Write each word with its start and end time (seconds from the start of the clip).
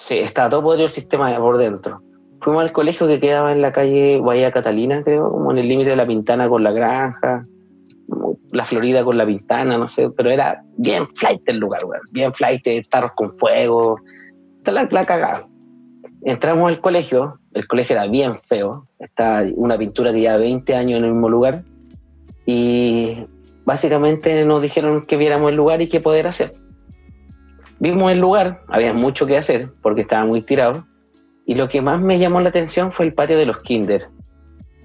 Sí, 0.00 0.18
estaba 0.18 0.48
todo 0.48 0.62
podrido 0.62 0.86
el 0.86 0.90
sistema 0.90 1.36
por 1.36 1.58
dentro. 1.58 2.00
Fuimos 2.40 2.62
al 2.62 2.72
colegio 2.72 3.06
que 3.06 3.20
quedaba 3.20 3.52
en 3.52 3.60
la 3.60 3.70
calle 3.70 4.18
Bahía 4.18 4.50
Catalina, 4.50 5.02
creo, 5.02 5.30
como 5.30 5.50
en 5.52 5.58
el 5.58 5.68
límite 5.68 5.90
de 5.90 5.96
la 5.96 6.06
Pintana 6.06 6.48
con 6.48 6.64
la 6.64 6.72
granja, 6.72 7.44
la 8.50 8.64
Florida 8.64 9.04
con 9.04 9.18
la 9.18 9.26
Pintana, 9.26 9.76
no 9.76 9.86
sé, 9.86 10.08
pero 10.08 10.30
era 10.30 10.64
bien 10.78 11.06
flight 11.14 11.46
el 11.50 11.58
lugar, 11.58 11.84
güey. 11.84 12.00
bien 12.12 12.32
flight, 12.32 12.66
tarros 12.88 13.12
con 13.14 13.30
fuego, 13.30 13.98
la, 14.64 14.88
la 14.90 15.04
cagada. 15.04 15.46
Entramos 16.22 16.70
al 16.70 16.80
colegio, 16.80 17.38
el 17.52 17.68
colegio 17.68 17.94
era 17.94 18.06
bien 18.06 18.34
feo, 18.36 18.88
está 18.98 19.44
una 19.54 19.76
pintura 19.76 20.12
que 20.14 20.20
lleva 20.20 20.38
20 20.38 20.74
años 20.76 20.98
en 20.98 21.04
el 21.04 21.12
mismo 21.12 21.28
lugar, 21.28 21.62
y 22.46 23.18
básicamente 23.66 24.46
nos 24.46 24.62
dijeron 24.62 25.04
que 25.04 25.18
viéramos 25.18 25.50
el 25.50 25.56
lugar 25.56 25.82
y 25.82 25.88
qué 25.88 26.00
poder 26.00 26.26
hacer. 26.26 26.54
Vimos 27.80 28.12
el 28.12 28.18
lugar, 28.18 28.62
había 28.68 28.92
mucho 28.92 29.26
que 29.26 29.38
hacer 29.38 29.70
porque 29.82 30.02
estaba 30.02 30.26
muy 30.26 30.42
tirado, 30.42 30.86
y 31.46 31.54
lo 31.54 31.68
que 31.68 31.80
más 31.80 32.00
me 32.00 32.18
llamó 32.18 32.40
la 32.40 32.50
atención 32.50 32.92
fue 32.92 33.06
el 33.06 33.14
patio 33.14 33.38
de 33.38 33.46
los 33.46 33.58
Kinder, 33.62 34.08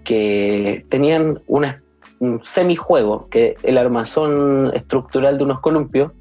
que 0.06 0.86
tenían 0.90 1.42
un 1.48 2.42
semijuego, 2.44 3.28
que 3.30 3.58
el 3.64 3.78
armazón 3.78 4.72
estructural 4.74 5.38
de 5.38 5.44
unos 5.44 5.60
columpios, 5.60 6.14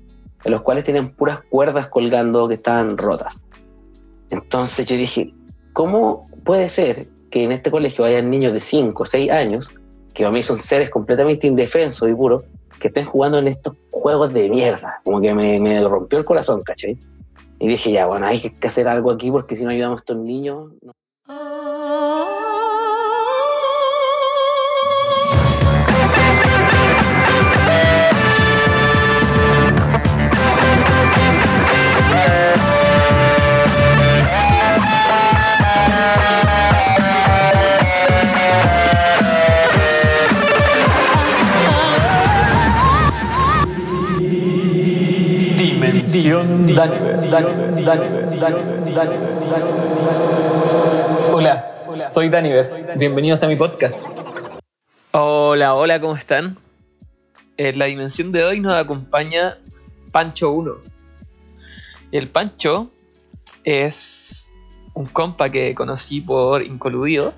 en 0.45 0.51
los 0.51 0.63
cuales 0.63 0.85
tenían 0.85 1.11
puras 1.11 1.41
cuerdas 1.49 1.87
colgando 1.87 2.49
que 2.49 2.55
estaban 2.55 2.99
rotas. 2.99 3.47
Entonces 4.31 4.85
yo 4.87 4.97
dije, 4.97 5.33
¿cómo 5.73 6.29
puede 6.45 6.69
ser 6.69 7.07
que 7.31 7.45
en 7.45 7.53
este 7.53 7.71
colegio 7.71 8.05
hayan 8.05 8.31
niños 8.31 8.53
de 8.53 8.61
5 8.61 9.03
o 9.03 9.07
6 9.07 9.31
años, 9.31 9.73
que 10.13 10.25
para 10.25 10.33
mí 10.33 10.43
son 10.43 10.59
seres 10.59 10.91
completamente 10.91 11.47
indefensos 11.47 12.09
y 12.09 12.15
puros, 12.15 12.45
que 12.81 12.89
estén 12.89 13.05
jugando 13.05 13.39
en 13.39 13.49
estos 13.49 13.75
juegos 13.91 14.33
de 14.33 14.49
mierda? 14.49 15.01
Como 15.05 15.21
que 15.21 15.35
me, 15.35 15.61
me 15.61 15.81
rompió 15.83 16.19
el 16.19 16.25
corazón, 16.25 16.63
¿cachai? 16.63 16.99
Y 17.59 17.69
dije, 17.69 17.93
ya, 17.93 18.07
bueno, 18.07 18.27
hay 18.27 18.41
que 18.41 18.67
hacer 18.67 18.89
algo 18.89 19.11
aquí 19.11 19.31
porque 19.31 19.57
si 19.57 19.65
no 19.65 19.71
ayudamos 19.71 19.99
a 19.99 20.03
estos 20.03 20.17
niños... 20.17 20.73
No. 20.83 20.93
Hola, 51.31 52.07
soy 52.11 52.31
Daniver. 52.31 52.97
Bienvenidos 52.97 53.43
a 53.43 53.47
mi 53.47 53.57
podcast. 53.57 54.07
Hola, 55.11 55.75
hola, 55.75 56.01
¿cómo 56.01 56.17
están? 56.17 56.57
En 57.59 57.79
la 57.79 57.85
dimensión 57.85 58.33
de 58.33 58.43
hoy 58.43 58.61
nos 58.61 58.73
acompaña 58.73 59.59
Pancho 60.13 60.53
1. 60.53 60.73
El 62.11 62.31
Pancho 62.31 62.91
es 63.63 64.49
un 64.95 65.05
compa 65.05 65.51
que 65.51 65.75
conocí 65.75 66.23
por 66.23 66.63
Incoludido. 66.63 67.35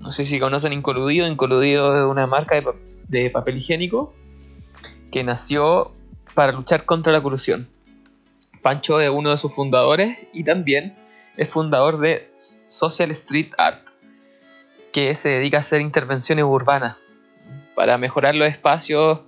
No 0.00 0.10
sé 0.10 0.24
si 0.24 0.40
conocen 0.40 0.72
Incoludido. 0.72 1.28
Incoludido 1.28 1.96
es 1.96 2.10
una 2.10 2.26
marca 2.26 2.56
de, 2.56 2.66
de 3.06 3.30
papel 3.30 3.58
higiénico 3.58 4.12
que 5.12 5.22
nació 5.22 5.92
para 6.34 6.50
luchar 6.50 6.84
contra 6.84 7.12
la 7.12 7.22
corrupción. 7.22 7.68
Pancho 8.66 9.00
es 9.00 9.08
uno 9.10 9.30
de 9.30 9.38
sus 9.38 9.54
fundadores 9.54 10.18
y 10.32 10.42
también 10.42 10.96
es 11.36 11.48
fundador 11.48 11.98
de 11.98 12.28
Social 12.66 13.12
Street 13.12 13.52
Art, 13.58 13.86
que 14.92 15.14
se 15.14 15.28
dedica 15.28 15.58
a 15.58 15.60
hacer 15.60 15.80
intervenciones 15.80 16.44
urbanas 16.44 16.96
para 17.76 17.96
mejorar 17.96 18.34
los 18.34 18.48
espacios 18.48 19.20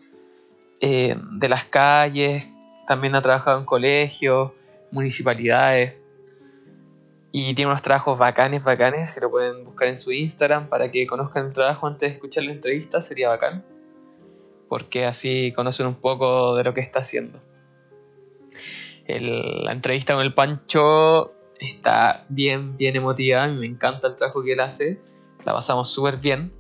eh, 0.81 1.17
de 1.35 1.49
las 1.49 1.65
calles. 1.67 2.49
También 2.89 3.15
ha 3.15 3.23
trabajado 3.23 3.61
en 3.61 3.65
colegios, 3.65 4.51
municipalidades. 4.91 5.95
Y 7.31 7.55
tiene 7.55 7.71
unos 7.71 7.83
trabajos 7.83 8.19
bacanes, 8.19 8.65
bacanes. 8.65 9.13
Se 9.13 9.21
lo 9.21 9.31
pueden 9.31 9.65
buscar 9.65 9.87
en 9.87 9.99
su 9.99 10.11
Instagram 10.11 10.69
para 10.69 10.91
que 10.91 11.07
conozcan 11.07 11.47
el 11.47 11.55
trabajo 11.55 11.87
antes 11.87 12.09
de 12.09 12.15
escuchar 12.17 12.43
la 12.43 12.51
entrevista. 12.51 13.01
Sería 13.01 13.29
bacán. 13.29 13.65
Porque 14.69 15.05
así 15.05 15.53
conocen 15.55 15.87
un 15.87 15.95
poco 15.95 16.57
de 16.57 16.65
lo 16.65 16.75
que 16.75 16.81
está 16.81 16.99
haciendo 16.99 17.41
la 19.09 19.73
entrevista 19.73 20.15
con 20.15 20.23
el 20.23 20.35
Pancho 20.35 21.33
está 21.59 22.27
bien, 22.29 22.77
bien 22.77 22.97
emotiva. 22.97 23.45
A 23.45 23.49
mí 23.49 23.59
me 23.59 23.67
encanta 23.67 24.09
el 24.09 24.17
trabajo 24.17 24.43
que 24.43 24.53
él 24.53 24.61
hace. 24.61 25.01
La 25.45 25.53
pasamos 25.55 25.91
súper 25.91 26.19
bien. 26.19 26.53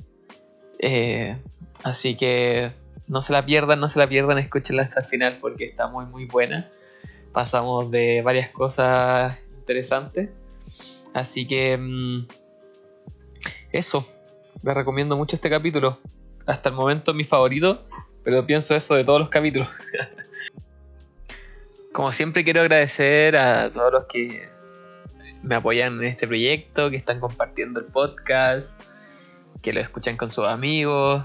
Eh, 0.78 1.36
así 1.82 2.16
que 2.16 2.72
no 3.06 3.20
se 3.22 3.32
la 3.32 3.44
pierdan, 3.44 3.80
no 3.80 3.88
se 3.88 3.98
la 3.98 4.08
pierdan, 4.08 4.38
escúchenla 4.38 4.84
hasta 4.84 5.00
el 5.00 5.06
final 5.06 5.38
porque 5.40 5.66
está 5.66 5.88
muy, 5.88 6.06
muy 6.06 6.24
buena. 6.24 6.70
Pasamos 7.32 7.90
de 7.90 8.22
varias 8.22 8.50
cosas 8.50 9.38
interesantes. 9.58 10.30
Así 11.12 11.46
que 11.46 11.76
mm, 11.76 12.26
eso, 13.72 14.06
les 14.62 14.74
recomiendo 14.74 15.16
mucho 15.16 15.36
este 15.36 15.50
capítulo. 15.50 15.98
Hasta 16.46 16.70
el 16.70 16.74
momento 16.74 17.12
mi 17.12 17.24
favorito, 17.24 17.84
pero 18.24 18.46
pienso 18.46 18.74
eso 18.74 18.94
de 18.94 19.04
todos 19.04 19.20
los 19.20 19.28
capítulos. 19.28 19.68
Como 21.92 22.12
siempre 22.12 22.44
quiero 22.44 22.60
agradecer 22.60 23.36
a 23.36 23.70
todos 23.70 23.92
los 23.92 24.04
que 24.04 24.48
me 25.42 25.54
apoyan 25.54 25.98
en 25.98 26.04
este 26.04 26.26
proyecto, 26.26 26.90
que 26.90 26.96
están 26.96 27.20
compartiendo 27.20 27.80
el 27.80 27.86
podcast, 27.86 28.80
que 29.62 29.72
lo 29.72 29.80
escuchan 29.80 30.16
con 30.16 30.30
sus 30.30 30.46
amigos, 30.46 31.24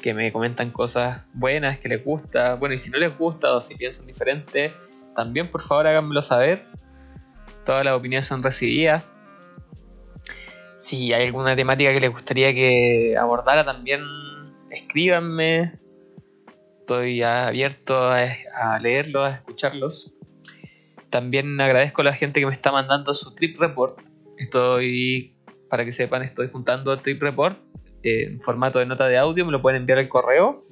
que 0.00 0.14
me 0.14 0.32
comentan 0.32 0.70
cosas 0.70 1.22
buenas, 1.34 1.78
que 1.78 1.88
les 1.88 2.04
gusta. 2.04 2.54
Bueno, 2.54 2.74
y 2.74 2.78
si 2.78 2.90
no 2.90 2.98
les 2.98 3.16
gusta 3.16 3.54
o 3.54 3.60
si 3.60 3.74
piensan 3.74 4.06
diferente, 4.06 4.72
también 5.14 5.50
por 5.50 5.62
favor 5.62 5.86
háganmelo 5.86 6.22
saber. 6.22 6.64
Todas 7.64 7.84
las 7.84 7.94
opiniones 7.94 8.26
son 8.26 8.42
recibidas. 8.42 9.04
Si 10.76 11.12
hay 11.12 11.26
alguna 11.26 11.56
temática 11.56 11.92
que 11.92 12.00
les 12.00 12.12
gustaría 12.12 12.52
que 12.54 13.16
abordara, 13.18 13.64
también 13.64 14.00
escríbanme 14.70 15.78
estoy 16.86 17.20
abierto 17.20 17.98
a, 17.98 18.78
leerlos, 18.78 19.24
a 19.24 19.34
escucharlos. 19.34 20.14
También 21.10 21.60
agradezco 21.60 22.02
a 22.02 22.04
la 22.04 22.12
gente 22.12 22.38
que 22.38 22.46
me 22.46 22.52
está 22.52 22.70
mandando 22.70 23.12
su 23.12 23.34
trip 23.34 23.58
report. 23.58 23.98
Estoy, 24.38 25.34
para 25.68 25.84
que 25.84 25.90
sepan, 25.90 26.22
estoy 26.22 26.48
juntando 26.48 26.92
el 26.92 27.02
trip 27.02 27.20
report 27.20 27.58
en 28.04 28.40
formato 28.40 28.78
de 28.78 28.86
nota 28.86 29.08
de 29.08 29.18
audio. 29.18 29.44
Me 29.44 29.50
lo 29.50 29.60
pueden 29.60 29.80
enviar 29.80 29.98
al 29.98 30.08
correo. 30.08 30.64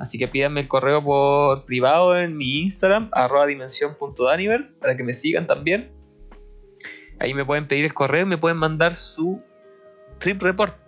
Así 0.00 0.18
que 0.18 0.26
pídanme 0.26 0.60
el 0.60 0.66
correo 0.66 1.04
por 1.04 1.64
privado 1.66 2.18
en 2.18 2.36
mi 2.36 2.62
Instagram, 2.62 3.08
arroba 3.12 3.46
dimensión.daniver, 3.46 4.72
para 4.80 4.96
que 4.96 5.04
me 5.04 5.14
sigan 5.14 5.46
también. 5.46 5.92
Ahí 7.20 7.32
me 7.32 7.44
pueden 7.44 7.68
pedir 7.68 7.84
el 7.84 7.94
correo 7.94 8.22
y 8.22 8.28
me 8.28 8.38
pueden 8.38 8.58
mandar 8.58 8.96
su 8.96 9.40
trip 10.18 10.42
report 10.42 10.79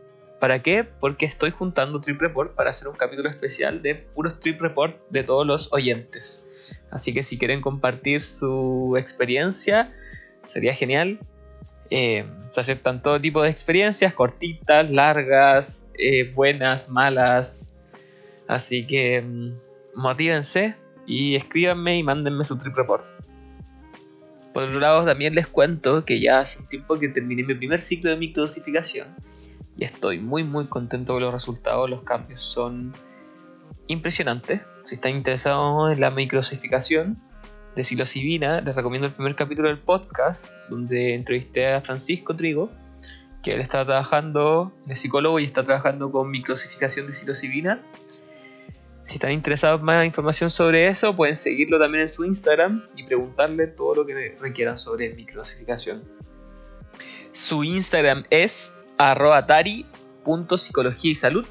¿Para 0.42 0.60
qué? 0.60 0.82
Porque 0.82 1.24
estoy 1.24 1.52
juntando 1.52 2.00
Trip 2.00 2.20
Report 2.20 2.56
para 2.56 2.70
hacer 2.70 2.88
un 2.88 2.96
capítulo 2.96 3.28
especial 3.28 3.80
de 3.80 3.94
puros 3.94 4.40
Trip 4.40 4.60
Report 4.60 4.96
de 5.08 5.22
todos 5.22 5.46
los 5.46 5.72
oyentes. 5.72 6.44
Así 6.90 7.14
que 7.14 7.22
si 7.22 7.38
quieren 7.38 7.60
compartir 7.60 8.22
su 8.22 8.96
experiencia, 8.98 9.94
sería 10.44 10.74
genial. 10.74 11.20
Eh, 11.90 12.24
se 12.48 12.60
aceptan 12.60 13.02
todo 13.02 13.20
tipo 13.20 13.40
de 13.40 13.50
experiencias, 13.50 14.14
cortitas, 14.14 14.90
largas, 14.90 15.88
eh, 15.96 16.32
buenas, 16.34 16.88
malas. 16.88 17.72
Así 18.48 18.84
que 18.84 19.22
mm, 19.22 19.52
motívense 19.94 20.74
y 21.06 21.36
escríbanme 21.36 21.98
y 21.98 22.02
mándenme 22.02 22.42
su 22.42 22.58
trip 22.58 22.74
report. 22.74 23.04
Por 24.52 24.64
otro 24.64 24.80
lado, 24.80 25.04
también 25.04 25.36
les 25.36 25.46
cuento 25.46 26.04
que 26.04 26.18
ya 26.18 26.40
hace 26.40 26.58
un 26.58 26.66
tiempo 26.66 26.98
que 26.98 27.10
terminé 27.10 27.44
mi 27.44 27.54
primer 27.54 27.80
ciclo 27.80 28.10
de 28.10 28.16
microdosificación 28.16 29.14
y 29.76 29.84
estoy 29.84 30.18
muy 30.20 30.44
muy 30.44 30.66
contento 30.66 31.14
con 31.14 31.22
los 31.22 31.32
resultados, 31.32 31.88
los 31.88 32.02
cambios 32.02 32.40
son 32.40 32.92
impresionantes. 33.86 34.62
Si 34.82 34.96
están 34.96 35.12
interesados 35.12 35.92
en 35.92 36.00
la 36.00 36.10
microsificación 36.10 37.18
de 37.74 37.84
psilocibina, 37.84 38.60
les 38.60 38.76
recomiendo 38.76 39.06
el 39.06 39.14
primer 39.14 39.34
capítulo 39.34 39.68
del 39.68 39.78
podcast 39.78 40.50
donde 40.68 41.14
entrevisté 41.14 41.72
a 41.72 41.80
Francisco 41.80 42.36
Trigo, 42.36 42.70
que 43.42 43.54
él 43.54 43.60
está 43.60 43.84
trabajando 43.84 44.72
de 44.86 44.94
psicólogo 44.94 45.40
y 45.40 45.44
está 45.44 45.64
trabajando 45.64 46.10
con 46.12 46.30
microsificación 46.30 47.06
de 47.06 47.14
psilocibina. 47.14 47.82
Si 49.04 49.14
están 49.14 49.32
interesados 49.32 49.80
en 49.80 49.86
más 49.86 50.06
información 50.06 50.48
sobre 50.48 50.86
eso, 50.86 51.16
pueden 51.16 51.36
seguirlo 51.36 51.78
también 51.78 52.02
en 52.02 52.08
su 52.08 52.24
Instagram 52.24 52.84
y 52.96 53.02
preguntarle 53.02 53.66
todo 53.66 53.96
lo 53.96 54.06
que 54.06 54.36
requieran 54.38 54.78
sobre 54.78 55.12
microsificación. 55.14 56.04
Su 57.32 57.64
Instagram 57.64 58.24
es 58.30 58.72
arroba 59.10 59.46
tari.psicología 59.46 61.10
y 61.10 61.14
salud 61.14 61.46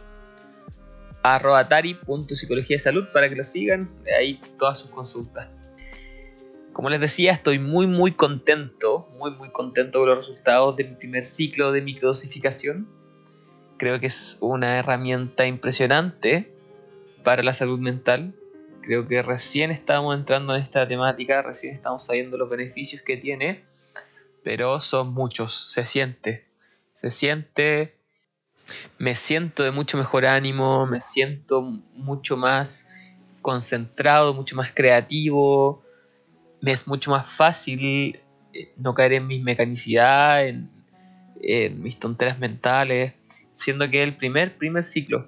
arroba 1.24 1.68
tari.psicología 1.68 2.76
y 2.76 2.80
salud 2.80 3.06
para 3.14 3.30
que 3.30 3.36
lo 3.36 3.44
sigan, 3.44 3.90
ahí 4.18 4.40
todas 4.58 4.80
sus 4.80 4.92
consultas. 4.92 5.50
como 6.74 6.90
les 6.90 7.02
decía, 7.02 7.34
estoy 7.34 7.60
muy 7.60 7.86
muy 7.86 8.14
contento, 8.14 9.10
muy 9.18 9.32
muy 9.32 9.52
contento 9.52 10.00
con 10.00 10.10
los 10.10 10.18
resultados 10.18 10.76
de 10.78 10.86
mi 10.86 10.96
primer 10.96 11.22
ciclo 11.22 11.72
de 11.72 11.82
microdosificación. 11.82 12.88
Creo 13.78 14.00
que 14.00 14.08
es 14.08 14.38
una 14.40 14.78
herramienta 14.78 15.46
impresionante 15.46 16.50
para 17.24 17.44
la 17.44 17.54
salud 17.54 17.80
mental. 17.80 18.34
Creo 18.82 19.06
que 19.08 19.22
recién 19.22 19.70
estamos 19.70 20.16
entrando 20.16 20.56
en 20.56 20.62
esta 20.62 20.88
temática, 20.88 21.42
recién 21.42 21.76
estamos 21.76 22.06
sabiendo 22.06 22.38
los 22.38 22.50
beneficios 22.50 23.02
que 23.02 23.18
tiene, 23.18 23.64
pero 24.44 24.80
son 24.80 25.14
muchos, 25.14 25.72
se 25.74 25.86
siente, 25.86 26.46
se 27.02 27.10
siente, 27.10 27.96
me 29.00 29.16
siento 29.16 29.64
de 29.64 29.72
mucho 29.72 29.98
mejor 29.98 30.28
ánimo, 30.28 30.86
me 30.86 31.02
siento 31.02 31.64
mucho 31.96 32.38
más 32.38 32.88
concentrado, 33.42 34.36
mucho 34.36 34.56
más 34.56 34.72
creativo, 34.72 35.82
me 36.62 36.74
es 36.74 36.88
mucho 36.88 37.10
más 37.10 37.28
fácil 37.28 38.20
eh, 38.54 38.72
no 38.78 38.94
caer 38.94 39.14
en 39.14 39.26
mi 39.26 39.40
mecanicidad, 39.40 40.48
en, 40.48 40.70
mis 41.82 41.98
tonteras 41.98 42.38
mentales, 42.38 43.16
siendo 43.52 43.90
que 43.90 44.04
es 44.04 44.08
el 44.08 44.16
primer, 44.16 44.56
primer 44.56 44.84
ciclo. 44.84 45.28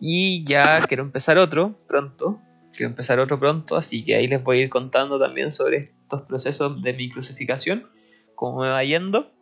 Y 0.00 0.44
ya 0.44 0.80
quiero 0.88 1.02
empezar 1.02 1.36
otro 1.36 1.78
pronto, 1.86 2.40
quiero 2.74 2.88
empezar 2.88 3.20
otro 3.20 3.38
pronto, 3.38 3.76
así 3.76 4.02
que 4.02 4.14
ahí 4.14 4.28
les 4.28 4.42
voy 4.42 4.60
a 4.60 4.62
ir 4.62 4.70
contando 4.70 5.18
también 5.18 5.52
sobre 5.52 5.76
estos 5.76 6.22
procesos 6.22 6.80
de 6.80 6.94
mi 6.94 7.10
crucificación, 7.10 7.86
cómo 8.34 8.62
me 8.62 8.68
va 8.68 8.82
yendo. 8.82 9.35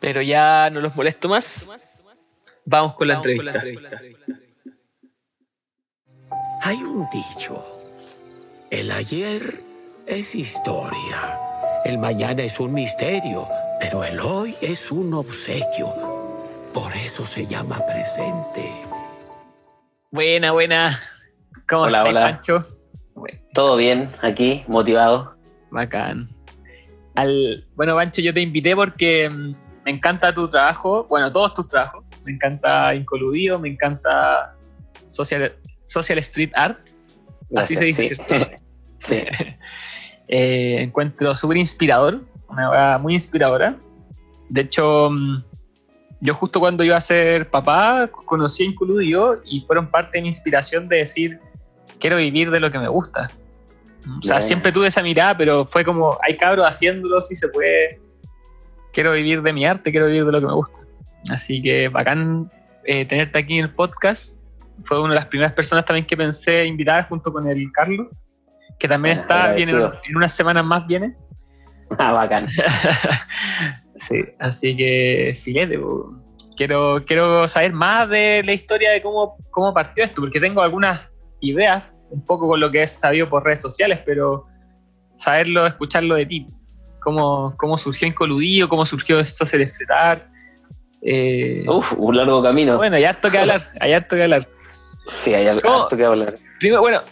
Pero 0.00 0.22
ya 0.22 0.70
no 0.70 0.80
los 0.80 0.94
molesto 0.94 1.28
más. 1.28 1.68
Vamos 2.64 2.94
con 2.94 3.08
la, 3.08 3.14
entrevista. 3.14 3.60
Hay 6.62 6.76
un 6.78 7.08
dicho. 7.10 7.64
El 8.70 8.90
ayer 8.90 9.60
es 10.06 10.34
historia. 10.34 11.38
El 11.84 11.98
mañana 11.98 12.42
es 12.42 12.58
un 12.58 12.74
misterio. 12.74 13.48
Pero 13.80 14.04
el 14.04 14.18
hoy 14.20 14.56
es 14.60 14.90
un 14.90 15.14
obsequio. 15.14 15.94
Por 16.72 16.94
eso 16.96 17.24
se 17.24 17.46
llama 17.46 17.84
presente. 17.86 18.72
Buena, 20.10 20.52
buena. 20.52 20.98
¿Cómo 21.68 21.82
hola, 21.82 21.98
estás, 21.98 22.10
hola. 22.10 22.20
Pancho? 22.20 22.64
Todo 23.56 23.76
bien, 23.76 24.12
aquí, 24.20 24.64
motivado. 24.68 25.34
Bacán. 25.70 26.28
Al, 27.14 27.66
bueno, 27.74 27.94
Pancho, 27.94 28.20
yo 28.20 28.34
te 28.34 28.40
invité 28.40 28.76
porque 28.76 29.30
mm, 29.30 29.54
me 29.86 29.92
encanta 29.92 30.34
tu 30.34 30.48
trabajo, 30.48 31.06
bueno, 31.08 31.32
todos 31.32 31.54
tus 31.54 31.68
trabajos. 31.68 32.04
Me 32.24 32.32
encanta 32.32 32.92
Incoludido, 32.92 33.60
me 33.60 33.68
encanta 33.68 34.56
Social, 35.06 35.54
Social 35.84 36.18
Street 36.18 36.50
Art. 36.56 36.76
Así 37.54 37.76
se 37.76 37.84
dice, 37.84 38.08
sí. 38.08 38.16
sí. 38.98 39.22
eh, 40.26 40.78
encuentro 40.80 41.36
súper 41.36 41.58
inspirador, 41.58 42.20
una 42.48 42.68
obra 42.68 42.98
muy 42.98 43.14
inspiradora. 43.14 43.76
De 44.48 44.62
hecho, 44.62 45.08
mm, 45.08 45.44
yo 46.20 46.34
justo 46.34 46.58
cuando 46.58 46.82
iba 46.82 46.96
a 46.96 47.00
ser 47.00 47.48
papá, 47.48 48.08
conocí 48.08 48.64
a 48.64 48.66
Includio 48.66 49.40
y 49.44 49.60
fueron 49.60 49.88
parte 49.88 50.18
de 50.18 50.22
mi 50.22 50.28
inspiración 50.28 50.88
de 50.88 50.96
decir, 50.96 51.38
quiero 52.00 52.16
vivir 52.16 52.50
de 52.50 52.58
lo 52.58 52.72
que 52.72 52.80
me 52.80 52.88
gusta. 52.88 53.30
O 54.20 54.26
sea, 54.26 54.40
siempre 54.40 54.72
tuve 54.72 54.88
esa 54.88 55.02
mirada, 55.02 55.36
pero 55.36 55.64
fue 55.64 55.84
como, 55.84 56.18
hay 56.26 56.36
cabros 56.36 56.66
haciéndolo, 56.66 57.20
si 57.20 57.36
se 57.36 57.46
puede. 57.46 58.00
Quiero 58.96 59.12
vivir 59.12 59.42
de 59.42 59.52
mi 59.52 59.66
arte, 59.66 59.90
quiero 59.90 60.06
vivir 60.06 60.24
de 60.24 60.32
lo 60.32 60.40
que 60.40 60.46
me 60.46 60.54
gusta. 60.54 60.80
Así 61.28 61.60
que 61.60 61.90
bacán 61.90 62.50
eh, 62.84 63.04
tenerte 63.04 63.38
aquí 63.38 63.58
en 63.58 63.64
el 63.66 63.74
podcast 63.74 64.40
fue 64.84 64.98
una 64.98 65.10
de 65.10 65.20
las 65.20 65.26
primeras 65.26 65.52
personas 65.52 65.84
también 65.84 66.06
que 66.06 66.16
pensé 66.16 66.64
invitar 66.64 67.06
junto 67.06 67.30
con 67.30 67.46
el 67.46 67.70
Carlos, 67.72 68.06
que 68.78 68.88
también 68.88 69.18
está, 69.18 69.52
viene 69.52 69.72
en 69.72 70.16
unas 70.16 70.32
semanas 70.32 70.64
más 70.64 70.86
viene. 70.86 71.14
Ah, 71.98 72.12
bacán. 72.12 72.48
sí, 73.96 74.24
así 74.38 74.74
que 74.74 75.38
filete, 75.40 75.78
quiero, 76.56 77.04
quiero 77.06 77.46
saber 77.46 77.74
más 77.74 78.08
de 78.08 78.42
la 78.46 78.54
historia 78.54 78.92
de 78.92 79.02
cómo, 79.02 79.36
cómo 79.50 79.74
partió 79.74 80.04
esto, 80.04 80.22
porque 80.22 80.40
tengo 80.40 80.62
algunas 80.62 81.02
ideas, 81.42 81.84
un 82.08 82.24
poco 82.24 82.48
con 82.48 82.60
lo 82.60 82.70
que 82.70 82.82
he 82.82 82.88
sabido 82.88 83.28
por 83.28 83.44
redes 83.44 83.60
sociales, 83.60 84.00
pero 84.06 84.46
saberlo, 85.16 85.66
escucharlo 85.66 86.14
de 86.14 86.24
ti. 86.24 86.46
Cómo, 87.06 87.54
cómo 87.56 87.78
surgió 87.78 88.08
Incoludido, 88.08 88.68
cómo 88.68 88.84
surgió 88.84 89.20
esto 89.20 89.46
Celestetar. 89.46 90.28
Eh, 91.00 91.64
Uf, 91.68 91.92
un 91.96 92.16
largo 92.16 92.42
camino. 92.42 92.76
Bueno, 92.78 92.96
hay 92.96 93.04
harto 93.04 93.30
que 93.30 93.38
hablar, 93.38 93.60
hay 93.78 93.92
harto 93.92 94.16
que 94.16 94.24
hablar. 94.24 94.42
Sí, 95.06 95.32
hay 95.32 95.46
algo 95.46 95.86
que 95.86 96.04
hablar. 96.04 96.34
Primero, 96.58 96.80
bueno, 96.80 97.02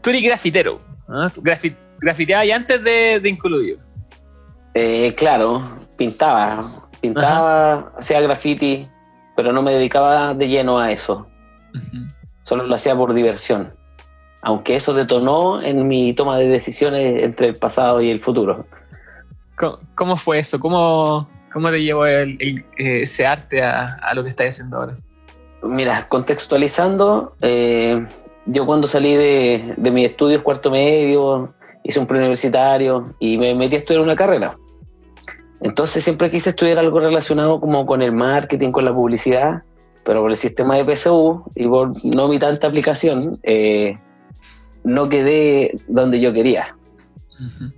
tú 0.00 0.10
eres 0.10 0.22
grafitero, 0.22 0.80
¿no? 1.08 1.28
grafiteabas 2.00 2.46
ya 2.46 2.54
antes 2.54 2.84
de, 2.84 3.18
de. 3.18 3.78
Eh, 4.74 5.12
claro, 5.16 5.80
pintaba, 5.96 6.88
pintaba, 7.00 7.92
hacía 7.98 8.20
graffiti, 8.20 8.88
pero 9.34 9.52
no 9.52 9.60
me 9.60 9.72
dedicaba 9.72 10.34
de 10.34 10.46
lleno 10.46 10.78
a 10.78 10.92
eso. 10.92 11.26
Solo 12.44 12.64
lo 12.68 12.76
hacía 12.76 12.94
por 12.94 13.12
diversión. 13.12 13.74
Aunque 14.46 14.76
eso 14.76 14.94
detonó 14.94 15.60
en 15.60 15.88
mi 15.88 16.14
toma 16.14 16.38
de 16.38 16.46
decisiones 16.46 17.20
entre 17.24 17.48
el 17.48 17.56
pasado 17.56 18.00
y 18.00 18.10
el 18.10 18.20
futuro. 18.20 18.64
¿Cómo, 19.96 20.16
fue 20.16 20.38
eso? 20.38 20.60
¿Cómo, 20.60 21.28
cómo 21.52 21.68
te 21.68 21.82
llevó 21.82 22.06
el, 22.06 22.64
ese 22.76 23.26
arte 23.26 23.60
a, 23.64 23.96
a, 23.96 24.14
lo 24.14 24.22
que 24.22 24.30
estás 24.30 24.50
haciendo 24.50 24.76
ahora? 24.76 24.96
Mira, 25.64 26.06
contextualizando, 26.08 27.34
eh, 27.42 28.06
yo 28.44 28.66
cuando 28.66 28.86
salí 28.86 29.16
de, 29.16 29.74
de 29.76 29.90
mis 29.90 30.10
estudios 30.10 30.42
cuarto 30.42 30.70
medio, 30.70 31.52
hice 31.82 31.98
un 31.98 32.06
preuniversitario 32.06 33.16
y 33.18 33.38
me 33.38 33.52
metí 33.52 33.74
a 33.74 33.78
estudiar 33.78 34.04
una 34.04 34.14
carrera. 34.14 34.56
Entonces 35.60 36.04
siempre 36.04 36.30
quise 36.30 36.50
estudiar 36.50 36.78
algo 36.78 37.00
relacionado 37.00 37.58
como 37.58 37.84
con 37.84 38.00
el 38.00 38.12
marketing, 38.12 38.70
con 38.70 38.84
la 38.84 38.94
publicidad, 38.94 39.64
pero 40.04 40.20
por 40.20 40.30
el 40.30 40.36
sistema 40.36 40.76
de 40.76 40.84
PSU 40.84 41.42
y 41.56 41.66
por 41.66 41.94
no 42.04 42.28
mi 42.28 42.38
tanta 42.38 42.68
aplicación, 42.68 43.40
eh, 43.42 43.98
no 44.86 45.08
quedé 45.08 45.76
donde 45.88 46.20
yo 46.20 46.32
quería. 46.32 46.76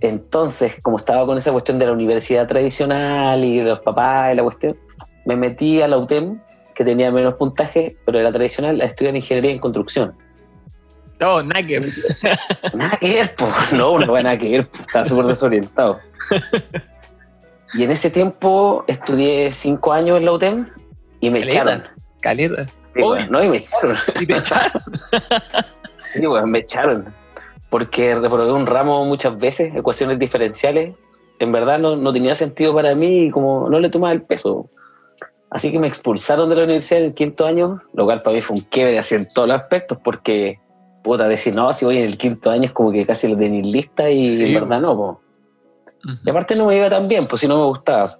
Entonces, 0.01 0.75
como 0.83 0.99
estaba 0.99 1.25
con 1.27 1.39
esa 1.39 1.51
cuestión 1.51 1.79
de 1.79 1.87
la 1.87 1.93
universidad 1.93 2.47
tradicional 2.47 3.43
y 3.43 3.59
de 3.59 3.71
los 3.71 3.81
papás 3.81 4.33
y 4.33 4.37
la 4.37 4.43
cuestión, 4.43 4.77
me 5.25 5.35
metí 5.35 5.81
a 5.81 5.89
la 5.89 5.97
UTEM 5.97 6.39
que 6.75 6.85
tenía 6.85 7.11
menos 7.11 7.35
puntaje, 7.35 7.97
pero 8.05 8.21
era 8.21 8.31
tradicional, 8.31 8.81
a 8.81 8.85
estudiar 8.85 9.17
ingeniería 9.17 9.51
en 9.51 9.59
construcción. 9.59 10.15
No, 11.19 11.43
nada 11.43 11.67
que 11.67 11.81
ver. 11.81 11.93
Nada 12.75 12.97
que 12.99 13.13
ver, 13.15 13.35
No, 13.73 13.93
una 13.93 14.07
buena 14.07 14.39
que 14.39 14.51
ver, 14.51 14.69
estaba 14.81 15.05
súper 15.07 15.27
desorientado. 15.27 16.01
Y 17.75 17.83
en 17.83 17.91
ese 17.91 18.09
tiempo 18.09 18.83
estudié 18.87 19.53
cinco 19.53 19.93
años 19.93 20.17
en 20.19 20.25
la 20.25 20.33
UTEM 20.33 20.71
y 21.21 21.29
me 21.29 21.41
echaron. 21.41 21.85
Caleta. 22.21 22.67
Sí, 22.95 23.03
no, 23.31 23.45
y 23.45 23.49
me 23.49 23.57
echaron. 23.59 23.97
¿Y 24.21 24.27
me 24.27 24.37
echaron? 24.39 24.83
sí, 25.99 26.27
bueno, 26.27 26.47
me 26.47 26.59
echaron. 26.59 27.15
Porque 27.71 28.15
reprobé 28.15 28.53
un 28.53 28.67
ramo 28.67 29.05
muchas 29.05 29.39
veces, 29.39 29.75
ecuaciones 29.75 30.19
diferenciales. 30.19 30.95
En 31.39 31.53
verdad 31.53 31.79
no, 31.79 31.97
no 31.97 32.13
tenía 32.13 32.35
sentido 32.35 32.75
para 32.75 32.95
mí 32.95 33.27
y 33.27 33.31
como 33.31 33.69
no 33.69 33.79
le 33.79 33.91
tomaba 33.91 34.13
el 34.13 34.23
peso. 34.23 34.69
Así 35.51 35.73
que 35.73 35.79
me 35.79 35.87
expulsaron 35.87 36.51
de 36.51 36.57
la 36.57 36.65
universidad 36.65 37.01
en 37.01 37.07
el 37.07 37.15
quinto 37.15 37.47
año, 37.47 37.81
lo 37.95 38.05
cual 38.05 38.23
para 38.23 38.35
mí 38.35 38.43
fue 38.43 38.57
un 38.57 38.63
quiebre 38.65 38.99
así 38.99 39.15
en 39.15 39.27
todos 39.33 39.49
los 39.49 39.59
aspectos, 39.59 39.99
porque, 40.05 40.61
puta, 41.03 41.27
decir, 41.27 41.55
no, 41.55 41.73
si 41.73 41.87
voy 41.87 41.99
en 41.99 42.05
el 42.05 42.19
quinto 42.19 42.51
año 42.51 42.65
es 42.65 42.73
como 42.73 42.93
que 42.93 43.07
casi 43.07 43.29
lo 43.29 43.37
tenéis 43.37 43.67
lista 43.67 44.11
y 44.11 44.43
en 44.43 44.55
verdad 44.55 44.81
no, 44.81 45.21
Y 46.25 46.31
aparte 46.31 46.55
no 46.55 46.67
me 46.67 46.77
iba 46.77 46.91
tan 46.91 47.09
bien, 47.09 47.27
pues 47.27 47.41
si 47.41 47.49
no 47.49 47.59
me 47.59 47.65
gustaba. 47.65 48.19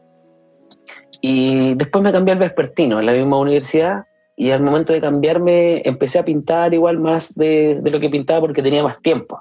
Y 1.21 1.75
después 1.75 2.03
me 2.03 2.13
cambié 2.13 2.33
al 2.33 2.39
vespertino 2.39 2.99
en 2.99 3.07
la 3.07 3.13
misma 3.13 3.39
universidad 3.39 4.07
y 4.41 4.53
al 4.53 4.63
momento 4.63 4.93
de 4.93 5.01
cambiarme 5.01 5.83
empecé 5.85 6.21
a 6.21 6.25
pintar 6.25 6.73
igual 6.73 7.01
más 7.01 7.35
de, 7.35 7.81
de 7.83 7.91
lo 7.91 7.99
que 7.99 8.09
pintaba 8.09 8.41
porque 8.41 8.63
tenía 8.63 8.85
más 8.85 9.03
tiempo. 9.03 9.41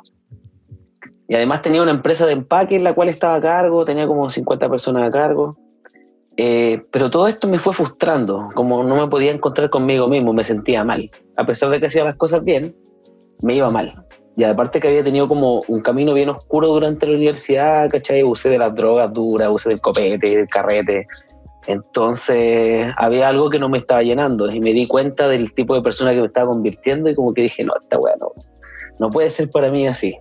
Y 1.28 1.36
además 1.36 1.62
tenía 1.62 1.84
una 1.84 1.92
empresa 1.92 2.26
de 2.26 2.34
empaque 2.34 2.76
en 2.76 2.84
la 2.84 2.96
cual 2.96 3.10
estaba 3.10 3.36
a 3.36 3.42
cargo, 3.42 3.86
tenía 3.86 4.08
como 4.08 4.28
50 4.28 4.68
personas 4.68 5.08
a 5.08 5.12
cargo. 5.12 5.56
Eh, 6.36 6.82
pero 6.92 7.12
todo 7.12 7.28
esto 7.28 7.48
me 7.48 7.60
fue 7.60 7.74
frustrando, 7.74 8.50
como 8.56 8.84
no 8.84 8.96
me 8.96 9.08
podía 9.08 9.32
encontrar 9.32 9.70
conmigo 9.70 10.08
mismo, 10.08 10.34
me 10.34 10.44
sentía 10.44 10.84
mal. 10.84 11.12
A 11.36 11.46
pesar 11.46 11.70
de 11.70 11.80
que 11.80 11.88
hacía 11.88 12.04
las 12.04 12.16
cosas 12.16 12.44
bien, 12.44 12.76
me 13.44 13.54
iba 13.54 13.70
mal. 13.70 14.04
Y 14.36 14.46
aparte 14.46 14.80
que 14.80 14.88
había 14.88 15.04
tenido 15.04 15.28
como 15.28 15.62
un 15.68 15.82
camino 15.82 16.16
bien 16.16 16.30
oscuro 16.30 16.70
durante 16.70 17.06
la 17.06 17.16
universidad, 17.16 17.88
¿cachai? 17.90 18.24
Usé 18.24 18.50
de 18.50 18.58
las 18.58 18.74
drogas 18.74 19.14
duras, 19.14 19.50
usé 19.52 19.70
del 19.70 19.82
copete, 19.82 20.36
del 20.36 20.48
carrete. 20.48 21.06
Entonces 21.68 22.92
había 22.98 23.30
algo 23.30 23.50
que 23.50 23.60
no 23.60 23.70
me 23.70 23.78
estaba 23.78 24.02
llenando 24.02 24.50
y 24.50 24.60
me 24.60 24.72
di 24.72 24.88
cuenta 24.88 25.28
del 25.28 25.54
tipo 25.54 25.76
de 25.76 25.82
persona 25.82 26.12
que 26.12 26.22
me 26.22 26.28
estaba 26.28 26.52
convirtiendo 26.52 27.10
y 27.10 27.16
como 27.16 27.34
que 27.34 27.44
dije, 27.44 27.64
no, 27.64 27.74
está 27.82 27.98
bueno, 27.98 28.32
no 29.00 29.10
puede 29.10 29.30
ser 29.30 29.52
para 29.52 29.70
mí 29.70 29.86
así. 29.86 30.18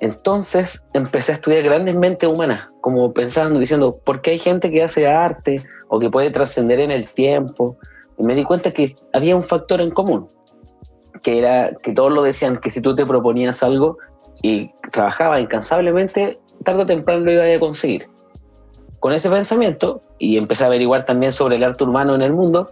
Entonces 0.00 0.84
empecé 0.94 1.32
a 1.32 1.34
estudiar 1.36 1.64
grandes 1.64 1.94
mentes 1.94 2.28
humanas, 2.28 2.68
como 2.80 3.12
pensando, 3.12 3.58
diciendo, 3.58 3.98
¿por 4.04 4.22
qué 4.22 4.32
hay 4.32 4.38
gente 4.38 4.70
que 4.70 4.82
hace 4.82 5.06
arte 5.06 5.62
o 5.88 5.98
que 5.98 6.10
puede 6.10 6.30
trascender 6.30 6.80
en 6.80 6.90
el 6.90 7.08
tiempo? 7.08 7.76
Y 8.18 8.24
me 8.24 8.34
di 8.34 8.44
cuenta 8.44 8.72
que 8.72 8.94
había 9.12 9.36
un 9.36 9.42
factor 9.42 9.80
en 9.80 9.90
común, 9.90 10.28
que 11.22 11.38
era 11.38 11.72
que 11.82 11.92
todos 11.92 12.12
lo 12.12 12.22
decían, 12.22 12.56
que 12.56 12.70
si 12.70 12.80
tú 12.80 12.94
te 12.94 13.06
proponías 13.06 13.62
algo, 13.62 13.98
y 14.42 14.72
trabajaba 14.90 15.40
incansablemente, 15.40 16.38
tarde 16.64 16.82
o 16.82 16.86
temprano 16.86 17.24
lo 17.24 17.32
iba 17.32 17.44
a 17.44 17.58
conseguir. 17.58 18.08
Con 19.02 19.12
ese 19.12 19.28
pensamiento, 19.28 20.00
y 20.20 20.38
empecé 20.38 20.62
a 20.62 20.68
averiguar 20.68 21.04
también 21.04 21.32
sobre 21.32 21.56
el 21.56 21.64
arte 21.64 21.82
urbano 21.82 22.14
en 22.14 22.22
el 22.22 22.32
mundo, 22.32 22.70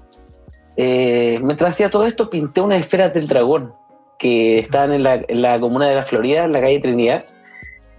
eh, 0.76 1.40
mientras 1.42 1.70
hacía 1.74 1.90
todo 1.90 2.06
esto, 2.06 2.30
pinté 2.30 2.60
unas 2.60 2.78
esferas 2.78 3.12
del 3.12 3.26
dragón 3.26 3.74
que 4.16 4.60
estaban 4.60 4.92
en 4.92 5.02
la, 5.02 5.58
comuna 5.58 5.88
de 5.88 5.96
la 5.96 6.02
Florida, 6.02 6.44
en 6.44 6.52
la 6.52 6.60
calle 6.60 6.78
Trinidad. 6.78 7.24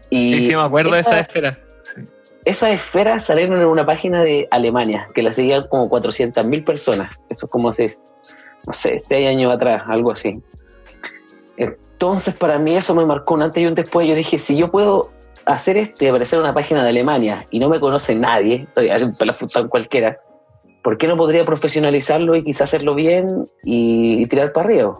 Y 0.09 0.39
sí, 0.39 0.55
me 0.55 0.61
acuerdo 0.61 0.93
de 0.93 1.01
esa 1.01 1.19
esfera. 1.19 1.59
Esas 2.45 2.69
esferas 2.69 3.25
salieron 3.25 3.59
en 3.59 3.67
una 3.67 3.85
página 3.85 4.23
de 4.23 4.47
Alemania, 4.50 5.07
que 5.13 5.23
la 5.23 5.33
seguían 5.33 5.67
como 5.67 5.89
400.000 5.89 6.63
personas. 6.63 7.11
Eso 7.27 7.47
es 7.47 7.51
como 7.51 7.67
hace, 7.67 7.88
no 8.65 8.71
sé, 8.71 8.97
seis 8.97 9.27
años 9.27 9.53
atrás, 9.53 9.83
algo 9.88 10.11
así. 10.11 10.41
Entonces, 11.57 12.33
para 12.33 12.59
mí 12.59 12.77
eso 12.77 12.95
me 12.95 13.05
marcó 13.05 13.33
un 13.33 13.41
antes 13.41 13.61
y 13.61 13.65
un 13.65 13.75
después. 13.75 14.07
Yo 14.07 14.15
dije, 14.15 14.39
si 14.39 14.55
yo 14.55 14.71
puedo 14.71 15.11
hacer 15.53 15.77
esto 15.77 16.03
y 16.03 16.08
aparecer 16.08 16.38
en 16.38 16.43
una 16.43 16.53
página 16.53 16.84
de 16.84 16.89
Alemania 16.89 17.46
y 17.51 17.60
no 17.60 17.70
me 17.70 17.79
conoce 17.79 18.15
nadie, 18.15 18.65
estoy 18.67 18.89
haciendo 18.89 19.25
la 19.25 19.36
en 19.55 19.67
cualquiera, 19.67 20.20
¿por 20.84 20.98
qué 20.98 21.08
no 21.08 21.15
podría 21.15 21.46
profesionalizarlo 21.46 22.36
y 22.36 22.43
quizás 22.43 22.63
hacerlo 22.63 22.96
bien 22.96 23.50
y, 23.63 24.25
tirar 24.27 24.51
para 24.51 24.67
arriba? 24.67 25.00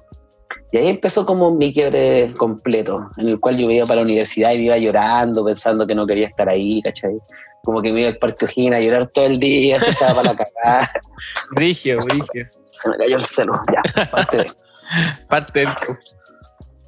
Y 0.72 0.78
ahí 0.78 0.88
empezó 0.88 1.26
como 1.26 1.52
mi 1.54 1.74
quiebre 1.74 2.34
completo, 2.38 3.10
en 3.18 3.28
el 3.28 3.40
cual 3.40 3.58
yo 3.58 3.70
iba 3.70 3.86
para 3.86 3.98
la 3.98 4.04
universidad 4.04 4.52
y 4.52 4.58
me 4.58 4.64
iba 4.66 4.78
llorando, 4.78 5.44
pensando 5.44 5.86
que 5.86 5.96
no 5.96 6.08
quería 6.08 6.28
estar 6.28 6.48
ahí, 6.48 6.82
¿cachai? 6.82 7.18
Como 7.64 7.82
que 7.82 7.92
me 7.92 8.02
iba 8.02 8.10
al 8.10 8.18
parque 8.18 8.46
Ojina 8.46 8.78
a 8.78 8.80
llorar 8.80 9.08
todo 9.08 9.26
el 9.26 9.38
día, 9.38 9.80
se 9.80 9.92
estaba 9.92 10.16
para 10.16 10.32
la 10.32 10.38
cagada. 10.38 10.92
Rigio, 11.52 12.00
rigio. 12.02 12.48
Se 12.72 12.90
me 12.90 12.98
cayó 12.98 13.16
el 13.16 13.22
celo, 13.22 13.54
ya, 13.74 14.06
parte 14.06 14.38
de. 14.38 14.52
parte 15.30 15.60
del 15.60 15.70
show. 15.76 15.96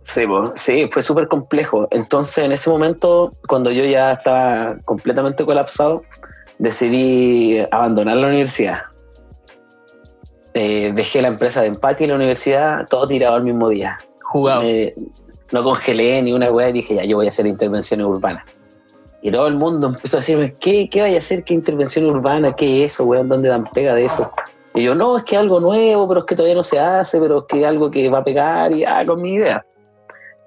Sí, 0.06 0.24
sí, 0.56 0.88
fue 0.92 1.02
súper 1.02 1.28
complejo. 1.28 1.88
Entonces, 1.92 2.40
en 2.40 2.52
ese 2.52 2.70
momento, 2.70 3.32
cuando 3.48 3.72
yo 3.72 3.86
ya 3.86 4.14
estaba 4.14 4.76
completamente 4.86 5.46
colapsado, 5.46 6.04
decidí 6.60 7.60
abandonar 7.72 8.18
la 8.18 8.28
universidad. 8.28 8.80
Eh, 10.54 10.92
dejé 10.94 11.22
la 11.22 11.30
empresa 11.30 11.62
de 11.62 11.68
empaque 11.68 12.04
y 12.04 12.08
la 12.08 12.16
universidad, 12.16 12.88
todo 12.90 13.08
tirado 13.08 13.36
al 13.36 13.44
mismo 13.44 13.70
día. 13.70 13.98
Jugado. 14.22 14.64
no 15.52 15.64
congelé 15.64 16.22
ni 16.22 16.34
una 16.34 16.52
weá 16.52 16.70
y 16.70 16.74
dije, 16.74 16.96
ya, 16.96 17.04
yo 17.06 17.18
voy 17.18 17.28
a 17.28 17.30
hacer 17.30 17.48
intervenciones 17.48 18.06
urbanas. 18.06 18.44
Y 19.22 19.32
todo 19.32 19.48
el 19.48 19.56
mundo 19.56 19.88
empezó 19.88 20.18
a 20.18 20.20
decirme, 20.20 20.54
¿qué, 20.60 20.90
qué 20.90 21.02
vaya 21.02 21.16
a 21.16 21.20
hacer? 21.20 21.46
¿Qué 21.46 21.54
intervención 21.54 22.06
urbana? 22.06 22.54
¿Qué 22.54 22.84
es 22.84 22.92
eso, 22.92 23.06
weón? 23.06 23.30
¿Dónde 23.30 23.48
dan 23.48 23.64
pega 23.64 23.96
de 23.96 24.06
eso? 24.06 24.30
Y 24.76 24.84
yo, 24.84 24.96
no, 24.96 25.18
es 25.18 25.24
que 25.24 25.38
algo 25.38 25.62
nuevo, 25.62 26.08
pero 26.08 26.20
es 26.22 26.26
que 26.26 26.36
todavía 26.36 26.56
no 26.56 26.64
se 26.64 26.78
hace, 26.78 27.20
pero 27.20 27.40
es 27.40 27.46
que 27.48 27.66
algo 27.66 27.90
que 27.90 28.10
va 28.10 28.18
a 28.18 28.24
pegar 28.24 28.74
y 28.74 28.84
ah, 28.84 29.04
con 29.06 29.22
mi 29.22 29.36
idea. 29.36 29.66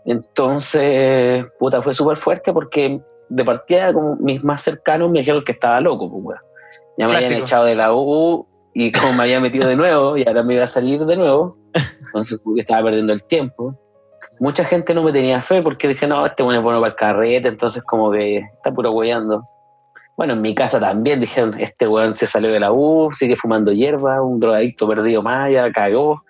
Entonces, 0.06 1.44
puta, 1.58 1.82
fue 1.82 1.92
súper 1.92 2.16
fuerte 2.16 2.52
porque 2.52 3.00
de 3.28 3.44
partida, 3.44 3.92
como 3.92 4.16
mis 4.16 4.42
más 4.42 4.62
cercanos 4.62 5.10
me 5.10 5.18
dijeron 5.18 5.44
que 5.44 5.52
estaba 5.52 5.80
loco, 5.80 6.10
pues, 6.22 6.38
Ya 6.96 7.08
me 7.08 7.16
habían 7.16 7.32
echado 7.34 7.64
de 7.64 7.74
la 7.74 7.92
U 7.92 8.46
y 8.72 8.92
como 8.92 9.12
me 9.14 9.24
había 9.24 9.40
metido 9.40 9.66
de 9.66 9.76
nuevo 9.76 10.16
y 10.16 10.26
ahora 10.26 10.42
me 10.42 10.54
iba 10.54 10.64
a 10.64 10.68
salir 10.68 11.04
de 11.04 11.16
nuevo, 11.16 11.56
entonces 12.06 12.40
estaba 12.56 12.84
perdiendo 12.84 13.12
el 13.12 13.22
tiempo. 13.24 13.74
Mucha 14.38 14.64
gente 14.64 14.94
no 14.94 15.02
me 15.02 15.12
tenía 15.12 15.40
fe 15.40 15.62
porque 15.62 15.88
decía, 15.88 16.06
no, 16.06 16.24
este 16.24 16.42
bueno 16.42 16.60
es 16.60 16.64
bueno 16.64 16.80
para 16.80 16.92
el 16.92 16.96
carrete, 16.96 17.48
entonces 17.48 17.82
como 17.82 18.12
que 18.12 18.36
está 18.38 18.72
puro 18.72 18.92
hueando. 18.92 19.44
Bueno, 20.16 20.34
en 20.34 20.40
mi 20.40 20.54
casa 20.54 20.78
también 20.78 21.20
dijeron, 21.20 21.58
este 21.58 21.88
weón 21.88 22.16
se 22.16 22.26
salió 22.26 22.50
de 22.50 22.60
la 22.60 22.72
U, 22.72 23.10
sigue 23.12 23.34
fumando 23.34 23.72
hierba, 23.72 24.22
un 24.22 24.38
drogadicto 24.38 24.86
perdido 24.88 25.22
más, 25.22 25.50
ya 25.50 25.70
cagó. 25.72 26.22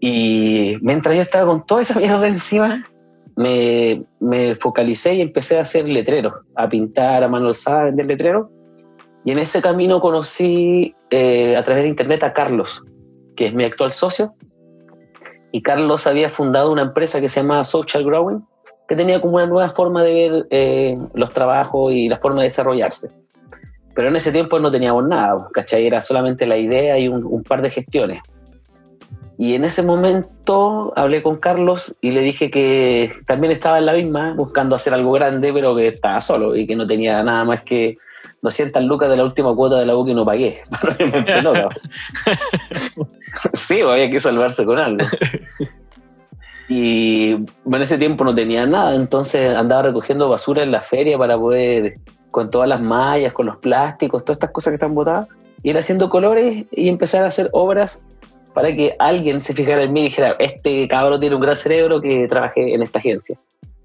Y 0.00 0.76
mientras 0.82 1.16
yo 1.16 1.22
estaba 1.22 1.46
con 1.46 1.64
toda 1.64 1.82
esa 1.82 1.98
mierda 1.98 2.26
encima, 2.28 2.86
me, 3.36 4.04
me, 4.20 4.54
focalicé 4.54 5.14
y 5.14 5.20
empecé 5.20 5.58
a 5.58 5.62
hacer 5.62 5.88
letreros, 5.88 6.34
a 6.54 6.68
pintar 6.68 7.22
a 7.22 7.28
mano 7.28 7.48
alzada, 7.48 7.82
a 7.82 7.84
vender 7.84 8.06
letreros. 8.06 8.48
Y 9.24 9.32
en 9.32 9.38
ese 9.38 9.60
camino 9.60 10.00
conocí 10.00 10.94
eh, 11.10 11.56
a 11.56 11.64
través 11.64 11.84
de 11.84 11.88
internet 11.88 12.22
a 12.22 12.32
Carlos, 12.32 12.84
que 13.34 13.46
es 13.46 13.54
mi 13.54 13.64
actual 13.64 13.90
socio. 13.90 14.34
Y 15.52 15.62
Carlos 15.62 16.06
había 16.06 16.28
fundado 16.28 16.72
una 16.72 16.82
empresa 16.82 17.20
que 17.20 17.28
se 17.28 17.40
llama 17.40 17.64
Social 17.64 18.04
Growing, 18.04 18.44
que 18.88 18.94
tenía 18.94 19.20
como 19.20 19.36
una 19.36 19.46
nueva 19.46 19.68
forma 19.68 20.02
de 20.02 20.14
ver 20.14 20.46
eh, 20.50 20.98
los 21.14 21.32
trabajos 21.32 21.92
y 21.92 22.08
la 22.08 22.18
forma 22.18 22.42
de 22.42 22.48
desarrollarse. 22.48 23.10
Pero 23.94 24.08
en 24.08 24.16
ese 24.16 24.30
tiempo 24.30 24.58
no 24.60 24.70
teníamos 24.70 25.08
nada, 25.08 25.48
¿cachai? 25.52 25.86
Era 25.86 26.02
solamente 26.02 26.46
la 26.46 26.58
idea 26.58 26.98
y 26.98 27.08
un 27.08 27.42
par 27.42 27.62
de 27.62 27.70
gestiones. 27.70 28.20
Y 29.38 29.54
en 29.54 29.64
ese 29.64 29.82
momento 29.82 30.92
hablé 30.96 31.22
con 31.22 31.36
Carlos 31.36 31.94
y 32.00 32.10
le 32.10 32.22
dije 32.22 32.50
que 32.50 33.12
también 33.26 33.52
estaba 33.52 33.78
en 33.78 33.86
la 33.86 33.92
misma, 33.92 34.34
buscando 34.34 34.76
hacer 34.76 34.94
algo 34.94 35.12
grande, 35.12 35.52
pero 35.52 35.76
que 35.76 35.88
estaba 35.88 36.20
solo 36.20 36.56
y 36.56 36.66
que 36.66 36.74
no 36.74 36.86
tenía 36.86 37.22
nada 37.22 37.44
más 37.44 37.62
que 37.62 37.98
200 38.42 38.82
lucas 38.84 39.10
de 39.10 39.16
la 39.16 39.24
última 39.24 39.54
cuota 39.54 39.78
de 39.78 39.86
la 39.86 39.96
U 39.96 40.06
que 40.06 40.14
no 40.14 40.24
pagué. 40.24 40.62
sí, 43.54 43.78
pues, 43.80 43.84
había 43.84 44.10
que 44.10 44.20
salvarse 44.20 44.64
con 44.64 44.78
algo. 44.78 45.04
Y 46.68 47.32
en 47.32 47.82
ese 47.82 47.98
tiempo 47.98 48.24
no 48.24 48.34
tenía 48.34 48.66
nada, 48.66 48.94
entonces 48.94 49.54
andaba 49.54 49.82
recogiendo 49.82 50.28
basura 50.28 50.62
en 50.62 50.72
la 50.72 50.80
feria 50.80 51.16
para 51.16 51.38
poder, 51.38 51.94
con 52.30 52.50
todas 52.50 52.68
las 52.68 52.80
mallas, 52.80 53.32
con 53.32 53.46
los 53.46 53.56
plásticos, 53.58 54.24
todas 54.24 54.36
estas 54.36 54.50
cosas 54.50 54.72
que 54.72 54.76
están 54.76 54.94
botadas, 54.94 55.28
ir 55.62 55.78
haciendo 55.78 56.08
colores 56.08 56.64
y 56.70 56.88
empezar 56.88 57.24
a 57.24 57.28
hacer 57.28 57.48
obras 57.52 58.02
para 58.56 58.74
que 58.74 58.96
alguien 58.98 59.42
se 59.42 59.52
fijara 59.52 59.82
en 59.82 59.92
mí 59.92 60.00
y 60.00 60.04
dijera, 60.04 60.34
este 60.38 60.88
cabrón 60.88 61.20
tiene 61.20 61.34
un 61.34 61.42
gran 61.42 61.56
cerebro 61.56 62.00
que 62.00 62.26
trabajé 62.26 62.72
en 62.72 62.82
esta 62.82 63.00
agencia. 63.00 63.38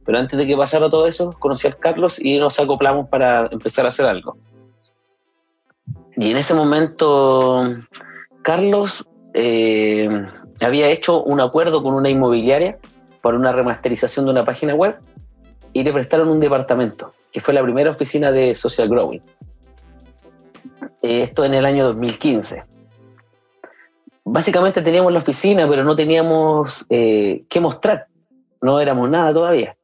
Pero 0.06 0.18
antes 0.18 0.40
de 0.40 0.48
que 0.48 0.56
pasara 0.56 0.90
todo 0.90 1.08
eso, 1.08 1.36
conocí 1.40 1.68
a 1.68 1.74
Carlos 1.74 2.24
y 2.24 2.38
nos 2.38 2.58
acoplamos 2.58 3.10
para 3.10 3.50
empezar 3.52 3.84
a 3.84 3.90
hacer 3.90 4.06
algo. 4.06 4.38
Y 6.16 6.32
en 6.32 6.38
ese 6.38 6.54
momento, 6.54 7.68
Carlos 8.44 9.06
eh, 9.34 10.08
había 10.62 10.88
hecho 10.88 11.22
un 11.22 11.42
acuerdo 11.42 11.84
con 11.84 11.94
una 11.94 12.10
inmobiliaria 12.10 12.78
para 13.22 13.36
una 13.36 13.52
remasterización 13.52 14.24
de 14.24 14.32
una 14.32 14.46
página 14.46 14.74
web 14.74 14.96
y 15.74 15.84
le 15.84 15.92
prestaron 15.92 16.30
un 16.30 16.40
departamento, 16.40 17.14
que 17.34 17.42
fue 17.42 17.54
la 17.54 17.62
primera 17.62 17.90
oficina 17.90 18.32
de 18.32 18.56
Social 18.56 18.88
Growing. 18.88 19.22
Esto 21.02 21.44
en 21.44 21.56
el 21.56 21.66
año 21.66 21.88
2015 21.88 22.71
básicamente 24.24 24.82
teníamos 24.82 25.12
la 25.12 25.20
oficina, 25.20 25.68
pero 25.68 25.84
no 25.84 25.96
teníamos 25.96 26.86
eh, 26.90 27.44
qué 27.50 27.60
mostrar. 27.60 28.08
No 28.62 28.80
éramos 28.80 29.10
nada 29.10 29.34
todavía. 29.34 29.76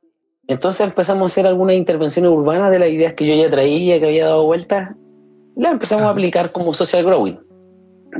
Entonces 0.47 0.81
empezamos 0.81 1.23
a 1.23 1.33
hacer 1.33 1.47
algunas 1.47 1.75
intervenciones 1.75 2.31
urbanas 2.31 2.71
de 2.71 2.79
las 2.79 2.89
ideas 2.89 3.13
que 3.13 3.27
yo 3.27 3.35
ya 3.35 3.49
traía, 3.49 3.99
que 3.99 4.07
había 4.07 4.25
dado 4.25 4.45
vueltas. 4.45 4.95
Las 5.55 5.73
empezamos 5.73 6.05
a 6.05 6.09
aplicar 6.09 6.51
como 6.51 6.73
social 6.73 7.03
growing, 7.03 7.39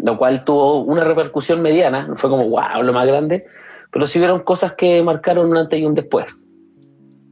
lo 0.03 0.17
cual 0.17 0.43
tuvo 0.43 0.81
una 0.81 1.03
repercusión 1.03 1.62
mediana. 1.62 2.07
No 2.07 2.15
fue 2.15 2.29
como, 2.29 2.50
wow, 2.50 2.83
lo 2.83 2.91
más 2.91 3.07
grande, 3.07 3.45
pero 3.91 4.07
sí 4.07 4.19
hubieron 4.19 4.41
cosas 4.41 4.74
que 4.74 5.01
marcaron 5.03 5.50
un 5.50 5.57
antes 5.57 5.79
y 5.79 5.86
un 5.86 5.93
después. 5.93 6.45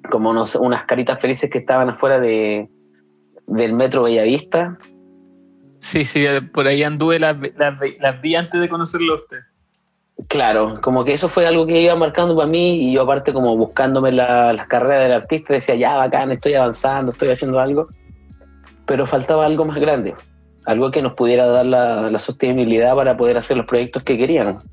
Como 0.10 0.30
unas 0.30 0.86
caritas 0.86 1.20
felices 1.20 1.50
que 1.50 1.58
estaban 1.58 1.90
afuera 1.90 2.20
de, 2.20 2.70
del 3.48 3.74
metro 3.74 4.04
Bellavista, 4.04 4.78
Sí, 5.86 6.04
sí, 6.04 6.26
por 6.52 6.66
ahí 6.66 6.82
anduve 6.82 7.20
las, 7.20 7.38
las, 7.58 7.80
las 8.00 8.20
vi 8.20 8.34
antes 8.34 8.60
de 8.60 8.68
conocerlo 8.68 9.14
a 9.14 9.18
usted. 9.18 9.38
Claro, 10.28 10.82
como 10.82 11.04
que 11.04 11.14
eso 11.14 11.30
fue 11.30 11.46
algo 11.46 11.68
que 11.68 11.80
iba 11.80 11.96
marcando 11.96 12.36
para 12.36 12.48
mí 12.48 12.90
y 12.90 12.94
yo 12.94 13.04
aparte 13.04 13.32
como 13.32 13.56
buscándome 13.56 14.12
las 14.12 14.66
carreras 14.66 15.04
del 15.04 15.12
artista 15.12 15.54
decía, 15.54 15.76
ya 15.76 15.96
bacán, 15.96 16.32
estoy 16.32 16.56
avanzando, 16.56 17.12
estoy 17.12 17.30
haciendo 17.30 17.60
algo, 17.60 17.88
pero 18.88 19.06
faltaba 19.06 19.46
algo 19.46 19.64
más 19.64 19.78
grande, 19.78 20.16
algo 20.66 20.90
que 20.90 21.04
nos 21.04 21.14
pudiera 21.14 21.46
dar 21.46 21.68
la, 21.68 22.10
la 22.10 22.18
sostenibilidad 22.18 22.96
para 22.96 23.16
poder 23.16 23.38
hacer 23.38 23.56
los 23.56 23.68
proyectos 23.68 24.02
que 24.02 24.18
queríamos. 24.18 24.64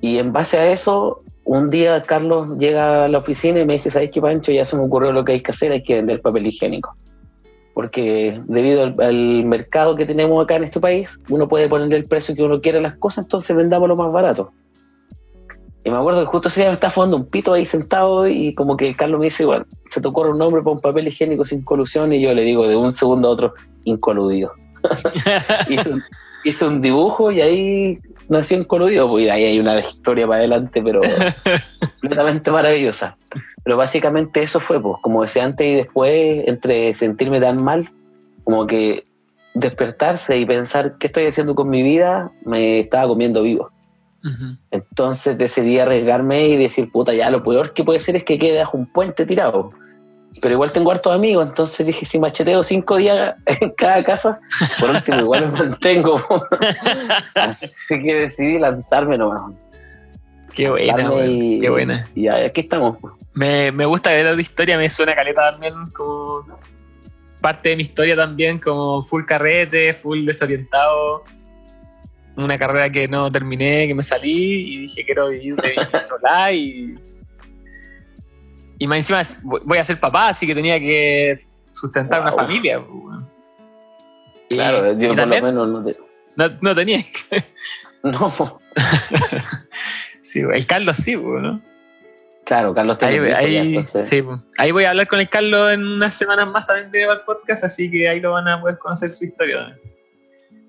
Y 0.00 0.18
en 0.18 0.32
base 0.32 0.58
a 0.58 0.70
eso, 0.70 1.24
un 1.42 1.70
día 1.70 2.00
Carlos 2.02 2.56
llega 2.56 3.06
a 3.06 3.08
la 3.08 3.18
oficina 3.18 3.58
y 3.58 3.66
me 3.66 3.72
dice, 3.72 3.90
¿sabes 3.90 4.12
qué, 4.12 4.20
Pancho? 4.20 4.52
Ya 4.52 4.64
se 4.64 4.76
me 4.76 4.84
ocurrió 4.84 5.10
lo 5.10 5.24
que 5.24 5.32
hay 5.32 5.42
que 5.42 5.50
hacer, 5.50 5.72
hay 5.72 5.82
que 5.82 5.96
vender 5.96 6.22
papel 6.22 6.46
higiénico 6.46 6.96
porque 7.78 8.42
debido 8.48 8.92
al, 8.98 9.44
mercado 9.44 9.94
que 9.94 10.04
tenemos 10.04 10.42
acá 10.42 10.56
en 10.56 10.64
este 10.64 10.80
país, 10.80 11.20
uno 11.28 11.46
puede 11.46 11.68
ponerle 11.68 11.94
el 11.94 12.06
precio 12.06 12.34
que 12.34 12.42
uno 12.42 12.60
quiera 12.60 12.80
a 12.80 12.82
las 12.82 12.96
cosas, 12.96 13.26
entonces 13.26 13.56
vendamos 13.56 13.88
lo 13.88 13.94
más 13.94 14.12
barato. 14.12 14.50
Y 15.84 15.90
me 15.90 15.96
acuerdo 15.96 16.22
que 16.22 16.26
justo 16.26 16.48
ese 16.48 16.62
día 16.62 16.70
me 16.70 16.74
estaba 16.74 16.90
fumando 16.90 17.18
un 17.18 17.26
pito 17.26 17.52
ahí 17.52 17.64
sentado 17.64 18.26
y 18.26 18.52
como 18.52 18.76
que 18.76 18.92
Carlos 18.94 19.20
me 19.20 19.26
dice, 19.26 19.44
bueno, 19.44 19.64
se 19.84 20.00
te 20.00 20.08
ocurre 20.08 20.30
un 20.30 20.38
nombre 20.38 20.60
para 20.60 20.74
un 20.74 20.80
papel 20.80 21.06
higiénico 21.06 21.44
sin 21.44 21.62
colusión 21.62 22.12
y 22.12 22.20
yo 22.20 22.34
le 22.34 22.42
digo 22.42 22.66
de 22.66 22.74
un 22.74 22.90
segundo 22.90 23.28
a 23.28 23.30
otro, 23.30 23.54
incoludido. 23.84 24.50
hice, 26.44 26.66
un, 26.66 26.82
dibujo 26.82 27.30
y 27.30 27.42
ahí 27.42 27.98
nació 28.28 28.58
incoludido, 28.58 29.08
pues 29.08 29.30
ahí 29.30 29.44
hay 29.44 29.60
una 29.60 29.78
historia 29.78 30.26
para 30.26 30.38
adelante, 30.38 30.82
pero 30.82 31.00
completamente 32.00 32.50
maravillosa. 32.50 33.16
Pero 33.64 33.76
básicamente 33.76 34.42
eso 34.42 34.60
fue, 34.60 34.80
pues, 34.80 34.96
como 35.02 35.22
decía 35.22 35.44
antes 35.44 35.66
y 35.66 35.74
después, 35.74 36.46
entre 36.46 36.94
sentirme 36.94 37.40
tan 37.40 37.62
mal, 37.62 37.88
como 38.44 38.66
que 38.66 39.04
despertarse 39.54 40.38
y 40.38 40.46
pensar 40.46 40.96
qué 40.98 41.08
estoy 41.08 41.26
haciendo 41.26 41.54
con 41.54 41.68
mi 41.68 41.82
vida, 41.82 42.30
me 42.44 42.80
estaba 42.80 43.08
comiendo 43.08 43.42
vivo. 43.42 43.70
Entonces 44.70 45.38
decidí 45.38 45.78
arriesgarme 45.78 46.48
y 46.48 46.56
decir, 46.56 46.90
puta, 46.90 47.14
ya 47.14 47.30
lo 47.30 47.42
peor 47.42 47.72
que 47.72 47.84
puede 47.84 47.98
ser 47.98 48.16
es 48.16 48.24
que 48.24 48.38
quede 48.38 48.58
bajo 48.58 48.76
un 48.76 48.86
puente 48.86 49.24
tirado. 49.24 49.70
Pero 50.42 50.54
igual 50.54 50.72
tengo 50.72 50.90
hartos 50.90 51.14
amigos, 51.14 51.48
entonces 51.48 51.86
dije, 51.86 52.04
si 52.04 52.18
macheteo 52.18 52.62
cinco 52.62 52.96
días 52.96 53.34
en 53.60 53.70
cada 53.70 54.04
casa, 54.04 54.38
por 54.78 54.90
último 54.90 55.20
igual 55.20 55.52
me 55.52 55.58
mantengo. 55.58 56.20
Así 57.34 58.02
que 58.02 58.14
decidí 58.14 58.58
lanzarme 58.58 59.18
nomás. 59.18 59.52
Qué 60.58 60.68
buena, 60.68 61.24
y, 61.24 61.60
qué 61.60 61.70
buena. 61.70 62.08
Y 62.16 62.26
aquí 62.26 62.62
estamos. 62.62 62.96
Me, 63.32 63.70
me 63.70 63.86
gusta 63.86 64.10
ver 64.10 64.34
la 64.34 64.42
historia, 64.42 64.76
me 64.76 64.90
suena 64.90 65.14
caleta 65.14 65.52
también 65.52 65.86
como 65.92 66.44
parte 67.40 67.68
de 67.68 67.76
mi 67.76 67.84
historia 67.84 68.16
también, 68.16 68.58
como 68.58 69.04
full 69.04 69.24
carrete, 69.24 69.94
full 69.94 70.26
desorientado. 70.26 71.22
Una 72.36 72.58
carrera 72.58 72.90
que 72.90 73.06
no 73.06 73.30
terminé, 73.30 73.86
que 73.86 73.94
me 73.94 74.02
salí 74.02 74.74
y 74.74 74.80
dije 74.80 75.04
quiero 75.04 75.28
vivir 75.28 75.54
de 75.54 75.76
lado 75.76 76.52
y. 76.52 76.98
Y 78.80 78.86
más 78.88 78.98
encima 78.98 79.22
voy 79.64 79.78
a 79.78 79.84
ser 79.84 80.00
papá, 80.00 80.30
así 80.30 80.44
que 80.44 80.56
tenía 80.56 80.80
que 80.80 81.46
sustentar 81.70 82.20
una 82.22 82.32
familia. 82.32 82.80
Pues, 82.84 83.20
claro, 84.48 84.98
yo 84.98 85.10
por 85.10 85.18
lo 85.18 85.26
menos 85.28 85.68
no, 85.68 85.84
no, 86.34 86.58
no 86.60 86.74
tenía. 86.74 87.04
no. 88.02 88.60
sí, 90.28 90.40
el 90.40 90.66
Carlos 90.66 90.96
sí, 90.96 91.16
¿no? 91.16 91.60
Claro, 92.44 92.74
Carlos 92.74 92.96
ahí, 93.02 93.18
ahí, 93.18 93.82
sí, 93.84 94.24
ahí, 94.56 94.72
voy 94.72 94.84
a 94.84 94.90
hablar 94.90 95.06
con 95.06 95.20
el 95.20 95.28
Carlos 95.28 95.72
en 95.72 95.84
unas 95.84 96.14
semanas 96.14 96.48
más 96.48 96.66
también 96.66 96.90
de 96.90 97.02
el 97.02 97.20
podcast, 97.26 97.64
así 97.64 97.90
que 97.90 98.08
ahí 98.08 98.20
lo 98.20 98.32
van 98.32 98.48
a 98.48 98.60
poder 98.60 98.78
conocer 98.78 99.10
su 99.10 99.26
historia. 99.26 99.76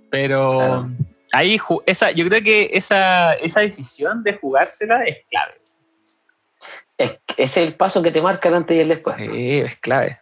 Pero 0.09 0.89
ahí 1.31 1.57
esa, 1.85 2.11
yo 2.11 2.27
creo 2.27 2.43
que 2.43 2.69
esa, 2.73 3.33
esa 3.35 3.61
decisión 3.61 4.23
de 4.23 4.33
jugársela 4.33 5.03
es 5.03 5.19
clave. 5.29 5.53
Es, 6.97 7.17
es 7.37 7.55
el 7.55 7.75
paso 7.75 8.01
que 8.01 8.11
te 8.11 8.21
marca 8.21 8.49
el 8.49 8.55
antes 8.55 8.75
y 8.75 8.81
el 8.81 8.89
después. 8.89 9.15
Sí, 9.15 9.59
es 9.59 9.77
clave. 9.79 10.19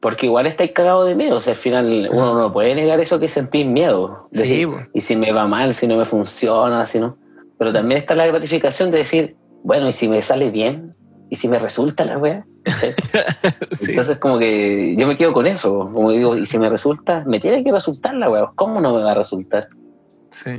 Porque 0.00 0.26
igual 0.26 0.46
estáis 0.46 0.72
cagado 0.72 1.04
de 1.04 1.14
miedo. 1.14 1.36
O 1.36 1.40
sea, 1.40 1.52
al 1.52 1.58
final 1.58 2.08
uno 2.10 2.38
no 2.38 2.52
puede 2.52 2.74
negar 2.74 3.00
eso 3.00 3.20
que 3.20 3.28
sentís 3.28 3.66
miedo. 3.66 4.30
sí, 4.32 4.66
y 4.94 5.00
si 5.02 5.16
me 5.16 5.32
va 5.32 5.46
mal, 5.46 5.74
si 5.74 5.86
no 5.86 5.96
me 5.96 6.06
funciona, 6.06 6.86
si 6.86 7.00
no. 7.00 7.18
Pero 7.58 7.72
también 7.72 7.98
está 7.98 8.14
la 8.14 8.26
gratificación 8.26 8.90
de 8.90 8.98
decir, 8.98 9.36
bueno, 9.64 9.88
¿y 9.88 9.92
si 9.92 10.08
me 10.08 10.22
sale 10.22 10.50
bien? 10.50 10.94
¿Y 11.30 11.36
si 11.36 11.48
me 11.48 11.58
resulta 11.58 12.04
la 12.04 12.18
weá? 12.18 12.46
Entonces 13.86 14.18
como 14.18 14.38
que 14.38 14.94
yo 14.96 15.06
me 15.06 15.16
quedo 15.16 15.32
con 15.32 15.46
eso, 15.46 15.90
como 15.92 16.10
digo, 16.12 16.36
¿y 16.36 16.46
si 16.46 16.58
me 16.58 16.70
resulta? 16.70 17.24
Me 17.26 17.40
tiene 17.40 17.64
que 17.64 17.72
resultar 17.72 18.14
la 18.14 18.30
weá, 18.30 18.50
¿cómo 18.54 18.80
no 18.80 18.94
me 18.94 19.02
va 19.02 19.12
a 19.12 19.14
resultar? 19.14 19.68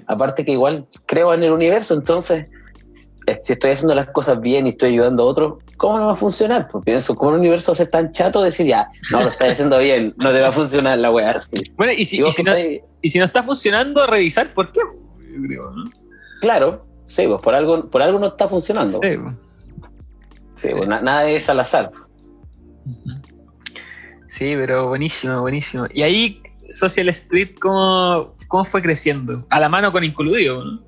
Aparte 0.08 0.46
que 0.46 0.52
igual 0.52 0.86
creo 1.06 1.34
en 1.34 1.44
el 1.44 1.52
universo, 1.52 1.94
entonces 1.94 2.48
eh, 3.28 3.40
si 3.42 3.54
estoy 3.54 3.72
haciendo 3.72 3.96
las 3.96 4.10
cosas 4.10 4.42
bien 4.42 4.66
y 4.66 4.70
estoy 4.70 4.90
ayudando 4.90 5.24
a 5.24 5.26
otros, 5.28 5.64
¿cómo 5.78 6.00
no 6.00 6.08
va 6.08 6.14
a 6.14 6.16
funcionar? 6.16 6.68
Pues 6.72 6.84
pienso, 6.84 7.16
¿cómo 7.16 7.32
el 7.32 7.40
universo 7.40 7.72
hace 7.72 7.86
tan 7.86 8.12
chato 8.12 8.42
decir 8.42 8.68
ya, 8.68 8.90
no, 9.12 9.22
lo 9.22 9.28
estás 9.28 9.52
haciendo 9.52 9.78
bien, 9.80 10.14
no 10.18 10.32
te 10.32 10.42
va 10.42 10.48
a 10.48 10.52
funcionar 10.52 10.98
la 11.00 11.12
weá? 11.12 11.40
Bueno, 11.76 11.94
y 11.96 12.06
si, 12.06 12.20
no, 12.20 12.28
y 13.02 13.10
si 13.10 13.20
no 13.20 13.26
está 13.26 13.44
funcionando, 13.44 14.06
revisar 14.08 14.54
por 14.54 14.72
qué, 14.72 14.82
creo, 15.48 15.70
¿no? 15.72 15.90
Claro, 16.42 16.86
Sí, 17.10 17.26
pues 17.28 17.42
por 17.42 17.56
algo, 17.56 17.90
por 17.90 18.04
algo 18.04 18.20
no 18.20 18.28
está 18.28 18.48
funcionando. 18.48 19.00
Sí, 19.02 19.18
sí, 20.54 20.70
Pues, 20.78 20.88
nada 20.88 21.28
es 21.28 21.50
al 21.50 21.60
azar. 21.60 21.92
Sí, 24.28 24.54
pero 24.56 24.88
buenísimo, 24.90 25.42
buenísimo. 25.42 25.88
Y 25.92 26.04
ahí 26.04 26.44
Social 26.70 27.10
Street, 27.10 27.56
¿cómo, 27.60 28.36
cómo 28.48 28.64
fue 28.64 28.84
creciendo? 28.84 29.44
A 29.50 29.60
la 29.60 29.70
mano 29.70 29.92
con 29.92 30.04
Incluido, 30.04 30.64
¿no? 30.64 30.82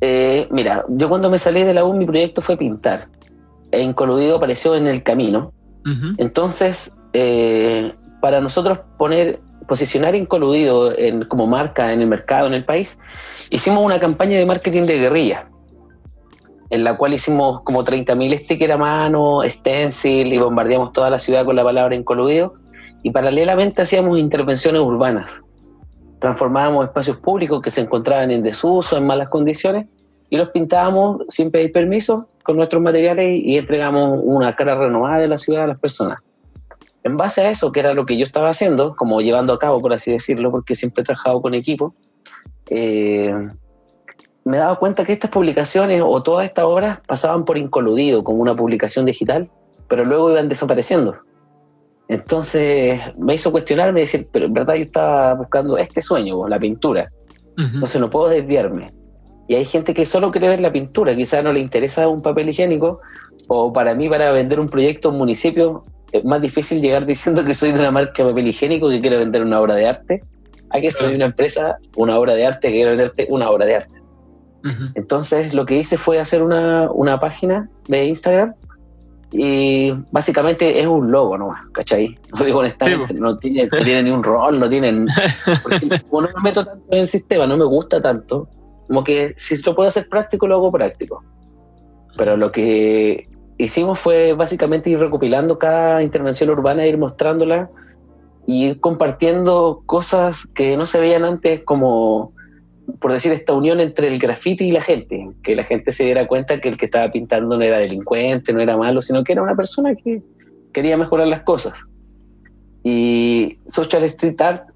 Eh, 0.00 0.48
mira, 0.50 0.86
yo 0.88 1.10
cuando 1.10 1.28
me 1.28 1.38
salí 1.38 1.64
de 1.64 1.74
la 1.74 1.84
U 1.84 1.92
mi 1.92 2.06
proyecto 2.06 2.40
fue 2.40 2.56
pintar. 2.56 3.08
E 3.72 3.82
Incoludido 3.82 4.36
apareció 4.36 4.74
en 4.74 4.86
el 4.86 5.02
camino. 5.02 5.52
Entonces, 6.16 6.94
eh, 7.12 7.94
para 8.22 8.40
nosotros 8.40 8.80
poner, 8.96 9.40
posicionar 9.66 10.14
Incoludido 10.14 10.92
como 11.28 11.46
marca 11.46 11.92
en 11.92 12.02
el 12.02 12.08
mercado, 12.08 12.46
en 12.46 12.54
el 12.54 12.64
país, 12.64 12.98
hicimos 13.50 13.82
una 13.82 14.00
campaña 14.00 14.38
de 14.38 14.46
marketing 14.46 14.82
de 14.82 14.98
guerrilla, 14.98 15.48
en 16.70 16.84
la 16.84 16.96
cual 16.96 17.14
hicimos 17.14 17.62
como 17.62 17.84
30.000 17.84 18.44
stickers 18.44 18.72
a 18.72 18.76
mano, 18.76 19.40
stencil 19.46 20.32
y 20.32 20.38
bombardeamos 20.38 20.92
toda 20.92 21.10
la 21.10 21.18
ciudad 21.18 21.44
con 21.44 21.56
la 21.56 21.64
palabra 21.64 21.94
incoluido. 21.94 22.54
Y 23.02 23.10
paralelamente 23.10 23.82
hacíamos 23.82 24.18
intervenciones 24.18 24.80
urbanas. 24.80 25.42
Transformábamos 26.18 26.86
espacios 26.86 27.18
públicos 27.18 27.62
que 27.62 27.70
se 27.70 27.82
encontraban 27.82 28.30
en 28.30 28.42
desuso, 28.42 28.96
en 28.96 29.06
malas 29.06 29.28
condiciones, 29.28 29.86
y 30.28 30.36
los 30.36 30.50
pintábamos 30.50 31.22
sin 31.28 31.50
pedir 31.50 31.72
permiso 31.72 32.28
con 32.42 32.56
nuestros 32.56 32.82
materiales 32.82 33.40
y 33.44 33.58
entregamos 33.58 34.20
una 34.22 34.54
cara 34.56 34.74
renovada 34.74 35.18
de 35.18 35.28
la 35.28 35.38
ciudad 35.38 35.64
a 35.64 35.66
las 35.68 35.78
personas. 35.78 36.20
En 37.06 37.16
base 37.16 37.42
a 37.42 37.50
eso, 37.50 37.70
que 37.70 37.78
era 37.78 37.94
lo 37.94 38.04
que 38.04 38.16
yo 38.16 38.24
estaba 38.24 38.48
haciendo, 38.48 38.96
como 38.96 39.20
llevando 39.20 39.52
a 39.52 39.60
cabo, 39.60 39.78
por 39.78 39.92
así 39.92 40.10
decirlo, 40.10 40.50
porque 40.50 40.74
siempre 40.74 41.02
he 41.02 41.04
trabajado 41.04 41.40
con 41.40 41.54
equipo, 41.54 41.94
eh, 42.68 43.32
me 44.44 44.56
daba 44.56 44.74
cuenta 44.74 45.04
que 45.04 45.12
estas 45.12 45.30
publicaciones 45.30 46.02
o 46.04 46.20
todas 46.24 46.46
estas 46.46 46.64
obras 46.64 46.98
pasaban 47.06 47.44
por 47.44 47.58
incoludido, 47.58 48.24
como 48.24 48.42
una 48.42 48.56
publicación 48.56 49.06
digital, 49.06 49.48
pero 49.86 50.04
luego 50.04 50.32
iban 50.32 50.48
desapareciendo. 50.48 51.16
Entonces 52.08 53.00
me 53.16 53.34
hizo 53.34 53.52
cuestionarme 53.52 54.00
y 54.00 54.02
decir, 54.02 54.28
pero 54.32 54.46
en 54.46 54.54
verdad 54.54 54.74
yo 54.74 54.82
estaba 54.82 55.34
buscando 55.34 55.78
este 55.78 56.00
sueño, 56.00 56.48
la 56.48 56.58
pintura. 56.58 57.12
Entonces 57.56 58.00
no 58.00 58.10
puedo 58.10 58.30
desviarme. 58.30 58.88
Y 59.46 59.54
hay 59.54 59.64
gente 59.64 59.94
que 59.94 60.06
solo 60.06 60.32
quiere 60.32 60.48
ver 60.48 60.60
la 60.60 60.72
pintura, 60.72 61.14
quizás 61.14 61.44
no 61.44 61.52
le 61.52 61.60
interesa 61.60 62.08
un 62.08 62.20
papel 62.20 62.48
higiénico, 62.48 62.98
o 63.46 63.72
para 63.72 63.94
mí, 63.94 64.08
para 64.08 64.32
vender 64.32 64.58
un 64.58 64.68
proyecto 64.68 65.08
a 65.08 65.12
un 65.12 65.18
municipio, 65.18 65.84
es 66.12 66.24
más 66.24 66.40
difícil 66.40 66.80
llegar 66.80 67.06
diciendo 67.06 67.44
que 67.44 67.54
soy 67.54 67.72
de 67.72 67.80
una 67.80 67.90
marca 67.90 68.22
de 68.22 68.30
papel 68.30 68.48
higiénico 68.48 68.88
que 68.88 69.00
quiero 69.00 69.18
vender 69.18 69.42
una 69.42 69.60
obra 69.60 69.74
de 69.74 69.88
arte, 69.88 70.22
a 70.70 70.80
que 70.80 70.92
soy 70.92 71.14
una 71.14 71.26
empresa, 71.26 71.78
una 71.96 72.18
obra 72.18 72.34
de 72.34 72.46
arte 72.46 72.68
que 72.68 72.74
quiero 72.74 72.90
venderte 72.90 73.26
una 73.30 73.50
obra 73.50 73.66
de 73.66 73.76
arte. 73.76 74.02
Entonces 74.94 75.54
lo 75.54 75.64
que 75.64 75.76
hice 75.76 75.96
fue 75.96 76.18
hacer 76.18 76.42
una, 76.42 76.90
una, 76.90 77.20
página 77.20 77.70
de 77.86 78.06
Instagram 78.06 78.52
y 79.30 79.92
básicamente 80.10 80.80
es 80.80 80.88
un 80.88 81.12
logo 81.12 81.38
nomás, 81.38 81.60
¿cachai? 81.70 82.18
Lo 82.36 82.44
digo 82.44 82.58
honestamente, 82.58 83.14
no, 83.14 83.38
tiene, 83.38 83.68
no 83.70 83.84
tiene 83.84 84.02
ni 84.02 84.10
un 84.10 84.24
rol, 84.24 84.58
no 84.58 84.68
tienen... 84.68 85.06
Como 86.10 86.22
no 86.22 86.28
me 86.34 86.42
meto 86.42 86.64
tanto 86.64 86.84
en 86.90 86.98
el 86.98 87.06
sistema, 87.06 87.46
no 87.46 87.56
me 87.56 87.64
gusta 87.64 88.02
tanto, 88.02 88.48
como 88.86 89.02
que 89.02 89.34
si 89.36 89.60
lo 89.62 89.74
puedo 89.74 89.88
hacer 89.88 90.08
práctico, 90.08 90.46
lo 90.46 90.56
hago 90.56 90.72
práctico. 90.72 91.24
Pero 92.16 92.36
lo 92.36 92.50
que 92.50 93.28
hicimos 93.58 93.98
fue 93.98 94.32
básicamente 94.34 94.90
ir 94.90 94.98
recopilando 94.98 95.58
cada 95.58 96.02
intervención 96.02 96.50
urbana, 96.50 96.86
ir 96.86 96.98
mostrándola 96.98 97.70
y 98.46 98.66
ir 98.66 98.80
compartiendo 98.80 99.82
cosas 99.86 100.46
que 100.54 100.76
no 100.76 100.86
se 100.86 101.00
veían 101.00 101.24
antes 101.24 101.62
como, 101.64 102.32
por 103.00 103.12
decir, 103.12 103.32
esta 103.32 103.52
unión 103.52 103.80
entre 103.80 104.08
el 104.08 104.18
graffiti 104.18 104.66
y 104.66 104.72
la 104.72 104.82
gente, 104.82 105.30
que 105.42 105.54
la 105.54 105.64
gente 105.64 105.90
se 105.92 106.04
diera 106.04 106.28
cuenta 106.28 106.60
que 106.60 106.68
el 106.68 106.76
que 106.76 106.86
estaba 106.86 107.10
pintando 107.10 107.56
no 107.56 107.62
era 107.62 107.78
delincuente, 107.78 108.52
no 108.52 108.60
era 108.60 108.76
malo, 108.76 109.00
sino 109.02 109.24
que 109.24 109.32
era 109.32 109.42
una 109.42 109.56
persona 109.56 109.94
que 109.94 110.22
quería 110.72 110.96
mejorar 110.96 111.26
las 111.26 111.42
cosas. 111.42 111.84
Y 112.84 113.58
Social 113.66 114.04
Street 114.04 114.40
Art, 114.40 114.68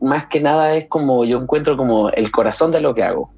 más 0.00 0.26
que 0.26 0.40
nada, 0.40 0.74
es 0.74 0.86
como 0.88 1.24
yo 1.24 1.38
encuentro 1.38 1.76
como 1.76 2.08
el 2.10 2.30
corazón 2.30 2.70
de 2.70 2.80
lo 2.80 2.94
que 2.94 3.02
hago, 3.02 3.30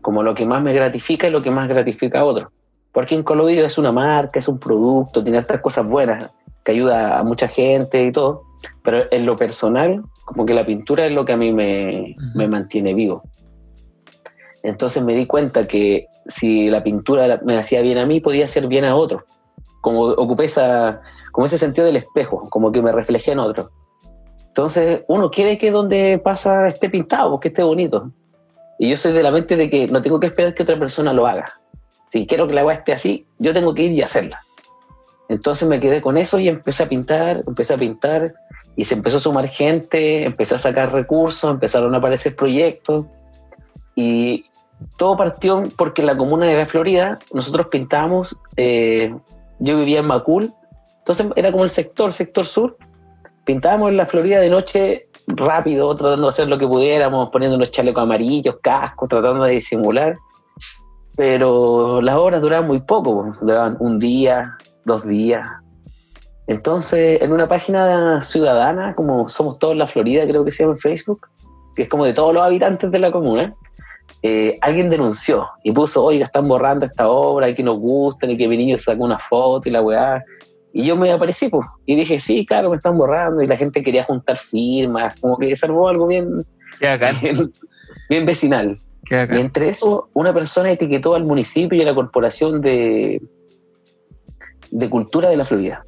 como 0.00 0.22
lo 0.22 0.34
que 0.34 0.44
más 0.44 0.62
me 0.62 0.72
gratifica 0.72 1.28
y 1.28 1.30
lo 1.30 1.42
que 1.42 1.50
más 1.52 1.68
gratifica 1.68 2.20
a 2.20 2.24
otros. 2.24 2.55
Porque 2.96 3.14
Incoludido 3.14 3.66
es 3.66 3.76
una 3.76 3.92
marca, 3.92 4.38
es 4.38 4.48
un 4.48 4.58
producto, 4.58 5.22
tiene 5.22 5.36
estas 5.36 5.60
cosas 5.60 5.84
buenas, 5.84 6.32
que 6.64 6.72
ayuda 6.72 7.18
a 7.18 7.24
mucha 7.24 7.46
gente 7.46 8.02
y 8.02 8.10
todo, 8.10 8.44
pero 8.82 9.04
en 9.10 9.26
lo 9.26 9.36
personal, 9.36 10.02
como 10.24 10.46
que 10.46 10.54
la 10.54 10.64
pintura 10.64 11.04
es 11.04 11.12
lo 11.12 11.26
que 11.26 11.34
a 11.34 11.36
mí 11.36 11.52
me, 11.52 12.16
me 12.34 12.48
mantiene 12.48 12.94
vivo. 12.94 13.22
Entonces 14.62 15.04
me 15.04 15.14
di 15.14 15.26
cuenta 15.26 15.66
que 15.66 16.06
si 16.26 16.70
la 16.70 16.82
pintura 16.82 17.38
me 17.44 17.58
hacía 17.58 17.82
bien 17.82 17.98
a 17.98 18.06
mí, 18.06 18.20
podía 18.20 18.46
hacer 18.46 18.66
bien 18.66 18.86
a 18.86 18.96
otros. 18.96 19.24
Como 19.82 20.04
ocupé 20.04 20.46
esa, 20.46 21.02
como 21.32 21.44
ese 21.44 21.58
sentido 21.58 21.86
del 21.86 21.96
espejo, 21.96 22.48
como 22.48 22.72
que 22.72 22.80
me 22.80 22.92
reflejé 22.92 23.32
en 23.32 23.40
otro. 23.40 23.70
Entonces 24.46 25.02
uno 25.06 25.30
quiere 25.30 25.58
que 25.58 25.70
donde 25.70 26.18
pasa 26.24 26.66
esté 26.68 26.88
pintado, 26.88 27.40
que 27.40 27.48
esté 27.48 27.62
bonito. 27.62 28.10
Y 28.78 28.88
yo 28.88 28.96
soy 28.96 29.12
de 29.12 29.22
la 29.22 29.32
mente 29.32 29.58
de 29.58 29.68
que 29.68 29.86
no 29.86 30.00
tengo 30.00 30.18
que 30.18 30.28
esperar 30.28 30.54
que 30.54 30.62
otra 30.62 30.78
persona 30.78 31.12
lo 31.12 31.26
haga. 31.26 31.44
Si 32.10 32.26
quiero 32.26 32.46
que 32.46 32.54
la 32.54 32.60
agua 32.60 32.74
esté 32.74 32.92
así, 32.92 33.26
yo 33.38 33.52
tengo 33.52 33.74
que 33.74 33.82
ir 33.82 33.92
y 33.92 34.02
hacerla. 34.02 34.42
Entonces 35.28 35.68
me 35.68 35.80
quedé 35.80 36.00
con 36.00 36.16
eso 36.16 36.38
y 36.38 36.48
empecé 36.48 36.84
a 36.84 36.88
pintar, 36.88 37.42
empecé 37.46 37.74
a 37.74 37.78
pintar 37.78 38.34
y 38.76 38.84
se 38.84 38.94
empezó 38.94 39.16
a 39.16 39.20
sumar 39.20 39.48
gente, 39.48 40.24
empecé 40.24 40.54
a 40.54 40.58
sacar 40.58 40.92
recursos, 40.92 41.50
empezaron 41.50 41.94
a 41.94 41.98
aparecer 41.98 42.36
proyectos 42.36 43.06
y 43.94 44.44
todo 44.98 45.16
partió 45.16 45.64
porque 45.76 46.02
en 46.02 46.06
la 46.06 46.16
comuna 46.16 46.46
de 46.46 46.56
la 46.56 46.66
Florida 46.66 47.18
nosotros 47.32 47.68
pintábamos, 47.70 48.38
eh, 48.56 49.14
yo 49.58 49.78
vivía 49.78 50.00
en 50.00 50.06
Macul, 50.06 50.52
entonces 50.98 51.26
era 51.34 51.50
como 51.50 51.64
el 51.64 51.70
sector, 51.70 52.12
sector 52.12 52.44
sur, 52.44 52.76
pintábamos 53.44 53.90
en 53.90 53.96
la 53.96 54.06
Florida 54.06 54.40
de 54.40 54.50
noche 54.50 55.08
rápido, 55.28 55.94
tratando 55.94 56.26
de 56.26 56.28
hacer 56.28 56.48
lo 56.48 56.58
que 56.58 56.66
pudiéramos, 56.66 57.30
poniendo 57.30 57.56
unos 57.56 57.70
chalecos 57.70 58.02
amarillos, 58.02 58.58
cascos, 58.62 59.08
tratando 59.08 59.44
de 59.44 59.54
disimular. 59.54 60.16
Pero 61.16 62.00
las 62.02 62.16
horas 62.16 62.42
duraban 62.42 62.66
muy 62.66 62.80
poco, 62.80 63.34
duraban 63.40 63.76
un 63.80 63.98
día, 63.98 64.56
dos 64.84 65.06
días. 65.06 65.48
Entonces, 66.46 67.20
en 67.22 67.32
una 67.32 67.48
página 67.48 68.20
ciudadana, 68.20 68.94
como 68.94 69.28
Somos 69.28 69.58
Todos 69.58 69.76
la 69.76 69.86
Florida, 69.86 70.26
creo 70.26 70.44
que 70.44 70.52
se 70.52 70.62
llama 70.62 70.74
en 70.74 70.78
Facebook, 70.78 71.26
que 71.74 71.84
es 71.84 71.88
como 71.88 72.04
de 72.04 72.12
todos 72.12 72.32
los 72.32 72.42
habitantes 72.42 72.90
de 72.90 72.98
la 72.98 73.10
comuna, 73.10 73.52
eh, 74.22 74.58
alguien 74.60 74.88
denunció 74.88 75.48
y 75.62 75.72
puso, 75.72 76.04
oiga, 76.04 76.24
están 76.24 76.48
borrando 76.48 76.86
esta 76.86 77.08
obra, 77.08 77.48
y 77.48 77.54
que 77.54 77.62
nos 77.62 77.78
gusta, 77.78 78.26
y 78.30 78.36
que 78.36 78.48
mi 78.48 78.56
niño 78.56 78.78
sacó 78.78 79.04
una 79.04 79.18
foto 79.18 79.68
y 79.68 79.72
la 79.72 79.82
weá. 79.82 80.22
Y 80.72 80.84
yo 80.84 80.96
me 80.96 81.10
aparecí, 81.10 81.48
pues, 81.48 81.66
y 81.86 81.96
dije, 81.96 82.20
sí, 82.20 82.44
claro, 82.46 82.70
me 82.70 82.76
están 82.76 82.96
borrando, 82.96 83.42
y 83.42 83.46
la 83.46 83.56
gente 83.56 83.82
quería 83.82 84.04
juntar 84.04 84.36
firmas, 84.36 85.18
como 85.20 85.38
que 85.38 85.54
se 85.56 85.66
armó 85.66 85.88
algo 85.88 86.06
bien, 86.06 86.46
bien, 87.22 87.52
bien, 88.08 88.26
vecinal. 88.26 88.78
Y 89.10 89.38
entre 89.38 89.68
eso, 89.68 90.08
una 90.14 90.34
persona 90.34 90.70
etiquetó 90.70 91.14
al 91.14 91.24
municipio 91.24 91.78
y 91.78 91.82
a 91.82 91.86
la 91.86 91.94
corporación 91.94 92.60
de, 92.60 93.22
de 94.70 94.90
cultura 94.90 95.28
de 95.28 95.36
la 95.36 95.44
Florida. 95.44 95.84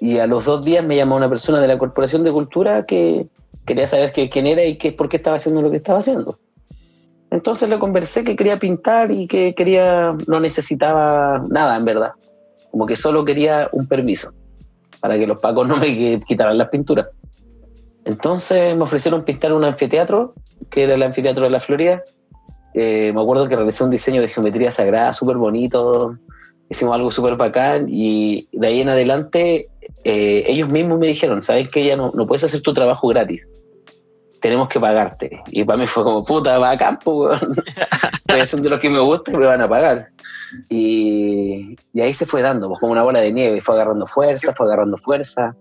Y 0.00 0.18
a 0.18 0.26
los 0.26 0.46
dos 0.46 0.64
días 0.64 0.84
me 0.84 0.96
llamó 0.96 1.16
una 1.16 1.28
persona 1.28 1.60
de 1.60 1.68
la 1.68 1.78
corporación 1.78 2.24
de 2.24 2.32
cultura 2.32 2.86
que 2.86 3.26
quería 3.66 3.86
saber 3.86 4.12
quién 4.12 4.46
era 4.46 4.64
y 4.64 4.78
qué, 4.78 4.92
por 4.92 5.08
qué 5.08 5.18
estaba 5.18 5.36
haciendo 5.36 5.60
lo 5.60 5.70
que 5.70 5.76
estaba 5.76 5.98
haciendo. 5.98 6.38
Entonces 7.30 7.68
le 7.68 7.78
conversé 7.78 8.24
que 8.24 8.34
quería 8.34 8.58
pintar 8.58 9.10
y 9.10 9.28
que 9.28 9.54
quería, 9.54 10.16
no 10.26 10.40
necesitaba 10.40 11.44
nada 11.48 11.76
en 11.76 11.84
verdad, 11.84 12.12
como 12.70 12.86
que 12.86 12.96
solo 12.96 13.24
quería 13.24 13.68
un 13.72 13.86
permiso 13.86 14.32
para 15.00 15.18
que 15.18 15.26
los 15.26 15.38
pacos 15.40 15.68
no 15.68 15.76
me 15.76 16.20
quitaran 16.26 16.58
las 16.58 16.68
pinturas. 16.68 17.08
Entonces 18.10 18.76
me 18.76 18.82
ofrecieron 18.82 19.24
pintar 19.24 19.52
un 19.52 19.64
anfiteatro, 19.64 20.34
que 20.68 20.82
era 20.82 20.94
el 20.94 21.02
anfiteatro 21.02 21.44
de 21.44 21.50
la 21.50 21.60
Florida. 21.60 22.02
Eh, 22.74 23.12
me 23.14 23.20
acuerdo 23.20 23.48
que 23.48 23.54
realicé 23.54 23.84
un 23.84 23.90
diseño 23.90 24.20
de 24.20 24.28
geometría 24.28 24.72
sagrada 24.72 25.12
súper 25.12 25.36
bonito, 25.36 26.18
hicimos 26.68 26.94
algo 26.94 27.12
súper 27.12 27.36
bacán 27.36 27.86
y 27.88 28.48
de 28.50 28.66
ahí 28.66 28.80
en 28.80 28.88
adelante 28.88 29.68
eh, 30.02 30.44
ellos 30.48 30.68
mismos 30.68 30.98
me 30.98 31.06
dijeron, 31.06 31.40
¿sabes 31.40 31.68
que 31.70 31.84
ya 31.84 31.96
no, 31.96 32.10
no 32.12 32.26
puedes 32.26 32.42
hacer 32.42 32.62
tu 32.62 32.72
trabajo 32.72 33.06
gratis? 33.06 33.48
tenemos 34.40 34.68
que 34.68 34.80
pagarte. 34.80 35.42
Y 35.48 35.64
para 35.64 35.78
mí 35.78 35.86
fue 35.86 36.02
como, 36.02 36.24
puta, 36.24 36.58
va 36.58 36.70
a 36.70 36.78
campo, 36.78 37.30
Estoy 38.14 38.40
haciendo 38.40 38.70
lo 38.70 38.80
que 38.80 38.88
me 38.88 39.00
gusta 39.00 39.32
y 39.32 39.36
me 39.36 39.44
van 39.44 39.60
a 39.60 39.68
pagar. 39.68 40.08
Y, 40.70 41.76
y, 41.92 42.00
ahí 42.00 42.14
se 42.14 42.24
fue 42.24 42.40
dando, 42.40 42.68
pues 42.68 42.80
como 42.80 42.92
una 42.92 43.02
bola 43.02 43.20
de 43.20 43.32
nieve, 43.32 43.60
fue 43.60 43.74
agarrando 43.74 44.06
fuerza, 44.06 44.54
fue 44.54 44.66
agarrando 44.66 44.96
fuerza. 44.96 45.54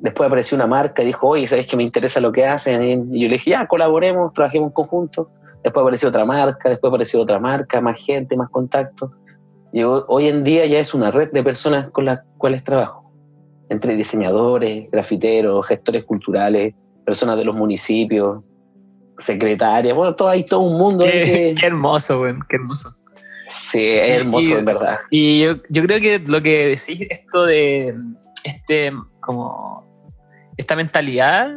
Después 0.00 0.26
apareció 0.26 0.56
una 0.56 0.66
marca 0.66 1.02
y 1.02 1.06
dijo, 1.06 1.28
oye, 1.28 1.46
¿sabes 1.46 1.66
que 1.66 1.76
me 1.76 1.82
interesa 1.82 2.20
lo 2.20 2.32
que 2.32 2.46
hacen? 2.46 3.12
Y 3.12 3.20
yo 3.20 3.28
le 3.28 3.34
dije, 3.34 3.50
ya, 3.50 3.66
colaboremos, 3.66 4.32
trabajemos 4.32 4.68
en 4.68 4.72
conjunto. 4.72 5.30
Después 5.62 5.82
apareció 5.82 6.08
otra 6.08 6.24
marca, 6.24 6.68
después 6.68 6.90
apareció 6.90 7.20
otra 7.20 7.38
marca, 7.38 7.80
más 7.80 8.04
gente, 8.04 8.36
más 8.36 8.50
contacto. 8.50 9.12
Y 9.72 9.82
hoy 9.82 10.28
en 10.28 10.44
día 10.44 10.64
ya 10.66 10.78
es 10.78 10.94
una 10.94 11.10
red 11.10 11.30
de 11.32 11.42
personas 11.42 11.90
con 11.90 12.04
las 12.04 12.20
cuales 12.38 12.64
trabajo, 12.64 13.12
entre 13.68 13.94
diseñadores, 13.94 14.90
grafiteros, 14.90 15.66
gestores 15.66 16.04
culturales, 16.04 16.74
personas 17.04 17.36
de 17.36 17.44
los 17.44 17.54
municipios, 17.54 18.42
secretarias, 19.18 19.94
bueno, 19.94 20.14
todo 20.14 20.28
hay 20.28 20.44
todo 20.44 20.60
un 20.60 20.78
mundo. 20.78 21.04
Qué, 21.04 21.54
hermoso, 21.62 22.18
güey, 22.18 22.34
qué 22.48 22.56
hermoso. 22.56 22.92
Sí, 23.48 23.84
es 23.84 24.20
hermoso, 24.20 24.58
en 24.58 24.64
verdad. 24.64 24.98
Y 25.10 25.44
yo, 25.44 25.56
yo, 25.68 25.82
creo 25.82 26.00
que 26.00 26.18
lo 26.18 26.42
que 26.42 26.68
decís, 26.68 27.06
esto 27.08 27.46
de 27.46 27.94
este, 28.44 28.92
como, 29.20 29.85
esta 30.66 30.76
mentalidad 30.76 31.50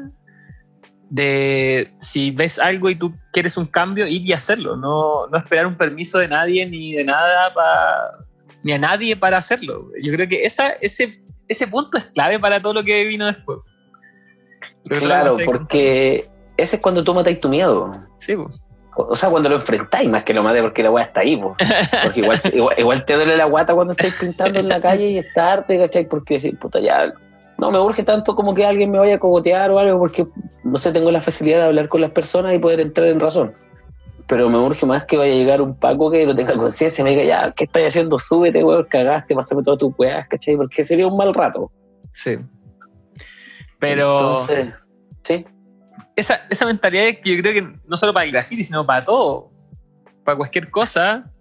de 1.10 1.92
si 2.00 2.32
ves 2.32 2.60
algo 2.60 2.90
y 2.90 2.96
tú 2.96 3.16
quieres 3.34 3.58
un 3.58 3.66
cambio, 3.66 4.06
ir 4.06 4.22
y 4.22 4.34
hacerlo, 4.34 4.78
no, 4.78 5.28
no 5.28 5.38
esperar 5.38 5.66
un 5.66 5.76
permiso 5.76 6.20
de 6.20 6.28
nadie 6.28 6.66
ni 6.68 6.94
de 6.94 7.04
nada 7.04 7.54
para 7.54 8.26
ni 8.62 8.74
a 8.74 8.78
nadie 8.78 9.16
para 9.16 9.38
hacerlo. 9.38 9.88
Yo 10.02 10.12
creo 10.14 10.28
que 10.28 10.46
esa, 10.46 10.70
ese, 10.82 11.22
ese 11.48 11.68
punto 11.68 11.98
es 11.98 12.06
clave 12.06 12.40
para 12.40 12.62
todo 12.62 12.74
lo 12.74 12.84
que 12.84 13.08
vino 13.08 13.26
después 13.26 13.60
claro, 14.98 15.38
porque 15.46 16.30
ese 16.58 16.76
es 16.78 16.82
cuando 16.82 17.04
tú 17.04 17.14
matáis 17.14 17.40
tu 17.40 17.50
miedo. 17.50 17.94
Sí, 18.20 18.36
pues. 18.36 18.62
O 18.96 19.16
sea, 19.16 19.30
cuando 19.30 19.48
lo 19.48 19.56
enfrentáis 19.56 20.10
más 20.10 20.24
que 20.24 20.34
lo 20.34 20.44
maté 20.44 20.62
porque 20.62 20.84
la 20.84 20.92
weá 20.92 21.06
está 21.06 21.22
ahí. 21.22 21.38
Porque 21.38 21.60
igual, 22.16 22.42
igual, 22.78 23.06
te 23.06 23.14
duele 23.14 23.38
la 23.38 23.46
guata 23.46 23.74
cuando 23.74 23.94
estáis 23.94 24.16
pintando 24.16 24.60
en 24.60 24.68
la 24.68 24.82
calle 24.82 25.10
y 25.10 25.18
es 25.18 25.34
tarde, 25.34 25.80
¿cachai? 25.80 26.08
Porque 26.08 26.36
decir, 26.36 26.58
puta, 26.60 26.80
ya 26.80 27.14
no 27.60 27.72
me 27.72 27.80
urge 27.80 28.04
tanto 28.04 28.36
como 28.36 28.54
que 28.54 28.66
alguien 28.66 28.90
me 28.92 29.00
vaya 29.00 29.16
a 29.16 29.20
cogotear 29.20 29.70
o 29.72 29.80
algo, 29.80 30.00
porque 30.00 30.26
no 30.64 30.78
sé, 30.78 30.92
tengo 30.92 31.12
la 31.12 31.22
facilidad 31.22 31.60
de 31.60 31.66
hablar 31.66 31.90
con 31.90 32.02
las 32.02 32.12
personas 32.12 32.56
y 32.56 32.60
poder 32.60 32.80
entrar 32.80 33.08
en 33.08 33.20
razón. 33.20 33.54
Pero 34.28 34.50
me 34.50 34.58
urge 34.58 34.86
más 34.86 35.06
que 35.06 35.18
vaya 35.18 35.34
a 35.34 35.36
llegar 35.36 35.62
un 35.62 35.76
Paco 35.76 36.12
que 36.12 36.26
no 36.26 36.36
tenga 36.36 36.56
conciencia 36.56 37.02
y 37.02 37.04
me 37.04 37.10
diga, 37.12 37.24
ya, 37.24 37.52
¿qué 37.52 37.66
estás 37.66 37.84
haciendo? 37.84 38.18
Súbete, 38.18 38.64
weón, 38.64 38.86
cagaste, 38.90 39.36
pásame 39.36 39.64
todas 39.64 39.80
tus 39.80 39.94
weas, 39.98 40.28
¿cachai? 40.28 40.56
Porque 40.56 40.86
sería 40.86 41.08
un 41.08 41.18
mal 41.18 41.34
rato. 41.34 41.72
Sí. 42.14 42.38
Pero. 43.80 44.18
Entonces, 44.18 44.74
sí. 45.24 45.46
Esa, 46.16 46.42
esa 46.50 46.66
mentalidad 46.66 47.22
que 47.24 47.36
yo 47.36 47.42
creo 47.42 47.54
que 47.54 47.80
no 47.88 47.98
solo 47.98 48.14
para 48.14 48.26
el 48.26 48.32
graffiti, 48.32 48.64
sino 48.64 48.86
para 48.86 49.04
todo. 49.04 49.50
Para 50.24 50.38
cualquier 50.38 50.70
cosa. 50.70 51.32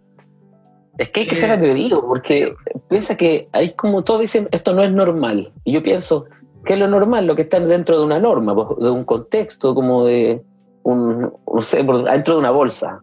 Es 0.97 1.11
que 1.11 1.21
hay 1.21 1.27
que 1.27 1.37
ser 1.37 1.51
eh, 1.51 1.55
atrevido, 1.55 2.07
porque 2.07 2.55
piensa 2.89 3.17
que 3.17 3.49
ahí 3.53 3.73
como 3.73 4.05
todos 4.05 4.21
dicen, 4.21 4.49
esto 4.51 4.75
no 4.75 4.83
es 4.83 4.91
normal. 4.91 5.53
Y 5.65 5.73
yo 5.73 5.83
pienso, 5.83 6.27
¿qué 6.65 6.75
es 6.75 6.79
lo 6.79 6.89
normal? 6.89 7.27
Lo 7.27 7.35
que 7.35 7.43
está 7.43 7.61
dentro 7.61 7.99
de 7.99 8.05
una 8.05 8.19
norma, 8.19 8.55
de 8.79 8.91
un 8.91 9.05
contexto, 9.05 9.75
como 9.75 10.05
de 10.05 10.43
un, 10.83 11.33
no 11.53 11.63
sé, 11.63 11.79
dentro 11.79 12.35
de 12.35 12.41
una 12.41 12.51
bolsa. 12.51 13.03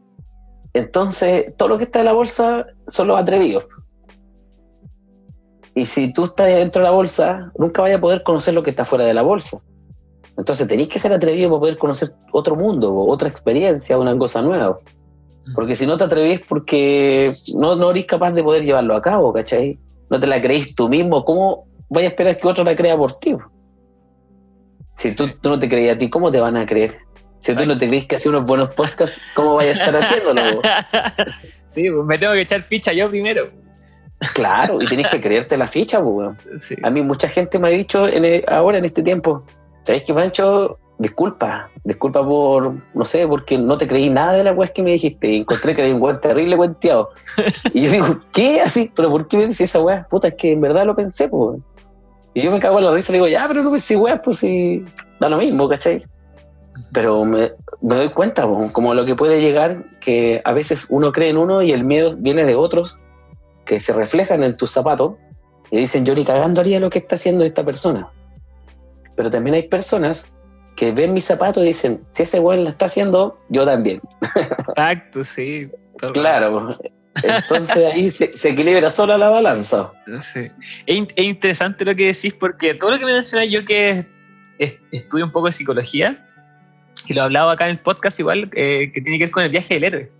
Entonces, 0.73 1.53
todo 1.57 1.69
lo 1.69 1.77
que 1.77 1.85
está 1.85 1.99
en 1.99 2.05
la 2.05 2.13
bolsa 2.13 2.65
son 2.87 3.07
los 3.07 3.17
atrevidos. 3.17 3.65
Y 5.73 5.85
si 5.85 6.11
tú 6.11 6.25
estás 6.25 6.47
dentro 6.47 6.81
de 6.81 6.87
la 6.87 6.95
bolsa, 6.95 7.51
nunca 7.57 7.81
vayas 7.81 7.97
a 7.97 8.01
poder 8.01 8.23
conocer 8.23 8.53
lo 8.53 8.63
que 8.63 8.69
está 8.69 8.85
fuera 8.85 9.05
de 9.05 9.13
la 9.13 9.21
bolsa. 9.21 9.61
Entonces 10.37 10.67
tenéis 10.67 10.89
que 10.89 10.99
ser 10.99 11.13
atrevido 11.13 11.49
para 11.49 11.59
poder 11.59 11.77
conocer 11.77 12.13
otro 12.31 12.55
mundo, 12.55 12.93
otra 12.95 13.29
experiencia, 13.29 13.97
una 13.97 14.17
cosa 14.17 14.41
nueva. 14.41 14.77
Porque 15.53 15.75
si 15.75 15.85
no 15.85 15.97
te 15.97 16.05
atrevís 16.05 16.41
porque 16.41 17.35
no, 17.53 17.75
no 17.75 17.91
eres 17.91 18.05
capaz 18.05 18.31
de 18.31 18.43
poder 18.43 18.63
llevarlo 18.63 18.95
a 18.95 19.01
cabo, 19.01 19.31
¿cachai? 19.31 19.77
No 20.09 20.19
te 20.19 20.27
la 20.27 20.41
creís 20.41 20.73
tú 20.73 20.89
mismo, 20.89 21.23
¿cómo 21.23 21.67
vayas 21.89 22.09
a 22.09 22.11
esperar 22.11 22.37
que 22.37 22.47
otro 22.47 22.63
la 22.63 22.75
crea 22.75 22.97
por 22.97 23.13
ti? 23.19 23.35
Si 24.93 25.13
tú, 25.15 25.29
tú 25.41 25.49
no 25.49 25.59
te 25.59 25.69
creías 25.69 25.95
a 25.95 25.97
ti, 25.99 26.09
¿cómo 26.09 26.31
te 26.31 26.39
van 26.39 26.57
a 26.57 26.65
creer? 26.65 26.97
Si 27.41 27.55
tú 27.55 27.65
no 27.65 27.77
te 27.77 27.87
crees 27.87 28.05
que 28.05 28.15
haces 28.15 28.27
unos 28.27 28.45
buenos 28.45 28.73
podcasts, 28.73 29.15
¿cómo 29.35 29.55
vayas 29.55 29.77
a 29.77 29.85
estar 29.85 30.01
haciéndolo? 30.01 30.61
sí, 31.67 31.91
pues 31.91 32.05
me 32.05 32.17
tengo 32.17 32.33
que 32.33 32.41
echar 32.41 32.63
ficha 32.63 32.91
yo 32.91 33.07
primero. 33.09 33.51
Claro, 34.33 34.81
y 34.81 34.87
tenés 34.87 35.07
que 35.09 35.21
creerte 35.21 35.57
la 35.57 35.67
ficha, 35.67 36.01
pues, 36.01 36.73
A 36.81 36.89
mí 36.89 37.01
mucha 37.01 37.27
gente 37.27 37.59
me 37.59 37.67
ha 37.67 37.71
dicho 37.71 38.07
e, 38.07 38.43
ahora 38.47 38.77
en 38.77 38.85
este 38.85 39.03
tiempo, 39.03 39.45
¿sabes 39.85 40.03
qué, 40.03 40.13
Pancho? 40.13 40.77
Disculpa, 40.97 41.69
disculpa 41.83 42.25
por, 42.25 42.73
no 42.93 43.05
sé, 43.05 43.27
porque 43.27 43.57
no 43.57 43.77
te 43.77 43.87
creí 43.87 44.09
nada 44.09 44.33
de 44.33 44.45
la 44.45 44.53
weá 44.53 44.69
que 44.69 44.81
me 44.81 44.93
dijiste. 44.93 45.37
Encontré 45.37 45.75
que 45.75 45.85
era 45.85 45.93
un 45.93 46.01
weón 46.01 46.21
terrible 46.21 46.55
cuenteado. 46.57 47.09
Y 47.73 47.81
yo 47.81 47.91
digo, 47.91 48.21
¿qué? 48.31 48.61
Así, 48.61 48.91
pero 48.95 49.09
¿por 49.09 49.27
qué 49.27 49.37
me 49.37 49.43
decís 49.43 49.61
esa 49.61 49.81
weá? 49.81 50.07
Puta, 50.09 50.29
es 50.29 50.35
que 50.35 50.53
en 50.53 50.61
verdad 50.61 50.85
lo 50.85 50.95
pensé, 50.95 51.27
pues. 51.27 51.59
Y 52.33 52.41
yo 52.41 52.51
me 52.51 52.59
cago 52.59 52.79
en 52.79 52.85
la 52.85 52.91
risa 52.91 53.11
y 53.11 53.15
digo, 53.15 53.27
ya, 53.27 53.47
pero 53.47 53.63
no 53.63 53.71
pensé 53.71 53.95
weá, 53.95 54.21
pues 54.21 54.37
si 54.37 54.83
da 55.19 55.29
lo 55.29 55.37
mismo, 55.37 55.69
¿cachai? 55.69 56.03
Pero 56.91 57.23
me, 57.25 57.51
doy 57.81 58.09
cuenta, 58.09 58.47
como 58.71 58.93
lo 58.93 59.05
que 59.05 59.15
puede 59.15 59.41
llegar, 59.41 59.83
que 60.01 60.41
a 60.43 60.53
veces 60.53 60.85
uno 60.89 61.11
cree 61.11 61.29
en 61.29 61.37
uno 61.37 61.61
y 61.61 61.71
el 61.71 61.83
miedo 61.83 62.15
viene 62.17 62.45
de 62.45 62.55
otros 62.55 62.99
que 63.65 63.79
se 63.79 63.93
reflejan 63.93 64.43
en 64.43 64.55
tus 64.55 64.71
zapatos 64.71 65.13
y 65.71 65.77
dicen, 65.77 66.05
yo 66.05 66.15
ni 66.15 66.23
cagando 66.23 66.61
haría 66.61 66.79
lo 66.79 66.89
que 66.89 66.99
está 66.99 67.15
haciendo 67.15 67.43
esta 67.43 67.63
persona. 67.63 68.11
Pero 69.15 69.29
también 69.29 69.55
hay 69.55 69.63
personas 69.63 70.25
que 70.75 70.91
ven 70.91 71.13
mis 71.13 71.25
zapatos 71.25 71.63
y 71.63 71.67
dicen, 71.67 72.01
si 72.09 72.23
ese 72.23 72.39
weón 72.39 72.63
lo 72.63 72.69
está 72.69 72.85
haciendo, 72.85 73.39
yo 73.49 73.65
también. 73.65 73.99
Exacto, 74.69 75.23
sí. 75.23 75.69
Claro. 76.13 76.77
Entonces 77.23 77.77
ahí 77.93 78.11
se, 78.11 78.49
equilibra 78.49 78.89
sola 78.89 79.17
la 79.17 79.29
balanza. 79.29 79.91
Sí. 80.21 80.51
Es, 80.85 81.07
interesante 81.15 81.85
lo 81.85 81.95
que 81.95 82.07
decís 82.07 82.33
porque 82.33 82.73
todo 82.73 82.91
lo 82.91 82.99
que 82.99 83.05
me 83.05 83.13
mencionas 83.13 83.49
yo 83.49 83.63
que 83.63 84.05
estudio 84.91 85.25
un 85.25 85.31
poco 85.31 85.47
de 85.47 85.53
psicología, 85.53 86.21
y 87.07 87.13
lo 87.13 87.21
he 87.21 87.23
hablado 87.25 87.49
acá 87.49 87.65
en 87.65 87.71
el 87.71 87.79
podcast 87.79 88.19
igual, 88.19 88.49
eh, 88.53 88.91
que 88.93 89.01
tiene 89.01 89.17
que 89.17 89.25
ver 89.25 89.31
con 89.31 89.43
el 89.43 89.49
viaje 89.49 89.75
del 89.75 89.83
héroe. 89.83 90.11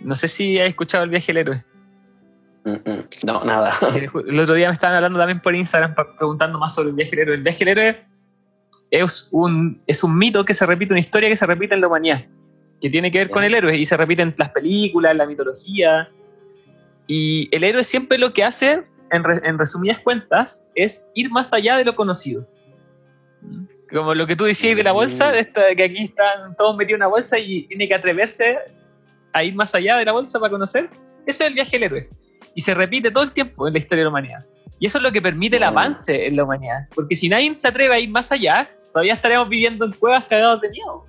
No 0.00 0.16
sé 0.16 0.28
si 0.28 0.58
has 0.58 0.68
escuchado 0.68 1.04
el 1.04 1.10
viaje 1.10 1.28
del 1.28 1.38
héroe. 1.38 1.64
No, 3.24 3.44
nada. 3.44 3.72
El 3.94 4.40
otro 4.40 4.54
día 4.54 4.68
me 4.68 4.74
estaban 4.74 4.96
hablando 4.96 5.18
también 5.18 5.40
por 5.40 5.54
Instagram 5.54 5.94
preguntando 5.94 6.58
más 6.58 6.74
sobre 6.74 6.90
el 6.90 6.94
viaje 6.94 7.10
del 7.10 7.20
héroe. 7.20 7.34
El 7.36 7.42
viaje 7.42 7.64
del 7.64 7.78
héroe 7.78 8.04
es 8.90 9.28
un, 9.30 9.78
es 9.86 10.04
un 10.04 10.16
mito 10.16 10.44
que 10.44 10.54
se 10.54 10.66
repite, 10.66 10.92
una 10.92 11.00
historia 11.00 11.28
que 11.28 11.36
se 11.36 11.46
repite 11.46 11.74
en 11.74 11.80
la 11.80 11.88
humanidad, 11.88 12.24
que 12.80 12.90
tiene 12.90 13.10
que 13.10 13.18
ver 13.18 13.30
con 13.30 13.42
el 13.42 13.54
héroe 13.54 13.76
y 13.76 13.86
se 13.86 13.96
repite 13.96 14.22
en 14.22 14.34
las 14.36 14.50
películas, 14.50 15.12
en 15.12 15.18
la 15.18 15.26
mitología. 15.26 16.08
Y 17.06 17.48
el 17.54 17.64
héroe 17.64 17.84
siempre 17.84 18.18
lo 18.18 18.32
que 18.32 18.44
hace, 18.44 18.84
en, 19.10 19.58
resumidas 19.58 19.98
cuentas, 20.00 20.66
es 20.74 21.08
ir 21.14 21.30
más 21.30 21.52
allá 21.52 21.76
de 21.76 21.84
lo 21.84 21.96
conocido. 21.96 22.46
Como 23.90 24.14
lo 24.14 24.26
que 24.26 24.36
tú 24.36 24.44
decías 24.44 24.76
de 24.76 24.84
la 24.84 24.92
bolsa, 24.92 25.32
de 25.32 25.40
esta, 25.40 25.74
que 25.74 25.84
aquí 25.84 26.04
están 26.04 26.54
todos 26.56 26.76
metidos 26.76 26.98
en 26.98 27.02
una 27.02 27.08
bolsa 27.08 27.38
y 27.38 27.62
tiene 27.62 27.88
que 27.88 27.94
atreverse 27.94 28.58
a 29.32 29.42
ir 29.42 29.54
más 29.54 29.74
allá 29.74 29.96
de 29.96 30.04
la 30.04 30.12
bolsa 30.12 30.38
para 30.38 30.50
conocer. 30.50 30.88
Eso 31.26 31.44
es 31.44 31.48
el 31.48 31.54
viaje 31.54 31.78
del 31.78 31.82
héroe. 31.84 32.08
Y 32.54 32.60
se 32.60 32.74
repite 32.74 33.10
todo 33.10 33.24
el 33.24 33.32
tiempo 33.32 33.66
en 33.66 33.74
la 33.74 33.78
historia 33.78 34.00
de 34.00 34.04
la 34.04 34.10
humanidad. 34.10 34.44
Y 34.78 34.86
eso 34.86 34.98
es 34.98 35.04
lo 35.04 35.12
que 35.12 35.22
permite 35.22 35.56
el 35.56 35.62
avance 35.62 36.26
en 36.26 36.36
la 36.36 36.44
humanidad. 36.44 36.88
Porque 36.94 37.16
si 37.16 37.28
nadie 37.28 37.54
se 37.54 37.68
atreve 37.68 37.94
a 37.94 38.00
ir 38.00 38.10
más 38.10 38.32
allá, 38.32 38.68
todavía 38.92 39.14
estaremos 39.14 39.48
viviendo 39.48 39.84
en 39.84 39.92
cuevas 39.92 40.24
cagados 40.24 40.60
de 40.60 40.70
miedo. 40.70 41.06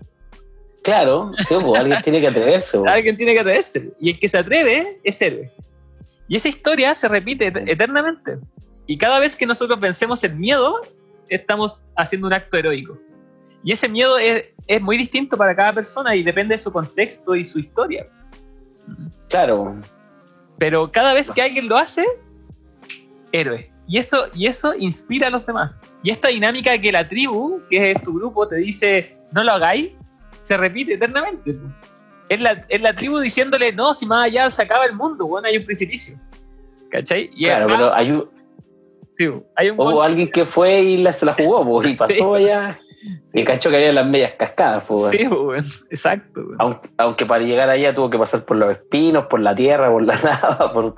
Claro, 0.83 1.31
pues, 1.35 1.79
alguien 1.79 2.01
tiene 2.01 2.21
que 2.21 2.27
atreverse. 2.27 2.77
Alguien 2.85 3.15
tiene 3.15 3.33
que 3.33 3.39
atreverse. 3.39 3.91
Y 3.99 4.09
el 4.09 4.19
que 4.19 4.27
se 4.27 4.37
atreve 4.37 4.99
es 5.03 5.21
héroe. 5.21 5.49
Y 6.27 6.35
esa 6.35 6.49
historia 6.49 6.93
se 6.93 7.07
repite 7.07 7.47
eternamente. 7.47 8.37
Y 8.85 8.97
cada 8.97 9.19
vez 9.19 9.35
que 9.35 9.45
nosotros 9.45 9.79
vencemos 9.79 10.23
el 10.25 10.35
miedo, 10.35 10.81
estamos 11.29 11.83
haciendo 11.95 12.27
un 12.27 12.33
acto 12.33 12.57
heroico. 12.57 12.97
Y 13.63 13.71
ese 13.71 13.87
miedo 13.87 14.17
es, 14.17 14.45
es 14.67 14.81
muy 14.81 14.97
distinto 14.97 15.37
para 15.37 15.55
cada 15.55 15.73
persona 15.73 16.15
y 16.15 16.23
depende 16.23 16.55
de 16.55 16.59
su 16.61 16.71
contexto 16.71 17.33
y 17.33 17.45
su 17.45 17.59
historia. 17.59 18.05
Claro. 19.29 19.77
Pero 20.63 20.89
cada 20.89 21.13
vez 21.13 21.29
que 21.29 21.41
alguien 21.41 21.67
lo 21.67 21.75
hace, 21.75 22.05
héroe. 23.33 23.69
Y 23.85 23.97
eso, 23.97 24.27
y 24.33 24.47
eso 24.47 24.73
inspira 24.73 25.27
a 25.27 25.29
los 25.29 25.45
demás. 25.45 25.71
Y 26.03 26.09
esta 26.09 26.29
dinámica 26.29 26.77
que 26.77 26.89
la 26.89 27.05
tribu, 27.05 27.61
que 27.69 27.91
es 27.91 28.01
tu 28.01 28.13
grupo, 28.13 28.47
te 28.47 28.55
dice, 28.55 29.13
no 29.33 29.43
lo 29.43 29.51
hagáis, 29.51 29.89
se 30.39 30.55
repite 30.55 30.93
eternamente. 30.93 31.57
Es 32.29 32.39
la, 32.39 32.65
es 32.69 32.79
la 32.79 32.95
tribu 32.95 33.19
diciéndole, 33.19 33.73
no, 33.73 33.93
si 33.93 34.05
más 34.05 34.27
allá 34.27 34.49
se 34.51 34.61
acaba 34.61 34.85
el 34.85 34.93
mundo, 34.93 35.27
bueno, 35.27 35.49
hay 35.49 35.57
un 35.57 35.65
precipicio. 35.65 36.17
¿Cachai? 36.89 37.29
claro, 37.31 37.67
pero 37.67 37.93
hay 37.93 38.11
un, 38.11 38.29
sí, 39.17 39.25
hay 39.57 39.69
un 39.69 39.77
Hubo 39.77 40.01
alguien 40.01 40.31
que 40.31 40.45
fue 40.45 40.81
y 40.81 41.05
se 41.11 41.25
la 41.25 41.33
jugó, 41.33 41.83
y 41.83 41.93
pasó 41.97 42.35
allá. 42.35 42.79
Y 43.33 43.43
cachó 43.43 43.69
que 43.69 43.77
había 43.77 43.93
las 43.93 44.07
medias 44.07 44.33
cascadas, 44.33 44.83
pues. 44.85 45.11
Sí, 45.11 45.27
exacto. 45.89 46.41
Aunque, 46.97 47.25
para 47.25 47.43
llegar 47.43 47.69
allá 47.69 47.93
tuvo 47.93 48.09
que 48.09 48.17
pasar 48.17 48.45
por 48.45 48.57
los 48.57 48.71
espinos, 48.71 49.25
por 49.25 49.39
la 49.39 49.55
tierra, 49.55 49.89
por 49.91 50.03
la 50.03 50.15
nada, 50.23 50.71
por... 50.73 50.95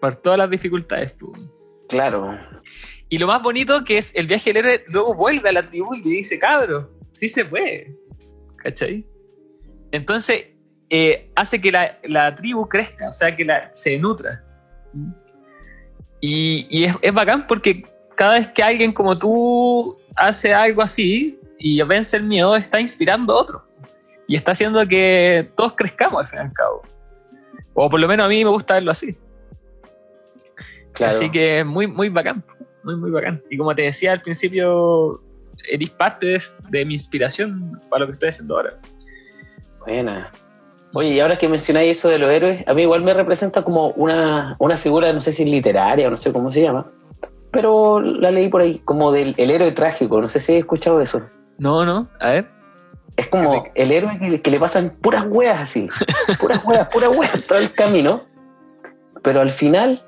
por 0.00 0.16
todas 0.16 0.38
las 0.38 0.50
dificultades, 0.50 1.12
pues. 1.12 1.40
Claro. 1.88 2.36
Y 3.08 3.18
lo 3.18 3.26
más 3.26 3.42
bonito 3.42 3.84
que 3.84 3.98
es 3.98 4.12
el 4.14 4.26
viaje 4.26 4.52
del 4.52 4.64
héroe 4.64 4.84
luego 4.88 5.14
vuelve 5.14 5.48
a 5.48 5.52
la 5.52 5.68
tribu 5.68 5.94
y 5.94 6.02
le 6.02 6.10
dice, 6.10 6.38
cabro, 6.38 6.90
sí 7.12 7.28
se 7.28 7.44
puede. 7.44 7.94
¿Cachai? 8.56 9.06
Entonces, 9.92 10.46
eh, 10.90 11.30
hace 11.36 11.60
que 11.60 11.70
la, 11.70 12.34
tribu 12.34 12.68
crezca, 12.68 13.10
o 13.10 13.12
sea, 13.12 13.36
que 13.36 13.44
la, 13.44 13.68
se 13.72 13.98
nutra. 13.98 14.42
Y, 16.20 16.84
es, 16.84 16.94
es, 17.02 17.12
bacán 17.12 17.46
porque 17.46 17.84
cada 18.16 18.34
vez 18.34 18.48
que 18.48 18.62
alguien 18.62 18.92
como 18.92 19.18
tú 19.18 19.98
hace 20.16 20.54
algo 20.54 20.82
así 20.82 21.38
y 21.64 21.80
vence 21.80 22.18
el 22.18 22.24
miedo, 22.24 22.54
está 22.54 22.78
inspirando 22.78 23.32
a 23.32 23.40
otros. 23.40 23.62
Y 24.26 24.36
está 24.36 24.52
haciendo 24.52 24.86
que 24.86 25.50
todos 25.56 25.72
crezcamos 25.74 26.20
al 26.20 26.26
fin 26.26 26.38
y 26.40 26.42
al 26.42 26.52
cabo. 26.52 26.82
O 27.72 27.88
por 27.88 27.98
lo 27.98 28.06
menos 28.06 28.26
a 28.26 28.28
mí 28.28 28.44
me 28.44 28.50
gusta 28.50 28.74
verlo 28.74 28.90
así. 28.90 29.16
Así 31.00 31.30
que 31.30 31.60
es 31.60 31.66
muy, 31.66 31.86
muy 31.86 32.10
bacán. 32.10 32.44
Muy, 32.84 32.96
muy 32.96 33.10
bacán. 33.10 33.42
Y 33.48 33.56
como 33.56 33.74
te 33.74 33.80
decía 33.80 34.12
al 34.12 34.20
principio, 34.20 35.22
eres 35.70 35.88
parte 35.88 36.38
de, 36.68 36.84
mi 36.84 36.92
inspiración 36.92 37.80
para 37.88 38.00
lo 38.00 38.06
que 38.08 38.12
estoy 38.12 38.28
haciendo 38.28 38.56
ahora. 38.56 38.78
Buena. 39.86 40.30
Oye, 40.92 41.14
y 41.14 41.20
ahora 41.20 41.38
que 41.38 41.48
mencionáis 41.48 41.96
eso 41.96 42.10
de 42.10 42.18
los 42.18 42.30
héroes, 42.30 42.62
a 42.68 42.74
mí 42.74 42.82
igual 42.82 43.02
me 43.02 43.14
representa 43.14 43.62
como 43.62 43.88
una, 43.92 44.54
una 44.58 44.76
figura, 44.76 45.10
no 45.14 45.22
sé 45.22 45.32
si 45.32 45.46
literaria 45.46 46.08
o 46.08 46.10
no 46.10 46.18
sé 46.18 46.30
cómo 46.30 46.50
se 46.50 46.60
llama, 46.60 46.86
pero 47.50 48.02
la 48.02 48.30
leí 48.30 48.50
por 48.50 48.60
ahí, 48.60 48.80
como 48.80 49.10
del 49.10 49.34
el 49.38 49.50
héroe 49.50 49.72
trágico, 49.72 50.20
no 50.20 50.28
sé 50.28 50.40
si 50.40 50.52
he 50.52 50.58
escuchado 50.58 51.00
eso. 51.00 51.22
No, 51.58 51.84
no, 51.84 52.08
a 52.20 52.30
ver. 52.30 52.50
Es 53.16 53.28
como 53.28 53.64
el 53.74 53.92
héroe 53.92 54.40
que, 54.42 54.50
le 54.50 54.58
pasan 54.58 54.90
puras 55.00 55.24
weas 55.28 55.60
así, 55.60 55.88
puras 56.40 56.64
weas, 56.64 56.88
puras 56.88 57.16
weas 57.16 57.46
todo 57.46 57.58
el 57.58 57.72
camino, 57.72 58.24
pero 59.22 59.40
al 59.40 59.50
final 59.50 60.02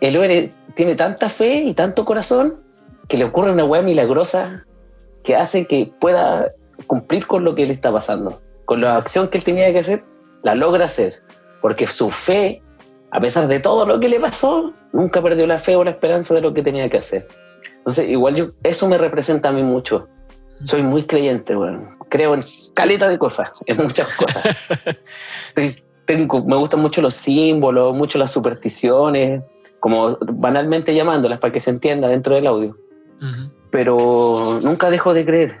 el 0.00 0.16
héroe 0.16 0.52
tiene 0.74 0.94
tanta 0.94 1.28
fe 1.28 1.62
y 1.62 1.74
tanto 1.74 2.04
corazón 2.04 2.60
que 3.08 3.16
le 3.16 3.24
ocurre 3.24 3.50
una 3.50 3.64
wea 3.64 3.82
milagrosa 3.82 4.64
que 5.24 5.36
hace 5.36 5.66
que 5.66 5.92
pueda 6.00 6.50
cumplir 6.86 7.26
con 7.26 7.44
lo 7.44 7.54
que 7.54 7.66
le 7.66 7.72
está 7.72 7.92
pasando. 7.92 8.40
Con 8.64 8.80
la 8.80 8.96
acción 8.96 9.28
que 9.28 9.38
él 9.38 9.44
tenía 9.44 9.72
que 9.72 9.80
hacer, 9.80 10.04
la 10.42 10.54
logra 10.54 10.86
hacer. 10.86 11.22
Porque 11.60 11.86
su 11.86 12.10
fe, 12.10 12.62
a 13.10 13.20
pesar 13.20 13.48
de 13.48 13.60
todo 13.60 13.84
lo 13.84 14.00
que 14.00 14.08
le 14.08 14.20
pasó, 14.20 14.72
nunca 14.92 15.20
perdió 15.20 15.46
la 15.46 15.58
fe 15.58 15.76
o 15.76 15.84
la 15.84 15.90
esperanza 15.90 16.34
de 16.34 16.40
lo 16.40 16.54
que 16.54 16.62
tenía 16.62 16.88
que 16.88 16.98
hacer. 16.98 17.28
Entonces, 17.78 18.08
igual 18.08 18.36
yo, 18.36 18.50
eso 18.62 18.88
me 18.88 18.96
representa 18.96 19.48
a 19.48 19.52
mí 19.52 19.62
mucho. 19.62 20.08
Soy 20.64 20.82
muy 20.82 21.04
creyente, 21.04 21.54
bueno. 21.54 21.96
Creo 22.08 22.34
en 22.34 22.44
caleta 22.74 23.08
de 23.08 23.18
cosas, 23.18 23.52
en 23.66 23.76
muchas 23.76 24.08
cosas. 24.16 24.44
me 26.06 26.56
gustan 26.56 26.80
mucho 26.80 27.00
los 27.00 27.14
símbolos, 27.14 27.94
mucho 27.94 28.18
las 28.18 28.32
supersticiones, 28.32 29.42
como 29.78 30.18
banalmente 30.20 30.94
llamándolas 30.94 31.38
para 31.38 31.52
que 31.52 31.60
se 31.60 31.70
entienda 31.70 32.08
dentro 32.08 32.34
del 32.34 32.46
audio 32.46 32.76
pero 33.70 34.60
nunca 34.62 34.90
dejo 34.90 35.14
de 35.14 35.24
creer. 35.24 35.60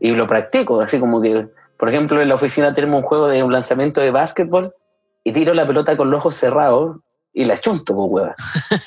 Y 0.00 0.14
lo 0.14 0.26
practico, 0.26 0.80
así 0.80 1.00
como 1.00 1.20
que, 1.20 1.48
por 1.76 1.88
ejemplo, 1.88 2.22
en 2.22 2.28
la 2.28 2.36
oficina 2.36 2.74
tenemos 2.74 3.02
un 3.02 3.08
juego 3.08 3.26
de 3.28 3.42
un 3.42 3.52
lanzamiento 3.52 4.00
de 4.00 4.10
básquetbol 4.10 4.74
y 5.24 5.32
tiro 5.32 5.54
la 5.54 5.66
pelota 5.66 5.96
con 5.96 6.10
los 6.10 6.18
ojos 6.18 6.36
cerrados 6.36 6.98
y 7.32 7.44
la 7.44 7.56
chunto, 7.56 7.94
pues, 7.94 8.08
hueva. 8.10 8.34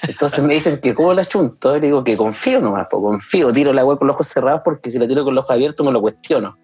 Entonces 0.07 0.43
me 0.43 0.53
dicen 0.53 0.79
que 0.79 0.93
cómo 0.93 1.13
la 1.13 1.23
chunto, 1.23 1.77
y 1.77 1.79
digo 1.79 2.03
que 2.03 2.17
confío 2.17 2.59
nomás, 2.59 2.87
pues 2.89 3.01
confío, 3.01 3.53
tiro 3.53 3.71
la 3.73 3.85
hueva 3.85 3.99
con 3.99 4.07
los 4.07 4.15
ojos 4.15 4.27
cerrados 4.27 4.61
porque 4.63 4.91
si 4.91 4.99
la 4.99 5.07
tiro 5.07 5.23
con 5.23 5.35
los 5.35 5.43
ojos 5.43 5.55
abiertos 5.55 5.85
me 5.85 5.91
lo 5.91 6.01
cuestiono. 6.01 6.57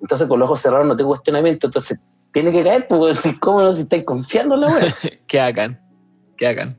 Entonces 0.00 0.26
con 0.28 0.38
los 0.38 0.48
ojos 0.48 0.60
cerrados 0.60 0.86
no 0.86 0.96
tengo 0.96 1.10
cuestionamiento, 1.10 1.66
entonces 1.66 1.98
tiene 2.32 2.52
que 2.52 2.64
caer, 2.64 2.86
pues, 2.88 3.22
¿cómo 3.40 3.62
no 3.62 3.72
si 3.72 3.82
estáis 3.82 4.04
confiando 4.04 4.54
en 4.54 4.60
la 4.62 4.66
hueva? 4.68 4.96
¿Qué 5.26 5.40
hagan? 5.40 5.80
¿Qué 6.36 6.46
hagan? 6.46 6.78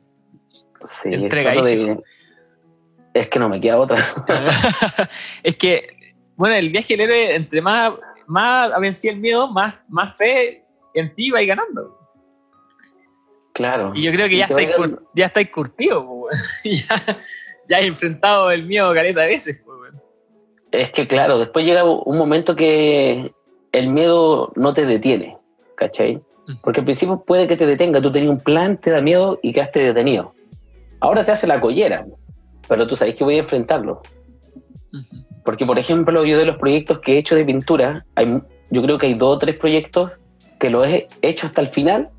Sí, 0.84 1.10
es 3.14 3.28
que 3.28 3.40
no 3.40 3.50
me 3.50 3.60
queda 3.60 3.80
otra. 3.80 3.98
es 5.44 5.58
que, 5.58 6.14
bueno, 6.36 6.56
el 6.56 6.70
viaje 6.70 6.96
del 6.96 7.10
héroe, 7.10 7.36
entre 7.36 7.62
más, 7.62 7.94
más 8.28 8.80
vencí 8.80 9.10
el 9.10 9.20
miedo, 9.20 9.52
más, 9.52 9.76
más 9.90 10.16
fe 10.16 10.64
en 10.94 11.14
ti 11.14 11.32
va 11.32 11.42
ganando. 11.42 11.99
Claro. 13.60 13.92
Y 13.94 14.04
yo 14.04 14.12
creo 14.14 14.30
que 14.30 14.38
ya 14.38 14.46
estáis, 14.46 14.70
ya 15.14 15.26
estáis 15.26 15.50
curtido, 15.52 16.28
ya, 16.64 17.18
ya 17.68 17.80
enfrentado 17.82 18.52
el 18.52 18.66
miedo 18.66 18.94
caleta 18.94 19.20
de 19.22 19.28
veces. 19.28 19.62
Es 20.72 20.92
que, 20.92 21.06
claro, 21.06 21.40
después 21.40 21.66
llega 21.66 21.84
un 21.84 22.18
momento 22.18 22.56
que 22.56 23.34
el 23.74 23.90
miedo 23.90 24.54
no 24.56 24.74
te 24.74 24.86
detiene, 24.86 25.38
¿cachai? 25.76 26.22
Porque 26.64 26.80
al 26.80 26.86
principio 26.86 27.22
puede 27.26 27.50
que 27.50 27.58
te 27.58 27.66
detenga, 27.66 28.02
tú 28.02 28.14
tenías 28.14 28.32
un 28.32 28.40
plan, 28.40 28.78
te 28.78 28.92
da 28.92 29.02
miedo 29.02 29.40
y 29.44 29.52
quedaste 29.52 29.82
detenido. 29.82 30.34
Ahora 31.02 31.26
te 31.26 31.34
hace 31.34 31.48
la 31.48 31.60
collera 31.60 32.06
pero 32.70 32.88
tú 32.88 32.96
sabes 32.96 33.16
que 33.16 33.26
voy 33.26 33.36
a 33.36 33.40
enfrentarlo. 33.40 34.02
Porque, 35.44 35.66
por 35.66 35.80
ejemplo, 35.80 36.24
yo 36.24 36.38
de 36.38 36.46
los 36.46 36.58
proyectos 36.58 37.00
que 37.00 37.16
he 37.16 37.18
hecho 37.18 37.36
de 37.36 37.44
pintura, 37.44 38.06
hay, 38.16 38.42
yo 38.70 38.82
creo 38.84 38.98
que 38.98 39.08
hay 39.08 39.16
dos 39.16 39.36
o 39.36 39.40
tres 39.40 39.58
proyectos 39.58 40.12
que 40.60 40.70
lo 40.70 40.86
he 40.86 41.08
hecho 41.24 41.48
hasta 41.48 41.62
el 41.62 41.68
final 41.68 42.12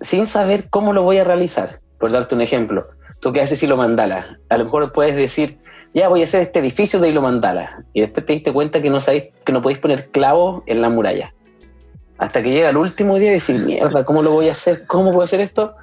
sin 0.00 0.26
saber 0.26 0.68
cómo 0.70 0.92
lo 0.92 1.02
voy 1.02 1.18
a 1.18 1.24
realizar. 1.24 1.80
Por 1.98 2.12
darte 2.12 2.34
un 2.34 2.42
ejemplo, 2.42 2.86
tú 3.20 3.32
que 3.32 3.40
haces 3.40 3.62
hilo 3.62 3.76
mandala, 3.76 4.38
a 4.48 4.58
lo 4.58 4.64
mejor 4.64 4.92
puedes 4.92 5.16
decir, 5.16 5.58
ya 5.94 6.08
voy 6.08 6.20
a 6.20 6.24
hacer 6.24 6.42
este 6.42 6.58
edificio 6.58 7.00
de 7.00 7.10
hilo 7.10 7.22
mandala, 7.22 7.84
y 7.92 8.02
después 8.02 8.26
te 8.26 8.34
diste 8.34 8.52
cuenta 8.52 8.82
que 8.82 8.90
no 8.90 9.00
sabéis, 9.00 9.24
que 9.44 9.52
no 9.52 9.62
podéis 9.62 9.80
poner 9.80 10.10
clavos 10.10 10.62
en 10.66 10.82
la 10.82 10.88
muralla. 10.88 11.32
Hasta 12.18 12.42
que 12.42 12.50
llega 12.50 12.70
el 12.70 12.76
último 12.76 13.18
día 13.18 13.30
y 13.30 13.34
decir, 13.34 13.58
mierda, 13.58 14.04
¿cómo 14.04 14.22
lo 14.22 14.32
voy 14.32 14.48
a 14.48 14.52
hacer? 14.52 14.86
¿Cómo 14.86 15.10
puedo 15.10 15.22
hacer 15.22 15.40
esto? 15.40 15.74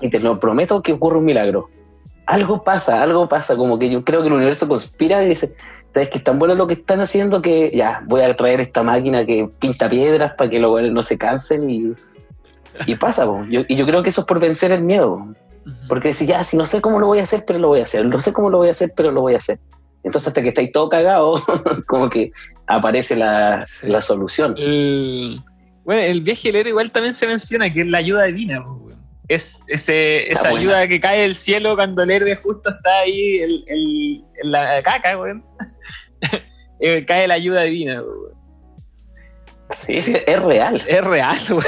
Y 0.00 0.10
te 0.10 0.20
lo 0.20 0.38
prometo 0.38 0.82
que 0.82 0.92
ocurre 0.92 1.18
un 1.18 1.24
milagro 1.24 1.68
algo 2.28 2.62
pasa, 2.62 3.02
algo 3.02 3.26
pasa, 3.26 3.56
como 3.56 3.78
que 3.78 3.88
yo 3.88 4.04
creo 4.04 4.20
que 4.20 4.26
el 4.26 4.34
universo 4.34 4.68
conspira 4.68 5.24
y 5.24 5.30
dice, 5.30 5.54
¿sabes 5.94 6.10
que 6.10 6.18
es 6.18 6.24
tan 6.24 6.38
bueno 6.38 6.54
lo 6.54 6.66
que 6.66 6.74
están 6.74 7.00
haciendo 7.00 7.40
que 7.40 7.70
ya, 7.74 8.02
voy 8.04 8.20
a 8.20 8.36
traer 8.36 8.60
esta 8.60 8.82
máquina 8.82 9.24
que 9.24 9.48
pinta 9.58 9.88
piedras 9.88 10.34
para 10.34 10.50
que 10.50 10.58
los 10.58 10.92
no 10.92 11.02
se 11.02 11.16
cansen 11.16 11.70
y, 11.70 11.94
y 12.86 12.94
pasa, 12.96 13.26
y 13.48 13.76
yo 13.76 13.86
creo 13.86 14.02
que 14.02 14.10
eso 14.10 14.22
es 14.22 14.26
por 14.26 14.40
vencer 14.40 14.72
el 14.72 14.82
miedo, 14.82 15.34
porque 15.88 16.12
si 16.12 16.26
ya, 16.26 16.42
si 16.44 16.56
no 16.56 16.64
sé 16.64 16.80
cómo 16.80 16.98
lo 17.00 17.06
voy 17.06 17.18
a 17.18 17.22
hacer, 17.22 17.44
pero 17.46 17.58
lo 17.58 17.68
voy 17.68 17.80
a 17.80 17.84
hacer, 17.84 18.04
no 18.04 18.20
sé 18.20 18.32
cómo 18.32 18.50
lo 18.50 18.58
voy 18.58 18.68
a 18.68 18.72
hacer, 18.72 18.92
pero 18.96 19.10
lo 19.10 19.20
voy 19.20 19.34
a 19.34 19.38
hacer. 19.38 19.58
Entonces 20.04 20.28
hasta 20.28 20.42
que 20.42 20.48
estáis 20.48 20.72
todo 20.72 20.88
cagado, 20.88 21.42
como 21.86 22.08
que 22.08 22.32
aparece 22.66 23.16
la, 23.16 23.66
solución. 24.00 24.54
bueno, 25.84 26.00
el 26.02 26.22
viaje 26.22 26.52
del 26.52 26.68
igual 26.68 26.90
también 26.92 27.14
se 27.14 27.26
menciona 27.26 27.72
que 27.72 27.80
es 27.82 27.86
la 27.86 27.98
ayuda 27.98 28.24
divina, 28.24 28.64
es 29.28 29.62
ese, 29.66 30.32
esa 30.32 30.48
ayuda 30.48 30.88
que 30.88 31.00
cae 31.00 31.22
del 31.22 31.34
cielo 31.34 31.76
cuando 31.76 32.02
el 32.02 32.10
héroe 32.10 32.34
justo 32.36 32.70
está 32.70 33.00
ahí 33.00 33.40
en 33.66 34.50
la 34.50 34.82
caca, 34.82 35.18
weón. 35.18 35.44
Eh, 36.80 37.04
cae 37.06 37.26
la 37.26 37.34
ayuda 37.34 37.62
divina, 37.62 38.00
weón. 38.02 38.27
Sí, 39.70 39.98
es 39.98 40.42
real. 40.42 40.82
Es 40.86 41.04
real, 41.04 41.36
weón. 41.50 41.64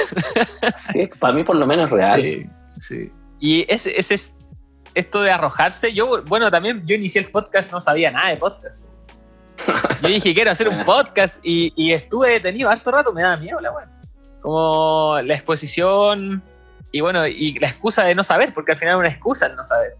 Sí, 0.93 1.09
para 1.19 1.35
mí 1.35 1.45
por 1.45 1.57
lo 1.57 1.67
menos 1.67 1.87
es 1.87 1.91
real. 1.91 2.23
Sí, 2.23 2.43
sí. 2.79 3.11
Y 3.41 3.67
ese, 3.73 3.99
ese 3.99 4.15
es 4.15 4.35
esto 4.95 5.23
de 5.23 5.31
arrojarse. 5.31 5.93
Yo, 5.93 6.23
bueno, 6.25 6.51
también 6.51 6.83
yo 6.87 6.95
inicié 6.95 7.21
el 7.23 7.31
podcast, 7.31 7.71
no 7.71 7.81
sabía 7.81 8.11
nada 8.11 8.31
de 8.31 8.37
podcast. 8.37 8.81
Yo 10.03 10.09
dije, 10.09 10.35
quiero 10.35 10.51
hacer 10.51 10.69
un 10.69 10.85
podcast 10.87 11.39
y, 11.43 11.73
y 11.77 11.93
estuve 11.93 12.31
detenido 12.31 12.71
harto 12.71 12.91
rato, 12.91 13.13
me 13.13 13.23
daba 13.23 13.37
miedo 13.37 13.61
la 13.61 13.73
weá. 13.73 13.89
Como 14.41 15.19
la 15.23 15.35
exposición 15.35 16.43
y 16.93 17.01
bueno, 17.01 17.27
y 17.27 17.59
la 17.59 17.69
excusa 17.69 18.05
de 18.05 18.15
no 18.15 18.25
saber, 18.25 18.53
porque 18.55 18.73
al 18.73 18.79
final 18.79 18.95
es 18.95 18.99
una 19.01 19.09
excusa 19.11 19.47
el 19.47 19.57
no 19.57 19.65
saber. 19.65 19.97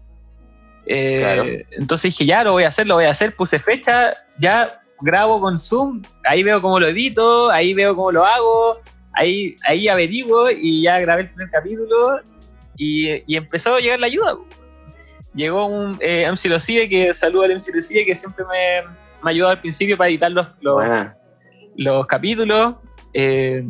Eh, 0.85 1.19
Claro. 1.21 1.43
Entonces 1.71 2.11
dije, 2.13 2.25
ya 2.25 2.43
lo 2.43 2.53
voy 2.53 2.63
a 2.63 2.69
hacer, 2.69 2.87
lo 2.87 2.95
voy 2.95 3.05
a 3.05 3.11
hacer, 3.11 3.35
puse 3.35 3.59
fecha, 3.59 4.15
ya 4.39 4.80
grabo 5.01 5.39
con 5.39 5.57
Zoom, 5.57 6.01
ahí 6.25 6.43
veo 6.43 6.61
cómo 6.61 6.79
lo 6.79 6.87
edito, 6.87 7.49
ahí 7.49 7.73
veo 7.73 7.95
cómo 7.95 8.11
lo 8.11 8.25
hago, 8.25 8.79
ahí, 9.13 9.55
ahí 9.67 9.87
averiguo 9.87 10.49
y 10.51 10.83
ya 10.83 10.99
grabé 10.99 11.23
el 11.23 11.29
primer 11.29 11.49
capítulo 11.49 12.19
y, 12.77 13.23
y 13.31 13.37
empezó 13.37 13.75
a 13.75 13.79
llegar 13.79 13.99
la 13.99 14.07
ayuda. 14.07 14.37
Llegó 15.33 15.65
un 15.65 15.97
eh, 16.01 16.29
MC 16.29 16.49
Locibe, 16.49 16.89
que 16.89 17.13
saluda 17.13 17.45
al 17.45 17.55
MC 17.55 17.73
Locibe, 17.73 18.05
que 18.05 18.15
siempre 18.15 18.43
me, 18.45 18.91
me 19.23 19.31
ayudó 19.31 19.49
al 19.49 19.61
principio 19.61 19.97
para 19.97 20.09
editar 20.09 20.31
los, 20.31 20.47
los, 21.77 22.07
capítulos. 22.07 22.75
Eh, 23.13 23.63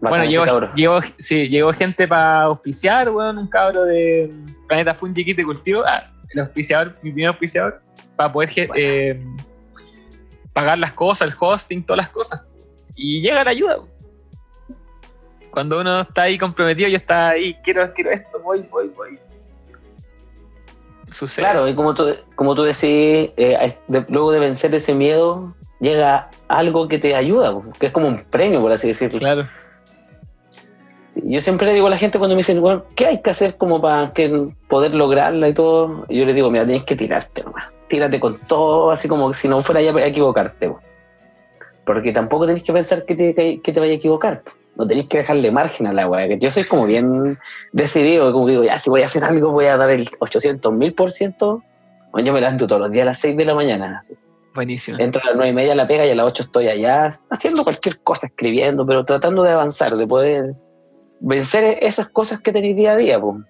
bueno, 0.00 0.16
Bacán 0.16 0.28
llegó, 0.28 0.74
llegó, 0.74 1.00
sí, 1.18 1.48
llegó 1.48 1.72
gente 1.72 2.08
para 2.08 2.42
auspiciar, 2.42 3.08
weón, 3.10 3.38
un 3.38 3.46
cabro 3.46 3.84
de 3.84 4.32
Planeta 4.66 4.94
Fungi 4.94 5.24
Kit 5.24 5.36
de 5.36 5.44
Cultivo, 5.44 5.84
ah, 5.86 6.10
el 6.30 6.40
auspiciador, 6.40 6.94
mi 7.02 7.12
primer 7.12 7.28
auspiciador, 7.28 7.80
para 8.16 8.32
poder 8.32 8.50
Bueno. 8.66 8.74
eh, 8.76 9.24
pagar 10.52 10.78
las 10.78 10.92
cosas, 10.92 11.32
el 11.32 11.36
hosting, 11.38 11.84
todas 11.84 11.98
las 11.98 12.08
cosas. 12.10 12.42
Y 12.94 13.20
llega 13.22 13.44
la 13.44 13.50
ayuda. 13.50 13.78
Cuando 15.50 15.80
uno 15.80 16.00
está 16.00 16.22
ahí 16.22 16.38
comprometido, 16.38 16.88
yo 16.88 16.96
está 16.96 17.30
ahí, 17.30 17.54
quiero, 17.62 17.92
quiero 17.92 18.10
esto, 18.10 18.40
voy, 18.40 18.62
voy, 18.70 18.88
voy. 18.88 19.18
Sucede. 21.10 21.44
Claro, 21.44 21.68
y 21.68 21.74
como 21.74 21.94
tú, 21.94 22.06
como 22.34 22.54
tú 22.54 22.62
decís, 22.62 22.80
eh, 23.36 23.76
de- 23.86 24.06
luego 24.08 24.32
de 24.32 24.40
vencer 24.40 24.74
ese 24.74 24.94
miedo, 24.94 25.54
llega 25.78 26.30
algo 26.48 26.88
que 26.88 26.98
te 26.98 27.14
ayuda, 27.14 27.52
que 27.78 27.86
es 27.86 27.92
como 27.92 28.08
un 28.08 28.24
premio, 28.24 28.60
por 28.62 28.72
así 28.72 28.88
decirlo. 28.88 29.18
Claro. 29.18 29.46
Yo 31.24 31.40
siempre 31.40 31.66
le 31.66 31.74
digo 31.74 31.86
a 31.86 31.90
la 31.90 31.98
gente 31.98 32.18
cuando 32.18 32.34
me 32.34 32.40
dicen, 32.40 32.60
bueno, 32.60 32.84
¿qué 32.94 33.06
hay 33.06 33.22
que 33.22 33.30
hacer 33.30 33.56
como 33.56 33.80
para 33.80 34.12
que 34.12 34.48
poder 34.68 34.94
lograrla 34.94 35.48
y 35.48 35.54
todo? 35.54 36.06
Yo 36.08 36.24
les 36.26 36.34
digo, 36.34 36.50
mira, 36.50 36.64
tienes 36.64 36.84
que 36.84 36.96
tirarte 36.96 37.44
nomás. 37.44 37.66
Tírate 37.88 38.18
con 38.18 38.36
todo, 38.38 38.90
así 38.90 39.08
como 39.08 39.32
si 39.32 39.48
no 39.48 39.62
fuera 39.62 39.80
ya 39.82 39.92
a 39.92 40.06
equivocarte. 40.06 40.68
po. 40.68 40.80
Porque 41.84 42.12
tampoco 42.12 42.46
tenés 42.46 42.62
que 42.62 42.72
pensar 42.72 43.04
que 43.04 43.14
te, 43.14 43.60
que 43.60 43.72
te 43.72 43.80
vaya 43.80 43.92
a 43.92 43.96
equivocar. 43.96 44.42
po. 44.42 44.52
No 44.76 44.86
tenés 44.86 45.06
que 45.06 45.18
dejarle 45.18 45.50
margen 45.50 45.86
a 45.86 45.92
la 45.92 46.08
weá. 46.08 46.28
que 46.28 46.38
Yo 46.38 46.50
soy 46.50 46.64
como 46.64 46.86
bien 46.86 47.38
decidido, 47.72 48.32
como 48.32 48.46
que 48.46 48.52
digo, 48.52 48.64
ya, 48.64 48.78
si 48.78 48.90
voy 48.90 49.02
a 49.02 49.06
hacer 49.06 49.24
algo, 49.24 49.52
voy 49.52 49.66
a 49.66 49.76
dar 49.76 49.90
el 49.90 50.08
800 50.18 50.72
mil 50.72 50.94
por 50.94 51.12
ciento. 51.12 51.62
Bueno, 52.10 52.26
yo 52.26 52.32
me 52.32 52.40
levanto 52.40 52.66
todos 52.66 52.80
los 52.80 52.90
días 52.90 53.02
a 53.02 53.06
las 53.06 53.20
6 53.20 53.36
de 53.36 53.44
la 53.44 53.54
mañana. 53.54 53.98
así. 53.98 54.14
Buenísimo. 54.54 54.98
Entro 54.98 55.22
a 55.24 55.28
las 55.28 55.36
9 55.36 55.50
y 55.50 55.54
media 55.54 55.74
la 55.74 55.86
pega 55.86 56.04
y 56.04 56.10
a 56.10 56.14
las 56.14 56.26
8 56.26 56.42
estoy 56.44 56.68
allá 56.68 57.10
haciendo 57.30 57.64
cualquier 57.64 58.00
cosa, 58.00 58.26
escribiendo, 58.26 58.84
pero 58.84 59.04
tratando 59.04 59.42
de 59.42 59.52
avanzar, 59.52 59.96
de 59.96 60.06
poder 60.06 60.54
vencer 61.24 61.78
esas 61.80 62.08
cosas 62.08 62.40
que 62.40 62.52
tenéis 62.52 62.76
día 62.76 62.92
a 62.92 62.96
día, 62.96 63.20
po. 63.20 63.40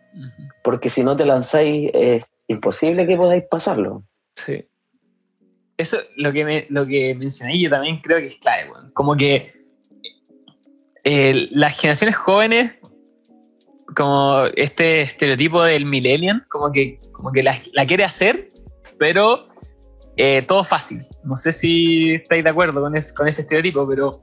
Porque 0.63 0.91
si 0.91 1.03
no 1.03 1.17
te 1.17 1.25
lanzáis 1.25 1.91
es 1.95 2.25
imposible 2.49 3.07
que 3.07 3.17
podáis 3.17 3.45
pasarlo. 3.51 4.05
Sí. 4.37 4.65
Eso, 5.79 5.97
lo 6.17 6.33
que, 6.33 6.45
me, 6.45 6.67
lo 6.69 6.87
que 6.87 7.15
mencioné, 7.15 7.59
yo 7.59 7.71
también 7.71 8.01
creo 8.03 8.19
que 8.19 8.27
es 8.27 8.37
clave. 8.37 8.71
Como 8.93 9.17
que 9.17 9.53
eh, 11.05 11.49
las 11.51 11.79
generaciones 11.81 12.15
jóvenes, 12.17 12.75
como 13.97 14.45
este 14.57 15.03
estereotipo 15.03 15.63
del 15.63 15.87
millennial, 15.87 16.45
como 16.49 16.71
que, 16.71 16.99
como 17.13 17.33
que 17.33 17.43
la, 17.43 17.59
la 17.73 17.87
quiere 17.87 18.05
hacer, 18.05 18.49
pero 18.99 19.45
eh, 20.17 20.43
todo 20.43 20.63
fácil. 20.65 20.99
No 21.25 21.35
sé 21.37 21.53
si 21.53 22.15
estáis 22.15 22.45
de 22.45 22.51
acuerdo 22.51 22.81
con, 22.81 22.95
es- 22.97 23.13
con 23.13 23.27
ese 23.27 23.41
estereotipo, 23.43 23.89
pero 23.89 24.23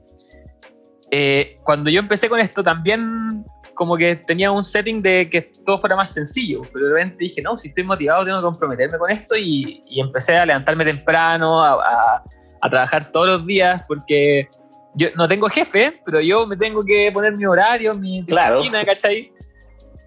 eh, 1.10 1.56
cuando 1.64 1.90
yo 1.90 2.00
empecé 2.00 2.28
con 2.28 2.40
esto 2.40 2.62
también 2.62 3.44
como 3.74 3.96
que 3.96 4.16
tenía 4.16 4.50
un 4.52 4.62
setting 4.62 5.00
de 5.02 5.28
que 5.30 5.40
todo 5.64 5.78
fuera 5.78 5.96
más 5.96 6.12
sencillo, 6.12 6.62
pero 6.72 6.86
de 6.88 6.92
repente 6.94 7.16
dije, 7.24 7.40
no, 7.40 7.56
si 7.56 7.68
estoy 7.68 7.84
motivado 7.84 8.24
tengo 8.24 8.38
que 8.38 8.42
comprometerme 8.44 8.98
con 8.98 9.10
esto 9.10 9.36
y, 9.36 9.82
y 9.86 10.00
empecé 10.00 10.36
a 10.36 10.44
levantarme 10.44 10.84
temprano, 10.84 11.62
a, 11.62 11.72
a- 11.74 12.22
a 12.62 12.68
trabajar 12.68 13.10
todos 13.10 13.26
los 13.26 13.46
días, 13.46 13.82
porque 13.88 14.46
yo 14.94 15.08
no 15.16 15.26
tengo 15.26 15.48
jefe, 15.48 15.98
pero 16.04 16.20
yo 16.20 16.46
me 16.46 16.58
tengo 16.58 16.84
que 16.84 17.10
poner 17.10 17.34
mi 17.34 17.46
horario, 17.46 17.94
mi 17.94 18.22
Claro. 18.26 18.56
disciplina, 18.58 18.84
¿cachai? 18.84 19.32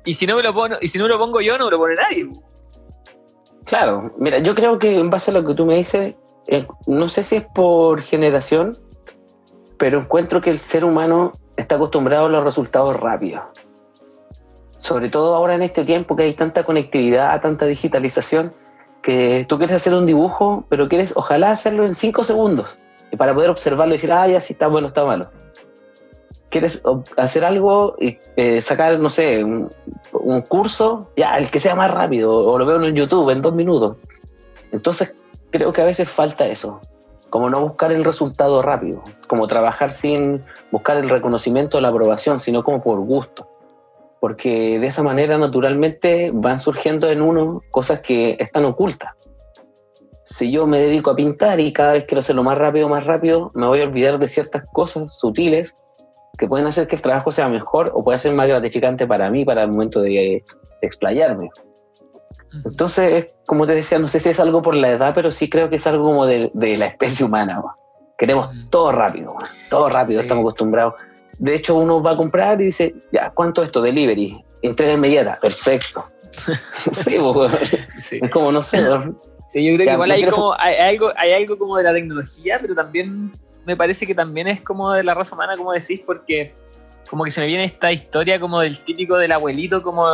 Y 0.06 0.14
si 0.14 0.28
no 0.28 0.36
me 0.36 0.44
lo 0.44 0.54
pongo, 0.54 0.76
y 0.80 0.88
si 0.88 1.00
no 1.00 1.06
me 1.06 1.10
lo 1.10 1.18
pongo 1.18 1.42
yo, 1.42 1.58
no 1.58 1.66
me 1.66 1.72
lo 1.72 1.78
pone 1.80 1.96
nadie. 1.96 2.28
Claro, 3.66 4.14
mira, 4.20 4.40
yo 4.40 4.54
creo 4.54 4.78
que 4.78 5.00
en 5.00 5.10
base 5.10 5.32
a 5.32 5.34
lo 5.34 5.44
que 5.46 5.54
tú 5.54 5.66
me 5.66 5.76
dices, 5.78 6.16
eh, 6.48 6.68
no 6.86 7.08
sé 7.10 7.24
si 7.24 7.38
es 7.38 7.46
por 7.56 8.02
generación, 8.02 8.78
pero 9.84 10.00
encuentro 10.00 10.40
que 10.40 10.50
el 10.50 10.60
ser 10.60 10.86
humano 10.86 11.34
está 11.58 11.76
acostumbrado 11.76 12.28
a 12.28 12.30
los 12.30 12.42
resultados 12.42 12.98
rápidos. 12.98 13.44
Sobre 14.78 15.10
todo 15.10 15.36
ahora 15.36 15.56
en 15.56 15.62
este 15.62 15.84
tiempo 15.84 16.16
que 16.16 16.24
hay 16.24 16.36
tanta 16.36 16.64
conectividad, 16.64 17.42
tanta 17.42 17.66
digitalización, 17.66 18.54
que 19.02 19.46
tú 19.50 19.58
quieres 19.58 19.76
hacer 19.76 19.94
un 19.94 20.06
dibujo, 20.06 20.64
pero 20.70 20.88
quieres 20.88 21.12
ojalá 21.18 21.52
hacerlo 21.52 21.86
en 21.86 21.96
cinco 21.96 22.24
segundos, 22.24 22.78
para 23.18 23.34
poder 23.34 23.50
observarlo 23.50 23.94
y 23.94 23.98
decir, 23.98 24.14
ah, 24.14 24.26
ya 24.26 24.40
si 24.40 24.54
está 24.54 24.68
bueno, 24.68 24.88
está 24.88 25.04
malo. 25.04 25.30
Quieres 26.48 26.82
hacer 27.18 27.44
algo 27.44 27.98
y 28.00 28.18
eh, 28.38 28.62
sacar, 28.62 28.98
no 29.02 29.10
sé, 29.10 29.44
un, 29.44 29.70
un 30.14 30.42
curso, 30.44 31.12
ya, 31.18 31.36
el 31.38 31.52
que 31.52 31.60
sea 31.60 31.76
más 31.76 31.92
rápido, 31.92 32.34
o 32.34 32.58
lo 32.58 32.66
veo 32.66 32.82
en 32.82 32.96
YouTube 32.96 33.30
en 33.32 33.42
dos 33.42 33.54
minutos. 33.54 33.98
Entonces, 34.72 35.14
creo 35.52 35.74
que 35.74 35.82
a 35.82 35.86
veces 35.86 36.10
falta 36.10 36.48
eso, 36.48 36.80
como 37.34 37.50
no 37.50 37.62
buscar 37.62 37.92
el 37.92 38.06
resultado 38.06 38.62
rápido, 38.62 39.02
como 39.28 39.48
trabajar 39.48 39.90
sin 39.90 40.44
buscar 40.70 40.98
el 40.98 41.10
reconocimiento 41.10 41.80
o 41.80 41.82
la 41.82 41.88
aprobación, 41.88 42.38
sino 42.38 42.64
como 42.64 42.84
por 42.84 43.00
gusto. 43.00 43.50
Porque 44.20 44.78
de 44.78 44.86
esa 44.86 45.02
manera, 45.02 45.36
naturalmente, 45.40 46.30
van 46.32 46.60
surgiendo 46.60 47.10
en 47.10 47.24
uno 47.24 47.64
cosas 47.72 48.02
que 48.02 48.38
están 48.40 48.66
ocultas. 48.66 49.14
Si 50.24 50.52
yo 50.52 50.68
me 50.68 50.78
dedico 50.78 51.10
a 51.10 51.16
pintar 51.16 51.60
y 51.60 51.74
cada 51.74 51.94
vez 51.94 52.06
quiero 52.06 52.20
hacerlo 52.20 52.44
más 52.44 52.56
rápido, 52.56 52.88
más 52.88 53.04
rápido, 53.04 53.50
me 53.56 53.66
voy 53.66 53.82
a 53.82 53.86
olvidar 53.86 54.20
de 54.20 54.28
ciertas 54.28 54.66
cosas 54.72 55.18
sutiles 55.18 55.76
que 56.38 56.48
pueden 56.48 56.68
hacer 56.68 56.88
que 56.88 56.98
el 56.98 57.02
trabajo 57.02 57.32
sea 57.32 57.48
mejor 57.48 57.92
o 57.96 58.04
pueda 58.04 58.20
ser 58.20 58.36
más 58.36 58.48
gratificante 58.48 59.08
para 59.08 59.32
mí 59.32 59.44
para 59.44 59.64
el 59.64 59.72
momento 59.72 60.04
de, 60.04 60.12
de 60.12 60.46
explayarme. 60.84 61.50
Entonces, 62.66 63.28
como 63.46 63.66
te 63.68 63.74
decía, 63.76 64.00
no 64.00 64.08
sé 64.08 64.20
si 64.20 64.30
es 64.30 64.40
algo 64.40 64.62
por 64.62 64.76
la 64.76 64.90
edad, 64.92 65.14
pero 65.14 65.32
sí 65.32 65.50
creo 65.50 65.70
que 65.70 65.78
es 65.78 65.88
algo 65.88 66.04
como 66.04 66.26
de, 66.26 66.52
de 66.54 66.78
la 66.78 66.86
especie 66.88 67.26
humana. 67.26 67.56
¿no? 67.56 67.76
Queremos 68.18 68.54
Mm. 68.54 68.70
todo 68.70 68.92
rápido, 68.92 69.34
¿no? 69.40 69.46
todo 69.70 69.90
rápido, 69.90 70.20
Sí. 70.22 70.26
estamos 70.26 70.44
acostumbrados. 70.44 70.94
De 71.40 71.56
hecho, 71.56 71.76
uno 71.76 72.02
va 72.02 72.12
a 72.12 72.18
comprar 72.18 72.62
y 72.62 72.66
dice, 72.66 72.94
ya, 73.12 73.32
¿cuánto 73.32 73.62
es 73.64 73.68
esto? 73.70 73.82
Delivery, 73.82 74.44
entrega 74.62 74.94
inmediata, 74.94 75.40
perfecto. 75.42 76.06
sí, 76.92 77.16
Sí. 77.98 78.20
es 78.22 78.32
como, 78.32 78.52
no 78.52 78.62
sé. 78.62 78.78
Sí, 79.48 79.64
yo 79.66 79.76
creo 79.76 79.86
Ya, 79.86 79.92
que 79.92 79.94
igual 79.94 80.32
como, 80.32 80.54
hay 80.58 80.76
algo, 80.78 81.12
hay 81.18 81.34
algo 81.34 81.58
como 81.58 81.78
de 81.78 81.84
la 81.84 81.94
tecnología, 81.94 82.58
pero 82.62 82.74
también 82.76 83.32
me 83.66 83.76
parece 83.76 84.06
que 84.08 84.16
también 84.16 84.48
es 84.48 84.62
como 84.62 84.92
de 84.94 85.04
la 85.04 85.14
raza 85.16 85.36
humana, 85.36 85.56
como 85.58 85.72
decís, 85.74 86.02
porque 86.06 86.54
como 87.10 87.24
que 87.24 87.32
se 87.32 87.42
me 87.42 87.48
viene 87.48 87.66
esta 87.66 87.92
historia 87.92 88.40
como 88.40 88.60
del 88.62 88.80
típico 88.80 89.18
del 89.18 89.32
abuelito, 89.32 89.82
como 89.84 90.06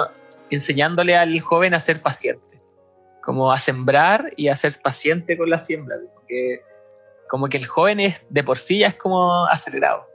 enseñándole 0.52 1.16
al 1.16 1.40
joven 1.42 1.74
a 1.74 1.80
ser 1.80 2.02
paciente, 2.02 2.62
como 3.24 3.52
a 3.52 3.58
sembrar 3.58 4.32
y 4.36 4.48
a 4.48 4.56
ser 4.56 4.74
paciente 4.84 5.38
con 5.38 5.50
la 5.50 5.58
siembra, 5.58 5.98
como 5.98 6.26
que, 6.28 6.62
como 7.30 7.48
que 7.50 7.58
el 7.58 7.66
joven 7.66 8.00
es 8.00 8.26
de 8.30 8.44
por 8.44 8.58
sí 8.58 8.80
ya 8.80 8.88
es 8.88 8.96
como 8.96 9.46
acelerado, 9.46 10.06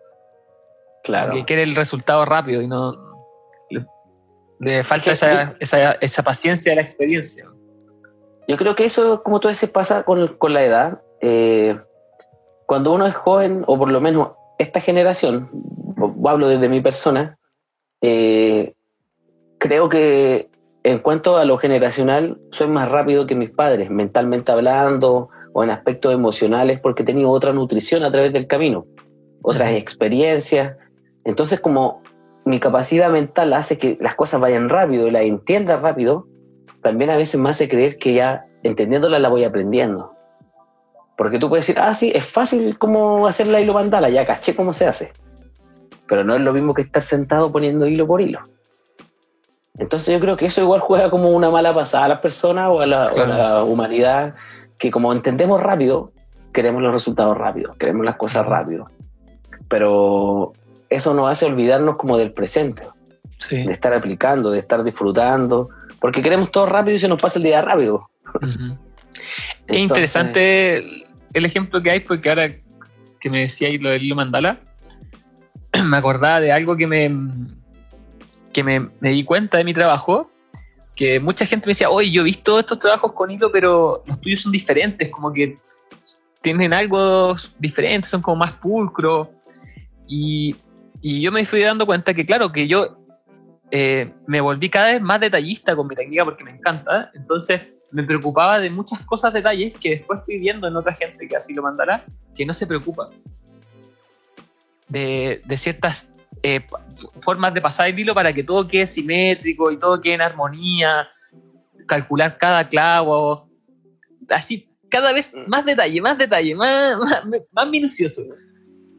claro. 1.03 1.33
que 1.33 1.45
quiere 1.45 1.63
el 1.63 1.75
resultado 1.77 2.25
rápido 2.25 2.61
y 2.63 2.67
no... 2.67 2.93
Le, 3.71 3.87
le 4.61 4.85
falta 4.85 5.05
que- 5.07 5.11
esa, 5.13 5.55
esa, 5.61 5.93
esa 5.93 6.23
paciencia 6.23 6.73
de 6.73 6.77
la 6.77 6.83
experiencia. 6.83 7.47
Yo 8.47 8.57
creo 8.57 8.75
que 8.75 8.85
eso, 8.85 9.23
como 9.23 9.41
tú 9.41 9.49
dices, 9.49 9.71
pasa 9.71 10.03
con, 10.05 10.37
con 10.37 10.53
la 10.53 10.63
edad. 10.65 11.03
Eh, 11.23 11.79
cuando 12.67 12.93
uno 12.93 13.07
es 13.07 13.15
joven, 13.15 13.65
o 13.67 13.79
por 13.79 13.91
lo 13.91 14.01
menos 14.03 14.33
esta 14.59 14.81
generación, 14.81 15.51
hablo 16.27 16.49
desde 16.49 16.69
mi 16.69 16.81
persona, 16.83 17.39
eh, 18.03 18.75
creo 19.59 19.89
que 19.89 20.49
en 20.83 20.99
cuanto 20.99 21.39
a 21.39 21.45
lo 21.45 21.57
generacional, 21.57 22.39
soy 22.51 22.69
más 22.69 22.91
rápido 22.91 23.27
que 23.27 23.35
mis 23.35 23.51
padres, 23.51 23.91
mentalmente 23.91 24.53
hablando 24.53 25.31
o 25.55 25.65
en 25.65 25.71
aspectos 25.71 26.13
emocionales, 26.13 26.81
porque 26.81 27.03
he 27.03 27.07
tenido 27.07 27.31
otra 27.31 27.53
nutrición 27.53 28.05
a 28.05 28.13
través 28.13 28.33
del 28.33 28.47
camino, 28.47 28.87
otras 29.43 29.71
Ujú. 29.71 29.79
experiencias. 29.79 30.77
Entonces, 31.25 31.61
como 31.61 32.03
mi 32.45 32.59
capacidad 32.59 33.11
mental 33.11 33.55
hace 33.55 33.79
que 33.79 33.97
las 34.01 34.15
cosas 34.15 34.41
vayan 34.41 34.69
rápido 34.69 35.07
y 35.07 35.11
las 35.11 35.23
entienda 35.23 35.79
rápido, 35.79 36.27
también 36.83 37.11
a 37.11 37.17
veces 37.17 37.41
me 37.41 37.49
hace 37.49 37.69
creer 37.69 37.97
que 37.97 38.13
ya 38.13 38.47
entendiéndola 38.63 39.19
la 39.19 39.31
voy 39.31 39.45
aprendiendo. 39.45 40.13
Porque 41.17 41.39
tú 41.39 41.49
puedes 41.49 41.67
decir, 41.67 41.81
ah, 41.81 41.95
sí, 41.95 42.13
es 42.15 42.25
fácil 42.25 42.77
como 42.77 43.27
hacer 43.27 43.47
la 43.47 43.61
hilo 43.61 43.73
mandala, 43.73 44.11
ya 44.11 44.27
caché 44.27 44.55
cómo 44.55 44.73
se 44.75 44.87
hace. 44.87 45.13
Pero 46.07 46.25
no 46.25 46.37
es 46.37 46.43
lo 46.43 46.53
mismo 46.53 46.75
que 46.75 46.83
estar 46.83 47.01
sentado 47.01 47.51
poniendo 47.51 47.87
hilo 47.87 48.07
por 48.07 48.21
hilo. 48.21 48.41
Entonces 49.79 50.15
yo 50.15 50.21
creo 50.21 50.37
que 50.37 50.47
eso 50.47 50.61
igual 50.63 50.81
juega 50.81 51.11
como 51.11 51.31
una 51.31 51.51
mala 51.51 51.75
pasada 51.75 52.05
a 52.05 52.09
las 52.09 52.19
personas 52.21 52.69
o 52.71 52.81
a 52.81 52.87
la, 52.87 53.13
o 53.13 53.21
a 53.21 53.27
la 53.27 53.65
humanidad, 53.65 54.35
que 54.79 54.91
como 54.91 55.13
entendemos 55.13 55.61
rápido, 55.63 56.13
queremos 56.53 56.81
los 56.81 56.93
resultados 56.93 57.37
rápidos, 57.37 57.77
queremos 57.77 58.05
las 58.05 58.17
cosas 58.17 58.47
rápido. 58.47 58.89
Pero 59.69 60.53
eso 60.91 61.13
nos 61.15 61.31
hace 61.31 61.47
olvidarnos 61.47 61.97
como 61.97 62.17
del 62.17 62.33
presente, 62.33 62.85
de 63.51 63.73
estar 63.73 63.93
aplicando, 63.93 64.53
de 64.53 64.61
estar 64.61 64.85
disfrutando, 64.85 65.71
porque 66.01 66.23
queremos 66.23 66.53
todo 66.53 66.67
rápido 66.67 66.97
y 66.97 67.01
se 67.01 67.09
nos 67.09 67.21
pasa 67.21 67.39
el 67.41 67.45
día 67.45 67.61
rápido. 67.61 68.09
es 69.67 69.77
interesante 69.77 71.05
el 71.33 71.45
ejemplo 71.45 71.83
que 71.83 71.91
hay, 71.91 72.01
porque 72.01 72.29
ahora 72.29 72.55
que 73.19 73.31
me 73.31 73.41
decía 73.41 73.69
lo 73.81 73.91
del 73.91 74.05
hilo 74.05 74.15
mandala, 74.15 74.61
me 75.85 75.97
acordaba 75.97 76.41
de 76.41 76.53
algo 76.53 76.77
que 76.77 76.87
me, 76.87 77.11
que 78.55 78.65
me, 78.65 78.89
me, 79.01 79.11
di 79.11 79.25
cuenta 79.25 79.59
de 79.59 79.65
mi 79.65 79.75
trabajo, 79.75 80.31
que 80.95 81.21
mucha 81.21 81.45
gente 81.45 81.67
me 81.67 81.73
decía, 81.73 81.91
oye, 81.91 82.11
yo 82.11 82.23
he 82.23 82.25
visto 82.25 82.59
estos 82.59 82.79
trabajos 82.79 83.13
con 83.13 83.31
hilo, 83.31 83.53
pero 83.53 84.03
los 84.07 84.21
tuyos 84.21 84.41
son 84.41 84.53
diferentes, 84.53 85.11
como 85.11 85.31
que 85.33 85.59
tienen 86.41 86.73
algo 86.73 87.37
diferente, 87.59 88.09
son 88.09 88.23
como 88.23 88.37
más 88.37 88.53
pulcros. 88.53 89.29
Y, 90.07 90.57
y 91.03 91.21
yo 91.21 91.33
me 91.33 91.45
fui 91.45 91.61
dando 91.61 91.85
cuenta 91.85 92.15
que, 92.15 92.25
claro, 92.25 92.53
que 92.53 92.69
yo 92.69 92.97
eh, 93.71 94.13
me 94.27 94.41
volví 94.41 94.71
cada 94.71 94.93
vez 94.93 95.03
más 95.03 95.21
detallista 95.21 95.75
con 95.75 95.89
mi 95.89 95.97
técnica 95.97 96.25
porque 96.25 96.45
me 96.45 96.53
encanta. 96.53 97.11
Entonces 97.15 97.63
me 97.91 98.05
preocupaba 98.05 98.61
de 98.61 98.71
muchas 98.71 99.01
cosas, 99.01 99.33
detalles 99.33 99.75
que 99.75 99.91
después 99.91 100.21
fui 100.25 100.39
viendo 100.39 100.69
en 100.69 100.77
otra 100.77 100.93
gente 100.93 101.27
que 101.27 101.37
así 101.37 101.55
lo 101.55 101.63
mandará, 101.63 102.05
que 102.35 102.47
no 102.47 102.55
se 102.55 102.67
preocupa 102.67 103.11
de, 104.89 105.43
de 105.45 105.57
ciertas 105.57 106.09
eh, 106.43 106.67
formas 107.21 107.55
de 107.55 107.61
pasar 107.61 107.89
el 107.89 107.99
hilo 107.99 108.15
para 108.15 108.33
que 108.33 108.43
todo 108.43 108.67
quede 108.67 108.87
simétrico 108.87 109.71
y 109.71 109.79
todo 109.79 110.01
quede 110.01 110.15
en 110.15 110.21
armonía, 110.21 111.09
calcular 111.87 112.39
cada 112.39 112.69
clavo, 112.69 113.49
así 114.29 114.69
cada 114.89 115.13
vez 115.13 115.33
más 115.49 115.65
detalle, 115.65 116.01
más 116.01 116.19
detalle, 116.19 116.55
más, 116.55 116.97
más, 117.53 117.69
minucioso. 117.69 118.23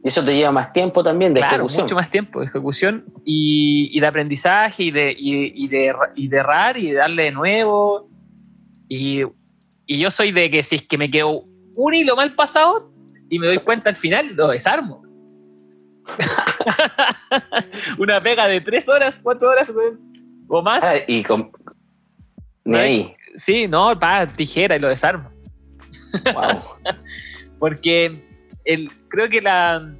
Y 0.04 0.08
eso 0.08 0.22
te 0.22 0.36
lleva 0.36 0.52
más 0.52 0.72
tiempo 0.72 1.02
también 1.02 1.34
de 1.34 1.40
claro, 1.40 1.56
ejecución. 1.56 1.84
mucho 1.84 1.94
más 1.94 2.10
tiempo 2.10 2.40
de 2.40 2.46
ejecución 2.46 3.04
y, 3.24 3.90
y 3.92 4.00
de 4.00 4.06
aprendizaje 4.06 4.84
y 4.84 4.90
de, 4.90 5.12
y, 5.16 5.64
y, 5.64 5.68
de, 5.68 5.94
y 6.14 6.28
de 6.28 6.36
errar 6.36 6.76
y 6.76 6.90
de 6.90 6.96
darle 6.96 7.22
de 7.24 7.32
nuevo. 7.32 8.08
Y, 8.88 9.22
y 9.86 9.98
yo 9.98 10.10
soy 10.10 10.32
de 10.32 10.50
que 10.50 10.62
si 10.62 10.76
es 10.76 10.82
que 10.82 10.98
me 10.98 11.10
quedo 11.10 11.44
un 11.74 11.94
hilo 11.94 12.14
mal 12.14 12.34
pasado 12.34 12.92
y 13.30 13.38
me 13.38 13.46
doy 13.46 13.58
cuenta 13.58 13.90
al 13.90 13.96
final, 13.96 14.34
lo 14.36 14.48
desarmo. 14.48 15.05
Una 17.98 18.22
pega 18.22 18.46
de 18.48 18.60
tres 18.60 18.88
horas, 18.88 19.20
cuatro 19.22 19.50
horas 19.50 19.72
o 20.48 20.62
más. 20.62 20.82
Ah, 20.82 20.96
y 21.06 21.22
con... 21.22 21.50
Ni 22.64 22.76
ahí. 22.76 23.16
Sí, 23.36 23.68
no, 23.68 23.98
pa, 23.98 24.26
tijera 24.26 24.76
y 24.76 24.80
lo 24.80 24.88
desarmo. 24.88 25.30
Wow. 26.32 26.62
Porque 27.58 28.22
el, 28.64 28.90
creo 29.08 29.28
que 29.28 29.40
la 29.40 29.92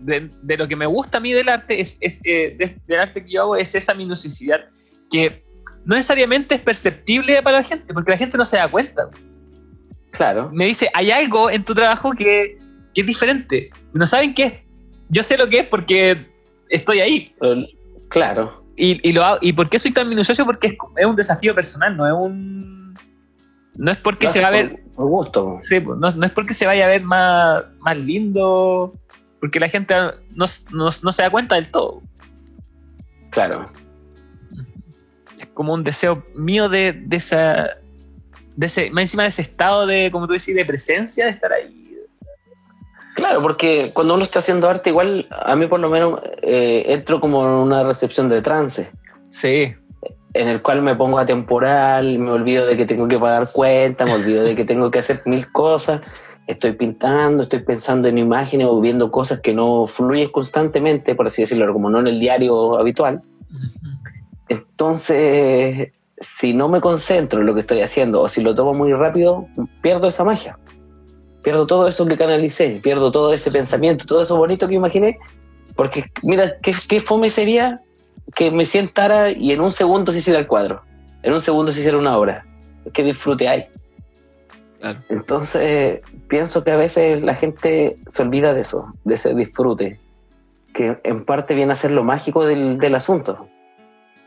de, 0.00 0.30
de, 0.42 0.56
lo 0.56 0.68
que 0.68 0.76
me 0.76 0.86
gusta 0.86 1.18
a 1.18 1.20
mí 1.20 1.32
del 1.32 1.48
arte 1.48 1.80
es, 1.80 1.96
es 2.00 2.20
eh, 2.24 2.54
de, 2.58 2.76
del 2.86 3.00
arte 3.00 3.24
que 3.24 3.32
yo 3.32 3.42
hago 3.42 3.56
es 3.56 3.74
esa 3.74 3.94
minuciosidad 3.94 4.68
que 5.10 5.44
no 5.84 5.94
necesariamente 5.94 6.54
es 6.54 6.60
perceptible 6.60 7.42
para 7.42 7.58
la 7.58 7.64
gente, 7.64 7.92
porque 7.92 8.12
la 8.12 8.16
gente 8.16 8.38
no 8.38 8.44
se 8.44 8.56
da 8.56 8.70
cuenta. 8.70 9.10
Claro. 10.10 10.50
Me 10.52 10.66
dice, 10.66 10.88
hay 10.94 11.10
algo 11.10 11.50
en 11.50 11.64
tu 11.64 11.74
trabajo 11.74 12.12
que, 12.12 12.58
que 12.94 13.00
es 13.02 13.06
diferente. 13.06 13.70
No 13.92 14.06
saben 14.06 14.34
qué 14.34 14.44
es. 14.44 14.63
Yo 15.08 15.22
sé 15.22 15.36
lo 15.36 15.48
que 15.48 15.60
es 15.60 15.66
porque 15.66 16.26
estoy 16.68 17.00
ahí. 17.00 17.32
Claro. 18.08 18.64
Y, 18.76 19.08
y, 19.08 19.12
lo 19.12 19.24
hago, 19.24 19.38
¿Y 19.40 19.52
por 19.52 19.68
qué 19.68 19.78
soy 19.78 19.92
tan 19.92 20.08
minucioso? 20.08 20.44
Porque 20.44 20.68
es, 20.68 20.76
es 20.96 21.06
un 21.06 21.16
desafío 21.16 21.54
personal, 21.54 21.96
no 21.96 22.06
es 22.06 22.12
un. 22.12 22.94
No 23.76 23.90
es 23.90 23.98
porque 23.98 24.28
se 24.28 24.40
va 24.40 24.48
a 24.48 24.50
ver. 24.50 24.82
Por, 24.94 25.06
gusto. 25.06 25.58
Sí, 25.62 25.80
pues, 25.80 25.98
no, 25.98 26.10
no 26.10 26.26
es 26.26 26.32
porque 26.32 26.54
se 26.54 26.66
vaya 26.66 26.84
a 26.84 26.88
ver 26.88 27.02
más, 27.02 27.64
más 27.80 27.96
lindo, 27.96 28.94
porque 29.40 29.60
la 29.60 29.68
gente 29.68 29.94
no, 30.34 30.46
no, 30.72 30.90
no 31.02 31.12
se 31.12 31.22
da 31.22 31.30
cuenta 31.30 31.56
del 31.56 31.70
todo. 31.70 32.02
Claro. 33.30 33.70
Es 35.38 35.46
como 35.48 35.74
un 35.74 35.84
deseo 35.84 36.24
mío 36.34 36.68
de, 36.68 36.92
de 36.92 37.16
esa. 37.16 37.76
De 38.56 38.66
ese, 38.66 38.90
más 38.90 39.02
encima 39.02 39.24
de 39.24 39.30
ese 39.30 39.42
estado 39.42 39.86
de, 39.86 40.10
como 40.12 40.28
tú 40.28 40.34
decís, 40.34 40.54
de 40.54 40.64
presencia, 40.64 41.24
de 41.24 41.32
estar 41.32 41.52
ahí. 41.52 41.83
Claro, 43.14 43.42
porque 43.42 43.92
cuando 43.94 44.14
uno 44.14 44.24
está 44.24 44.40
haciendo 44.40 44.68
arte, 44.68 44.90
igual 44.90 45.28
a 45.30 45.54
mí 45.54 45.66
por 45.68 45.78
lo 45.78 45.88
menos 45.88 46.20
eh, 46.42 46.84
entro 46.88 47.20
como 47.20 47.44
en 47.44 47.52
una 47.52 47.84
recepción 47.84 48.28
de 48.28 48.42
trance. 48.42 48.90
Sí. 49.30 49.72
En 50.32 50.48
el 50.48 50.60
cual 50.62 50.82
me 50.82 50.96
pongo 50.96 51.20
atemporal, 51.20 52.18
me 52.18 52.32
olvido 52.32 52.66
de 52.66 52.76
que 52.76 52.86
tengo 52.86 53.06
que 53.06 53.18
pagar 53.18 53.52
cuenta, 53.52 54.04
me 54.04 54.14
olvido 54.14 54.42
de 54.42 54.56
que 54.56 54.64
tengo 54.64 54.90
que 54.90 54.98
hacer 54.98 55.22
mil 55.26 55.50
cosas. 55.52 56.00
Estoy 56.48 56.72
pintando, 56.72 57.44
estoy 57.44 57.60
pensando 57.60 58.08
en 58.08 58.18
imágenes 58.18 58.66
o 58.68 58.80
viendo 58.80 59.12
cosas 59.12 59.40
que 59.40 59.54
no 59.54 59.86
fluyen 59.86 60.30
constantemente, 60.30 61.14
por 61.14 61.28
así 61.28 61.42
decirlo, 61.42 61.72
como 61.72 61.90
no 61.90 62.00
en 62.00 62.08
el 62.08 62.18
diario 62.18 62.76
habitual. 62.76 63.22
Entonces, 64.48 65.92
si 66.20 66.52
no 66.52 66.68
me 66.68 66.80
concentro 66.80 67.40
en 67.40 67.46
lo 67.46 67.54
que 67.54 67.60
estoy 67.60 67.80
haciendo 67.80 68.22
o 68.22 68.28
si 68.28 68.42
lo 68.42 68.56
tomo 68.56 68.74
muy 68.74 68.92
rápido, 68.92 69.46
pierdo 69.82 70.08
esa 70.08 70.24
magia 70.24 70.58
pierdo 71.44 71.66
todo 71.66 71.86
eso 71.86 72.06
que 72.06 72.16
canalicé, 72.16 72.80
pierdo 72.82 73.12
todo 73.12 73.32
ese 73.32 73.50
pensamiento, 73.50 74.06
todo 74.06 74.22
eso 74.22 74.36
bonito 74.36 74.66
que 74.66 74.74
imaginé, 74.74 75.18
porque 75.76 76.10
mira, 76.22 76.56
qué, 76.62 76.74
qué 76.88 77.00
fome 77.00 77.30
sería 77.30 77.80
que 78.34 78.50
me 78.50 78.64
sentara 78.64 79.30
y 79.30 79.52
en 79.52 79.60
un 79.60 79.70
segundo 79.70 80.10
se 80.10 80.18
hiciera 80.18 80.40
el 80.40 80.46
cuadro, 80.46 80.82
en 81.22 81.34
un 81.34 81.40
segundo 81.40 81.70
se 81.70 81.80
hiciera 81.80 81.98
una 81.98 82.16
obra, 82.18 82.44
qué 82.92 83.04
disfrute 83.04 83.46
hay. 83.46 83.66
Claro. 84.80 85.00
Entonces, 85.08 86.00
pienso 86.28 86.64
que 86.64 86.72
a 86.72 86.76
veces 86.76 87.22
la 87.22 87.34
gente 87.34 87.96
se 88.06 88.22
olvida 88.22 88.54
de 88.54 88.62
eso, 88.62 88.92
de 89.04 89.14
ese 89.14 89.34
disfrute, 89.34 90.00
que 90.72 90.98
en 91.04 91.24
parte 91.24 91.54
viene 91.54 91.72
a 91.72 91.76
ser 91.76 91.92
lo 91.92 92.04
mágico 92.04 92.44
del, 92.44 92.78
del 92.78 92.94
asunto. 92.94 93.48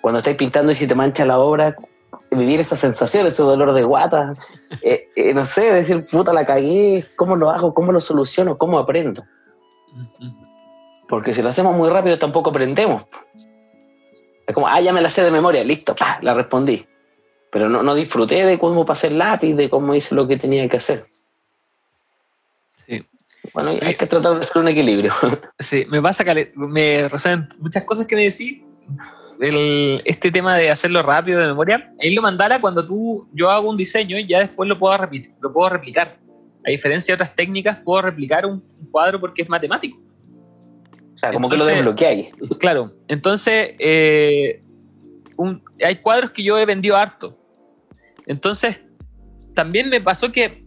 Cuando 0.01 0.19
estáis 0.19 0.37
pintando 0.37 0.71
y 0.71 0.75
si 0.75 0.87
te 0.87 0.95
mancha 0.95 1.25
la 1.25 1.39
obra, 1.39 1.75
vivir 2.31 2.59
esa 2.59 2.75
sensación, 2.75 3.27
ese 3.27 3.41
dolor 3.41 3.73
de 3.73 3.83
guata, 3.83 4.33
eh, 4.81 5.09
eh, 5.15 5.33
no 5.33 5.45
sé, 5.45 5.71
decir, 5.71 6.05
puta, 6.05 6.33
la 6.33 6.45
cagué, 6.45 7.05
¿cómo 7.15 7.35
lo 7.35 7.49
hago? 7.49 7.73
¿Cómo 7.73 7.91
lo 7.91 8.01
soluciono? 8.01 8.57
¿Cómo 8.57 8.79
aprendo? 8.79 9.23
Porque 11.07 11.33
si 11.33 11.41
lo 11.41 11.49
hacemos 11.49 11.75
muy 11.75 11.89
rápido 11.89 12.17
tampoco 12.17 12.49
aprendemos. 12.49 13.03
Es 14.45 14.53
como, 14.53 14.67
ah, 14.67 14.79
ya 14.79 14.93
me 14.93 15.01
la 15.01 15.09
sé 15.09 15.23
de 15.23 15.31
memoria, 15.31 15.63
listo, 15.63 15.95
pa, 15.95 16.19
la 16.21 16.33
respondí. 16.33 16.85
Pero 17.51 17.69
no, 17.69 17.81
no 17.81 17.95
disfruté 17.95 18.45
de 18.45 18.59
cómo 18.59 18.85
pasé 18.85 19.07
el 19.07 19.17
lápiz, 19.17 19.53
de 19.53 19.69
cómo 19.69 19.95
hice 19.95 20.15
lo 20.15 20.27
que 20.27 20.37
tenía 20.37 20.67
que 20.67 20.77
hacer. 20.77 21.07
Sí. 22.85 23.05
Bueno, 23.53 23.71
hay 23.81 23.95
que 23.95 24.05
tratar 24.05 24.33
de 24.33 24.39
hacer 24.39 24.61
un 24.61 24.67
equilibrio. 24.67 25.13
Sí, 25.59 25.85
me 25.89 26.01
pasa 26.01 26.23
que 26.23 26.51
me 26.55 27.07
resuenan 27.09 27.49
muchas 27.57 27.83
cosas 27.83 28.05
que 28.05 28.15
me 28.15 28.23
decís 28.23 28.61
el, 29.39 30.01
este 30.05 30.31
tema 30.31 30.57
de 30.57 30.69
hacerlo 30.69 31.01
rápido 31.01 31.39
de 31.39 31.47
memoria, 31.47 31.91
ahí 32.01 32.13
lo 32.13 32.21
mandala 32.21 32.59
cuando 32.61 32.85
tú, 32.85 33.27
yo 33.33 33.49
hago 33.49 33.69
un 33.69 33.77
diseño 33.77 34.17
y 34.17 34.27
ya 34.27 34.39
después 34.39 34.67
lo 34.67 34.79
puedo, 34.79 34.97
repetir, 34.97 35.33
lo 35.41 35.51
puedo 35.51 35.69
replicar. 35.69 36.17
A 36.65 36.71
diferencia 36.71 37.13
de 37.13 37.15
otras 37.15 37.35
técnicas, 37.35 37.77
puedo 37.83 38.01
replicar 38.01 38.45
un, 38.45 38.63
un 38.79 38.91
cuadro 38.91 39.19
porque 39.19 39.43
es 39.43 39.49
matemático. 39.49 39.99
O 41.15 41.17
sea, 41.17 41.31
como 41.31 41.47
entonces, 41.47 41.67
que 41.67 41.71
lo 41.71 41.77
desbloqueáis. 41.77 42.27
Claro, 42.59 42.91
entonces 43.07 43.71
eh, 43.79 44.61
un, 45.37 45.63
hay 45.83 45.97
cuadros 45.97 46.31
que 46.31 46.43
yo 46.43 46.59
he 46.59 46.65
vendido 46.65 46.97
harto. 46.97 47.37
Entonces, 48.25 48.77
también 49.53 49.89
me 49.89 50.01
pasó 50.01 50.31
que 50.31 50.65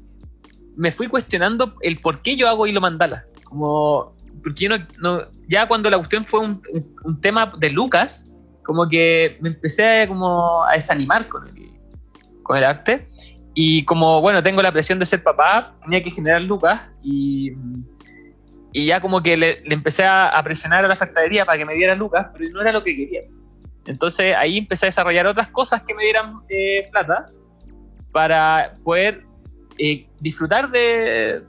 me 0.77 0.91
fui 0.91 1.09
cuestionando 1.09 1.75
el 1.83 1.99
por 1.99 2.23
qué 2.23 2.37
yo 2.37 2.49
hago 2.49 2.67
hilo 2.67 2.81
mandala. 2.81 3.27
Como, 3.45 4.17
porque 4.43 4.65
yo 4.65 4.71
no, 4.71 4.87
no, 5.01 5.21
ya 5.49 5.69
cuando 5.69 5.91
la 5.91 5.99
cuestión 5.99 6.25
fue 6.25 6.41
un, 6.41 6.63
un, 6.73 6.97
un 7.05 7.21
tema 7.21 7.53
de 7.59 7.71
Lucas, 7.71 8.30
como 8.71 8.89
que 8.89 9.37
me 9.41 9.49
empecé 9.49 10.03
a, 10.03 10.07
como 10.07 10.65
a 10.65 10.75
desanimar 10.75 11.27
con 11.27 11.49
el, 11.49 11.73
con 12.45 12.57
el 12.57 12.63
arte. 12.63 13.09
Y 13.53 13.85
como, 13.85 14.21
bueno, 14.21 14.45
tengo 14.45 14.63
la 14.63 14.71
presión 14.71 15.01
de 15.01 15.07
ser 15.07 15.25
papá, 15.25 15.75
tenía 15.83 16.05
que 16.05 16.13
generar 16.13 16.41
lucas 16.43 16.83
y, 17.03 17.51
y 18.73 18.87
ya 18.87 19.01
como 19.01 19.25
que 19.25 19.37
le, 19.37 19.61
empecé 19.65 20.05
a 20.05 20.41
presionar 20.45 20.85
a 20.85 20.89
la 20.89 20.95
factadería 20.95 21.45
para 21.45 21.59
que 21.59 21.65
me 21.65 21.75
diera 21.75 21.97
lucas, 21.97 22.29
pero 22.33 22.49
no 22.53 22.61
era 22.61 22.71
lo 22.71 22.85
que 22.85 22.97
quería. 22.97 23.23
Entonces 23.87 24.37
ahí 24.37 24.59
empecé 24.59 24.87
a 24.87 24.95
desarrollar 24.95 25.27
otras 25.27 25.49
cosas 25.49 25.83
que 25.83 25.93
me 25.93 26.05
dieran 26.05 26.35
eh, 26.49 26.89
plata 26.93 27.27
para 28.13 28.75
poder 28.85 29.25
eh, 29.79 30.07
disfrutar 30.21 30.71
de, 30.71 31.43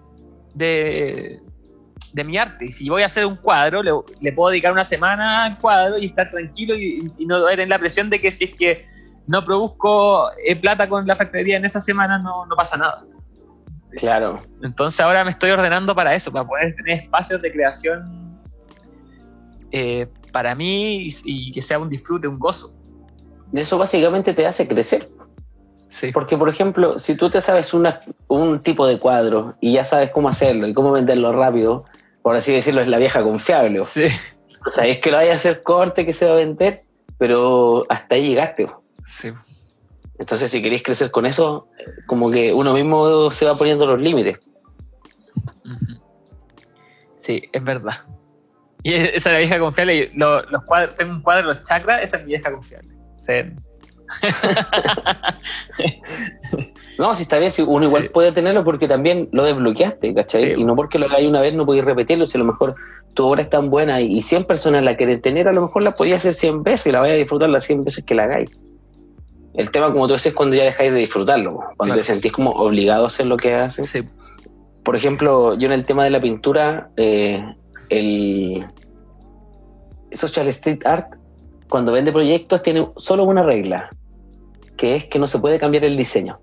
de 2.14 2.24
mi 2.24 2.38
arte. 2.38 2.66
Y 2.66 2.72
si 2.72 2.90
voy 2.90 3.04
a 3.04 3.06
hacer 3.06 3.26
un 3.26 3.38
cuadro, 3.38 3.82
le, 3.84 3.92
le 4.20 4.32
puedo 4.34 4.50
dedicar 4.52 4.72
una 4.72 4.86
semana 4.86 5.46
al 5.46 5.60
cuadro 5.60 5.98
y 5.98 6.08
estar 6.08 6.30
tranquilo 6.30 6.76
y, 6.76 7.04
y 7.18 7.26
no 7.26 7.46
tener 7.46 7.68
la 7.70 7.80
presión 7.80 8.10
de 8.10 8.20
que 8.20 8.32
si 8.32 8.46
es 8.46 8.56
que 8.56 8.84
no 9.28 9.46
produzco 9.46 10.30
eh, 10.46 10.56
plata 10.56 10.90
con 10.90 11.06
la 11.08 11.16
factoría 11.16 11.58
en 11.58 11.66
esa 11.66 11.80
semana, 11.80 12.18
no, 12.18 12.46
no, 12.46 12.56
pasa 12.56 12.78
nada. 12.78 13.04
Claro. 13.98 14.40
Entonces 14.64 15.00
ahora 15.00 15.24
me 15.24 15.32
estoy 15.32 15.52
ordenando 15.52 15.94
para 15.94 16.14
eso, 16.16 16.32
para 16.32 16.46
poder 16.46 16.74
tener 16.76 17.04
espacios 17.04 17.42
de 17.42 17.52
creación 17.52 18.40
eh, 19.72 20.08
para 20.32 20.56
mí 20.56 21.08
y, 21.08 21.16
y, 21.24 21.52
que 21.52 21.62
sea 21.62 21.80
un 21.80 21.90
disfrute, 21.90 22.28
un 22.28 22.40
gozo. 22.40 22.74
Eso 23.54 23.78
básicamente 23.78 24.34
te 24.34 24.46
hace 24.48 24.68
crecer. 24.68 25.10
Sí. 25.90 26.12
Porque, 26.14 26.38
por 26.38 26.48
ejemplo, 26.48 26.98
si 26.98 27.16
tú 27.16 27.30
te 27.30 27.42
sabes 27.42 27.74
una- 27.74 28.02
un 28.30 28.62
tipo 28.64 28.88
de 28.88 28.98
cuadro 28.98 29.56
y 29.60 29.74
ya 29.74 29.84
sabes 29.84 30.12
cómo 30.12 30.30
hacerlo 30.30 30.68
y 30.68 30.74
cómo 30.74 30.94
venderlo 30.94 31.34
rápido, 31.34 31.84
por 32.22 32.36
así 32.36 32.54
decirlo, 32.54 32.82
es 32.82 32.88
la 32.88 32.98
vieja 32.98 33.24
confiable. 33.24 33.84
Sí. 33.84 34.06
O 34.66 34.70
sea, 34.70 34.86
es 34.86 35.00
que 35.00 35.10
lo 35.12 35.18
vaya 35.18 35.34
a 35.34 35.36
hacer 35.36 35.64
corte 35.64 36.06
que 36.06 36.14
se 36.14 36.26
va 36.26 36.34
a 36.34 36.36
vender, 36.36 36.84
pero 37.18 37.84
hasta 37.90 38.16
ahí 38.16 38.30
llegaste. 38.30 38.68
Sí. 39.06 39.30
Entonces, 40.20 40.52
si 40.52 40.62
queréis 40.62 40.84
crecer 40.84 41.10
con 41.10 41.26
eso, 41.26 41.68
como 42.06 42.30
que 42.30 42.54
uno 42.54 42.74
mismo 42.74 43.32
se 43.32 43.46
va 43.46 43.56
poniendo 43.56 43.88
los 43.88 44.00
límites. 44.00 44.38
Sí, 47.16 47.44
es 47.52 47.64
verdad. 47.64 48.02
Y 48.84 48.94
es- 48.94 49.10
esa 49.14 49.30
es 49.30 49.34
la 49.34 49.40
vieja 49.40 49.60
confiable. 49.60 50.12
los 50.16 50.64
cuadros, 50.66 50.96
tengo 50.96 51.14
un 51.14 51.22
cuadro 51.22 51.48
de 51.50 51.56
los 51.56 51.68
chakras, 51.68 52.04
esa 52.04 52.18
es 52.18 52.24
mi 52.24 52.30
vieja 52.30 52.52
confiable. 52.52 52.90
O 53.20 53.24
sea, 53.24 53.52
No, 56.98 57.14
si 57.16 57.24
está 57.24 57.40
bien, 57.40 57.50
si 57.52 57.62
uno 57.64 57.86
igual 57.86 58.04
Sí. 58.04 58.10
puede 58.10 58.32
tenerlo 58.32 58.64
porque 58.64 58.88
también 58.88 59.28
lo 59.32 59.44
desbloqueaste, 59.44 60.14
¿cachai? 60.14 60.54
Sí. 60.56 60.62
Y 60.62 60.64
no 60.64 60.76
porque 60.76 61.00
lo 61.00 61.08
hagáis 61.08 61.28
una 61.28 61.42
vez 61.42 61.54
no 61.54 61.66
podéis 61.66 61.86
repetirlo, 61.86 62.26
si 62.28 62.38
a 62.38 62.40
lo 62.40 62.46
mejor 62.46 62.76
tu 63.16 63.26
obra 63.26 63.42
es 63.42 63.50
tan 63.50 63.70
buena 63.72 64.00
y, 64.02 64.18
y 64.18 64.22
100 64.22 64.44
personas 64.44 64.84
la 64.84 64.96
quieren 64.96 65.20
tener, 65.22 65.48
a 65.48 65.54
lo 65.54 65.62
mejor 65.62 65.82
la 65.84 65.92
podías 65.96 66.20
hacer 66.20 66.34
100 66.34 66.64
veces 66.64 66.88
y 66.88 66.92
la 66.92 67.00
vais 67.00 67.14
a 67.14 67.16
disfrutar 67.18 67.50
las 67.50 67.66
100 67.66 67.86
veces 67.86 68.04
que 68.06 68.14
la 68.14 68.24
hagáis. 68.24 68.50
El 69.56 69.72
tema, 69.72 69.92
como 69.92 70.06
tú 70.08 70.14
dices, 70.14 70.28
es 70.28 70.34
cuando 70.34 70.56
ya 70.56 70.64
dejáis 70.66 70.92
de 70.92 71.00
disfrutarlo, 71.00 71.56
cuando 71.78 71.86
Claro. 71.86 71.96
te 72.00 72.04
sentís 72.04 72.32
como 72.32 72.52
obligado 72.52 73.06
a 73.06 73.08
hacer 73.08 73.26
lo 73.26 73.38
que 73.38 73.54
haces. 73.56 73.90
sí. 73.90 74.02
Por 74.84 74.96
ejemplo, 74.96 75.58
yo 75.58 75.66
en 75.68 75.74
el 75.74 75.86
tema 75.86 76.04
de 76.04 76.10
la 76.12 76.22
pintura, 76.22 76.90
eh, 76.98 77.44
el 77.90 78.66
Social 80.12 80.48
Street 80.48 80.86
Art, 80.86 81.16
cuando 81.70 81.92
vende 81.92 82.12
proyectos, 82.12 82.62
tiene 82.64 82.88
solo 82.98 83.24
una 83.24 83.44
regla, 83.44 83.90
que 84.82 84.96
es 84.96 85.06
que 85.06 85.20
no 85.20 85.28
se 85.28 85.38
puede 85.38 85.60
cambiar 85.60 85.84
el 85.86 85.96
diseño. 85.96 86.40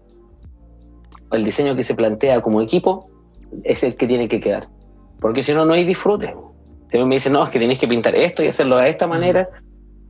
El 1.33 1.43
diseño 1.43 1.75
que 1.75 1.83
se 1.83 1.97
plantea 1.97 2.41
como 2.41 2.63
equipo 2.63 3.11
es 3.65 3.83
el 3.83 3.97
que 3.97 4.07
tiene 4.07 4.29
que 4.29 4.39
quedar. 4.39 4.69
Porque 5.19 5.43
si 5.43 5.53
no, 5.53 5.65
no 5.65 5.73
hay 5.73 5.85
disfrute. 5.85 6.37
Si 6.89 6.99
me 6.99 7.17
dicen, 7.17 7.33
no, 7.33 7.43
es 7.43 7.51
que 7.51 7.59
tienes 7.59 7.81
que 7.81 7.89
pintar 7.89 8.15
esto 8.15 8.45
y 8.45 8.47
hacerlo 8.47 8.77
de 8.77 8.91
esta 8.91 9.09
manera, 9.09 9.49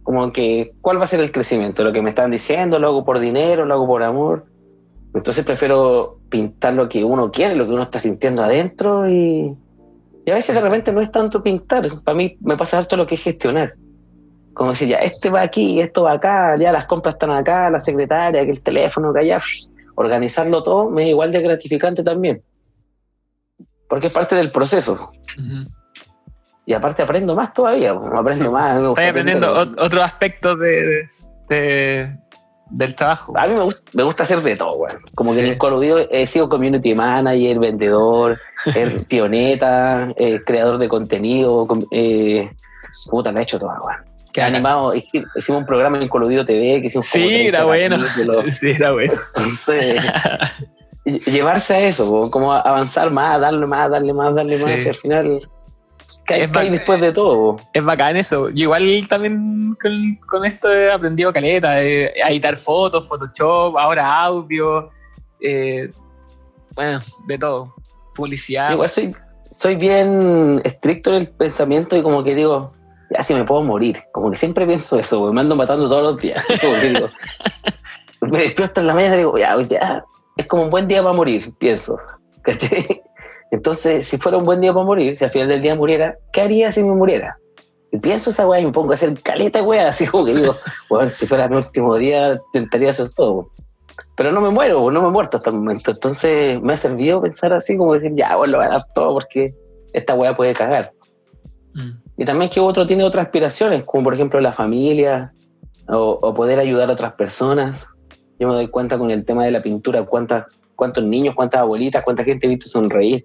como 0.02 0.30
que, 0.30 0.74
¿cuál 0.82 0.98
va 0.98 1.04
a 1.04 1.06
ser 1.06 1.20
el 1.20 1.32
crecimiento? 1.32 1.82
Lo 1.82 1.90
que 1.90 2.02
me 2.02 2.10
están 2.10 2.30
diciendo, 2.30 2.78
lo 2.78 2.88
hago 2.88 3.02
por 3.02 3.18
dinero, 3.18 3.64
lo 3.64 3.72
hago 3.72 3.86
por 3.86 4.02
amor. 4.02 4.44
Entonces 5.14 5.42
prefiero 5.42 6.18
pintar 6.28 6.74
lo 6.74 6.86
que 6.86 7.04
uno 7.04 7.30
quiere, 7.30 7.56
lo 7.56 7.64
que 7.64 7.72
uno 7.72 7.84
está 7.84 7.98
sintiendo 7.98 8.42
adentro 8.42 9.08
y, 9.08 9.56
y 10.26 10.30
a 10.30 10.34
veces 10.34 10.54
de 10.54 10.60
repente 10.60 10.92
no 10.92 11.00
es 11.00 11.10
tanto 11.10 11.42
pintar. 11.42 11.88
Para 12.04 12.14
mí 12.14 12.36
me 12.42 12.58
pasa 12.58 12.76
harto 12.76 12.94
lo 12.94 13.06
que 13.06 13.14
es 13.14 13.22
gestionar. 13.22 13.72
Como 14.58 14.70
decir, 14.70 14.88
ya, 14.88 14.96
este 14.98 15.30
va 15.30 15.40
aquí, 15.42 15.80
esto 15.80 16.02
va 16.02 16.12
acá, 16.12 16.56
ya 16.58 16.72
las 16.72 16.86
compras 16.86 17.14
están 17.14 17.30
acá, 17.30 17.70
la 17.70 17.78
secretaria, 17.80 18.44
que 18.44 18.50
el 18.50 18.60
teléfono, 18.62 19.12
que 19.14 19.20
allá. 19.20 19.40
Organizarlo 19.94 20.62
todo 20.62 20.90
me 20.90 21.04
es 21.04 21.08
igual 21.10 21.32
de 21.32 21.40
gratificante 21.40 22.02
también. 22.02 22.42
Porque 23.88 24.08
es 24.08 24.12
parte 24.12 24.34
del 24.34 24.50
proceso. 24.50 25.10
Y 26.66 26.74
aparte 26.74 27.02
aprendo 27.02 27.34
más 27.34 27.54
todavía, 27.54 27.92
aprendo 27.92 28.44
Sí. 28.46 28.50
más. 28.50 28.76
Estás 28.82 29.08
aprendiendo 29.08 29.52
otros 29.78 30.02
aspectos 30.04 30.58
de, 30.58 30.68
de- 30.86 31.08
de- 31.48 32.16
del 32.70 32.94
trabajo. 32.94 33.32
A 33.38 33.46
mí 33.46 33.54
me 33.54 33.60
gusta, 33.62 33.80
me 33.94 34.02
gusta 34.02 34.22
hacer 34.24 34.40
de 34.42 34.56
todo, 34.56 34.76
weón. 34.76 34.98
Como 35.14 35.32
que 35.32 35.40
en 35.40 35.46
el 35.46 35.56
Coludido 35.58 35.98
he 36.10 36.26
sido 36.26 36.48
community 36.48 36.94
manager, 36.94 37.58
vendedor, 37.58 38.38
eh, 38.74 39.04
pioneta, 39.08 40.12
eh, 40.16 40.42
creador 40.44 40.78
de 40.78 40.88
contenido. 40.88 41.66
eh, 41.92 42.50
puta, 43.10 43.32
me 43.32 43.40
he 43.40 43.42
hecho 43.44 43.58
todo, 43.58 43.70
weón. 43.84 44.07
Qué 44.32 44.40
He 44.40 44.44
animado, 44.44 44.94
hici- 44.94 45.24
hicimos 45.36 45.60
un 45.60 45.66
programa 45.66 45.96
en 45.96 46.04
el 46.04 46.10
Coludido 46.10 46.44
TV 46.44 46.80
que 46.80 46.88
hicimos 46.88 47.06
Sí, 47.06 47.18
30 47.26 47.48
era 47.48 47.64
bueno. 47.64 47.96
Sí, 48.50 48.70
era 48.70 48.92
bueno. 48.92 49.14
Entonces, 49.36 50.04
ll- 51.04 51.24
llevarse 51.24 51.74
a 51.74 51.80
eso, 51.80 52.30
como 52.30 52.52
avanzar 52.52 53.10
más, 53.10 53.40
darle 53.40 53.66
más, 53.66 53.90
darle 53.90 54.12
más, 54.12 54.34
darle 54.34 54.58
más, 54.58 54.84
y 54.84 54.88
al 54.88 54.94
final, 54.94 55.48
¿qué 56.26 56.34
hay, 56.34 56.40
Es 56.42 56.50
qué 56.50 56.58
hay 56.58 56.66
bacán. 56.66 56.72
después 56.72 57.00
de 57.00 57.12
todo? 57.12 57.56
Es 57.72 57.82
bacán 57.84 58.16
eso. 58.16 58.50
Yo 58.50 58.64
igual 58.64 59.06
también 59.08 59.76
con, 59.80 60.16
con 60.28 60.44
esto 60.44 60.72
he 60.72 60.92
aprendido 60.92 61.32
caleta, 61.32 61.82
eh, 61.82 62.12
a 62.22 62.30
editar 62.30 62.56
fotos, 62.58 63.08
Photoshop, 63.08 63.78
ahora 63.78 64.20
audio, 64.24 64.90
eh, 65.40 65.90
bueno, 66.74 67.00
de 67.26 67.38
todo. 67.38 67.74
Publicidad. 68.14 68.72
Igual 68.72 68.88
soy, 68.88 69.14
soy 69.46 69.76
bien 69.76 70.60
estricto 70.64 71.10
en 71.10 71.16
el 71.16 71.28
pensamiento 71.30 71.96
y 71.96 72.02
como 72.02 72.22
que 72.24 72.34
digo, 72.34 72.72
ya 73.10 73.22
si 73.22 73.34
me 73.34 73.44
puedo 73.44 73.62
morir. 73.62 74.02
Como 74.12 74.30
que 74.30 74.36
siempre 74.36 74.66
pienso 74.66 74.98
eso, 74.98 75.22
weón, 75.22 75.34
me 75.34 75.40
ando 75.40 75.56
matando 75.56 75.88
todos 75.88 76.02
los 76.02 76.20
días. 76.20 76.44
Digo, 76.82 77.08
me 78.20 78.38
despierto 78.38 78.80
en 78.80 78.86
la 78.86 78.94
mañana 78.94 79.14
y 79.14 79.18
digo, 79.18 79.38
ya, 79.38 79.60
ya, 79.62 80.04
es 80.36 80.46
como 80.46 80.64
un 80.64 80.70
buen 80.70 80.88
día 80.88 81.02
para 81.02 81.14
morir, 81.14 81.52
pienso. 81.58 81.98
¿Cachai? 82.42 83.02
Entonces, 83.50 84.06
si 84.06 84.18
fuera 84.18 84.38
un 84.38 84.44
buen 84.44 84.60
día 84.60 84.72
para 84.72 84.84
morir, 84.84 85.16
si 85.16 85.24
al 85.24 85.30
final 85.30 85.48
del 85.48 85.62
día 85.62 85.74
muriera, 85.74 86.18
¿qué 86.32 86.42
haría 86.42 86.70
si 86.70 86.82
me 86.82 86.94
muriera? 86.94 87.38
Y 87.90 87.98
pienso 87.98 88.30
esa 88.30 88.46
weá 88.46 88.60
y 88.60 88.66
me 88.66 88.72
pongo 88.72 88.90
a 88.90 88.94
hacer 88.94 89.18
caleta 89.22 89.62
weá, 89.62 89.88
así 89.88 90.06
como 90.06 90.26
que 90.26 90.34
digo, 90.34 90.54
bueno, 90.90 91.08
si 91.08 91.26
fuera 91.26 91.48
mi 91.48 91.56
último 91.56 91.96
día, 91.96 92.38
intentaría 92.52 92.90
hacer 92.90 93.08
todo. 93.10 93.50
Pero 94.16 94.32
no 94.32 94.40
me 94.40 94.50
muero, 94.50 94.90
no 94.90 95.00
me 95.00 95.08
he 95.08 95.10
muerto 95.10 95.38
hasta 95.38 95.50
el 95.50 95.56
momento. 95.56 95.92
Entonces 95.92 96.60
me 96.60 96.74
ha 96.74 96.76
servido 96.76 97.22
pensar 97.22 97.52
así, 97.52 97.76
como 97.76 97.94
decir, 97.94 98.12
ya, 98.14 98.36
bueno, 98.36 98.52
lo 98.52 98.58
voy 98.58 98.66
a 98.66 98.70
dar 98.70 98.82
todo 98.94 99.14
porque 99.14 99.54
esta 99.92 100.14
weá 100.14 100.36
puede 100.36 100.52
cagar. 100.52 100.92
Mm. 101.74 102.07
Y 102.18 102.24
también 102.24 102.50
que 102.50 102.58
otro 102.58 102.84
tiene 102.84 103.04
otras 103.04 103.26
aspiraciones, 103.26 103.84
como 103.84 104.04
por 104.04 104.14
ejemplo 104.14 104.40
la 104.40 104.52
familia 104.52 105.32
o, 105.86 106.34
poder 106.34 106.58
ayudar 106.58 106.90
a 106.90 106.92
otras 106.92 107.12
personas. 107.12 107.86
Yo 108.40 108.48
me 108.48 108.54
doy 108.54 108.66
cuenta 108.66 108.98
con 108.98 109.12
el 109.12 109.24
tema 109.24 109.44
de 109.44 109.52
la 109.52 109.62
pintura, 109.62 110.04
cuántas, 110.04 110.46
cuántos 110.74 111.04
niños, 111.04 111.36
cuántas 111.36 111.60
abuelitas, 111.60 112.02
cuánta 112.02 112.24
gente 112.24 112.46
he 112.46 112.50
visto 112.50 112.68
sonreír. 112.68 113.24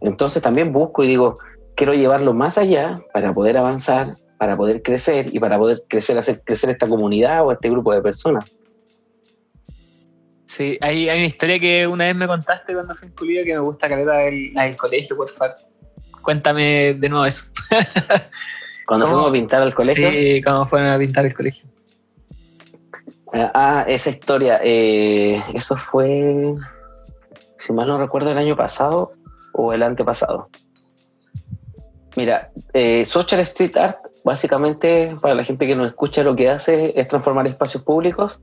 Entonces 0.00 0.40
también 0.40 0.70
busco 0.70 1.02
y 1.02 1.08
digo, 1.08 1.38
quiero 1.74 1.92
llevarlo 1.92 2.32
más 2.32 2.56
allá 2.56 3.02
para 3.12 3.34
poder 3.34 3.56
avanzar, 3.56 4.14
para 4.38 4.56
poder 4.56 4.80
crecer 4.82 5.34
y 5.34 5.40
para 5.40 5.58
poder 5.58 5.82
crecer, 5.88 6.16
hacer 6.16 6.40
crecer 6.44 6.70
esta 6.70 6.86
comunidad 6.86 7.44
o 7.44 7.50
este 7.50 7.68
grupo 7.68 7.92
de 7.92 8.00
personas. 8.00 8.44
Sí, 10.46 10.78
hay, 10.80 11.08
hay 11.08 11.18
una 11.18 11.26
historia 11.26 11.58
que 11.58 11.86
una 11.86 12.06
vez 12.06 12.14
me 12.14 12.28
contaste 12.28 12.74
cuando 12.74 12.94
fui 12.94 13.08
incluido 13.08 13.44
que 13.44 13.54
me 13.54 13.60
gusta 13.60 13.88
caleta 13.88 14.18
del, 14.18 14.54
la 14.54 14.64
del 14.64 14.76
colegio, 14.76 15.16
por 15.16 15.28
favor. 15.28 15.56
Cuéntame 16.22 16.94
de 16.94 17.08
nuevo 17.08 17.24
eso. 17.26 17.46
Cuando 18.86 19.06
¿Cómo? 19.06 19.18
fuimos 19.18 19.30
a 19.30 19.32
pintar 19.32 19.62
al 19.62 19.74
colegio, 19.74 20.10
Sí, 20.10 20.42
cómo 20.42 20.66
fueron 20.66 20.90
a 20.90 20.98
pintar 20.98 21.24
el 21.26 21.34
colegio. 21.34 21.68
Ah, 23.32 23.84
esa 23.86 24.10
historia. 24.10 24.58
eh, 24.62 25.40
eso 25.54 25.76
fue, 25.76 26.54
si 27.58 27.72
mal 27.72 27.86
no 27.86 27.98
recuerdo, 27.98 28.32
el 28.32 28.38
año 28.38 28.56
pasado 28.56 29.12
o 29.52 29.72
el 29.72 29.82
antepasado. 29.84 30.48
Mira, 32.16 32.50
eh, 32.72 33.04
Social 33.04 33.40
Street 33.42 33.76
Art, 33.76 33.98
básicamente, 34.24 35.16
para 35.20 35.34
la 35.34 35.44
gente 35.44 35.66
que 35.68 35.76
nos 35.76 35.86
escucha, 35.86 36.24
lo 36.24 36.34
que 36.34 36.50
hace 36.50 36.98
es 37.00 37.06
transformar 37.06 37.46
espacios 37.46 37.84
públicos 37.84 38.40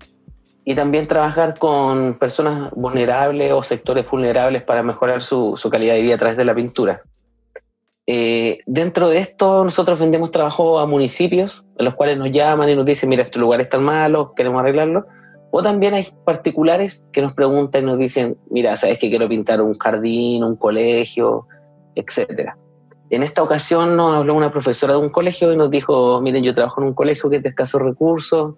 y 0.63 0.73
también 0.75 1.07
trabajar 1.07 1.57
con 1.59 2.17
personas 2.17 2.71
vulnerables 2.71 3.51
o 3.51 3.63
sectores 3.63 4.09
vulnerables 4.09 4.63
para 4.63 4.83
mejorar 4.83 5.21
su, 5.21 5.55
su 5.57 5.69
calidad 5.69 5.95
de 5.95 6.01
vida 6.01 6.15
a 6.15 6.17
través 6.17 6.37
de 6.37 6.45
la 6.45 6.55
pintura. 6.55 7.01
Eh, 8.09 8.59
dentro 8.65 9.09
de 9.09 9.19
esto, 9.19 9.65
nosotros 9.65 9.99
vendemos 9.99 10.31
trabajo 10.31 10.79
a 10.79 10.87
municipios, 10.87 11.65
en 11.77 11.85
los 11.85 11.95
cuales 11.95 12.17
nos 12.17 12.31
llaman 12.31 12.69
y 12.69 12.75
nos 12.75 12.85
dicen, 12.85 13.09
mira, 13.09 13.23
este 13.23 13.37
lugar 13.37 13.59
está 13.59 13.79
malo, 13.79 14.33
queremos 14.33 14.61
arreglarlo. 14.61 15.05
O 15.51 15.61
también 15.61 15.93
hay 15.93 16.07
particulares 16.25 17.05
que 17.11 17.21
nos 17.21 17.33
preguntan 17.33 17.83
y 17.83 17.85
nos 17.85 17.97
dicen, 17.97 18.37
mira, 18.49 18.77
sabes 18.77 18.97
que 18.97 19.09
quiero 19.09 19.27
pintar 19.27 19.61
un 19.61 19.73
jardín, 19.73 20.43
un 20.43 20.55
colegio, 20.55 21.47
etcétera. 21.95 22.57
En 23.09 23.23
esta 23.23 23.43
ocasión 23.43 23.97
nos 23.97 24.17
habló 24.17 24.35
una 24.35 24.51
profesora 24.51 24.93
de 24.93 24.99
un 24.99 25.09
colegio 25.09 25.51
y 25.51 25.57
nos 25.57 25.69
dijo, 25.69 26.21
miren, 26.21 26.43
yo 26.43 26.53
trabajo 26.53 26.81
en 26.81 26.87
un 26.87 26.93
colegio 26.93 27.29
que 27.29 27.37
es 27.37 27.43
de 27.43 27.49
escasos 27.49 27.81
recursos, 27.81 28.55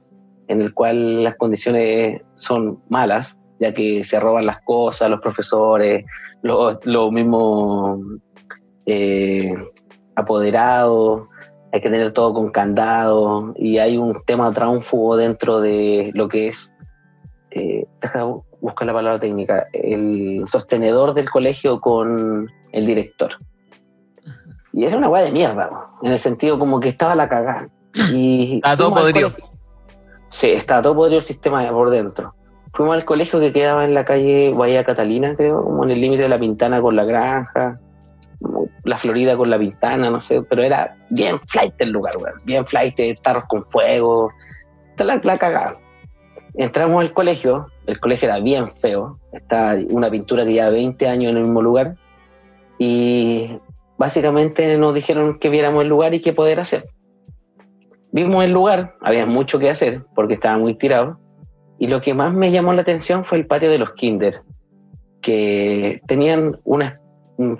en 0.48 0.62
el 0.62 0.74
cual 0.74 1.24
las 1.24 1.36
condiciones 1.36 2.22
son 2.34 2.80
malas, 2.90 3.40
ya 3.60 3.74
que 3.74 4.04
se 4.04 4.20
roban 4.20 4.46
las 4.46 4.62
cosas, 4.62 5.10
los 5.10 5.22
profesores, 5.22 6.06
los, 6.42 6.84
los 6.86 7.12
mismos 7.12 8.00
eh, 8.92 9.54
apoderados, 10.16 11.28
hay 11.72 11.82
que 11.82 11.90
tener 11.90 12.12
todo 12.12 12.34
con 12.34 12.52
candado 12.52 13.54
y 13.56 13.78
hay 13.78 13.98
un 13.98 14.22
tema 14.26 14.52
tránfugo 14.54 15.18
dentro 15.18 15.62
de 15.62 16.12
lo 16.14 16.28
que 16.28 16.48
es, 16.48 16.74
eh, 17.52 17.86
deja 18.02 18.26
buscar 18.62 18.88
la 18.88 18.94
palabra 18.94 19.20
técnica, 19.20 19.68
el 19.74 20.44
sostenedor 20.46 21.14
del 21.14 21.30
colegio 21.30 21.80
con 21.80 22.50
el 22.72 22.86
director. 22.86 23.38
Y 24.74 24.86
era 24.86 24.98
una 24.98 25.10
weá 25.10 25.24
de 25.24 25.32
mierda, 25.32 25.70
¿no? 25.72 26.00
en 26.04 26.12
el 26.12 26.18
sentido 26.18 26.60
como 26.60 26.80
que 26.80 26.90
estaba 26.90 27.16
la 27.16 27.30
cagada. 27.30 27.70
Y 28.14 28.56
Estaba 28.64 28.78
todo 28.78 28.94
podrido. 28.94 29.34
Sí, 30.28 30.52
estaba 30.52 30.82
todo 30.82 30.96
podrido 30.96 31.20
el 31.20 31.26
sistema 31.26 31.68
por 31.72 31.90
dentro. 31.90 32.36
Fuimos 32.72 32.96
al 32.96 33.06
colegio 33.06 33.40
que 33.40 33.52
quedaba 33.52 33.84
en 33.84 33.96
la 33.96 34.06
calle 34.06 34.54
Bahía 34.56 34.84
Catalina, 34.84 35.36
creo, 35.36 35.64
como 35.64 35.84
en 35.84 35.92
el 35.92 36.02
límite 36.02 36.24
de 36.24 36.30
la 36.30 36.38
Pintana 36.38 36.82
con 36.82 36.96
la 36.96 37.04
granja, 37.04 37.80
la 38.84 38.98
Florida 38.98 39.36
con 39.38 39.50
la 39.50 39.60
Pintana, 39.60 40.10
no 40.10 40.20
sé, 40.20 40.42
pero 40.44 40.64
era 40.64 40.96
bien 41.10 41.40
flight 41.48 41.74
el 41.80 41.92
lugar. 41.92 42.16
Bien 42.44 42.66
flight, 42.66 42.96
tarros 43.22 43.44
con 43.48 43.64
fuego, 43.64 44.32
toda 44.96 45.20
la, 45.24 45.36
la. 45.36 45.78
Entramos 46.56 47.02
al 47.02 47.14
colegio, 47.14 47.68
el 47.86 48.00
colegio 48.00 48.28
era 48.28 48.40
bien 48.40 48.68
feo, 48.68 49.20
está 49.32 49.78
una 49.90 50.10
pintura 50.10 50.46
que 50.46 50.54
lleva 50.54 50.70
20 50.70 51.08
años 51.08 51.32
en 51.32 51.38
el 51.38 51.44
mismo 51.44 51.62
lugar, 51.62 51.96
y 52.80 53.60
básicamente 53.98 54.78
nos 54.78 54.96
dijeron 54.96 55.38
que 55.38 55.50
viéramos 55.50 55.84
el 55.84 55.90
lugar 55.90 56.14
y 56.14 56.22
qué 56.22 56.34
poder 56.34 56.60
hacer. 56.60 56.86
Vimos 58.12 58.44
el 58.44 58.52
lugar, 58.52 58.96
había 59.02 59.28
mucho 59.28 59.60
que 59.60 59.70
hacer 59.70 60.04
porque 60.16 60.34
estaba 60.34 60.58
muy 60.58 60.76
tirado, 60.76 61.20
y 61.78 61.88
lo 61.88 62.02
que 62.02 62.14
más 62.14 62.34
me 62.34 62.52
llamó 62.52 62.74
la 62.74 62.82
atención 62.82 63.24
fue 63.24 63.38
el 63.38 63.46
patio 63.46 63.70
de 63.70 63.78
los 63.78 63.94
kinder, 63.94 64.42
que 65.22 66.02
tenían 66.08 66.60
una, 66.64 67.00
un 67.02 67.09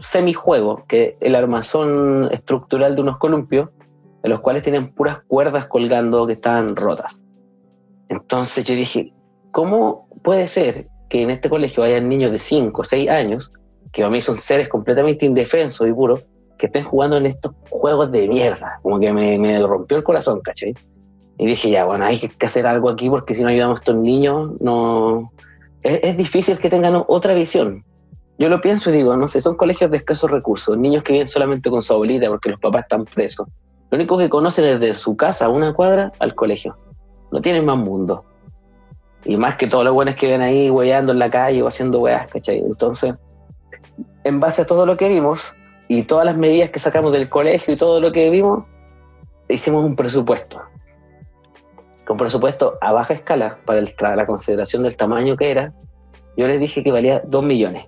semijuego, 0.02 0.84
que 0.88 1.18
el 1.22 1.36
armazón 1.36 2.30
estructural 2.32 2.96
de 2.96 3.02
unos 3.02 3.18
columpios, 3.18 3.70
en 4.24 4.30
los 4.30 4.42
cuales 4.42 4.64
tenían 4.64 4.90
puras 4.90 5.20
cuerdas 5.28 5.68
colgando 5.68 6.28
que 6.28 6.34
estaban 6.34 6.76
rotas. 6.76 7.24
Entonces 8.10 8.66
yo 8.66 8.76
dije, 8.76 9.14
¿cómo 9.52 10.08
puede 10.24 10.48
ser 10.48 10.88
que 11.10 11.22
en 11.22 11.30
este 11.30 11.50
colegio 11.50 11.84
hayan 11.84 12.10
niños 12.10 12.32
de 12.32 12.40
5 12.40 12.82
o 12.82 12.84
6 12.84 13.10
años, 13.10 13.54
que 13.94 14.02
para 14.02 14.12
mí 14.12 14.22
son 14.22 14.38
seres 14.38 14.68
completamente 14.68 15.26
indefensos 15.26 15.88
y 15.88 15.94
puros, 15.94 16.26
que 16.58 16.66
estén 16.66 16.84
jugando 16.84 17.18
en 17.18 17.26
estos 17.26 17.54
juegos 17.70 18.12
de 18.12 18.28
mierda? 18.28 18.80
Como 18.82 19.00
que 19.00 19.14
me, 19.14 19.40
me 19.40 19.60
rompió 19.60 19.98
el 19.98 20.04
corazón, 20.04 20.42
¿cachai? 20.42 20.76
Y 21.38 21.46
dije, 21.46 21.70
ya, 21.70 21.86
bueno, 21.86 22.04
hay 22.04 22.20
que 22.20 22.46
hacer 22.46 22.68
algo 22.68 22.90
aquí 22.90 23.10
porque 23.10 23.34
si 23.34 23.44
no 23.44 23.50
ayudamos 23.50 23.78
a 23.78 23.82
estos 23.82 23.96
niños, 23.96 24.52
no... 24.60 25.32
Es, 25.82 26.02
es 26.04 26.18
difícil 26.18 26.60
que 26.60 26.70
tengan 26.70 27.02
otra 27.08 27.34
visión. 27.34 27.86
Yo 28.40 28.50
lo 28.50 28.62
pienso 28.62 28.90
y 28.90 28.94
digo, 28.94 29.16
no 29.16 29.28
sé, 29.28 29.42
son 29.42 29.56
colegios 29.56 29.92
de 29.92 29.98
escasos 29.98 30.32
recursos, 30.32 30.78
niños 30.78 31.04
que 31.04 31.14
viven 31.14 31.28
solamente 31.28 31.70
con 31.70 31.82
su 31.82 31.94
abuelita 31.94 32.28
porque 32.30 32.50
los 32.50 32.60
papás 32.60 32.84
están 32.84 33.06
presos. 33.06 33.48
Lo 33.92 33.98
único 33.98 34.18
que 34.18 34.30
conocen 34.30 34.66
es 34.66 34.80
de 34.80 34.94
su 34.94 35.16
casa 35.16 35.50
una 35.50 35.74
cuadra 35.74 36.12
al 36.20 36.34
colegio. 36.36 36.78
No 37.32 37.42
tienen 37.42 37.66
más 37.66 37.78
mundo. 37.78 38.24
Y 39.26 39.36
más 39.36 39.58
que 39.58 39.68
todos 39.68 39.84
los 39.84 39.94
buenos 39.94 40.16
que 40.16 40.28
ven 40.28 40.42
ahí 40.42 40.70
hueando 40.70 41.12
en 41.12 41.20
la 41.20 41.30
calle 41.30 41.62
o 41.62 41.68
haciendo 41.68 42.00
weas, 42.00 42.30
¿cachai? 42.32 42.60
Entonces, 42.60 43.14
en 44.24 44.40
base 44.40 44.62
a 44.62 44.66
todo 44.66 44.86
lo 44.86 44.96
que 44.96 45.10
vimos 45.10 45.56
y 45.90 46.04
todas 46.04 46.26
las 46.26 46.38
medidas 46.38 46.70
que 46.70 46.80
sacamos 46.80 47.12
del 47.12 47.28
colegio 47.30 47.74
y 47.74 47.78
todo 47.78 48.00
lo 48.00 48.12
que 48.12 48.30
vimos, 48.30 48.64
hicimos 49.50 49.84
un 49.84 49.96
presupuesto 49.96 50.62
con 52.10 52.18
presupuesto 52.18 52.80
a 52.82 52.92
baja 52.92 53.14
escala 53.14 53.60
para 53.66 54.16
la 54.16 54.26
consideración 54.26 54.82
del 54.82 54.98
tamaño 54.98 55.38
que 55.38 55.52
era, 55.52 55.74
yo 56.36 56.48
les 56.48 56.60
dije 56.60 56.84
que 56.84 56.92
valía 56.92 57.22
2 57.28 57.44
millones, 57.44 57.86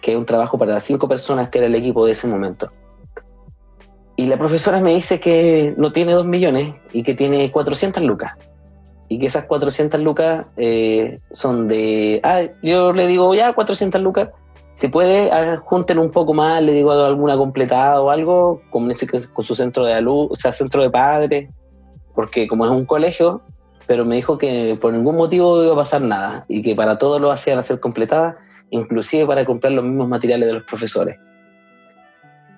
que 0.00 0.12
es 0.12 0.18
un 0.18 0.26
trabajo 0.26 0.58
para 0.58 0.74
las 0.74 0.84
cinco 0.84 1.08
personas 1.08 1.48
que 1.50 1.58
era 1.58 1.66
el 1.66 1.74
equipo 1.74 2.06
de 2.06 2.12
ese 2.12 2.26
momento. 2.28 2.70
Y 4.16 4.26
la 4.26 4.36
profesora 4.36 4.80
me 4.80 4.94
dice 4.94 5.18
que 5.18 5.74
no 5.78 5.92
tiene 5.92 6.12
2 6.12 6.26
millones 6.26 6.74
y 6.92 7.02
que 7.02 7.14
tiene 7.14 7.50
400 7.50 8.02
lucas. 8.02 8.32
Y 9.08 9.18
que 9.18 9.26
esas 9.26 9.44
400 9.44 9.98
lucas 10.00 10.44
eh, 10.58 11.20
son 11.30 11.68
de... 11.68 12.20
Ah, 12.22 12.42
yo 12.62 12.92
le 12.92 13.06
digo, 13.06 13.34
ya, 13.34 13.54
400 13.54 13.98
lucas. 14.02 14.28
Si 14.74 14.88
puede, 14.88 15.32
ah, 15.32 15.56
junten 15.64 15.98
un 15.98 16.10
poco 16.10 16.34
más, 16.34 16.62
le 16.62 16.72
digo 16.72 16.92
alguna 16.92 17.36
completada 17.38 18.00
o 18.02 18.10
algo, 18.10 18.60
con, 18.70 18.92
su 18.94 19.54
centro 19.54 19.84
de 19.86 19.94
alumnos, 19.94 20.32
o 20.32 20.36
sea, 20.36 20.52
centro 20.52 20.82
de 20.82 20.90
padres, 20.90 21.48
porque 22.14 22.46
como 22.46 22.66
es 22.66 22.70
un 22.70 22.84
colegio, 22.84 23.40
pero 23.86 24.04
me 24.04 24.16
dijo 24.16 24.36
que 24.36 24.78
por 24.80 24.92
ningún 24.92 25.16
motivo 25.16 25.64
iba 25.64 25.72
a 25.72 25.76
pasar 25.76 26.02
nada 26.02 26.44
y 26.46 26.62
que 26.62 26.76
para 26.76 26.98
todo 26.98 27.18
lo 27.18 27.30
hacían 27.30 27.58
hacer 27.58 27.80
completada, 27.80 28.36
inclusive 28.70 29.26
para 29.26 29.44
comprar 29.44 29.72
los 29.72 29.84
mismos 29.84 30.08
materiales 30.08 30.48
de 30.48 30.54
los 30.54 30.64
profesores. 30.64 31.18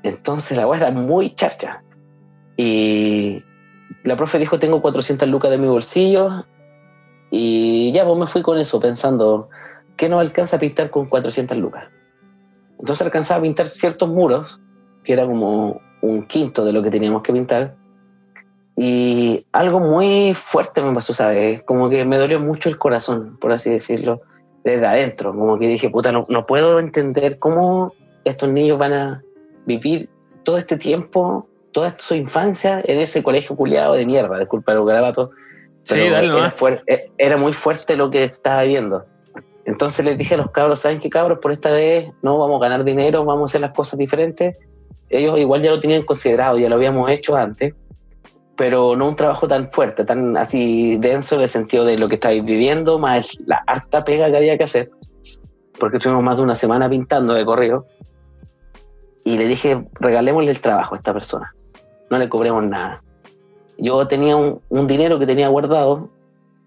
Entonces 0.02 0.56
la 0.56 0.66
weá 0.66 0.80
era 0.80 0.90
muy 0.90 1.34
charcha. 1.34 1.82
Y 2.56 3.42
la 4.04 4.16
profe 4.16 4.38
dijo, 4.38 4.58
tengo 4.58 4.82
400 4.82 5.28
lucas 5.28 5.50
de 5.50 5.58
mi 5.58 5.68
bolsillo. 5.68 6.44
Y 7.30 7.92
ya, 7.92 8.04
pues 8.04 8.18
me 8.18 8.26
fui 8.26 8.42
con 8.42 8.58
eso, 8.58 8.78
pensando, 8.80 9.48
¿qué 9.96 10.08
no 10.08 10.20
alcanza 10.20 10.58
pintar 10.58 10.90
con 10.90 11.06
400 11.06 11.56
lucas? 11.56 11.84
Entonces 12.78 13.06
alcanzaba 13.06 13.38
a 13.38 13.42
pintar 13.42 13.66
ciertos 13.66 14.08
muros, 14.08 14.60
que 15.04 15.12
era 15.12 15.24
como 15.24 15.80
un 16.02 16.22
quinto 16.24 16.64
de 16.64 16.72
lo 16.72 16.82
que 16.82 16.90
teníamos 16.90 17.22
que 17.22 17.32
pintar, 17.32 17.76
y 18.76 19.46
algo 19.52 19.80
muy 19.80 20.34
fuerte 20.34 20.82
me 20.82 20.94
pasó, 20.94 21.12
¿sabes? 21.12 21.62
Como 21.64 21.90
que 21.90 22.04
me 22.04 22.18
dolió 22.18 22.40
mucho 22.40 22.68
el 22.68 22.78
corazón, 22.78 23.36
por 23.40 23.52
así 23.52 23.70
decirlo, 23.70 24.22
desde 24.64 24.86
adentro. 24.86 25.30
Como 25.32 25.58
que 25.58 25.68
dije, 25.68 25.90
puta, 25.90 26.12
no, 26.12 26.26
no 26.28 26.46
puedo 26.46 26.78
entender 26.78 27.38
cómo 27.38 27.94
estos 28.24 28.48
niños 28.48 28.78
van 28.78 28.92
a 28.92 29.22
vivir 29.66 30.08
todo 30.44 30.58
este 30.58 30.76
tiempo, 30.76 31.46
toda 31.72 31.94
su 31.98 32.14
infancia 32.14 32.82
en 32.84 33.00
ese 33.00 33.22
colegio 33.22 33.56
culiado 33.56 33.94
de 33.94 34.06
mierda, 34.06 34.38
disculpa 34.38 34.72
el 34.72 34.84
garabato. 34.84 35.30
Pero 35.88 36.04
sí, 36.04 36.10
dale, 36.10 36.28
era, 36.28 36.82
eh, 36.86 37.10
era, 37.18 37.36
muy 37.36 37.52
fuerte 37.52 37.96
lo 37.96 38.10
que 38.10 38.22
estaba 38.24 38.62
viendo. 38.62 39.04
Entonces 39.64 40.04
les 40.04 40.16
dije 40.16 40.34
a 40.34 40.38
los 40.38 40.50
cabros, 40.50 40.80
¿saben 40.80 41.00
qué 41.00 41.10
cabros? 41.10 41.38
Por 41.38 41.52
esta 41.52 41.70
vez 41.70 42.10
no 42.22 42.38
vamos 42.38 42.60
a 42.60 42.68
ganar 42.68 42.84
dinero, 42.84 43.24
vamos 43.24 43.42
a 43.42 43.44
hacer 43.50 43.60
las 43.60 43.72
cosas 43.72 43.98
diferentes. 43.98 44.56
Ellos 45.08 45.38
igual 45.38 45.60
ya 45.60 45.70
lo 45.70 45.80
tenían 45.80 46.02
considerado, 46.02 46.58
ya 46.58 46.68
lo 46.68 46.76
habíamos 46.76 47.10
hecho 47.10 47.36
antes 47.36 47.74
pero 48.62 48.94
no 48.94 49.08
un 49.08 49.16
trabajo 49.16 49.48
tan 49.48 49.72
fuerte, 49.72 50.04
tan 50.04 50.36
así 50.36 50.96
denso 50.98 51.34
en 51.34 51.40
el 51.40 51.48
sentido 51.48 51.84
de 51.84 51.98
lo 51.98 52.08
que 52.08 52.14
estáis 52.14 52.44
viviendo, 52.44 52.96
más 52.96 53.36
la 53.44 53.56
harta 53.66 54.04
pega 54.04 54.30
que 54.30 54.36
había 54.36 54.56
que 54.56 54.62
hacer, 54.62 54.88
porque 55.80 55.96
estuvimos 55.96 56.22
más 56.22 56.36
de 56.36 56.44
una 56.44 56.54
semana 56.54 56.88
pintando 56.88 57.34
de 57.34 57.44
correo, 57.44 57.86
y 59.24 59.36
le 59.36 59.48
dije, 59.48 59.84
regalémosle 59.94 60.52
el 60.52 60.60
trabajo 60.60 60.94
a 60.94 60.98
esta 60.98 61.12
persona, 61.12 61.52
no 62.08 62.18
le 62.18 62.28
cobremos 62.28 62.62
nada. 62.62 63.02
Yo 63.78 64.06
tenía 64.06 64.36
un, 64.36 64.86
dinero 64.86 65.18
que 65.18 65.26
tenía 65.26 65.48
guardado, 65.48 66.08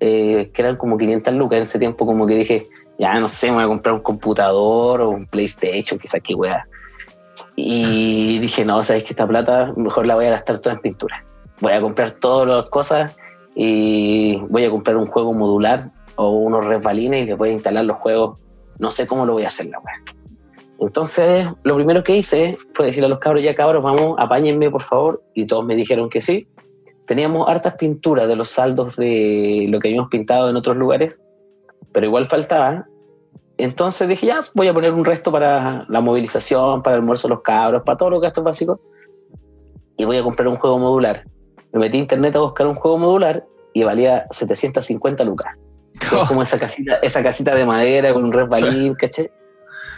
eh, 0.01 0.51
que 0.53 0.61
eran 0.61 0.75
como 0.75 0.97
500 0.97 1.33
lucas 1.35 1.57
en 1.59 1.63
ese 1.63 1.79
tiempo, 1.79 2.05
como 2.05 2.27
que 2.27 2.35
dije, 2.35 2.67
ya 2.99 3.17
no 3.21 3.29
sé, 3.29 3.47
me 3.47 3.53
voy 3.53 3.63
a 3.63 3.67
comprar 3.67 3.95
un 3.95 4.01
computador 4.01 4.99
o 4.99 5.11
un 5.11 5.27
PlayStation, 5.27 5.97
quizás 5.97 6.19
qué 6.21 6.35
weá. 6.35 6.67
Y 7.55 8.37
dije, 8.39 8.65
no, 8.65 8.83
sabes 8.83 9.05
que 9.05 9.13
esta 9.13 9.25
plata 9.25 9.71
mejor 9.77 10.05
la 10.05 10.15
voy 10.15 10.25
a 10.25 10.31
gastar 10.31 10.59
toda 10.59 10.75
en 10.75 10.81
pintura 10.81 11.25
voy 11.61 11.73
a 11.73 11.81
comprar 11.81 12.11
todas 12.11 12.47
las 12.47 12.69
cosas 12.69 13.15
y 13.55 14.37
voy 14.49 14.65
a 14.65 14.69
comprar 14.69 14.97
un 14.97 15.07
juego 15.07 15.33
modular 15.33 15.91
o 16.15 16.31
unos 16.31 16.65
resbalines 16.65 17.25
y 17.25 17.29
les 17.29 17.37
voy 17.37 17.49
a 17.49 17.53
instalar 17.53 17.85
los 17.85 17.97
juegos. 17.97 18.39
No 18.79 18.91
sé 18.91 19.07
cómo 19.07 19.25
lo 19.25 19.33
voy 19.33 19.43
a 19.43 19.47
hacer 19.47 19.67
la 19.67 19.79
weá. 19.79 19.95
Entonces, 20.79 21.47
lo 21.63 21.75
primero 21.75 22.03
que 22.03 22.17
hice 22.17 22.57
fue 22.73 22.87
decirle 22.87 23.07
a 23.07 23.09
los 23.09 23.19
cabros, 23.19 23.43
ya 23.43 23.55
cabros, 23.55 23.81
vamos, 23.81 24.15
apáñenme 24.19 24.69
por 24.69 24.81
favor. 24.81 25.23
Y 25.33 25.45
todos 25.45 25.65
me 25.65 25.75
dijeron 25.75 26.09
que 26.09 26.19
sí. 26.19 26.47
Teníamos 27.07 27.47
hartas 27.47 27.75
pinturas 27.75 28.27
de 28.27 28.35
los 28.35 28.49
saldos 28.49 28.97
de 28.97 29.67
lo 29.69 29.79
que 29.79 29.87
habíamos 29.87 30.09
pintado 30.09 30.49
en 30.49 30.55
otros 30.55 30.75
lugares, 30.75 31.21
pero 31.93 32.07
igual 32.07 32.25
faltaba. 32.25 32.85
Entonces 33.57 34.09
dije, 34.09 34.25
ya, 34.25 34.45
voy 34.53 34.67
a 34.67 34.73
poner 34.73 34.91
un 34.91 35.05
resto 35.05 35.31
para 35.31 35.85
la 35.87 36.01
movilización, 36.01 36.83
para 36.83 36.97
el 36.97 37.01
almuerzo 37.01 37.29
de 37.29 37.35
los 37.35 37.41
cabros, 37.41 37.83
para 37.85 37.95
todos 37.95 38.11
los 38.11 38.21
gastos 38.21 38.43
básicos. 38.43 38.79
Y 39.97 40.03
voy 40.03 40.17
a 40.17 40.23
comprar 40.23 40.49
un 40.49 40.55
juego 40.55 40.77
modular 40.77 41.23
me 41.75 41.81
metí 41.81 41.97
a 41.97 42.01
internet 42.01 42.35
a 42.37 42.39
buscar 42.39 42.67
un 42.67 42.73
juego 42.73 42.97
modular 42.97 43.45
y 43.73 43.83
valía 43.83 44.27
750 44.31 45.25
lucas. 45.25 45.53
como 46.29 46.41
esa 46.41 46.57
casita, 46.57 46.95
esa 47.01 47.21
casita 47.21 47.53
de 47.53 47.65
madera 47.65 48.13
con 48.13 48.23
un 48.23 48.31
resbalín, 48.31 48.95
¿caché? 48.95 49.29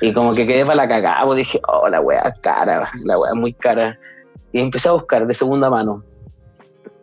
Y 0.02 0.12
como 0.12 0.34
que 0.34 0.48
quedé 0.48 0.66
para 0.66 0.76
la 0.76 0.88
cagada, 0.88 1.24
pues 1.26 1.38
dije, 1.38 1.60
oh, 1.68 1.88
la 1.88 2.02
weá 2.02 2.34
cara, 2.42 2.92
la 3.04 3.20
weá 3.20 3.34
muy 3.36 3.54
cara. 3.54 4.00
Y 4.52 4.60
empecé 4.60 4.90
a 4.90 4.94
buscar 4.94 5.28
de 5.28 5.34
segunda 5.36 5.70
mano. 5.70 6.04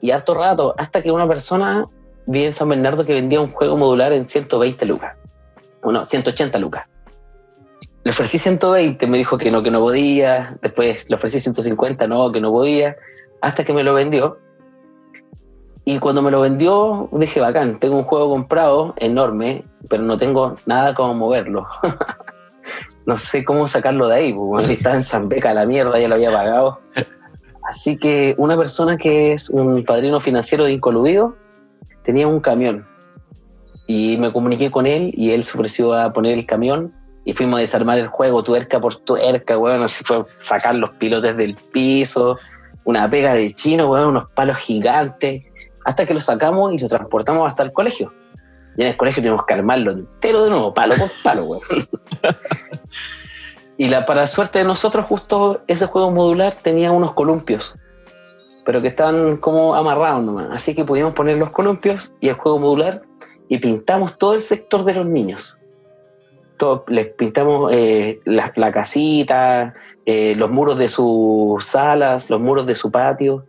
Y 0.00 0.10
harto 0.10 0.34
rato, 0.34 0.74
hasta 0.76 1.02
que 1.02 1.12
una 1.12 1.28
persona 1.28 1.86
vi 2.26 2.44
en 2.44 2.52
San 2.52 2.68
Bernardo 2.68 3.04
que 3.04 3.14
vendía 3.14 3.40
un 3.40 3.50
juego 3.50 3.76
modular 3.76 4.12
en 4.12 4.26
120 4.26 4.86
lucas. 4.86 5.16
Bueno, 5.82 6.04
180 6.04 6.58
lucas. 6.58 6.86
Le 8.02 8.10
ofrecí 8.10 8.38
120, 8.38 9.06
me 9.06 9.18
dijo 9.18 9.38
que 9.38 9.50
no, 9.52 9.62
que 9.62 9.70
no 9.70 9.78
podía. 9.78 10.58
Después 10.60 11.08
le 11.08 11.16
ofrecí 11.16 11.38
150, 11.38 12.08
no, 12.08 12.32
que 12.32 12.40
no 12.40 12.50
podía. 12.50 12.96
Hasta 13.40 13.64
que 13.64 13.72
me 13.72 13.84
lo 13.84 13.94
vendió. 13.94 14.38
Y 15.86 15.98
cuando 15.98 16.22
me 16.22 16.30
lo 16.30 16.40
vendió, 16.40 17.08
dije, 17.12 17.40
bacán, 17.40 17.78
tengo 17.78 17.96
un 17.96 18.04
juego 18.04 18.30
comprado 18.30 18.94
enorme, 18.96 19.64
pero 19.88 20.02
no 20.02 20.16
tengo 20.16 20.56
nada 20.64 20.94
como 20.94 21.14
moverlo. 21.14 21.66
no 23.06 23.18
sé 23.18 23.44
cómo 23.44 23.68
sacarlo 23.68 24.08
de 24.08 24.16
ahí, 24.16 24.32
porque 24.32 24.72
estaba 24.72 24.94
en 24.94 25.02
Zambeca 25.02 25.52
la 25.52 25.66
mierda, 25.66 25.98
ya 25.98 26.08
lo 26.08 26.14
había 26.14 26.32
pagado. 26.32 26.80
Así 27.68 27.98
que 27.98 28.34
una 28.38 28.56
persona 28.56 28.96
que 28.96 29.32
es 29.34 29.50
un 29.50 29.84
padrino 29.84 30.20
financiero 30.20 30.64
de 30.64 30.72
Incoludido 30.72 31.36
tenía 32.02 32.26
un 32.26 32.40
camión. 32.40 32.86
Y 33.86 34.16
me 34.16 34.32
comuniqué 34.32 34.70
con 34.70 34.86
él 34.86 35.12
y 35.14 35.32
él 35.32 35.42
se 35.42 35.58
ofreció 35.58 35.92
a 35.92 36.12
poner 36.14 36.32
el 36.32 36.46
camión 36.46 36.94
y 37.26 37.34
fuimos 37.34 37.58
a 37.58 37.60
desarmar 37.60 37.98
el 37.98 38.08
juego 38.08 38.42
tuerca 38.42 38.80
por 38.80 38.96
tuerca, 38.96 39.56
bueno, 39.56 39.84
así 39.84 40.04
fue 40.04 40.24
sacar 40.38 40.74
los 40.74 40.90
pilotes 40.90 41.36
del 41.36 41.56
piso, 41.72 42.38
una 42.84 43.08
pega 43.08 43.34
de 43.34 43.54
chino, 43.54 43.86
bueno, 43.86 44.08
unos 44.08 44.30
palos 44.30 44.58
gigantes 44.58 45.42
hasta 45.84 46.06
que 46.06 46.14
lo 46.14 46.20
sacamos 46.20 46.72
y 46.72 46.78
lo 46.78 46.88
transportamos 46.88 47.46
hasta 47.46 47.62
el 47.62 47.72
colegio. 47.72 48.12
Y 48.76 48.82
en 48.82 48.88
el 48.88 48.96
colegio 48.96 49.22
tenemos 49.22 49.44
que 49.46 49.54
armarlo 49.54 49.92
entero 49.92 50.42
de 50.42 50.50
nuevo, 50.50 50.74
palo 50.74 50.94
por 50.96 51.10
palo, 51.22 51.44
güey. 51.44 51.60
y 53.78 53.88
la, 53.88 54.04
para 54.04 54.26
suerte 54.26 54.58
de 54.58 54.64
nosotros, 54.64 55.06
justo 55.06 55.62
ese 55.68 55.86
juego 55.86 56.10
modular 56.10 56.54
tenía 56.54 56.90
unos 56.90 57.12
columpios, 57.12 57.76
pero 58.64 58.82
que 58.82 58.88
estaban 58.88 59.36
como 59.36 59.74
amarrados 59.74 60.24
nomás. 60.24 60.48
Así 60.50 60.74
que 60.74 60.84
pudimos 60.84 61.14
poner 61.14 61.36
los 61.36 61.50
columpios 61.50 62.12
y 62.20 62.28
el 62.28 62.34
juego 62.34 62.58
modular 62.58 63.02
y 63.48 63.58
pintamos 63.58 64.18
todo 64.18 64.34
el 64.34 64.40
sector 64.40 64.84
de 64.84 64.94
los 64.94 65.06
niños. 65.06 65.58
Todo, 66.56 66.84
les 66.88 67.08
pintamos 67.08 67.70
eh, 67.72 68.20
la 68.24 68.72
casita, 68.72 69.74
eh, 70.06 70.34
los 70.36 70.50
muros 70.50 70.78
de 70.78 70.88
sus 70.88 71.64
salas, 71.64 72.30
los 72.30 72.40
muros 72.40 72.66
de 72.66 72.74
su 72.74 72.90
patio, 72.90 73.44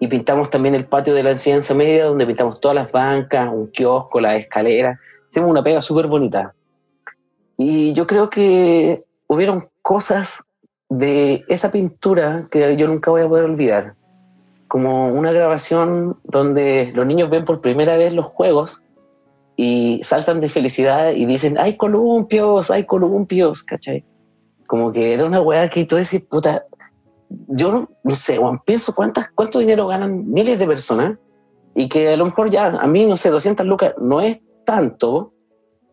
y 0.00 0.06
pintamos 0.06 0.50
también 0.50 0.74
el 0.74 0.86
patio 0.86 1.14
de 1.14 1.22
la 1.22 1.30
enseñanza 1.30 1.74
media, 1.74 2.06
donde 2.06 2.26
pintamos 2.26 2.60
todas 2.60 2.74
las 2.74 2.92
bancas, 2.92 3.50
un 3.52 3.68
kiosco, 3.68 4.20
las 4.20 4.38
escaleras. 4.38 4.98
Hicimos 5.30 5.50
una 5.50 5.62
pega 5.62 5.82
súper 5.82 6.06
bonita. 6.06 6.54
Y 7.56 7.92
yo 7.92 8.06
creo 8.06 8.30
que 8.30 9.04
hubieron 9.26 9.68
cosas 9.82 10.44
de 10.88 11.44
esa 11.48 11.72
pintura 11.72 12.46
que 12.50 12.76
yo 12.76 12.86
nunca 12.86 13.10
voy 13.10 13.22
a 13.22 13.28
poder 13.28 13.44
olvidar. 13.44 13.94
Como 14.68 15.08
una 15.08 15.32
grabación 15.32 16.16
donde 16.24 16.90
los 16.94 17.06
niños 17.06 17.30
ven 17.30 17.44
por 17.44 17.60
primera 17.60 17.96
vez 17.96 18.14
los 18.14 18.26
juegos 18.26 18.82
y 19.56 20.00
saltan 20.04 20.40
de 20.40 20.48
felicidad 20.48 21.12
y 21.12 21.26
dicen, 21.26 21.58
hay 21.58 21.76
columpios, 21.76 22.70
hay 22.70 22.84
columpios, 22.84 23.64
¿cachai? 23.64 24.04
Como 24.66 24.92
que 24.92 25.14
era 25.14 25.24
una 25.24 25.40
weá 25.40 25.68
que 25.68 25.84
tú 25.84 25.96
decís, 25.96 26.22
puta, 26.22 26.64
yo 27.48 27.88
no, 28.02 28.14
sé, 28.14 28.36
Juan, 28.38 28.58
pienso 28.64 28.94
cuántas, 28.94 29.30
cuánto 29.34 29.58
dinero 29.58 29.86
ganan 29.86 30.30
miles 30.30 30.58
de 30.58 30.66
personas 30.66 31.18
y 31.74 31.88
que 31.88 32.12
a 32.12 32.16
lo 32.16 32.24
mejor 32.26 32.50
ya, 32.50 32.66
a 32.66 32.86
mí, 32.86 33.06
no 33.06 33.16
sé, 33.16 33.30
200 33.30 33.66
lucas 33.66 33.94
no 33.98 34.20
es 34.20 34.40
tanto, 34.64 35.32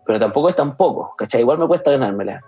pero 0.05 0.19
tampoco 0.19 0.49
es 0.49 0.55
tan 0.55 0.77
poco, 0.77 1.13
¿cachai? 1.17 1.41
Igual 1.41 1.59
me 1.59 1.67
cuesta 1.67 1.91
ganármela. 1.91 2.41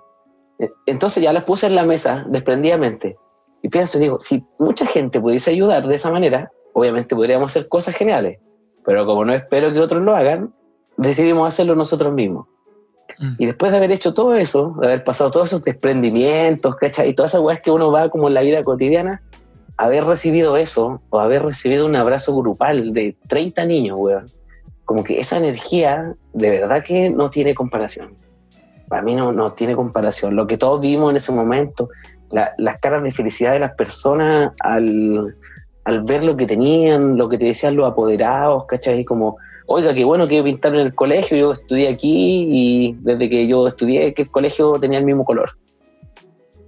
E, 0.59 0.69
entonces 0.85 1.21
ya 1.21 1.33
las 1.33 1.43
puse 1.43 1.67
en 1.67 1.75
la 1.75 1.83
mesa 1.83 2.25
desprendidamente 2.29 3.17
y 3.61 3.69
pienso, 3.69 3.99
digo, 3.99 4.19
si 4.19 4.45
mucha 4.59 4.85
gente 4.85 5.19
pudiese 5.19 5.51
ayudar 5.51 5.87
de 5.87 5.95
esa 5.95 6.11
manera, 6.11 6.51
obviamente 6.73 7.15
podríamos 7.15 7.51
hacer 7.51 7.67
cosas 7.67 7.95
geniales, 7.95 8.39
pero 8.85 9.05
como 9.05 9.25
no 9.25 9.33
espero 9.33 9.73
que 9.73 9.79
otros 9.79 10.01
lo 10.01 10.15
hagan, 10.15 10.53
decidimos 10.97 11.47
hacerlo 11.47 11.75
nosotros 11.75 12.13
mismos. 12.13 12.47
Mm. 13.19 13.35
Y 13.37 13.45
después 13.45 13.71
de 13.71 13.77
haber 13.77 13.91
hecho 13.91 14.13
todo 14.13 14.35
eso, 14.35 14.75
de 14.81 14.87
haber 14.87 15.03
pasado 15.03 15.31
todos 15.31 15.47
esos 15.47 15.63
desprendimientos, 15.63 16.75
¿cachai? 16.75 17.09
Y 17.09 17.13
todas 17.13 17.31
esas 17.31 17.41
weas 17.41 17.61
que 17.61 17.71
uno 17.71 17.91
va 17.91 18.09
como 18.09 18.27
en 18.27 18.33
la 18.33 18.41
vida 18.41 18.63
cotidiana, 18.63 19.21
haber 19.77 20.05
recibido 20.05 20.57
eso, 20.57 21.01
o 21.09 21.19
haber 21.19 21.43
recibido 21.43 21.85
un 21.85 21.95
abrazo 21.95 22.35
grupal 22.35 22.93
de 22.93 23.15
30 23.27 23.65
niños, 23.65 23.97
weón, 23.99 24.25
como 24.85 25.03
que 25.03 25.19
esa 25.19 25.37
energía 25.37 26.15
de 26.33 26.49
verdad 26.49 26.83
que 26.83 27.09
no 27.09 27.29
tiene 27.29 27.53
comparación. 27.53 28.15
Para 28.87 29.01
mí 29.01 29.15
no, 29.15 29.33
no 29.33 29.53
tiene 29.53 29.75
comparación. 29.75 30.35
Lo 30.35 30.47
que 30.47 30.57
todos 30.57 30.79
vimos 30.79 31.11
en 31.11 31.17
ese 31.17 31.33
momento, 31.33 31.89
las 32.29 32.77
caras 32.79 33.03
de 33.03 33.11
felicidad 33.11 33.51
de 33.51 33.59
las 33.59 33.73
personas 33.73 34.53
al, 34.61 35.35
al 35.83 36.03
ver 36.03 36.23
lo 36.23 36.37
que 36.37 36.45
tenían, 36.45 37.17
lo 37.17 37.27
que 37.27 37.37
te 37.37 37.45
decían 37.45 37.75
los 37.75 37.89
apoderados, 37.89 38.65
¿cachai? 38.65 39.03
Como 39.03 39.37
oiga, 39.67 39.93
qué 39.93 40.03
bueno 40.03 40.27
que 40.27 40.41
pintar 40.41 40.73
en 40.73 40.79
el 40.79 40.95
colegio, 40.95 41.37
yo 41.37 41.51
estudié 41.51 41.89
aquí 41.89 42.47
y 42.49 42.97
desde 43.01 43.29
que 43.29 43.47
yo 43.47 43.67
estudié 43.67 44.13
que 44.13 44.23
el 44.23 44.31
colegio 44.31 44.79
tenía 44.79 44.99
el 44.99 45.05
mismo 45.05 45.23
color. 45.23 45.57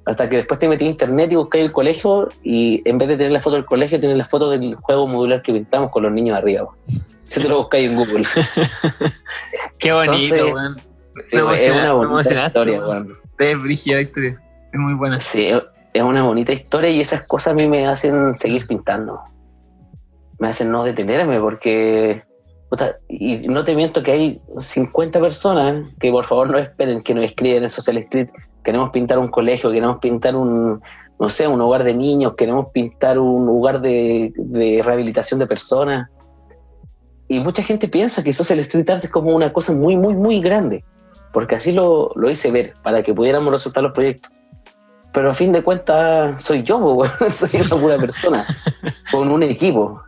Hasta 0.06 0.28
que 0.28 0.38
después 0.38 0.60
te 0.60 0.68
metí 0.68 0.86
en 0.86 0.91
internet 0.91 1.32
y 1.32 1.36
busqué 1.36 1.62
el 1.62 1.72
colegio 1.72 2.30
y 2.43 2.82
en 2.86 2.97
vez 2.97 3.08
de 3.08 3.18
tener 3.18 3.32
la 3.32 3.39
foto 3.39 3.56
del 3.56 3.66
colegio, 3.66 4.00
tienes 4.00 4.18
la 4.18 4.26
foto 4.26 4.50
del 4.50 4.76
juego 4.76 5.08
modular 5.08 5.41
que 5.41 5.54
pintamos 5.54 5.91
con 5.91 6.04
los 6.04 6.12
niños 6.12 6.38
arriba. 6.38 6.68
Si 7.24 7.41
te 7.41 7.47
lo 7.47 7.60
buscáis 7.60 7.89
en 7.89 7.95
Google. 7.95 8.24
qué 9.80 9.93
bonito, 9.93 10.36
weón. 10.36 10.76
es 11.54 11.72
una 11.72 11.93
bonita 11.93 12.47
historia, 12.47 12.80
weón. 12.80 13.14
Es 13.38 13.62
brígida 13.62 14.02
historia. 14.02 14.41
Es 14.74 14.80
muy 14.80 14.93
buena. 14.95 15.20
Sí, 15.20 15.50
es 15.93 16.04
una 16.04 16.24
bonita 16.24 16.52
historia 16.52 16.89
y 16.89 17.00
esas 17.00 17.24
cosas 17.24 17.54
a 17.54 17.56
mí 17.56 17.68
me 17.68 17.88
hacen 17.88 18.36
seguir 18.36 18.68
pintando. 18.68 19.22
Me 20.39 20.47
hacen 20.47 20.72
no 20.72 20.84
detenerme 20.84 21.39
porque 21.39 22.24
y 23.07 23.47
no 23.47 23.63
te 23.63 23.76
miento 23.76 24.03
que 24.03 24.11
hay 24.11 24.41
50 24.57 25.20
personas 25.20 25.88
que 25.99 26.11
por 26.11 26.26
favor 26.26 26.49
no 26.49 26.57
esperen 26.57 27.01
que 27.01 27.15
nos 27.15 27.26
escriben 27.26 27.63
en 27.63 27.70
Social 27.70 27.97
Street. 27.97 28.30
Queremos 28.63 28.91
pintar 28.91 29.17
un 29.17 29.30
colegio, 29.30 29.72
queremos 29.72 29.97
pintar 29.99 30.36
un, 30.36 30.80
no 31.20 31.30
sé, 31.30 31.47
un 31.47 31.59
hogar 31.61 31.84
de 31.84 31.95
niños, 31.95 32.36
queremos 32.36 32.67
pintar 32.72 33.17
un 33.17 33.45
lugar 33.45 33.82
de, 33.82 34.32
rehabilitación 34.84 35.39
de 35.39 35.47
personas. 35.47 36.09
Y 37.28 37.39
mucha 37.39 37.63
gente 37.63 37.88
piensa 37.88 38.24
que 38.24 38.34
Social 38.34 38.59
Street 38.59 38.89
Art 38.89 39.03
es 39.03 39.09
como 39.09 39.36
una 39.36 39.51
cosa 39.51 39.74
muy, 39.74 39.97
muy, 39.97 40.13
muy 40.13 40.39
grande, 40.39 40.84
porque 41.34 41.55
así 41.55 41.72
lo, 41.72 42.11
lo 42.15 42.30
hice 42.30 42.51
ver, 42.51 42.74
para 42.84 43.01
que 43.01 43.13
pudiéramos 43.13 43.51
resultar 43.51 43.84
los 43.84 43.93
proyectos. 43.93 44.32
Pero 45.11 45.32
a 45.32 45.34
fin 45.34 45.51
de 45.51 45.63
cuentas 45.63 46.43
soy 46.43 46.61
yo, 46.61 47.01
soy 47.30 47.61
una 47.61 47.82
pura 47.82 47.97
persona, 47.97 48.45
con 49.11 49.30
un 49.30 49.41
equipo 49.41 50.03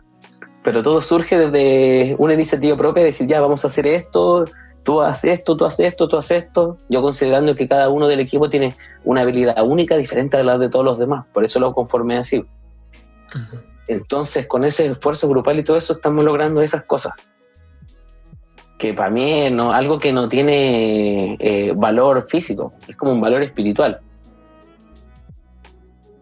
pero 0.62 0.82
todo 0.82 1.02
surge 1.02 1.38
desde 1.38 2.14
una 2.18 2.34
iniciativa 2.34 2.76
propia, 2.76 3.02
de 3.02 3.10
decir, 3.10 3.26
ya, 3.26 3.40
vamos 3.40 3.64
a 3.64 3.68
hacer 3.68 3.86
esto, 3.86 4.44
tú 4.82 5.00
haces 5.02 5.38
esto, 5.38 5.56
tú 5.56 5.64
haces 5.64 5.86
esto, 5.88 6.08
tú 6.08 6.16
haces 6.16 6.44
esto, 6.44 6.78
yo 6.88 7.02
considerando 7.02 7.54
que 7.54 7.66
cada 7.66 7.88
uno 7.88 8.06
del 8.06 8.20
equipo 8.20 8.48
tiene 8.48 8.74
una 9.04 9.22
habilidad 9.22 9.62
única, 9.64 9.96
diferente 9.96 10.36
a 10.36 10.44
la 10.44 10.58
de 10.58 10.68
todos 10.68 10.84
los 10.84 10.98
demás, 10.98 11.26
por 11.32 11.44
eso 11.44 11.58
lo 11.58 11.74
conformé 11.74 12.16
así. 12.18 12.44
Entonces, 13.88 14.46
con 14.46 14.64
ese 14.64 14.86
esfuerzo 14.86 15.28
grupal 15.28 15.58
y 15.58 15.64
todo 15.64 15.76
eso, 15.76 15.94
estamos 15.94 16.24
logrando 16.24 16.62
esas 16.62 16.84
cosas. 16.84 17.12
Que 18.78 18.94
para 18.94 19.10
mí 19.10 19.32
es 19.32 19.58
algo 19.58 19.98
que 19.98 20.12
no 20.12 20.28
tiene 20.28 21.36
eh, 21.40 21.72
valor 21.74 22.26
físico, 22.28 22.72
es 22.88 22.96
como 22.96 23.12
un 23.12 23.20
valor 23.20 23.42
espiritual 23.42 24.00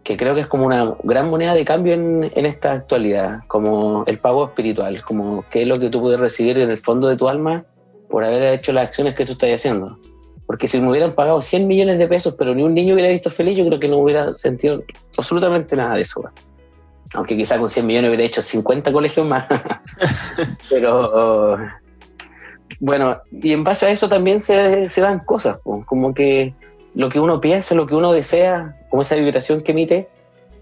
que 0.02 0.16
creo 0.16 0.34
que 0.34 0.42
es 0.42 0.46
como 0.46 0.66
una 0.66 0.94
gran 1.02 1.28
moneda 1.30 1.54
de 1.54 1.64
cambio 1.64 1.94
en, 1.94 2.46
esta 2.46 2.72
actualidad, 2.72 3.40
como 3.46 4.04
el 4.06 4.18
pago 4.18 4.46
espiritual, 4.46 5.02
como 5.02 5.44
qué 5.50 5.62
es 5.62 5.68
lo 5.68 5.78
que 5.78 5.90
tú 5.90 6.00
puedes 6.00 6.18
recibir 6.18 6.58
en 6.58 6.70
el 6.70 6.78
fondo 6.78 7.08
de 7.08 7.16
tu 7.16 7.28
alma 7.28 7.64
por 8.08 8.24
haber 8.24 8.54
hecho 8.54 8.72
las 8.72 8.86
acciones 8.86 9.14
que 9.14 9.24
tú 9.24 9.32
estás 9.32 9.50
haciendo. 9.50 9.98
Porque 10.46 10.66
si 10.66 10.80
me 10.80 10.90
hubieran 10.90 11.12
pagado 11.12 11.40
100 11.40 11.66
millones 11.66 11.98
de 11.98 12.08
pesos, 12.08 12.34
pero 12.36 12.54
ni 12.54 12.62
un 12.62 12.74
niño 12.74 12.94
hubiera 12.94 13.10
visto 13.10 13.30
feliz, 13.30 13.56
yo 13.56 13.66
creo 13.66 13.78
que 13.78 13.88
no 13.88 13.98
hubiera 13.98 14.34
sentido 14.34 14.82
absolutamente 15.16 15.76
nada 15.76 15.94
de 15.94 16.00
eso. 16.00 16.24
Aunque 17.14 17.36
quizá 17.36 17.58
con 17.58 17.68
100 17.68 17.86
millones 17.86 18.08
hubiera 18.08 18.24
hecho 18.24 18.42
50 18.42 18.92
colegios 18.92 19.26
más. 19.26 19.46
pero 20.70 21.56
bueno, 22.80 23.18
y 23.30 23.52
en 23.52 23.62
base 23.62 23.86
a 23.86 23.90
eso 23.90 24.08
también 24.08 24.40
se, 24.40 24.88
se 24.88 25.00
dan 25.00 25.20
cosas, 25.20 25.58
como 25.62 26.14
que 26.14 26.54
lo 26.94 27.08
que 27.08 27.20
uno 27.20 27.40
piensa, 27.40 27.74
lo 27.74 27.86
que 27.86 27.94
uno 27.94 28.12
desea, 28.12 28.76
como 28.88 29.02
esa 29.02 29.16
vibración 29.16 29.60
que 29.60 29.72
emite, 29.72 30.08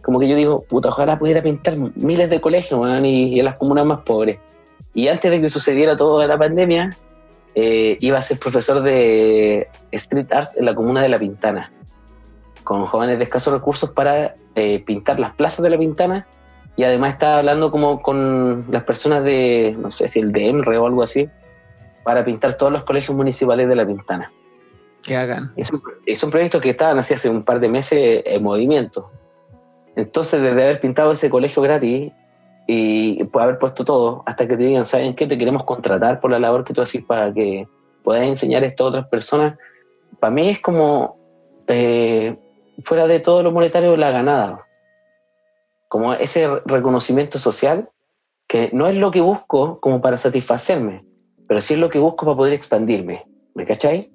como 0.03 0.19
que 0.19 0.29
yo 0.29 0.37
digo, 0.37 0.63
puta, 0.63 0.89
ojalá 0.89 1.19
pudiera 1.19 1.43
pintar 1.43 1.77
miles 1.97 2.31
de 2.31 2.41
colegios 2.41 2.81
y, 3.03 3.39
en 3.39 3.45
las 3.45 3.57
comunas 3.57 3.87
más 3.87 4.01
pobres. 4.01 4.39
Y 4.95 5.09
antes 5.09 5.31
de 5.31 5.41
que 5.41 5.49
sucediera 5.49 5.97
toda 5.97 6.27
la 6.27 6.39
pandemia, 6.39 6.97
eh, 7.55 7.97
iba 8.01 8.19
a 8.19 8.23
ser 8.23 8.39
profesor 8.39 8.83
de 8.83 9.69
street 9.93 10.33
art 10.33 10.51
en 10.57 10.67
la 10.67 10.75
comuna 10.75 11.03
de 11.03 11.09
La 11.09 11.19
Pintana, 11.19 11.73
con 12.65 12.87
jóvenes 12.87 13.19
de 13.19 13.25
escasos 13.25 13.53
recursos 13.53 13.91
para 13.91 14.35
eh, 14.55 14.83
pintar 14.85 15.21
las 15.21 15.35
plazas 15.35 15.63
de 15.63 15.71
La 15.71 15.79
Pintana 15.79 16.27
y 16.77 16.85
además 16.85 17.15
estaba 17.15 17.39
hablando 17.39 17.71
como 17.71 18.03
con 18.03 18.67
las 18.71 18.85
personas 18.85 19.25
de, 19.25 19.77
no 19.79 19.91
sé 19.91 20.07
si 20.07 20.21
el 20.21 20.31
de 20.31 20.49
EMRE 20.49 20.79
o 20.79 20.87
algo 20.87 21.03
así, 21.03 21.29
para 22.05 22.25
pintar 22.25 22.57
todos 22.57 22.73
los 22.73 22.85
colegios 22.85 23.17
municipales 23.17 23.69
de 23.69 23.75
La 23.75 23.87
Pintana 23.87 24.33
que 25.09 25.17
hagan. 25.17 25.53
Es 25.57 26.23
un, 26.23 26.31
proyecto 26.31 26.61
que 26.61 26.71
estaban 26.71 26.99
así 26.99 27.15
hace 27.15 27.31
un 27.31 27.43
par 27.43 27.61
de 27.61 27.69
meses 27.69 28.23
en 28.25 28.43
movimiento. 28.43 29.11
Entonces, 29.97 30.41
desde 30.43 30.63
haber 30.63 30.81
pintado 30.81 31.13
ese 31.13 31.31
colegio 31.31 31.63
gratis 31.63 32.13
y 32.67 33.25
pues 33.25 33.43
haber 33.43 33.59
puesto 33.59 33.85
todo, 33.85 34.23
hasta 34.27 34.47
que 34.47 34.57
te 34.57 34.65
digan, 34.65 34.85
¿saben 34.85 35.15
qué? 35.15 35.27
Te 35.27 35.39
queremos 35.39 35.65
contratar 35.65 36.21
por 36.21 36.31
la 36.31 36.39
labor 36.39 36.65
que 36.65 36.75
tú 36.75 36.83
haces 36.83 37.03
para 37.03 37.33
que 37.33 37.67
puedas 38.05 38.27
enseñar 38.27 38.63
esto 38.63 38.85
a 38.85 38.89
otras 38.89 39.09
personas. 39.09 39.59
Para 40.21 40.31
mí 40.31 40.51
es 40.51 40.61
como, 40.61 41.17
eh, 41.67 42.37
fuera 42.83 43.07
de 43.07 43.21
todo 43.21 43.43
lo 43.43 43.51
monetario, 43.51 43.97
la 43.97 44.11
ganada. 44.11 44.67
Como 45.89 46.13
ese 46.13 46.47
reconocimiento 46.67 47.39
social, 47.39 47.89
que 48.47 48.69
no 48.73 48.87
es 48.87 48.97
lo 48.97 49.11
que 49.11 49.23
busco 49.23 49.81
como 49.81 50.03
para 50.03 50.19
satisfacerme, 50.19 51.05
pero 51.49 51.63
sí 51.63 51.75
es 51.75 51.81
lo 51.81 51.89
que 51.89 51.99
busco 51.99 52.27
para 52.27 52.37
poder 52.37 52.53
expandirme. 52.53 53.27
¿Me 53.55 53.65
cacháis? 53.65 54.09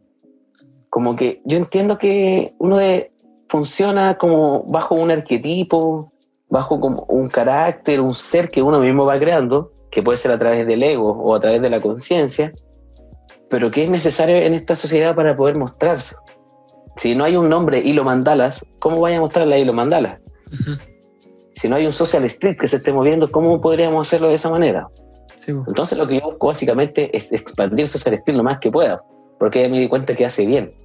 Como 0.93 1.15
que 1.15 1.41
yo 1.43 1.57
entiendo 1.57 1.97
que 1.97 2.53
uno 2.59 2.77
de, 2.77 3.11
funciona 3.49 4.15
como 4.19 4.63
bajo 4.65 4.93
un 4.93 5.09
arquetipo, 5.09 6.13
bajo 6.49 6.79
como 6.79 7.07
un 7.09 7.29
carácter, 7.29 7.99
un 7.99 8.13
ser 8.13 8.51
que 8.51 8.61
uno 8.61 8.77
mismo 8.77 9.03
va 9.03 9.17
creando, 9.17 9.71
que 9.89 10.03
puede 10.03 10.17
ser 10.17 10.29
a 10.29 10.37
través 10.37 10.67
del 10.67 10.83
ego 10.83 11.09
o 11.09 11.33
a 11.33 11.39
través 11.39 11.63
de 11.63 11.71
la 11.71 11.79
conciencia, 11.79 12.53
pero 13.49 13.71
que 13.71 13.85
es 13.85 13.89
necesario 13.89 14.35
en 14.35 14.53
esta 14.53 14.75
sociedad 14.75 15.15
para 15.15 15.35
poder 15.35 15.57
mostrarse. 15.57 16.15
Si 16.95 17.15
no 17.15 17.23
hay 17.23 17.37
un 17.37 17.49
nombre 17.49 17.79
hilo 17.79 18.03
mandalas, 18.03 18.63
¿cómo 18.77 18.99
vaya 18.99 19.17
a 19.17 19.21
mostrar 19.21 19.47
la 19.47 19.57
hilo 19.57 19.73
mandalas? 19.73 20.19
Si 21.53 21.69
no 21.69 21.75
hay 21.75 21.87
un 21.87 21.93
social 21.93 22.23
street 22.25 22.57
que 22.59 22.67
se 22.67 22.77
esté 22.77 22.93
moviendo, 22.93 23.31
¿cómo 23.31 23.59
podríamos 23.59 24.07
hacerlo 24.07 24.27
de 24.27 24.35
esa 24.35 24.51
manera? 24.51 24.87
Entonces 25.47 25.97
lo 25.97 26.05
que 26.05 26.19
yo 26.19 26.25
busco 26.25 26.45
básicamente 26.45 27.09
es 27.17 27.31
expandir 27.31 27.87
social 27.87 28.13
street 28.13 28.37
lo 28.37 28.43
más 28.43 28.59
que 28.59 28.69
pueda, 28.69 29.01
porque 29.39 29.67
me 29.67 29.79
di 29.79 29.89
cuenta 29.89 30.13
que 30.13 30.27
hace 30.27 30.45
bien. 30.45 30.82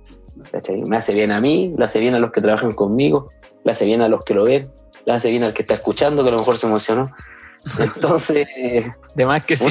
Me 0.87 0.97
hace 0.97 1.15
bien 1.15 1.33
a 1.33 1.41
mí, 1.41 1.75
le 1.77 1.85
hace 1.85 1.99
bien 2.01 2.15
a 2.15 2.19
los 2.19 2.31
que 2.33 2.41
trabajan 2.41 2.73
conmigo, 2.73 3.31
le 3.65 3.73
hace 3.73 3.85
bien 3.87 4.03
a 4.03 4.09
los 4.09 4.25
que 4.25 4.35
lo 4.35 4.45
ven, 4.45 4.71
le 5.05 5.13
hace 5.13 5.31
bien 5.31 5.43
al 5.43 5.53
que 5.53 5.63
está 5.63 5.75
escuchando, 5.75 6.23
que 6.23 6.29
a 6.29 6.33
lo 6.33 6.39
mejor 6.39 6.57
se 6.57 6.67
emocionó. 6.67 7.11
Entonces. 7.79 8.47
de 9.15 9.27
más 9.27 9.45
que 9.45 9.57
sí. 9.57 9.67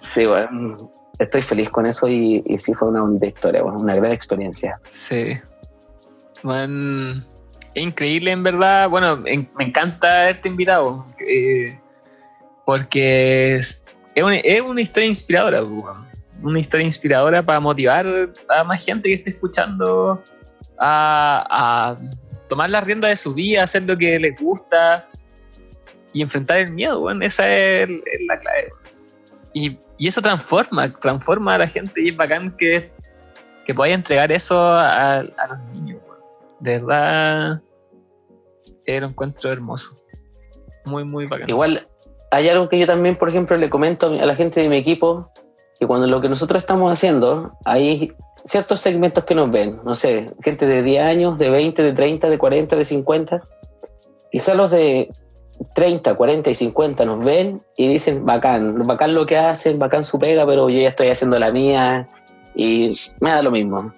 sí, 0.00 0.26
bueno. 0.26 0.90
estoy 1.18 1.42
feliz 1.42 1.70
con 1.70 1.86
eso 1.86 2.08
y, 2.08 2.42
y 2.46 2.56
sí 2.58 2.74
fue 2.74 2.88
una 2.88 3.00
bonita 3.00 3.26
historia, 3.26 3.62
bueno, 3.62 3.78
una 3.78 3.94
gran 3.96 4.12
experiencia. 4.12 4.78
Sí. 4.90 5.38
Bueno, 6.42 7.22
es 7.74 7.82
increíble 7.82 8.30
en 8.32 8.42
verdad. 8.42 8.88
Bueno, 8.88 9.18
en- 9.26 9.48
me 9.56 9.64
encanta 9.64 10.28
este 10.30 10.48
invitado. 10.48 11.04
eh, 11.26 11.78
porque 12.66 13.56
es, 13.56 13.82
es 14.14 14.22
una, 14.22 14.36
es 14.36 14.60
una 14.60 14.80
historia 14.80 15.08
inspiradora. 15.08 15.62
Una 16.42 16.58
historia 16.58 16.86
inspiradora 16.86 17.42
para 17.42 17.60
motivar 17.60 18.06
a 18.48 18.64
más 18.64 18.84
gente 18.84 19.08
que 19.08 19.14
esté 19.14 19.30
escuchando 19.30 20.22
a, 20.78 21.46
a 21.50 21.98
tomar 22.48 22.70
la 22.70 22.80
rienda 22.80 23.08
de 23.08 23.16
su 23.16 23.34
vida, 23.34 23.62
hacer 23.62 23.82
lo 23.82 23.96
que 23.96 24.18
les 24.18 24.38
gusta 24.40 25.06
y 26.12 26.22
enfrentar 26.22 26.58
el 26.58 26.72
miedo. 26.72 27.00
weón. 27.00 27.22
Esa 27.22 27.48
es, 27.48 27.90
es 27.90 28.26
la 28.26 28.38
clave. 28.38 28.72
Y, 29.52 29.78
y 29.98 30.08
eso 30.08 30.22
transforma, 30.22 30.92
transforma 30.92 31.54
a 31.54 31.58
la 31.58 31.66
gente 31.66 32.02
y 32.02 32.08
es 32.08 32.16
bacán 32.16 32.56
que, 32.56 32.90
que 33.66 33.74
podáis 33.74 33.94
entregar 33.94 34.32
eso 34.32 34.60
a, 34.60 35.18
a 35.18 35.46
los 35.48 35.58
niños. 35.72 36.00
De 36.60 36.78
verdad, 36.78 37.60
era 38.86 39.06
un 39.06 39.12
encuentro 39.12 39.50
hermoso. 39.50 39.94
Muy, 40.86 41.04
muy 41.04 41.26
bacán. 41.26 41.48
Igual 41.48 41.86
hay 42.30 42.48
algo 42.48 42.68
que 42.68 42.78
yo 42.78 42.86
también, 42.86 43.16
por 43.16 43.28
ejemplo, 43.28 43.56
le 43.56 43.68
comento 43.68 44.06
a 44.08 44.26
la 44.26 44.34
gente 44.34 44.60
de 44.60 44.68
mi 44.68 44.76
equipo, 44.76 45.32
que 45.80 45.86
cuando 45.86 46.06
lo 46.06 46.20
que 46.20 46.28
nosotros 46.28 46.62
estamos 46.62 46.92
haciendo, 46.92 47.52
hay 47.64 48.12
ciertos 48.44 48.80
segmentos 48.80 49.24
que 49.24 49.34
nos 49.34 49.50
ven, 49.50 49.80
no 49.82 49.94
sé, 49.94 50.30
gente 50.42 50.66
de 50.66 50.82
10 50.82 51.02
años, 51.02 51.38
de 51.38 51.48
20, 51.48 51.82
de 51.82 51.92
30, 51.94 52.28
de 52.28 52.36
40, 52.36 52.76
de 52.76 52.84
50, 52.84 53.42
quizás 54.30 54.56
los 54.58 54.70
de 54.70 55.10
30, 55.74 56.14
40 56.14 56.50
y 56.50 56.54
50 56.54 57.04
nos 57.06 57.24
ven 57.24 57.62
y 57.78 57.88
dicen, 57.88 58.26
bacán, 58.26 58.86
bacán 58.86 59.14
lo 59.14 59.24
que 59.24 59.38
hacen, 59.38 59.78
bacán 59.78 60.04
su 60.04 60.18
pega, 60.18 60.44
pero 60.44 60.68
yo 60.68 60.78
ya 60.78 60.88
estoy 60.88 61.08
haciendo 61.08 61.38
la 61.38 61.50
mía 61.50 62.06
y 62.54 62.94
me 63.20 63.30
da 63.30 63.40
lo 63.40 63.50
mismo. 63.50 63.90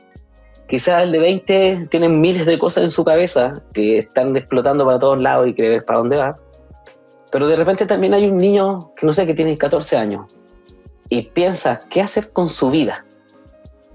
Quizás 0.68 1.02
el 1.02 1.10
de 1.10 1.18
20 1.18 1.88
tiene 1.90 2.08
miles 2.08 2.46
de 2.46 2.60
cosas 2.60 2.84
en 2.84 2.90
su 2.90 3.04
cabeza 3.04 3.60
que 3.74 3.98
están 3.98 4.36
explotando 4.36 4.84
para 4.84 5.00
todos 5.00 5.20
lados 5.20 5.48
y 5.48 5.54
quiere 5.54 5.70
ver 5.70 5.84
para 5.84 5.98
dónde 5.98 6.16
va. 6.16 6.38
Pero 7.32 7.48
de 7.48 7.56
repente 7.56 7.86
también 7.86 8.14
hay 8.14 8.30
un 8.30 8.38
niño 8.38 8.92
que 8.94 9.04
no 9.04 9.12
sé, 9.12 9.26
que 9.26 9.34
tiene 9.34 9.58
14 9.58 9.96
años 9.96 10.26
y 11.12 11.20
piensa 11.20 11.82
qué 11.90 12.00
hacer 12.00 12.32
con 12.32 12.48
su 12.48 12.70
vida, 12.70 13.04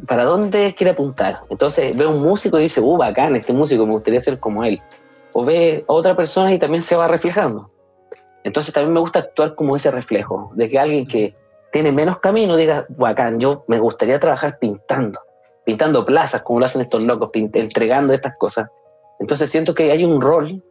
para 0.07 0.23
dónde 0.23 0.75
quiere 0.77 0.91
apuntar. 0.91 1.39
Entonces 1.49 1.97
ve 1.97 2.05
un 2.05 2.21
músico 2.21 2.59
y 2.59 2.63
dice, 2.63 2.79
uh, 2.79 2.95
bacán, 2.95 3.35
este 3.35 3.53
músico, 3.53 3.87
me 3.87 3.93
gustaría 3.93 4.19
ser 4.19 4.39
como 4.39 4.63
él. 4.63 4.79
O 5.33 5.43
ve 5.43 5.83
a 5.87 5.91
otra 5.91 6.15
persona 6.15 6.53
y 6.53 6.59
también 6.59 6.83
se 6.83 6.95
va 6.95 7.07
reflejando. 7.07 7.71
Entonces 8.43 8.71
también 8.71 8.93
me 8.93 8.99
gusta 8.99 9.17
actuar 9.17 9.55
como 9.55 9.75
ese 9.75 9.89
reflejo, 9.89 10.51
de 10.53 10.69
que 10.69 10.77
alguien 10.77 11.07
que 11.07 11.35
tiene 11.71 11.91
menos 11.91 12.19
camino 12.19 12.55
diga, 12.55 12.85
bacán, 12.89 13.39
yo 13.39 13.63
me 13.67 13.79
gustaría 13.79 14.19
trabajar 14.19 14.59
pintando, 14.59 15.19
pintando 15.65 16.05
plazas, 16.05 16.43
como 16.43 16.59
lo 16.59 16.65
hacen 16.65 16.83
estos 16.83 17.01
locos, 17.01 17.31
entregando 17.33 18.13
estas 18.13 18.37
cosas. 18.37 18.69
Entonces 19.19 19.49
siento 19.49 19.73
que 19.73 19.91
hay 19.91 20.05
un 20.05 20.21
rol 20.21 20.63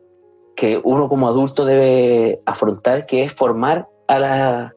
que 0.54 0.80
uno 0.84 1.08
como 1.08 1.26
adulto 1.26 1.64
debe 1.64 2.38
afrontar, 2.46 3.04
que 3.04 3.24
es 3.24 3.32
formar 3.32 3.88
a, 4.06 4.20
la- 4.20 4.75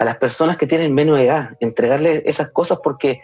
a 0.00 0.04
las 0.06 0.16
personas 0.16 0.56
que 0.56 0.66
tienen 0.66 0.94
menos 0.94 1.18
edad, 1.18 1.50
entregarles 1.60 2.22
esas 2.24 2.48
cosas 2.52 2.80
porque 2.82 3.20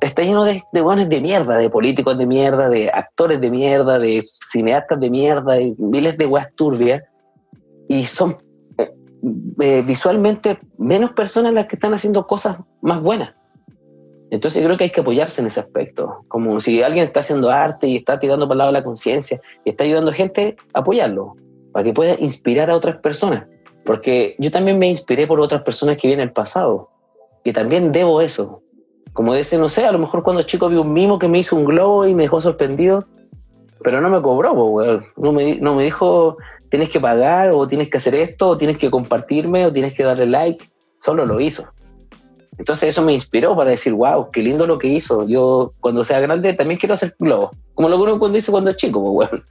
está 0.00 0.22
lleno 0.22 0.42
de, 0.42 0.60
de 0.72 0.80
buenos 0.80 1.08
de 1.08 1.20
mierda, 1.20 1.56
de 1.56 1.70
políticos 1.70 2.18
de 2.18 2.26
mierda, 2.26 2.68
de 2.68 2.90
actores 2.90 3.40
de 3.40 3.48
mierda, 3.48 4.00
de 4.00 4.26
cineastas 4.50 4.98
de 4.98 5.08
mierda, 5.08 5.54
de 5.54 5.76
miles 5.78 6.18
de 6.18 6.26
weas 6.26 6.52
turbias, 6.56 7.04
y 7.88 8.02
son 8.04 8.38
eh, 8.76 8.90
eh, 9.60 9.82
visualmente 9.86 10.58
menos 10.78 11.12
personas 11.12 11.54
las 11.54 11.66
que 11.66 11.76
están 11.76 11.94
haciendo 11.94 12.26
cosas 12.26 12.56
más 12.82 13.00
buenas. 13.00 13.32
Entonces 14.32 14.64
creo 14.64 14.76
que 14.76 14.82
hay 14.82 14.90
que 14.90 15.02
apoyarse 15.02 15.40
en 15.40 15.46
ese 15.46 15.60
aspecto. 15.60 16.24
Como 16.26 16.58
si 16.60 16.82
alguien 16.82 17.04
está 17.04 17.20
haciendo 17.20 17.50
arte 17.50 17.86
y 17.86 17.94
está 17.94 18.18
tirando 18.18 18.48
para 18.48 18.54
el 18.54 18.58
lado 18.58 18.72
de 18.72 18.78
la 18.80 18.84
conciencia 18.84 19.40
y 19.64 19.70
está 19.70 19.84
ayudando 19.84 20.10
a 20.10 20.14
gente, 20.14 20.56
apoyarlo, 20.74 21.36
para 21.70 21.84
que 21.84 21.92
pueda 21.92 22.16
inspirar 22.18 22.68
a 22.68 22.74
otras 22.74 22.96
personas. 22.96 23.46
Porque 23.86 24.34
yo 24.38 24.50
también 24.50 24.78
me 24.78 24.88
inspiré 24.88 25.26
por 25.26 25.40
otras 25.40 25.62
personas 25.62 25.96
que 25.96 26.08
vienen 26.08 26.26
del 26.26 26.34
pasado. 26.34 26.90
Y 27.44 27.52
también 27.52 27.92
debo 27.92 28.20
eso. 28.20 28.60
Como 29.12 29.32
dice, 29.32 29.56
no 29.56 29.68
sé, 29.68 29.86
a 29.86 29.92
lo 29.92 30.00
mejor 30.00 30.24
cuando 30.24 30.42
chico 30.42 30.68
vi 30.68 30.76
un 30.76 30.92
mimo 30.92 31.18
que 31.18 31.28
me 31.28 31.38
hizo 31.38 31.56
un 31.56 31.64
globo 31.64 32.04
y 32.06 32.14
me 32.14 32.24
dejó 32.24 32.40
sorprendido, 32.40 33.06
pero 33.82 34.00
no 34.00 34.10
me 34.10 34.20
cobró, 34.20 34.54
no, 35.16 35.32
me, 35.32 35.84
dijo 35.84 36.36
tienes 36.68 36.90
que 36.90 37.00
pagar 37.00 37.52
o 37.54 37.68
tienes 37.68 37.88
que 37.88 37.98
hacer 37.98 38.14
esto 38.16 38.48
o 38.48 38.58
tienes 38.58 38.76
que 38.76 38.90
compartirme 38.90 39.64
o 39.64 39.72
tienes 39.72 39.94
que 39.94 40.02
darle 40.02 40.26
like, 40.26 40.68
solo 40.98 41.24
lo 41.24 41.40
hizo. 41.40 41.68
Entonces 42.58 42.88
eso 42.88 43.02
me 43.02 43.12
inspiró 43.12 43.54
para 43.54 43.70
decir, 43.70 43.92
wow, 43.92 44.30
qué 44.30 44.42
lindo 44.42 44.66
lo 44.66 44.78
que 44.78 44.88
hizo. 44.88 45.26
Yo 45.26 45.72
cuando 45.80 46.02
sea 46.04 46.20
grande 46.20 46.52
también 46.54 46.80
quiero 46.80 46.94
hacer 46.94 47.14
globo. 47.18 47.52
Como 47.74 47.88
lo 47.88 47.96
que 47.96 48.02
uno 48.02 48.18
cuando 48.18 48.36
dice 48.36 48.50
cuando 48.50 48.70
es 48.70 48.76
chico, 48.76 48.98
weón. 48.98 49.44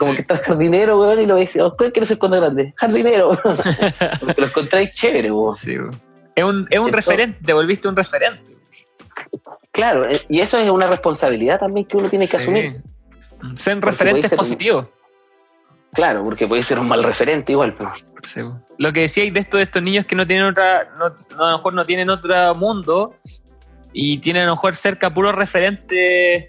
Como 0.00 0.12
Sí. 0.12 0.16
que 0.16 0.22
estás 0.22 0.40
jardinero, 0.40 0.98
weón, 0.98 1.20
y 1.20 1.26
lo 1.26 1.36
dice, 1.36 1.60
oh, 1.60 1.76
¿qué 1.76 1.92
quieres 1.92 2.08
ser 2.08 2.18
cuando 2.18 2.38
grande? 2.40 2.72
Jardinero. 2.78 3.30
Porque 4.20 4.40
lo 4.40 4.46
encontráis 4.46 4.90
chévere, 4.92 5.30
weón. 5.30 5.54
Sí, 5.54 5.78
weón. 5.78 6.00
es 6.34 6.44
un, 6.44 6.66
es 6.70 6.78
un 6.80 6.90
referente, 6.92 7.38
te 7.44 7.52
volviste 7.52 7.86
un 7.86 7.94
referente. 7.96 8.56
Claro, 9.72 10.08
eh, 10.08 10.20
y 10.28 10.40
eso 10.40 10.56
es 10.58 10.68
una 10.70 10.86
responsabilidad 10.86 11.60
también 11.60 11.86
que 11.86 11.96
uno 11.98 12.08
tiene 12.08 12.26
que 12.26 12.38
Sí. 12.38 12.44
asumir. 12.44 12.82
Ser 13.56 13.76
un- 13.76 13.82
positivos. 14.36 14.86
Claro, 15.92 16.22
porque 16.24 16.46
puede 16.46 16.62
ser 16.62 16.78
un 16.78 16.88
mal 16.88 17.02
referente 17.02 17.52
igual, 17.52 17.74
pero 17.76 17.92
Sí. 18.22 18.40
Lo 18.78 18.92
que 18.92 19.00
decíais 19.00 19.34
de 19.34 19.40
esto 19.40 19.56
de 19.58 19.64
estos 19.64 19.82
niños 19.82 20.06
que 20.06 20.14
no 20.14 20.26
tienen 20.26 20.46
otra, 20.46 20.88
no, 20.98 21.08
no, 21.36 21.44
a 21.44 21.50
lo 21.50 21.56
mejor 21.58 21.74
no 21.74 21.84
tienen 21.84 22.08
otro 22.10 22.54
mundo 22.54 23.16
y 23.92 24.18
tienen 24.18 24.44
a 24.44 24.46
lo 24.46 24.52
mejor 24.52 24.74
cerca 24.76 25.12
puros 25.12 25.34
referentes, 25.34 26.48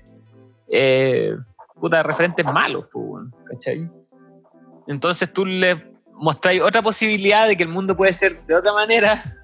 eh, 0.69 1.35
puta, 1.81 2.03
referentes 2.03 2.45
malos, 2.45 2.87
pues, 2.91 3.25
¿cachai? 3.49 3.89
Entonces 4.87 5.33
tú 5.33 5.45
le 5.45 5.91
mostráis 6.13 6.61
otra 6.61 6.81
posibilidad 6.81 7.47
de 7.47 7.57
que 7.57 7.63
el 7.63 7.69
mundo 7.69 7.97
puede 7.97 8.13
ser 8.13 8.45
de 8.45 8.55
otra 8.55 8.71
manera. 8.73 9.37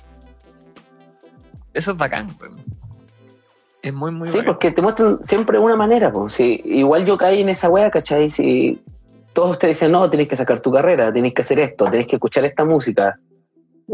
Eso 1.74 1.92
es 1.92 1.98
bacán, 1.98 2.36
weón. 2.40 2.64
Es 3.82 3.94
muy, 3.94 4.12
muy 4.12 4.28
sí, 4.28 4.38
bacán. 4.38 4.54
porque 4.54 4.72
te 4.72 4.82
muestran 4.82 5.22
siempre 5.24 5.60
una 5.60 5.76
manera, 5.76 6.12
pues. 6.12 6.34
Sí, 6.34 6.62
igual 6.66 7.06
yo 7.06 7.18
caí 7.18 7.42
en 7.42 7.50
esa 7.50 7.70
wea, 7.70 7.90
¿cachai? 7.90 8.30
Si 8.30 8.82
todos 9.34 9.58
te 9.58 9.68
dicen, 9.68 9.92
no, 9.92 10.10
tenés 10.10 10.28
que 10.28 10.36
sacar 10.36 10.60
tu 10.60 10.72
carrera, 10.72 11.12
tenés 11.12 11.34
que 11.34 11.42
hacer 11.42 11.60
esto, 11.60 11.90
tenés 11.90 12.08
que 12.08 12.16
escuchar 12.16 12.46
esta 12.46 12.66
música. 12.66 13.20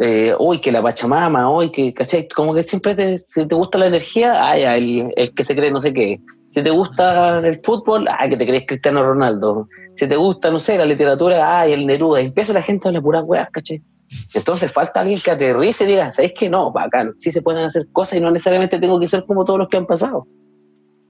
Eh, 0.01 0.33
uy, 0.39 0.59
que 0.59 0.71
la 0.71 0.81
Pachamama, 0.81 1.49
uy, 1.51 1.69
que, 1.69 1.93
¿cachai? 1.93 2.27
Como 2.27 2.53
que 2.53 2.63
siempre 2.63 2.95
te, 2.95 3.19
si 3.19 3.45
te 3.47 3.55
gusta 3.55 3.77
la 3.77 3.85
energía, 3.85 4.55
el, 4.55 5.13
el 5.15 5.33
que 5.33 5.43
se 5.43 5.55
cree 5.55 5.71
no 5.71 5.79
sé 5.79 5.93
qué. 5.93 6.19
Si 6.53 6.61
te 6.61 6.69
gusta 6.69 7.39
el 7.39 7.59
fútbol, 7.63 8.07
ah, 8.07 8.29
que 8.29 8.37
te 8.37 8.45
crees 8.45 8.67
Cristiano 8.67 9.03
Ronaldo. 9.03 9.67
Si 9.95 10.07
te 10.07 10.15
gusta, 10.15 10.51
no 10.51 10.59
sé, 10.59 10.77
la 10.77 10.85
literatura, 10.85 11.61
ah, 11.61 11.65
el 11.65 11.87
Neruda. 11.87 12.21
Y 12.21 12.25
empieza 12.25 12.53
la 12.53 12.61
gente 12.61 12.87
a 12.87 12.89
hablar 12.89 13.01
puras 13.01 13.23
weas, 13.25 13.49
¿cachai? 13.49 13.81
Entonces 14.35 14.71
falta 14.71 14.99
alguien 14.99 15.19
que 15.19 15.31
aterrice 15.31 15.85
y 15.85 15.87
diga, 15.87 16.11
¿sabes 16.11 16.33
qué? 16.37 16.51
No, 16.51 16.71
bacán, 16.71 17.15
sí 17.15 17.31
se 17.31 17.41
pueden 17.41 17.63
hacer 17.63 17.87
cosas 17.91 18.19
y 18.19 18.21
no 18.21 18.29
necesariamente 18.29 18.77
tengo 18.77 18.99
que 18.99 19.07
ser 19.07 19.25
como 19.25 19.43
todos 19.45 19.57
los 19.57 19.67
que 19.67 19.77
han 19.77 19.87
pasado. 19.87 20.27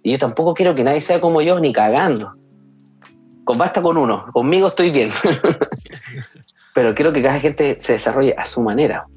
Y 0.02 0.14
yo 0.14 0.18
tampoco 0.18 0.54
quiero 0.54 0.76
que 0.76 0.86
nadie 0.86 1.02
sea 1.02 1.20
como 1.20 1.42
yo, 1.42 1.60
ni 1.60 1.74
cagando. 1.74 2.32
Con 3.44 3.58
basta 3.58 3.82
con 3.82 3.98
uno, 3.98 4.28
conmigo 4.32 4.70
estoy 4.70 4.92
bien. 4.92 5.10
Pero 6.74 6.96
quiero 6.96 7.12
que 7.12 7.22
cada 7.22 7.42
gente 7.42 7.78
se 7.82 7.92
desarrolle 7.92 8.34
a 8.38 8.46
su 8.46 8.62
manera, 8.62 9.08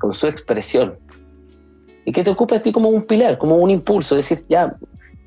con 0.00 0.12
su 0.12 0.26
expresión. 0.26 0.98
Y 2.04 2.10
que 2.10 2.24
te 2.24 2.30
ocupe 2.30 2.56
a 2.56 2.62
ti 2.62 2.72
como 2.72 2.88
un 2.88 3.02
pilar, 3.02 3.38
como 3.38 3.58
un 3.58 3.70
impulso, 3.70 4.16
decir, 4.16 4.44
ya, 4.48 4.76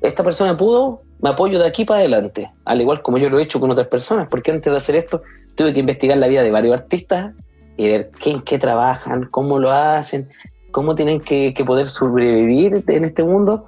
esta 0.02 0.24
persona 0.24 0.56
pudo, 0.56 1.02
me 1.20 1.30
apoyo 1.30 1.58
de 1.58 1.66
aquí 1.66 1.84
para 1.84 2.00
adelante. 2.00 2.50
Al 2.64 2.80
igual 2.80 3.02
como 3.02 3.18
yo 3.18 3.30
lo 3.30 3.38
he 3.38 3.42
hecho 3.42 3.60
con 3.60 3.70
otras 3.70 3.86
personas, 3.88 4.28
porque 4.28 4.50
antes 4.50 4.70
de 4.70 4.76
hacer 4.76 4.96
esto 4.96 5.22
tuve 5.54 5.72
que 5.72 5.80
investigar 5.80 6.18
la 6.18 6.28
vida 6.28 6.42
de 6.42 6.50
varios 6.50 6.80
artistas 6.80 7.34
y 7.76 7.88
ver 7.88 8.10
qué, 8.18 8.32
en 8.32 8.40
qué 8.40 8.58
trabajan, 8.58 9.26
cómo 9.30 9.58
lo 9.58 9.70
hacen, 9.70 10.28
cómo 10.72 10.94
tienen 10.94 11.20
que, 11.20 11.54
que 11.54 11.64
poder 11.64 11.88
sobrevivir 11.88 12.84
en 12.86 13.04
este 13.04 13.22
mundo. 13.22 13.66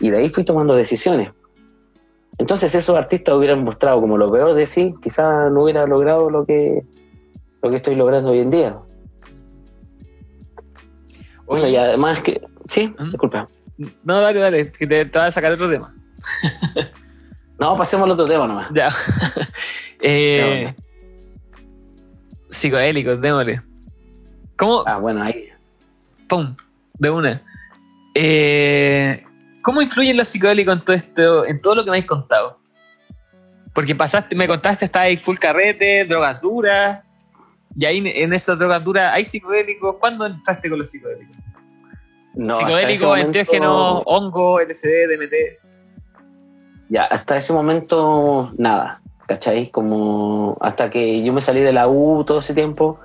Y 0.00 0.10
de 0.10 0.18
ahí 0.18 0.28
fui 0.28 0.44
tomando 0.44 0.74
decisiones. 0.74 1.30
Entonces 2.38 2.74
esos 2.74 2.96
artistas 2.96 3.34
hubieran 3.34 3.64
mostrado 3.64 4.00
como 4.00 4.18
lo 4.18 4.30
peor 4.30 4.54
de 4.54 4.66
sí, 4.66 4.94
quizás 5.02 5.50
no 5.52 5.64
hubiera 5.64 5.86
logrado 5.86 6.30
lo 6.30 6.44
que, 6.44 6.84
lo 7.62 7.70
que 7.70 7.76
estoy 7.76 7.94
logrando 7.94 8.30
hoy 8.30 8.40
en 8.40 8.50
día. 8.50 8.78
Bueno, 11.46 11.68
y 11.68 11.76
además 11.76 12.22
que... 12.22 12.40
Sí, 12.66 12.88
¿Mm? 12.98 13.10
disculpa. 13.10 13.46
No, 13.76 14.20
dale, 14.20 14.38
dale, 14.38 14.72
que 14.72 14.86
te, 14.86 15.04
te 15.04 15.18
vas 15.18 15.28
a 15.28 15.32
sacar 15.32 15.52
otro 15.52 15.70
tema. 15.70 15.94
No, 17.58 17.76
pasemos 17.76 18.04
al 18.04 18.10
otro 18.12 18.26
tema 18.26 18.46
nomás. 18.46 18.68
Ya. 18.74 18.88
eh, 20.02 20.74
psicodélicos, 22.50 23.20
démosle. 23.20 23.62
¿Cómo? 24.56 24.82
Ah, 24.86 24.98
bueno, 24.98 25.22
ahí. 25.22 25.48
¡Pum! 26.28 26.54
De 26.94 27.10
una. 27.10 27.42
Eh, 28.14 29.24
¿Cómo 29.62 29.82
influyen 29.82 30.16
los 30.16 30.28
psicodélicos 30.28 30.76
en 30.76 30.84
todo 30.84 30.96
esto, 30.96 31.46
en 31.46 31.60
todo 31.60 31.76
lo 31.76 31.84
que 31.84 31.90
me 31.90 31.96
habéis 31.96 32.08
contado? 32.08 32.58
Porque 33.72 33.94
pasaste, 33.94 34.36
me 34.36 34.46
contaste, 34.46 34.84
estaba 34.84 35.06
ahí 35.06 35.16
full 35.16 35.36
carrete, 35.36 36.04
drogas 36.04 36.40
duras, 36.40 37.02
y 37.76 37.84
ahí 37.84 37.98
en 37.98 38.32
esas 38.32 38.58
drogas 38.58 38.84
duras 38.84 39.12
hay 39.12 39.24
psicodélicos. 39.24 39.96
¿Cuándo 39.98 40.26
entraste 40.26 40.68
con 40.68 40.78
los 40.78 40.90
psicodélicos? 40.90 41.36
No, 42.36 42.54
Psicodélico, 42.54 43.16
enteógeno, 43.16 44.00
hongo, 44.00 44.60
LSD, 44.60 45.08
DMT. 45.08 45.34
Ya, 46.88 47.04
hasta 47.04 47.36
ese 47.36 47.52
momento 47.52 48.52
nada, 48.58 49.00
¿cachai? 49.26 49.70
Como 49.70 50.56
hasta 50.60 50.90
que 50.90 51.22
yo 51.22 51.32
me 51.32 51.40
salí 51.40 51.60
de 51.60 51.72
la 51.72 51.88
U 51.88 52.24
todo 52.24 52.40
ese 52.40 52.54
tiempo, 52.54 52.98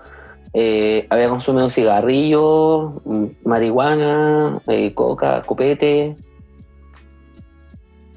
eh, 0.53 1.05
había 1.09 1.29
consumido 1.29 1.69
cigarrillos, 1.69 2.93
mm, 3.05 3.25
marihuana, 3.45 4.61
eh, 4.67 4.93
coca, 4.93 5.43
copete, 5.43 6.15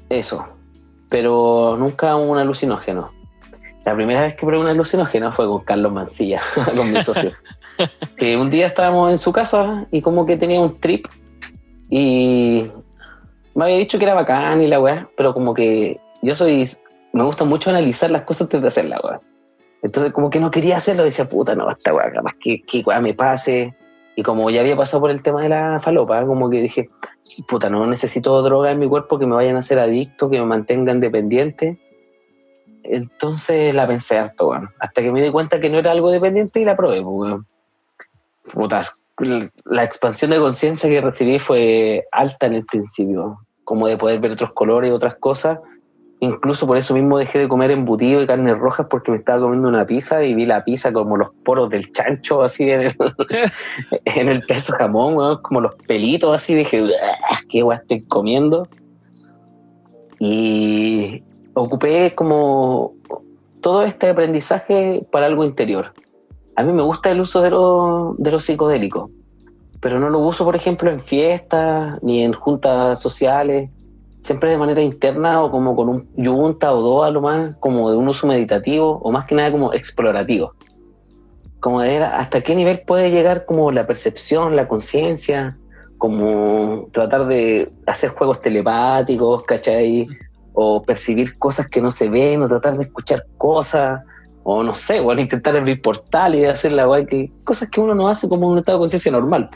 eso, 0.09 0.47
pero 1.09 1.75
nunca 1.77 2.15
un 2.15 2.37
alucinógeno. 2.37 3.11
La 3.85 3.93
primera 3.95 4.21
vez 4.21 4.35
que 4.35 4.45
probé 4.45 4.61
un 4.61 4.67
alucinógeno 4.67 5.31
fue 5.33 5.45
con 5.45 5.63
Carlos 5.63 5.91
Mancilla, 5.91 6.41
con 6.75 6.91
mi 6.91 7.01
socio. 7.01 7.31
que 8.17 8.37
un 8.37 8.49
día 8.49 8.67
estábamos 8.67 9.11
en 9.11 9.17
su 9.17 9.31
casa 9.31 9.87
y 9.91 10.01
como 10.01 10.25
que 10.25 10.37
tenía 10.37 10.61
un 10.61 10.79
trip 10.79 11.07
y 11.89 12.71
me 13.55 13.65
había 13.65 13.77
dicho 13.77 13.99
que 13.99 14.05
era 14.05 14.13
bacán 14.13 14.61
y 14.61 14.67
la 14.67 14.79
weá, 14.79 15.09
pero 15.15 15.33
como 15.33 15.53
que 15.53 15.99
yo 16.21 16.35
soy, 16.35 16.67
me 17.11 17.23
gusta 17.23 17.43
mucho 17.43 17.69
analizar 17.69 18.09
las 18.11 18.23
cosas 18.23 18.43
antes 18.43 18.61
de 18.61 18.67
hacerla, 18.67 18.99
weá. 19.03 19.21
Entonces 19.83 20.13
como 20.13 20.29
que 20.29 20.39
no 20.39 20.49
quería 20.49 20.77
hacerlo, 20.77 21.03
decía, 21.03 21.27
puta, 21.27 21.55
no, 21.55 21.69
esta 21.69 21.93
weá, 21.93 22.11
capaz 22.11 22.33
que, 22.39 22.61
que 22.63 22.79
weá 22.79 22.99
me 22.99 23.13
pase. 23.13 23.75
Y 24.15 24.23
como 24.23 24.49
ya 24.49 24.61
había 24.61 24.77
pasado 24.77 25.01
por 25.01 25.11
el 25.11 25.21
tema 25.21 25.41
de 25.41 25.49
la 25.49 25.79
falopa, 25.79 26.25
como 26.25 26.49
que 26.49 26.61
dije, 26.61 26.89
puta, 27.47 27.69
no 27.69 27.85
necesito 27.85 28.41
droga 28.41 28.71
en 28.71 28.79
mi 28.79 28.87
cuerpo 28.87 29.19
que 29.19 29.25
me 29.25 29.35
vayan 29.35 29.55
a 29.55 29.59
hacer 29.59 29.79
adicto, 29.79 30.29
que 30.29 30.39
me 30.39 30.45
mantengan 30.45 30.99
dependiente. 30.99 31.79
Entonces 32.83 33.73
la 33.73 33.87
pensé 33.87 34.17
harto, 34.17 34.49
weón. 34.49 34.69
Hasta 34.79 35.01
que 35.01 35.11
me 35.11 35.21
di 35.21 35.29
cuenta 35.31 35.59
que 35.59 35.69
no 35.69 35.79
era 35.79 35.91
algo 35.91 36.11
dependiente 36.11 36.59
y 36.59 36.65
la 36.65 36.75
probé, 36.75 37.01
pues, 37.01 37.07
weón. 37.07 37.47
La 39.65 39.83
expansión 39.83 40.31
de 40.31 40.37
conciencia 40.37 40.89
que 40.89 41.01
recibí 41.01 41.39
fue 41.39 42.05
alta 42.11 42.47
en 42.47 42.53
el 42.53 42.65
principio, 42.65 43.37
como 43.63 43.87
de 43.87 43.97
poder 43.97 44.19
ver 44.19 44.31
otros 44.31 44.53
colores 44.53 44.89
y 44.89 44.93
otras 44.93 45.15
cosas. 45.19 45.59
Incluso 46.19 46.65
por 46.65 46.77
eso 46.77 46.93
mismo 46.93 47.17
dejé 47.17 47.39
de 47.39 47.49
comer 47.49 47.71
embutido 47.71 48.21
y 48.21 48.27
carnes 48.27 48.57
rojas 48.57 48.87
porque 48.89 49.11
me 49.11 49.17
estaba 49.17 49.41
comiendo 49.41 49.67
una 49.67 49.85
pizza 49.85 50.23
y 50.23 50.33
vi 50.33 50.45
la 50.45 50.63
pizza 50.63 50.93
como 50.93 51.17
los 51.17 51.29
poros 51.43 51.69
del 51.69 51.91
chancho 51.91 52.41
así 52.41 52.69
en 52.69 52.81
el, 52.81 52.95
en 54.05 54.29
el 54.29 54.41
peso 54.45 54.73
jamón, 54.73 55.41
como 55.41 55.61
los 55.61 55.75
pelitos 55.85 56.33
así. 56.33 56.55
Dije, 56.55 56.81
"Uah, 56.81 57.39
¿qué 57.49 57.61
guay 57.61 57.77
estoy 57.77 58.03
comiendo? 58.03 58.67
Y 60.19 61.21
ocupé 61.53 62.15
como 62.15 62.93
todo 63.61 63.83
este 63.83 64.09
aprendizaje 64.09 65.05
para 65.11 65.25
algo 65.25 65.43
interior. 65.43 65.93
A 66.55 66.63
mí 66.63 66.71
me 66.71 66.83
gusta 66.83 67.09
el 67.09 67.21
uso 67.21 67.41
de 67.41 67.49
los 67.49 68.17
de 68.17 68.31
los 68.31 68.43
psicodélicos, 68.43 69.09
pero 69.81 69.99
no 69.99 70.09
lo 70.09 70.19
uso, 70.19 70.45
por 70.45 70.55
ejemplo, 70.55 70.89
en 70.89 70.99
fiestas 70.99 72.01
ni 72.01 72.23
en 72.23 72.33
juntas 72.33 72.99
sociales. 72.99 73.69
Siempre 74.21 74.51
de 74.51 74.57
manera 74.57 74.81
interna 74.81 75.43
o 75.43 75.51
como 75.51 75.75
con 75.75 75.89
un 75.89 76.09
yunta 76.15 76.71
o 76.73 76.81
dos 76.81 77.05
a 77.05 77.09
lo 77.09 77.21
más, 77.21 77.55
como 77.59 77.91
de 77.91 77.97
un 77.97 78.07
uso 78.07 78.25
meditativo 78.25 78.99
o 79.03 79.11
más 79.11 79.27
que 79.27 79.35
nada 79.35 79.51
como 79.51 79.73
explorativo. 79.73 80.53
Como 81.59 81.81
de 81.81 81.89
ver 81.89 82.03
hasta 82.03 82.41
qué 82.41 82.55
nivel 82.55 82.81
puede 82.87 83.11
llegar 83.11 83.45
como 83.45 83.71
la 83.71 83.85
percepción, 83.85 84.55
la 84.55 84.67
conciencia, 84.67 85.57
como 85.97 86.87
tratar 86.91 87.27
de 87.27 87.71
hacer 87.85 88.11
juegos 88.11 88.41
telepáticos, 88.41 89.43
¿cachai? 89.43 90.07
O 90.53 90.83
percibir 90.83 91.37
cosas 91.37 91.67
que 91.67 91.81
no 91.81 91.91
se 91.91 92.09
ven, 92.09 92.41
o 92.43 92.47
tratar 92.47 92.77
de 92.77 92.83
escuchar 92.83 93.25
cosas, 93.37 94.03
o 94.43 94.63
no 94.63 94.75
sé, 94.75 94.99
bueno, 94.99 95.21
intentar 95.21 95.55
abrir 95.55 95.81
portales 95.81 96.41
y 96.41 96.45
hacer 96.45 96.73
la 96.73 96.85
guay 96.85 97.05
que 97.05 97.31
cosas 97.45 97.69
que 97.69 97.79
uno 97.79 97.95
no 97.95 98.07
hace 98.07 98.27
como 98.27 98.45
en 98.45 98.51
un 98.53 98.57
estado 98.59 98.77
de 98.77 98.81
conciencia 98.81 99.11
normal. 99.11 99.49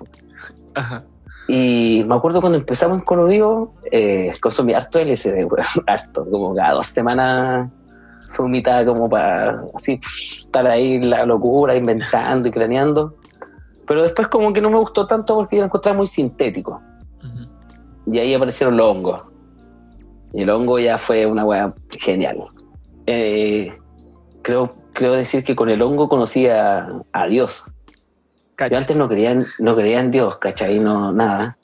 Ajá. 0.75 1.03
Y 1.47 2.03
me 2.05 2.15
acuerdo 2.15 2.41
cuando 2.41 2.57
empezamos 2.57 2.99
en 2.99 3.05
Colodivo, 3.05 3.73
eh, 3.91 4.33
consumí 4.41 4.73
harto 4.73 4.99
LSD, 4.99 5.45
weón, 5.45 5.65
harto, 5.88 6.25
como 6.29 6.55
cada 6.55 6.73
dos 6.73 6.88
semanas 6.88 7.69
su 8.27 8.47
mitad 8.47 8.85
como 8.85 9.09
para 9.09 9.63
así 9.73 9.99
estar 10.01 10.67
ahí 10.67 10.95
en 10.95 11.09
la 11.09 11.25
locura, 11.25 11.75
inventando 11.75 12.47
y 12.47 12.51
craneando. 12.51 13.15
Pero 13.85 14.03
después 14.03 14.27
como 14.27 14.51
que 14.51 14.61
no 14.61 14.69
me 14.69 14.77
gustó 14.77 15.07
tanto 15.07 15.35
porque 15.35 15.55
yo 15.55 15.61
lo 15.61 15.67
encontraba 15.67 15.97
muy 15.97 16.07
sintético. 16.07 16.81
Y 18.05 18.19
ahí 18.19 18.33
aparecieron 18.33 18.77
los 18.77 18.85
hongos. 18.85 19.21
Y 20.33 20.43
el 20.43 20.49
hongo 20.49 20.77
ya 20.79 20.97
fue 20.97 21.25
una 21.25 21.45
weá 21.45 21.73
genial. 21.91 22.38
Eh, 23.05 23.73
creo, 24.47 24.73
creo 24.93 25.11
decir 25.11 25.43
que 25.43 25.57
con 25.57 25.67
el 25.67 25.81
hongo 25.81 26.07
conocí 26.07 26.47
a, 26.47 26.87
a 27.11 27.27
Dios. 27.27 27.65
Cacha. 28.55 28.75
Yo 28.75 28.79
antes 28.79 28.95
no 28.95 29.09
creía, 29.09 29.31
en- 29.31 29.45
no 29.59 29.75
creía 29.75 29.99
en 29.99 30.09
Dios, 30.09 30.37
¿cachai? 30.37 30.79
No, 30.79 31.11
nada. 31.11 31.57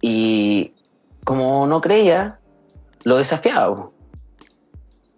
Y 0.00 0.72
como 1.24 1.66
no 1.66 1.80
creía, 1.80 2.38
lo 3.02 3.16
desafiaba. 3.18 3.90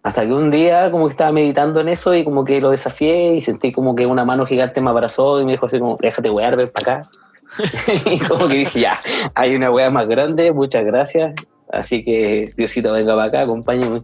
Hasta 0.03 0.23
que 0.25 0.33
un 0.33 0.51
día 0.51 0.91
como 0.91 1.07
que 1.07 1.13
estaba 1.13 1.31
meditando 1.31 1.81
en 1.81 1.89
eso 1.91 2.15
y 2.15 2.25
como 2.25 2.43
que 2.43 2.59
lo 2.63 2.71
desafié 2.71 3.35
y 3.35 3.43
sentí 3.43 3.71
como 3.71 3.95
que 3.95 4.07
una 4.07 4.25
mano 4.25 4.47
gigante 4.47 4.81
me 4.81 4.89
abrazó 4.89 5.43
y 5.43 5.45
me 5.45 5.53
dijo 5.53 5.67
así 5.67 5.79
como, 5.79 5.99
déjate 6.01 6.31
wear, 6.31 6.57
ven 6.57 6.69
para 6.69 7.01
acá. 7.01 7.11
y 8.11 8.19
como 8.19 8.49
que 8.49 8.57
dije, 8.57 8.81
ya, 8.81 8.99
hay 9.35 9.55
una 9.55 9.71
wea 9.71 9.91
más 9.91 10.09
grande, 10.09 10.53
muchas 10.53 10.85
gracias. 10.87 11.35
Así 11.71 12.03
que 12.03 12.51
Diosito, 12.57 12.95
venga 12.95 13.15
para 13.15 13.29
acá, 13.29 13.41
acompáñame. 13.43 14.03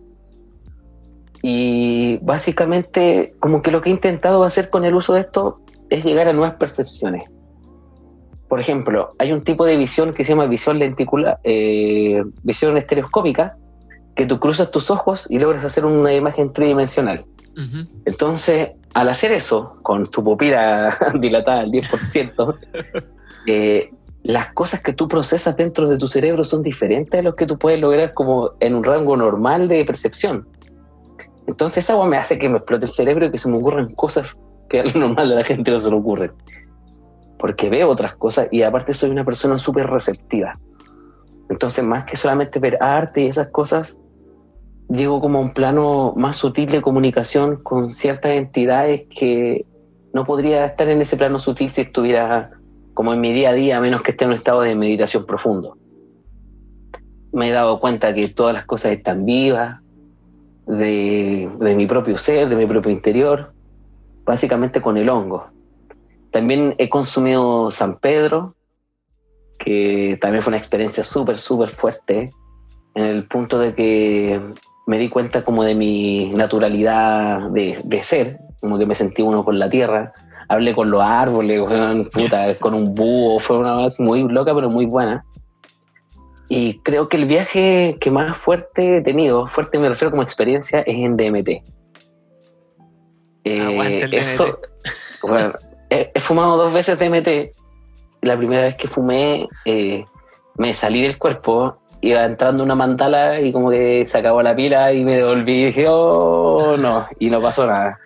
Y 1.43 2.19
básicamente 2.19 3.35
como 3.41 3.63
que 3.63 3.71
lo 3.71 3.81
que 3.81 3.89
he 3.89 3.93
intentado 3.93 4.45
hacer 4.45 4.71
con 4.71 4.85
el 4.85 4.95
uso 4.95 5.15
de 5.15 5.21
esto 5.21 5.61
es 5.89 6.05
llegar 6.05 6.29
a 6.29 6.33
nuevas 6.33 6.57
percepciones. 6.57 7.31
Por 8.49 8.61
ejemplo, 8.61 9.15
hay 9.19 9.33
un 9.33 9.43
tipo 9.43 9.65
de 9.65 9.77
visión 9.77 10.13
que 10.13 10.25
se 10.25 10.31
llama 10.31 10.47
visión 10.47 10.79
lenticular, 10.79 11.39
eh, 11.45 12.23
visión 12.43 12.77
estereoscópica, 12.77 13.57
que 14.17 14.27
tú 14.27 14.41
cruzas 14.41 14.71
tus 14.71 14.91
ojos 14.91 15.27
y 15.31 15.39
logras 15.39 15.65
hacer 15.65 15.87
una 15.87 16.13
imagen 16.13 16.53
tridimensional. 16.53 17.25
Entonces, 18.07 18.71
al 18.95 19.09
hacer 19.09 19.33
eso, 19.33 19.77
con 19.83 20.11
tu 20.11 20.25
pupila 20.25 20.97
dilatada 21.21 21.61
al 21.61 21.71
10%, 21.71 22.57
eh, 23.47 23.91
las 24.23 24.53
cosas 24.53 24.83
que 24.83 24.93
tú 24.93 25.09
procesas 25.09 25.57
dentro 25.57 25.89
de 25.89 25.99
tu 25.99 26.09
cerebro 26.09 26.45
son 26.45 26.63
diferentes 26.63 27.21
a 27.21 27.23
los 27.23 27.35
que 27.35 27.47
tú 27.47 27.59
puedes 27.59 27.81
lograr 27.81 28.15
como 28.15 28.53
en 28.61 28.75
un 28.75 28.85
rango 28.85 29.17
normal 29.17 29.69
de 29.69 29.85
percepción. 29.85 30.47
Entonces, 31.51 31.83
esa 31.83 31.95
agua 31.95 32.07
me 32.07 32.17
hace 32.17 32.39
que 32.39 32.49
me 32.49 32.59
explote 32.59 32.87
el 32.87 32.93
cerebro 32.93 33.27
y 33.27 33.33
que 33.33 33.39
se 33.39 33.51
me 33.51 33.57
ocurran 33.57 33.93
cosas 33.97 34.39
que 34.69 34.79
a 34.79 34.85
lo 34.85 35.01
normal 35.01 35.31
de 35.31 35.35
la 35.35 35.45
gente 35.45 35.73
no 35.73 35.81
se 35.81 35.91
le 35.91 35.97
ocurren. 35.97 36.31
Porque 37.41 37.69
veo 37.69 37.89
otras 37.89 38.15
cosas 38.15 38.47
y 38.53 38.63
aparte 38.63 38.95
soy 38.95 39.11
una 39.11 39.25
persona 39.25 39.59
súper 39.59 39.89
receptiva. 39.89 40.61
Entonces, 41.49 41.85
más 41.85 42.05
que 42.05 42.17
solamente 42.17 42.61
ver 42.61 42.79
arte 42.81 43.23
y 43.23 43.27
esas 43.27 43.49
cosas, 43.49 43.99
llego 44.89 45.21
como 45.21 45.41
a 45.41 45.43
un 45.43 45.53
plano 45.53 46.15
más 46.17 46.37
sutil 46.37 46.71
de 46.71 46.81
comunicación 46.81 47.57
con 47.57 47.89
ciertas 47.89 48.31
entidades 48.31 49.07
que 49.11 49.67
no 50.13 50.25
podría 50.25 50.65
estar 50.65 50.89
en 50.89 51.01
ese 51.01 51.17
plano 51.17 51.41
sutil 51.41 51.69
si 51.71 51.81
estuviera 51.81 52.53
como 52.95 53.13
en 53.13 53.21
mi 53.21 53.33
día 53.33 53.51
a 53.51 53.55
día, 53.55 53.79
a 53.79 53.81
menos 53.81 54.03
que 54.03 54.13
esté 54.13 54.23
en 54.23 54.31
un 54.31 54.37
estado 54.37 54.61
de 54.61 54.77
meditación 54.77 55.27
profundo. 55.27 55.77
Me 57.33 57.49
he 57.49 57.53
dado 57.53 57.81
cuenta 57.81 58.15
que 58.15 58.29
todas 58.29 58.55
las 58.55 58.67
cosas 58.67 58.93
están 58.93 59.25
vivas, 59.25 59.80
de, 60.67 61.51
de 61.59 61.75
mi 61.75 61.87
propio 61.87 62.19
ser, 62.19 62.49
de 62.49 62.57
mi 62.57 62.67
propio 62.67 62.91
interior, 62.91 63.53
básicamente 64.25 64.81
con 64.81 64.97
el 64.97 65.09
hongo. 65.09 65.47
También 66.33 66.75
he 66.79 66.89
consumido 66.89 67.71
San 67.71 67.99
Pedro, 67.99 68.55
que 69.59 70.19
también 70.21 70.43
fue 70.43 70.51
una 70.51 70.59
experiencia 70.59 71.05
súper, 71.05 71.39
súper 71.39 71.69
fuerte, 71.69 72.31
en 72.95 73.07
el 73.07 73.27
punto 73.27 73.59
de 73.59 73.75
que 73.75 74.41
me 74.87 74.99
di 74.99 75.09
cuenta 75.09 75.45
como 75.45 75.65
de 75.65 75.75
mi 75.75 76.31
naturalidad 76.31 77.51
de, 77.51 77.79
de 77.85 78.03
ser, 78.03 78.39
como 78.61 78.79
que 78.79 78.87
me 78.87 78.95
sentí 78.95 79.23
uno 79.23 79.45
con 79.45 79.59
la 79.59 79.71
tierra, 79.71 80.13
hablé 80.49 80.75
con 80.75 80.91
los 80.91 81.01
árboles, 81.01 81.61
weón, 81.61 82.11
puta, 82.11 82.55
con 82.57 82.75
un 82.75 82.95
búho, 82.95 83.39
fue 83.39 83.59
una 83.59 83.77
vez 83.77 84.01
muy 84.01 84.29
loca 84.29 84.55
pero 84.55 84.69
muy 84.69 84.87
buena. 84.87 85.25
Y 86.53 86.81
creo 86.81 87.09
que 87.09 87.17
el 87.17 87.27
viaje 87.27 87.97
que 88.01 88.11
más 88.11 88.37
fuerte 88.37 88.97
he 88.97 89.01
tenido, 89.03 89.47
fuerte 89.47 89.79
me 89.79 89.89
refiero 89.89 90.11
como 90.11 90.25
experiencia, 90.25 90.81
es 90.81 90.97
en 90.97 91.17
DMT. 91.17 91.49
Eh, 93.45 94.01
el 94.03 94.13
eso, 94.15 94.59
bueno, 95.23 95.53
he, 95.91 96.11
he 96.13 96.19
fumado 96.19 96.57
dos 96.57 96.75
veces 96.75 96.99
DMT. 96.99 97.57
La 98.23 98.37
primera 98.37 98.65
vez 98.65 98.75
que 98.75 98.89
fumé, 98.89 99.49
eh, 99.65 100.05
me 100.57 100.75
salí 100.75 101.03
del 101.03 101.19
cuerpo, 101.19 101.79
iba 102.01 102.25
entrando 102.25 102.65
una 102.65 102.75
mandala 102.75 103.41
y 103.41 103.53
como 103.53 103.71
que 103.71 104.05
se 104.05 104.19
acabó 104.19 104.43
la 104.43 104.57
pila 104.57 104.93
y 104.93 105.05
me 105.05 105.19
devolví 105.19 105.53
y 105.53 105.65
dije, 105.67 105.87
oh, 105.89 106.77
no, 106.77 107.07
y 107.21 107.31
no 107.31 107.41
pasó 107.41 107.65
nada. 107.65 107.97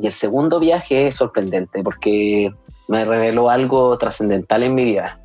Y 0.00 0.06
el 0.06 0.12
segundo 0.12 0.60
viaje 0.60 1.08
es 1.08 1.16
sorprendente 1.16 1.82
porque 1.82 2.54
me 2.86 3.04
reveló 3.04 3.50
algo 3.50 3.98
trascendental 3.98 4.62
en 4.62 4.76
mi 4.76 4.84
vida. 4.84 5.18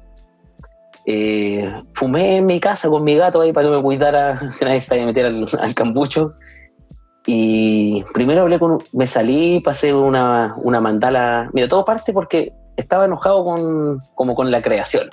Eh, 1.10 1.74
fumé 1.94 2.36
en 2.36 2.46
mi 2.46 2.60
casa 2.60 2.90
con 2.90 3.02
mi 3.06 3.16
gato 3.16 3.40
ahí 3.40 3.54
para 3.54 3.70
que 3.70 3.76
me 3.78 3.82
cuidara, 3.82 4.52
que 4.60 4.66
nadie 4.66 4.82
se 4.82 4.94
vaya 4.94 5.04
a 5.04 5.06
meter 5.08 5.26
al, 5.26 5.48
al 5.60 5.74
cambucho. 5.74 6.34
Y 7.26 8.04
primero 8.14 8.42
hablé 8.42 8.60
con, 8.60 8.84
me 8.94 9.08
salí, 9.08 9.62
pasé 9.62 9.94
una, 9.94 10.56
una 10.58 10.82
mandala. 10.82 11.50
Mira, 11.54 11.68
todo 11.68 11.86
parte 11.86 12.14
porque 12.14 12.54
estaba 12.76 13.06
enojado 13.06 13.44
con, 13.44 14.00
como 14.16 14.36
con 14.36 14.52
la 14.52 14.62
creación. 14.62 15.10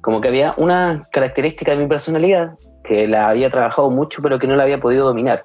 como 0.00 0.20
que 0.20 0.28
había 0.28 0.54
una 0.58 1.06
característica 1.10 1.72
de 1.72 1.78
mi 1.78 1.86
personalidad 1.86 2.58
que 2.84 3.06
la 3.06 3.28
había 3.28 3.50
trabajado 3.50 3.90
mucho, 3.90 4.20
pero 4.22 4.38
que 4.38 4.46
no 4.46 4.56
la 4.56 4.64
había 4.64 4.80
podido 4.80 5.06
dominar. 5.06 5.44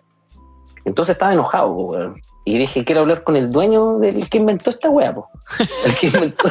Entonces 0.86 1.14
estaba 1.14 1.34
enojado. 1.34 2.16
Y 2.46 2.58
dije, 2.58 2.86
quiero 2.86 3.02
hablar 3.02 3.24
con 3.24 3.36
el 3.36 3.52
dueño 3.52 4.00
del 4.00 4.30
que 4.30 4.38
inventó 4.38 4.70
esta 4.70 4.90
weá. 4.90 5.14
El 5.86 5.96
que 5.96 6.08
inventó. 6.08 6.50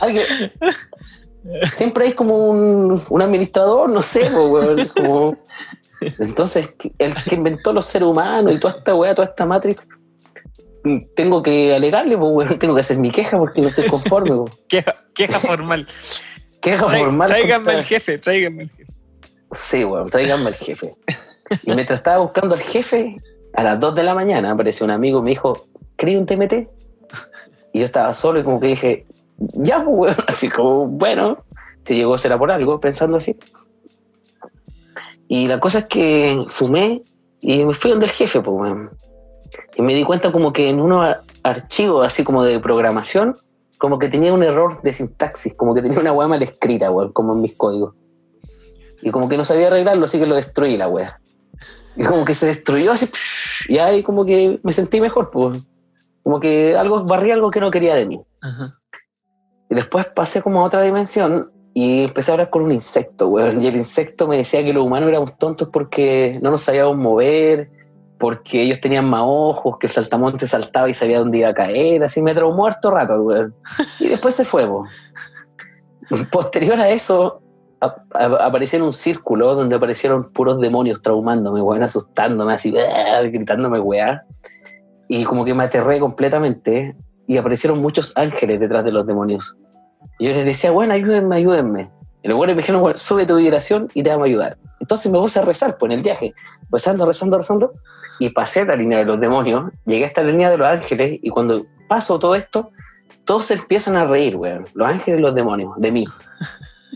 Alguien- 0.00 0.52
Siempre 1.74 2.06
hay 2.06 2.12
como 2.14 2.36
un, 2.48 3.04
un 3.08 3.22
administrador, 3.22 3.90
no 3.90 4.02
sé, 4.02 4.30
weón, 4.30 4.88
como- 4.88 5.36
Entonces, 6.18 6.74
el 6.98 7.14
que 7.24 7.34
inventó 7.34 7.72
los 7.72 7.86
seres 7.86 8.08
humanos 8.08 8.54
y 8.54 8.58
toda 8.58 8.78
esta 8.78 8.94
weá, 8.94 9.14
toda 9.14 9.28
esta 9.28 9.44
Matrix, 9.46 9.86
tengo 11.16 11.42
que 11.42 11.74
alegarle, 11.74 12.16
weón, 12.16 12.58
tengo 12.58 12.74
que 12.74 12.80
hacer 12.80 12.98
mi 12.98 13.10
queja 13.10 13.38
porque 13.38 13.60
no 13.62 13.68
estoy 13.68 13.86
conforme. 13.88 14.30
po. 14.30 14.44
Queja, 14.68 14.94
queja 15.14 15.38
formal. 15.38 15.86
Queja 16.60 16.86
formal. 16.86 17.28
Tráiganme 17.28 17.64
contra- 17.64 17.78
al 17.78 17.84
jefe, 17.84 18.18
tráiganme 18.18 18.62
al 18.64 18.70
jefe. 18.70 18.92
Sí, 19.52 19.84
weón, 19.84 20.10
tráiganme 20.10 20.48
al 20.48 20.54
jefe. 20.54 20.94
Y 21.62 21.72
mientras 21.74 21.98
estaba 22.00 22.18
buscando 22.18 22.54
al 22.54 22.60
jefe, 22.62 23.16
a 23.54 23.62
las 23.62 23.78
2 23.80 23.94
de 23.94 24.02
la 24.02 24.14
mañana 24.14 24.50
apareció 24.52 24.84
un 24.84 24.90
amigo 24.92 25.18
y 25.20 25.22
me 25.22 25.30
dijo, 25.30 25.68
¿quería 25.96 26.18
un 26.18 26.26
TMT? 26.26 26.68
Y 27.72 27.78
yo 27.80 27.84
estaba 27.84 28.12
solo 28.12 28.40
y 28.40 28.42
como 28.42 28.60
que 28.60 28.68
dije, 28.68 29.06
ya, 29.38 29.84
pues. 29.84 30.16
Así 30.28 30.48
como, 30.48 30.86
bueno, 30.86 31.38
si 31.82 31.94
llegó 31.96 32.16
será 32.18 32.38
por 32.38 32.50
algo, 32.50 32.80
pensando 32.80 33.16
así. 33.16 33.36
Y 35.28 35.46
la 35.46 35.58
cosa 35.60 35.80
es 35.80 35.84
que 35.86 36.44
fumé 36.48 37.02
y 37.40 37.64
me 37.64 37.74
fui 37.74 37.90
donde 37.90 38.06
el 38.06 38.12
jefe, 38.12 38.40
pues, 38.40 38.56
weón. 38.56 38.90
Y 39.76 39.82
me 39.82 39.94
di 39.94 40.04
cuenta 40.04 40.30
como 40.30 40.52
que 40.52 40.68
en 40.68 40.80
unos 40.80 41.04
ar- 41.04 41.22
archivos 41.42 42.06
así 42.06 42.24
como 42.24 42.44
de 42.44 42.60
programación, 42.60 43.36
como 43.78 43.98
que 43.98 44.08
tenía 44.08 44.32
un 44.32 44.42
error 44.42 44.80
de 44.82 44.92
sintaxis, 44.92 45.54
como 45.54 45.74
que 45.74 45.82
tenía 45.82 45.98
una 45.98 46.12
weá 46.12 46.28
mal 46.28 46.42
escrita, 46.42 46.90
weón, 46.90 47.12
como 47.12 47.32
en 47.34 47.40
mis 47.42 47.54
códigos. 47.56 47.94
Y 49.02 49.10
como 49.10 49.28
que 49.28 49.36
no 49.36 49.44
sabía 49.44 49.66
arreglarlo, 49.66 50.04
así 50.04 50.18
que 50.18 50.26
lo 50.26 50.36
destruí 50.36 50.76
la 50.76 50.88
wea. 50.88 51.20
Y 51.96 52.04
como 52.04 52.24
que 52.24 52.34
se 52.34 52.46
destruyó 52.46 52.92
así, 52.92 53.08
y 53.68 53.78
ahí 53.78 54.02
como 54.02 54.24
que 54.24 54.58
me 54.62 54.72
sentí 54.72 55.00
mejor, 55.00 55.30
pues. 55.30 55.62
Como 56.22 56.40
que 56.40 56.74
algo, 56.76 57.04
barrí 57.04 57.30
algo 57.30 57.50
que 57.50 57.60
no 57.60 57.70
quería 57.70 57.94
de 57.94 58.06
mí. 58.06 58.20
Ajá. 58.40 58.78
Después 59.74 60.06
pasé 60.14 60.40
como 60.40 60.60
a 60.60 60.64
otra 60.64 60.82
dimensión 60.82 61.50
y 61.74 62.04
empecé 62.04 62.30
a 62.30 62.34
hablar 62.34 62.50
con 62.50 62.62
un 62.62 62.72
insecto, 62.72 63.28
weón. 63.28 63.60
Y 63.60 63.66
el 63.66 63.76
insecto 63.76 64.28
me 64.28 64.36
decía 64.36 64.64
que 64.64 64.72
los 64.72 64.84
humanos 64.84 65.08
éramos 65.08 65.36
tontos 65.36 65.68
porque 65.72 66.38
no 66.40 66.52
nos 66.52 66.62
sabíamos 66.62 66.96
mover, 66.96 67.70
porque 68.18 68.62
ellos 68.62 68.80
tenían 68.80 69.04
más 69.06 69.22
ojos, 69.24 69.76
que 69.78 69.88
el 69.88 69.92
saltamonte 69.92 70.46
saltaba 70.46 70.88
y 70.88 70.94
sabía 70.94 71.18
dónde 71.18 71.38
iba 71.38 71.48
a 71.48 71.54
caer. 71.54 72.04
Así 72.04 72.22
me 72.22 72.34
traumó 72.34 72.66
harto 72.66 72.92
rato, 72.92 73.20
weón. 73.20 73.54
Y 73.98 74.08
después 74.08 74.36
se 74.36 74.44
fue, 74.44 74.66
po. 74.66 74.86
Posterior 76.30 76.80
a 76.80 76.90
eso, 76.90 77.42
aparecí 77.80 78.76
en 78.76 78.82
un 78.82 78.92
círculo 78.92 79.56
donde 79.56 79.74
aparecieron 79.74 80.30
puros 80.32 80.60
demonios 80.60 81.02
traumándome, 81.02 81.60
weón, 81.60 81.82
asustándome, 81.82 82.52
así, 82.52 82.72
¡ah! 82.78 83.22
gritándome, 83.22 83.80
weá. 83.80 84.24
Y 85.08 85.24
como 85.24 85.44
que 85.44 85.54
me 85.54 85.64
aterré 85.64 85.98
completamente 85.98 86.94
y 87.26 87.36
aparecieron 87.36 87.80
muchos 87.80 88.16
ángeles 88.16 88.60
detrás 88.60 88.84
de 88.84 88.92
los 88.92 89.06
demonios. 89.06 89.56
Y 90.18 90.26
yo 90.26 90.32
les 90.32 90.44
decía, 90.44 90.70
bueno, 90.70 90.94
ayúdenme, 90.94 91.36
ayúdenme. 91.36 91.90
Y 92.22 92.28
los 92.28 92.36
buenos 92.36 92.56
me 92.56 92.62
dijeron, 92.62 92.80
bueno, 92.80 92.96
sube 92.96 93.26
tu 93.26 93.36
vibración 93.36 93.90
y 93.94 94.02
te 94.02 94.10
vamos 94.10 94.24
a 94.24 94.28
ayudar. 94.28 94.58
Entonces 94.80 95.12
me 95.12 95.18
puse 95.18 95.38
a 95.38 95.42
rezar 95.42 95.76
pues, 95.78 95.92
en 95.92 95.98
el 95.98 96.02
viaje, 96.02 96.34
rezando, 96.70 97.06
rezando, 97.06 97.38
rezando, 97.38 97.72
y 98.18 98.30
pasé 98.30 98.64
la 98.64 98.76
línea 98.76 98.98
de 98.98 99.04
los 99.04 99.20
demonios, 99.20 99.72
llegué 99.84 100.06
hasta 100.06 100.22
la 100.22 100.30
línea 100.30 100.50
de 100.50 100.58
los 100.58 100.66
ángeles, 100.66 101.18
y 101.22 101.30
cuando 101.30 101.66
paso 101.88 102.18
todo 102.18 102.34
esto, 102.34 102.70
todos 103.24 103.46
se 103.46 103.54
empiezan 103.54 103.96
a 103.96 104.06
reír, 104.06 104.36
weón, 104.36 104.66
los 104.74 104.86
ángeles 104.86 105.20
y 105.20 105.22
los 105.22 105.34
demonios, 105.34 105.72
de 105.78 105.90
mí. 105.90 106.06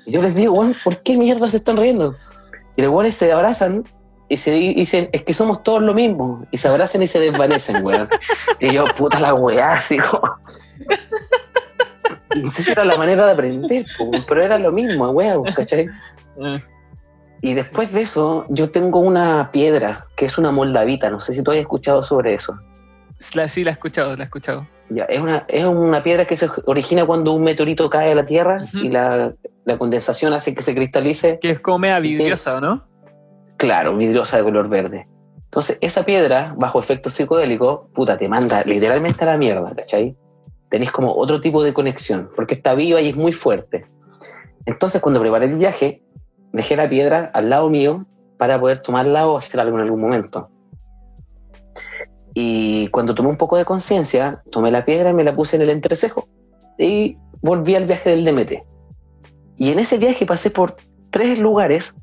Y 0.07 0.13
yo 0.13 0.23
les 0.23 0.35
digo, 0.35 0.55
weón, 0.55 0.75
¿por 0.85 1.03
qué 1.03 1.17
mierda 1.17 1.49
se 1.49 1.59
están 1.59 1.77
riendo? 1.77 2.15
Y 2.77 2.83
los 2.83 2.91
weones 2.93 3.15
se 3.15 3.33
abrazan 3.33 3.85
y 4.29 4.37
se 4.37 4.51
di- 4.53 4.75
dicen, 4.75 5.09
es 5.13 5.25
que 5.25 5.35
somos 5.35 5.63
todos 5.63 5.83
lo 5.83 5.93
mismo, 5.95 6.47
y 6.51 6.59
se 6.59 6.69
abrazan 6.69 7.03
y 7.03 7.09
se 7.09 7.19
desvanecen, 7.19 7.85
weón. 7.85 8.09
Y 8.61 8.73
yo, 8.73 8.85
puta 8.97 9.19
la 9.21 9.35
weá, 9.35 9.73
así 9.75 9.99
como... 9.99 10.23
Y 12.35 12.47
si 12.47 12.71
era 12.71 12.85
la 12.85 12.97
manera 12.97 13.27
de 13.27 13.33
aprender, 13.33 13.87
pero 14.29 14.43
era 14.43 14.59
lo 14.59 14.71
mismo, 14.73 15.09
weón, 15.11 15.45
¿cachai? 15.55 15.89
Ah, 16.43 16.59
Y 17.41 17.55
después 17.55 17.93
de 17.93 18.03
eso, 18.03 18.45
yo 18.49 18.71
tengo 18.71 18.99
una 19.01 19.51
piedra, 19.53 20.07
que 20.17 20.27
es 20.27 20.39
una 20.39 20.51
moldavita, 20.53 21.09
no 21.11 21.21
sé 21.21 21.33
si 21.33 21.43
tú 21.43 21.51
has 21.53 21.57
escuchado 21.59 22.03
sobre 22.03 22.35
eso. 22.35 22.59
la- 23.35 23.49
sí, 23.49 23.65
la 23.65 23.71
he 23.71 23.73
escuchado, 23.73 24.17
la 24.17 24.23
he 24.23 24.27
escuchado. 24.27 24.67
Ya, 24.91 25.05
es, 25.05 25.21
una, 25.21 25.45
es 25.49 25.65
una 25.67 26.03
piedra 26.03 26.25
que 26.25 26.37
se 26.37 26.49
origina 26.67 27.05
cuando 27.05 27.33
un 27.33 27.43
meteorito 27.45 27.91
cae 27.91 28.13
a 28.13 28.15
la 28.15 28.25
Tierra 28.25 28.63
Ujú. 28.65 28.79
y 28.79 28.89
la, 28.89 29.33
la 29.65 29.77
condensación 29.79 30.33
hace 30.33 30.55
que 30.55 30.63
se 30.63 30.75
cristalice, 30.75 31.39
Que 31.41 31.51
es 31.51 31.61
como 31.61 31.79
media 31.81 31.99
vidriosa, 32.01 32.57
¿o 32.57 32.61
no? 32.61 32.85
claro, 33.57 33.97
vidriosa 33.97 34.37
de 34.39 34.45
color 34.45 34.69
verde. 34.69 35.07
Entonces, 35.45 35.79
esa 35.81 36.05
piedra, 36.05 36.55
bajo 36.57 36.79
efecto 36.79 37.11
psicodélico, 37.11 37.89
puta, 37.95 38.17
te 38.17 38.29
manda 38.29 38.63
literalmente 38.65 39.25
a 39.25 39.29
la 39.29 39.37
mierda, 39.37 39.75
¿cachai? 39.75 40.17
Tenés 40.69 40.91
como 40.91 41.15
otro 41.15 41.41
tipo 41.41 41.63
de 41.63 41.73
conexión, 41.73 42.31
porque 42.37 42.55
está 42.55 42.75
viva 42.75 43.01
y 43.01 43.09
es 43.09 43.17
muy 43.17 43.33
fuerte. 43.33 43.87
Entonces, 44.67 45.01
cuando 45.01 45.21
preparé 45.21 45.47
el 45.47 45.57
viaje, 45.57 46.03
dejé 46.53 46.77
la 46.77 46.89
piedra 46.89 47.31
al 47.33 47.51
lado 47.51 47.71
mío 47.71 48.07
para 48.37 48.61
poder 48.61 48.81
tomarla 48.81 49.27
o 49.27 49.37
hacer 49.37 49.61
en 49.61 49.79
algún 49.79 50.01
momento. 50.01 50.51
Y 52.35 52.89
cuando 52.89 53.15
tomé 53.15 53.31
un 53.31 53.37
poco 53.37 53.57
de 53.57 53.65
conciencia, 53.65 54.43
tomé 54.51 54.71
la 54.71 54.85
piedra 54.85 55.11
y 55.11 55.15
me 55.15 55.25
la 55.25 55.35
puse 55.35 55.57
en 55.57 55.63
el 55.63 55.71
entrecejo 55.71 56.29
y 56.79 57.17
volví 57.43 57.75
al 57.75 57.87
viaje 57.87 58.11
del 58.11 58.25
DMT. 58.25 58.63
Y 59.57 59.73
en 59.73 59.79
ese 59.79 59.99
viaje 59.99 60.25
pasé 60.25 60.51
por 60.51 60.77
tres 61.11 61.41
lugares 61.41 61.97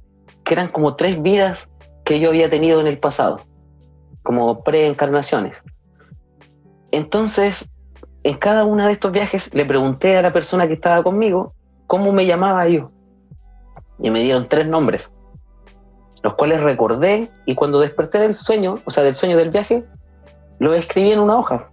que 0.44 0.54
eran 0.54 0.68
como 0.68 0.96
tres 0.96 1.22
vidas 1.22 1.72
que 2.04 2.20
yo 2.20 2.30
había 2.30 2.50
tenido 2.50 2.82
en 2.82 2.88
el 2.88 3.00
pasado, 3.00 3.46
como 4.24 4.64
preencarnaciones. 4.64 5.64
Entonces, 6.92 7.68
en 8.26 8.38
cada 8.38 8.64
uno 8.66 8.88
de 8.88 8.92
estos 8.92 9.12
viajes 9.12 9.54
le 9.54 9.66
pregunté 9.66 10.18
a 10.18 10.22
la 10.24 10.34
persona 10.34 10.68
que 10.68 10.74
estaba 10.74 11.04
conmigo 11.04 11.54
cómo 11.86 12.12
me 12.12 12.26
llamaba 12.26 12.68
yo. 12.68 12.90
Y 14.00 14.10
me 14.10 14.22
dieron 14.22 14.50
tres 14.50 14.68
nombres, 14.68 15.14
los 16.24 16.34
cuales 16.34 16.62
recordé 16.64 17.32
y 17.46 17.54
cuando 17.54 17.80
desperté 17.80 18.18
del 18.20 18.34
sueño, 18.34 18.80
o 18.84 18.90
sea, 18.90 19.04
del 19.04 19.14
sueño 19.14 19.38
del 19.38 19.52
viaje, 19.52 19.86
lo 20.58 20.74
escribí 20.74 21.12
en 21.12 21.20
una 21.20 21.38
hoja. 21.38 21.70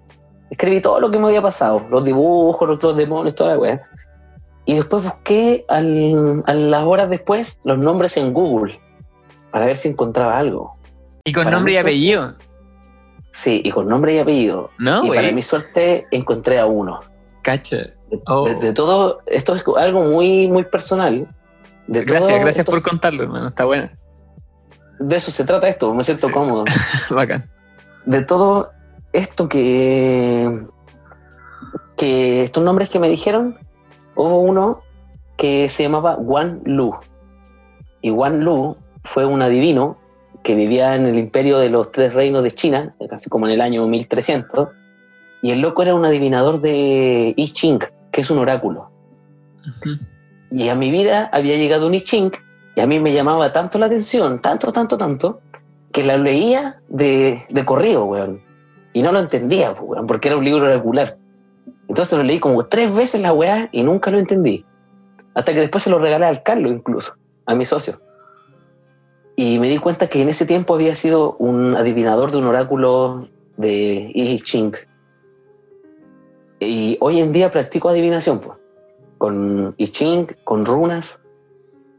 Escribí 0.51 0.83
todo 0.83 1.01
lo 1.01 1.11
que 1.11 1.19
me 1.19 1.29
había 1.29 1.41
pasado, 1.41 1.87
los 1.91 2.05
dibujos, 2.05 2.69
los, 2.69 2.83
los 2.83 2.97
demonios, 2.97 3.35
toda 3.35 3.53
la 3.55 3.59
weá. 3.59 3.83
Y 4.67 4.75
después 4.75 5.03
busqué 5.05 5.65
al- 5.69 6.45
a 6.47 6.53
las 6.53 6.85
horas 6.85 7.09
después 7.09 7.59
los 7.65 7.79
nombres 7.79 8.17
en 8.19 8.35
Google 8.35 8.79
para 9.51 9.65
ver 9.65 9.77
si 9.77 9.89
encontraba 9.89 10.37
algo. 10.39 10.77
Y 11.25 11.33
con 11.33 11.45
Para 11.45 11.57
nombre 11.57 11.73
y 11.73 11.77
apellido, 11.79 12.35
Sí, 13.33 13.63
y 13.65 13.71
con 13.71 13.89
nombre 13.89 14.15
y 14.15 14.19
apellido. 14.19 14.71
¿no, 14.79 15.05
y 15.07 15.09
para 15.09 15.33
mi 15.33 15.43
suerte 15.43 16.07
encontré 16.11 16.59
a 16.59 16.67
uno. 16.67 17.01
Cacha. 17.43 17.77
De, 17.79 18.21
Oh. 18.27 18.45
de- 18.47 18.55
de 18.57 18.73
todo, 18.75 19.21
esto 19.27 19.55
es 19.55 19.65
algo 19.79 20.03
muy, 20.05 20.47
muy 20.49 20.65
personal. 20.65 21.27
De 21.87 22.05
Gracias, 22.05 22.41
gracias 22.41 22.67
por 22.67 22.83
contarlo, 22.83 23.23
hermano. 23.25 23.49
Está 23.49 23.65
bueno. 23.65 23.89
De 24.99 25.17
eso 25.17 25.31
se 25.31 25.45
trata 25.45 25.67
esto, 25.69 25.93
me 25.95 26.05
siento 26.05 26.27
Sí. 26.29 26.33
cómodo. 26.33 26.65
Bacán. 27.11 27.51
De 28.05 28.23
todo 28.23 28.71
esto 29.13 29.49
que, 29.49 30.65
que 31.97 32.43
estos 32.43 32.63
nombres 32.63 32.89
que 32.91 32.99
me 32.99 33.09
dijeron, 33.09 33.59
hubo 34.15 34.41
uno 34.41 34.83
que 35.37 35.69
se 35.69 35.83
llamaba 35.85 36.17
Wan 36.17 36.61
Lu. 36.65 36.95
Y 38.03 38.11
Wan 38.11 38.41
Lu 38.45 38.77
fue 39.05 39.25
un 39.25 39.43
adivino 39.43 39.97
que 40.43 40.55
vivía 40.55 40.95
en 40.95 41.07
el 41.07 41.19
imperio 41.19 41.59
de 41.59 41.71
los 41.71 41.93
tres 41.93 42.15
reinos 42.15 42.43
de 42.43 42.51
China, 42.51 42.95
casi 43.09 43.31
como 43.31 43.47
en 43.47 43.55
el 43.55 43.61
año 43.61 43.87
1300. 43.87 44.69
Y 45.43 45.51
el 45.51 45.61
loco 45.61 45.83
era 45.83 45.95
un 45.95 46.05
adivinador 46.05 46.61
de 46.61 47.35
I 47.37 47.49
Ching, 47.49 47.81
que 48.11 48.21
es 48.21 48.31
un 48.31 48.39
oráculo. 48.39 48.91
Y 50.51 50.69
a 50.69 50.75
mi 50.75 50.91
vida 50.91 51.31
había 51.33 51.57
llegado 51.57 51.87
un 51.87 51.95
I 51.95 52.01
Ching 52.01 52.33
y 52.75 52.81
a 52.81 52.87
mí 52.87 52.99
me 52.99 53.13
llamaba 53.13 53.53
tanto 53.53 53.79
la 53.79 53.87
atención, 53.87 54.41
tanto, 54.41 54.73
tanto, 54.73 54.97
tanto, 54.97 55.41
que 55.93 56.03
la 56.03 56.17
leía 56.17 56.81
de, 56.89 57.43
de 57.49 57.65
corrido, 57.65 58.05
weón. 58.05 58.41
Y 58.93 59.03
no 59.03 59.13
lo 59.13 59.21
entendía, 59.21 59.75
pues, 59.75 59.85
weón, 59.91 60.07
porque 60.07 60.29
era 60.29 60.37
un 60.37 60.45
libro 60.45 60.65
oracular. 60.65 61.17
Entonces 61.89 62.17
lo 62.17 62.25
leí 62.25 62.39
como 62.39 62.65
tres 62.67 62.95
veces 62.95 63.21
la 63.21 63.33
weá 63.33 63.69
y 63.73 63.83
nunca 63.83 64.11
lo 64.11 64.19
entendí. 64.19 64.65
Hasta 65.35 65.55
que 65.55 65.61
después 65.61 65.85
se 65.85 65.91
lo 65.91 65.99
regalé 65.99 66.27
al 66.27 66.43
Carlos 66.43 66.73
incluso, 66.73 67.15
a 67.47 67.55
mi 67.55 67.65
socio. 67.65 68.01
Y 69.37 69.59
me 69.59 69.69
di 69.69 69.79
cuenta 69.79 70.09
que 70.09 70.23
en 70.23 70.29
ese 70.29 70.47
tiempo 70.47 70.75
había 70.75 70.95
sido 70.95 71.37
un 71.39 71.75
adivinador 71.77 72.31
de 72.31 72.39
un 72.39 72.45
oráculo 72.45 73.29
de 73.57 74.11
I 74.15 74.41
Ching. 74.41 74.75
Y 76.61 76.97
hoy 77.01 77.21
en 77.21 77.33
día 77.33 77.51
practico 77.51 77.89
adivinación, 77.89 78.41
pues 78.41 78.59
con 79.23 79.75
I 79.79 79.87
Ching, 79.87 80.27
con 80.45 80.65
runas. 80.65 81.23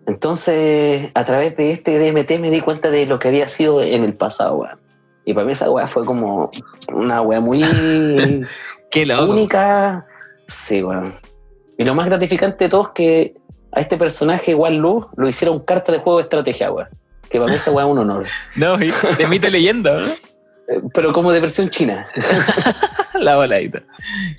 Entonces, 0.06 1.10
a 1.14 1.24
través 1.24 1.56
de 1.56 1.72
este 1.72 1.98
DMT 1.98 2.40
me 2.40 2.52
di 2.52 2.60
cuenta 2.60 2.90
de 2.90 3.06
lo 3.06 3.18
que 3.18 3.30
había 3.30 3.48
sido 3.48 3.82
en 3.82 4.04
el 4.04 4.14
pasado, 4.14 4.58
weón. 4.58 4.80
Y 5.24 5.34
para 5.34 5.46
mí 5.46 5.54
esa 5.54 5.72
weá 5.72 5.88
fue 5.88 6.04
como 6.06 6.52
una 6.94 7.22
weá 7.22 7.40
muy 7.40 7.64
Qué 8.92 9.08
única, 9.16 10.06
Sí, 10.48 10.84
weón. 10.84 11.16
Y 11.78 11.86
lo 11.86 11.96
más 11.96 12.08
gratificante 12.08 12.66
de 12.66 12.70
todo 12.70 12.84
es 12.84 12.90
que 12.90 13.36
a 13.72 13.80
este 13.80 13.96
personaje, 13.96 14.52
igual 14.52 14.76
Luz, 14.76 15.06
lo 15.16 15.28
hicieron 15.28 15.62
carta 15.62 15.94
de 15.94 16.00
juego 16.00 16.18
de 16.18 16.24
estrategia, 16.24 16.72
weón. 16.72 16.90
Que 17.34 17.40
para 17.40 17.50
mí 17.50 17.56
esa 17.58 17.72
weón 17.72 17.90
es 17.90 17.92
un 17.94 18.00
honor. 18.00 18.26
No, 18.56 18.76
y 18.82 18.94
de 19.18 19.28
mito 19.28 19.48
y 19.48 19.52
leyenda, 19.52 20.00
¿no? 20.00 20.08
Eh, 20.08 20.82
Pero 20.94 21.12
como 21.12 21.32
de 21.32 21.40
versión 21.40 21.68
china. 21.70 22.08
La 23.16 23.36
voladita. 23.38 23.82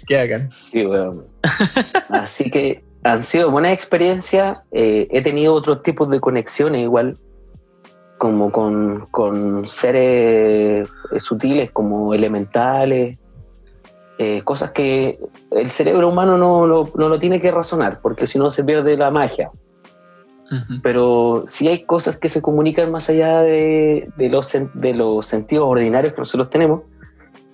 Qué 0.06 0.16
bacán. 0.16 0.48
Sí, 0.48 0.86
weón. 0.86 1.26
Así 2.08 2.50
que 2.52 2.84
han 3.02 3.22
sido 3.24 3.50
buenas 3.50 3.72
experiencias. 3.72 4.58
Eh, 4.70 5.08
he 5.10 5.22
tenido 5.22 5.54
otros 5.54 5.82
tipos 5.82 6.08
de 6.08 6.20
conexiones 6.20 6.82
igual, 6.82 7.18
como 8.18 8.52
con, 8.52 9.06
con 9.10 9.66
seres 9.66 10.88
eh, 11.12 11.18
sutiles, 11.20 11.72
como 11.72 12.14
elementales, 12.14 13.18
eh, 14.18 14.40
cosas 14.44 14.70
que 14.70 15.18
el 15.50 15.66
cerebro 15.66 16.08
humano 16.10 16.38
no, 16.38 16.64
lo- 16.66 16.92
no 16.94 17.08
lo 17.08 17.18
tiene 17.18 17.40
que 17.40 17.50
razonar, 17.50 17.98
porque 18.00 18.28
si 18.28 18.38
no 18.38 18.50
se 18.50 18.62
pierde 18.62 18.96
la 18.96 19.10
magia. 19.10 19.50
Pero 20.82 21.44
sí 21.46 21.68
hay 21.68 21.84
cosas 21.84 22.16
que 22.16 22.28
se 22.28 22.42
comunican 22.42 22.90
más 22.92 23.08
allá 23.10 23.40
de, 23.40 24.08
de 24.16 24.28
los, 24.28 24.52
de 24.74 24.94
los 24.94 25.26
sentidos 25.26 25.66
ordinarios 25.66 26.14
que 26.14 26.20
nosotros 26.20 26.50
tenemos. 26.50 26.82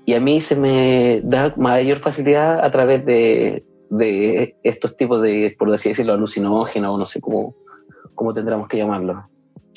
Y 0.05 0.15
a 0.15 0.21
mí 0.21 0.41
se 0.41 0.57
me 0.57 1.21
da 1.23 1.55
mayor 1.57 1.99
facilidad 1.99 2.65
a 2.65 2.71
través 2.71 3.05
de, 3.07 3.65
de 3.91 4.57
estos 4.63 4.97
tipos 4.97 5.23
de, 5.23 5.55
por 5.59 5.73
así 5.73 5.91
decirlo, 5.91 6.15
alucinógenos, 6.15 6.95
o 6.95 6.99
no 6.99 7.07
sé 7.07 7.21
cómo, 7.21 7.55
cómo 8.15 8.35
tendremos 8.35 8.69
que 8.69 8.79
llamarlo. 8.79 9.29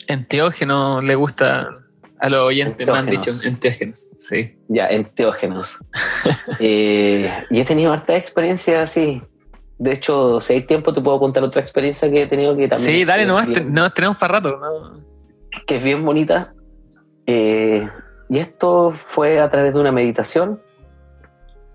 Enteógeno 0.07 1.01
le 1.01 1.15
gusta 1.15 1.69
a 2.19 2.29
los 2.29 2.41
oyentes, 2.41 2.87
me 2.87 2.93
han 2.93 3.05
dicho. 3.05 3.31
Enteógenos. 3.43 3.45
Enteógenos, 3.45 4.11
sí. 4.15 4.57
Ya, 4.69 4.87
enteógenos. 4.87 5.79
Eh, 6.59 7.31
y 7.49 7.59
he 7.59 7.65
tenido 7.65 7.91
harta 7.91 8.15
experiencia 8.15 8.83
así. 8.83 9.21
De 9.79 9.91
hecho, 9.93 10.39
si 10.39 10.53
hay 10.53 10.61
tiempo, 10.61 10.93
te 10.93 11.01
puedo 11.01 11.19
contar 11.19 11.43
otra 11.43 11.61
experiencia 11.61 12.09
que 12.09 12.21
he 12.23 12.27
tenido 12.27 12.55
que 12.55 12.67
también. 12.67 12.91
Sí, 12.91 13.05
dale 13.05 13.25
nomás, 13.25 13.47
bien- 13.47 13.65
te- 13.65 13.69
no, 13.69 13.91
tenemos 13.91 14.17
para 14.17 14.33
rato. 14.39 14.57
¿no? 14.57 15.01
que 15.67 15.75
es 15.77 15.83
bien 15.83 16.03
bonita. 16.05 16.53
Eh, 17.27 17.87
y 18.29 18.37
esto 18.39 18.91
fue 18.91 19.39
a 19.39 19.49
través 19.49 19.73
de 19.75 19.79
una 19.81 19.91
meditación. 19.91 20.61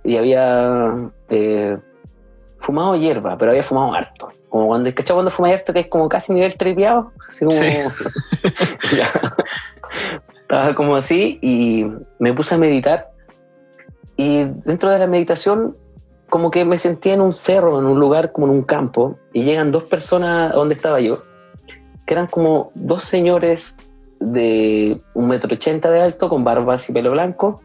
Y 0.05 0.17
había 0.17 1.11
eh, 1.29 1.77
fumado 2.59 2.97
hierba, 2.97 3.37
pero 3.39 3.51
había 3.53 3.63
fumado 3.63 3.93
harto. 3.95 4.31
Como 4.49 4.67
cuando, 4.69 4.93
¿cachai? 4.95 5.15
Cuando 5.15 5.31
fuma 5.31 5.51
harto, 5.51 5.73
que 5.73 5.81
es 5.81 5.87
como 5.89 6.09
casi 6.09 6.33
nivel 6.33 6.57
tripeado. 6.57 7.13
Así 7.29 7.45
como. 7.45 7.59
Sí. 7.59 7.67
Estaba 10.41 10.75
como 10.75 10.97
así 10.97 11.39
y 11.43 11.87
me 12.19 12.33
puse 12.33 12.55
a 12.55 12.59
meditar. 12.59 13.11
Y 14.17 14.45
dentro 14.65 14.91
de 14.91 14.99
la 14.99 15.07
meditación, 15.07 15.77
como 16.29 16.51
que 16.51 16.65
me 16.65 16.79
sentía 16.79 17.15
en 17.15 17.21
un 17.21 17.33
cerro, 17.33 17.79
en 17.79 17.87
un 17.87 17.99
lugar, 17.99 18.33
como 18.33 18.49
en 18.49 18.53
un 18.55 18.63
campo. 18.63 19.17
Y 19.33 19.45
llegan 19.45 19.73
dos 19.73 19.85
personas 19.85 20.53
donde 20.53 20.75
estaba 20.75 21.01
yo 21.01 21.23
que 22.09 22.15
eran 22.15 22.27
como 22.27 22.73
dos 22.75 23.05
señores 23.05 23.77
de 24.19 24.99
un 25.13 25.29
metro 25.29 25.55
ochenta 25.55 25.91
de 25.91 26.01
alto, 26.01 26.31
con 26.31 26.43
barbas 26.43 26.89
y 26.89 26.93
pelo 26.95 27.11
blanco, 27.11 27.61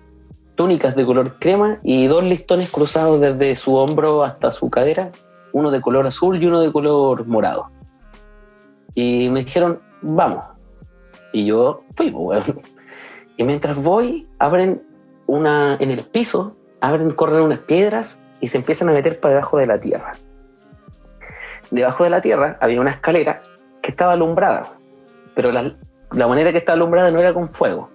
túnicas 0.55 0.95
de 0.95 1.05
color 1.05 1.39
crema 1.39 1.79
y 1.81 2.07
dos 2.07 2.25
listones 2.25 2.69
cruzados 2.69 3.21
desde 3.21 3.55
su 3.55 3.73
hombro 3.75 4.21
hasta 4.21 4.51
su 4.51 4.69
cadera, 4.69 5.13
uno 5.53 5.71
de 5.71 5.79
color 5.79 6.05
azul 6.05 6.43
y 6.43 6.45
uno 6.45 6.59
de 6.59 6.73
color 6.73 7.25
morado. 7.25 7.71
Y 8.95 9.29
me 9.29 9.45
dijeron, 9.45 9.79
vamos. 10.01 10.43
Y 11.31 11.45
yo 11.45 11.81
fui, 11.95 12.11
pues, 12.11 12.45
weón. 12.45 12.61
Y 13.37 13.45
mientras 13.45 13.77
voy, 13.77 14.27
abren 14.39 14.83
una, 15.25 15.77
en 15.77 15.89
el 15.89 16.03
piso, 16.03 16.57
abren, 16.81 17.11
corren 17.11 17.43
unas 17.43 17.59
piedras 17.59 18.21
y 18.43 18.47
se 18.49 18.57
empiezan 18.57 18.89
a 18.89 18.91
meter 18.91 19.19
para 19.21 19.35
debajo 19.35 19.57
de 19.57 19.67
la 19.67 19.79
tierra. 19.79 20.13
Debajo 21.71 22.03
de 22.03 22.09
la 22.09 22.19
tierra 22.19 22.57
había 22.59 22.81
una 22.81 22.91
escalera 22.91 23.41
que 23.81 23.89
estaba 23.91 24.13
alumbrada, 24.13 24.67
pero 25.33 25.51
la, 25.51 25.73
la 26.11 26.27
manera 26.27 26.51
que 26.51 26.57
estaba 26.57 26.75
alumbrada 26.75 27.09
no 27.09 27.19
era 27.19 27.33
con 27.33 27.47
fuego, 27.47 27.89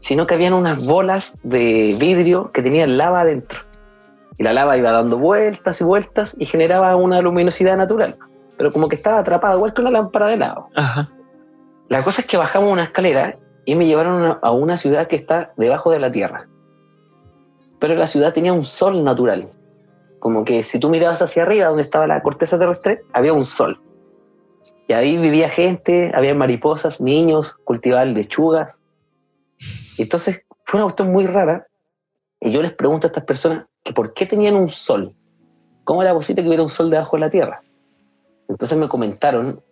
sino 0.00 0.26
que 0.26 0.34
habían 0.34 0.54
unas 0.54 0.84
bolas 0.84 1.36
de 1.44 1.96
vidrio 2.00 2.50
que 2.52 2.62
tenían 2.62 2.98
lava 2.98 3.20
adentro. 3.20 3.60
Y 4.38 4.42
la 4.42 4.52
lava 4.52 4.76
iba 4.76 4.90
dando 4.90 5.16
vueltas 5.18 5.80
y 5.80 5.84
vueltas 5.84 6.34
y 6.38 6.46
generaba 6.46 6.94
una 6.96 7.20
luminosidad 7.22 7.76
natural, 7.76 8.16
pero 8.58 8.72
como 8.72 8.88
que 8.88 8.96
estaba 8.96 9.20
atrapada, 9.20 9.54
igual 9.54 9.72
que 9.72 9.80
una 9.82 9.92
lámpara 9.92 10.26
de 10.26 10.36
lado. 10.36 10.68
Ajá. 10.74 11.08
La 11.88 12.02
cosa 12.02 12.20
es 12.22 12.26
que 12.26 12.36
bajamos 12.36 12.72
una 12.72 12.84
escalera 12.84 13.38
y 13.64 13.76
me 13.76 13.86
llevaron 13.86 14.24
a- 14.24 14.38
a 14.42 14.50
una 14.50 14.76
ciudad 14.76 15.06
que 15.06 15.14
está 15.16 15.52
debajo 15.56 15.92
de 15.92 16.00
la 16.00 16.10
tierra. 16.10 16.48
Pero 17.78 17.94
la 17.94 18.06
ciudad 18.06 18.32
tenía 18.34 18.52
un 18.52 18.64
sol 18.64 19.04
natural. 19.04 19.48
Como 20.26 20.44
que 20.44 20.64
si 20.64 20.80
tú 20.80 20.90
mirabas 20.90 21.22
hacia 21.22 21.44
arriba, 21.44 21.68
donde 21.68 21.84
estaba 21.84 22.04
la 22.08 22.20
corteza 22.20 22.58
terrestre, 22.58 23.04
había 23.12 23.32
un 23.32 23.44
sol. 23.44 23.80
Y 24.88 24.92
ahí 24.92 25.16
vivía 25.16 25.48
gente, 25.48 26.10
había 26.16 26.34
mariposas, 26.34 27.00
niños, 27.00 27.54
cultivaban 27.62 28.12
lechugas. 28.12 28.82
Entonces 29.96 30.42
fue 30.64 30.78
una 30.78 30.86
cuestión 30.86 31.12
muy 31.12 31.28
rara. 31.28 31.68
Y 32.40 32.50
yo 32.50 32.60
les 32.60 32.72
pregunto 32.72 33.06
a 33.06 33.10
estas 33.10 33.22
personas 33.22 33.66
que 33.84 33.92
por 33.92 34.14
qué 34.14 34.26
tenían 34.26 34.56
un 34.56 34.68
sol. 34.68 35.14
¿Cómo 35.84 36.02
era 36.02 36.12
posible 36.12 36.42
que 36.42 36.48
hubiera 36.48 36.64
un 36.64 36.70
sol 36.70 36.90
debajo 36.90 37.14
de 37.14 37.20
la 37.20 37.30
tierra? 37.30 37.62
Entonces 38.48 38.76
me 38.76 38.88
comentaron 38.88 39.62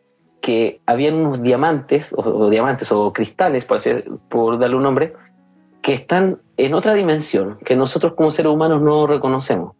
que 0.40 0.80
habían 0.86 1.16
unos 1.16 1.42
diamantes, 1.42 2.12
o, 2.12 2.20
o 2.20 2.48
diamantes, 2.48 2.92
o 2.92 3.12
cristales, 3.12 3.64
por, 3.64 3.78
así- 3.78 4.04
por 4.30 4.56
darle 4.60 4.76
un 4.76 4.84
nombre, 4.84 5.14
que 5.82 5.94
están 5.94 6.40
en 6.56 6.74
otra 6.74 6.94
dimensión, 6.94 7.58
que 7.64 7.74
nosotros 7.74 8.14
como 8.14 8.30
seres 8.30 8.52
humanos 8.52 8.80
no 8.82 9.08
reconocemos. 9.08 9.74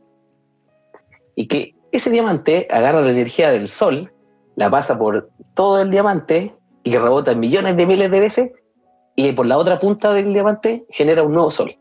Y 1.36 1.48
que 1.48 1.74
ese 1.92 2.10
diamante 2.10 2.66
agarra 2.70 3.02
la 3.02 3.10
energía 3.10 3.50
del 3.50 3.68
sol, 3.68 4.12
la 4.56 4.70
pasa 4.70 4.98
por 4.98 5.30
todo 5.54 5.80
el 5.82 5.90
diamante 5.90 6.54
y 6.82 6.96
rebota 6.96 7.34
millones 7.34 7.76
de 7.76 7.86
miles 7.86 8.10
de 8.10 8.20
veces, 8.20 8.52
y 9.16 9.32
por 9.32 9.46
la 9.46 9.58
otra 9.58 9.78
punta 9.78 10.12
del 10.12 10.32
diamante 10.32 10.84
genera 10.90 11.22
un 11.22 11.32
nuevo 11.32 11.50
sol. 11.50 11.76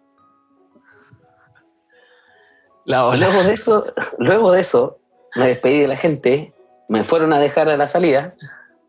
La. 2.85 3.15
Luego 3.15 3.43
de 3.43 3.53
eso, 3.53 3.85
luego 4.17 4.51
de 4.51 4.61
eso, 4.61 4.99
me 5.35 5.47
despedí 5.47 5.81
de 5.81 5.87
la 5.87 5.95
gente, 5.95 6.53
me 6.89 7.03
fueron 7.03 7.33
a 7.33 7.39
dejar 7.39 7.69
a 7.69 7.77
la 7.77 7.87
salida, 7.87 8.35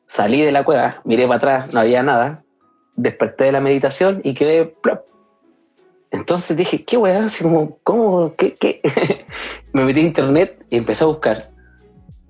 salí 0.07 0.43
de 0.43 0.53
la 0.53 0.65
cueva, 0.65 1.01
miré 1.05 1.27
para 1.27 1.37
atrás, 1.37 1.73
no 1.73 1.81
había 1.81 2.03
nada, 2.03 2.45
desperté 2.97 3.45
de 3.45 3.53
la 3.53 3.61
meditación 3.61 4.21
y 4.25 4.35
quedé 4.35 4.67
plop. 4.67 5.07
Entonces 6.15 6.57
dije, 6.57 6.85
¿qué 6.85 6.97
weá? 6.97 7.25
Así 7.25 7.43
como, 7.43 7.79
¿cómo? 7.83 8.35
¿Qué? 8.37 8.55
qué? 8.55 8.81
me 9.73 9.85
metí 9.85 10.01
a 10.01 10.05
internet 10.05 10.65
y 10.71 10.77
empecé 10.77 11.05
a 11.05 11.09
buscar. 11.09 11.51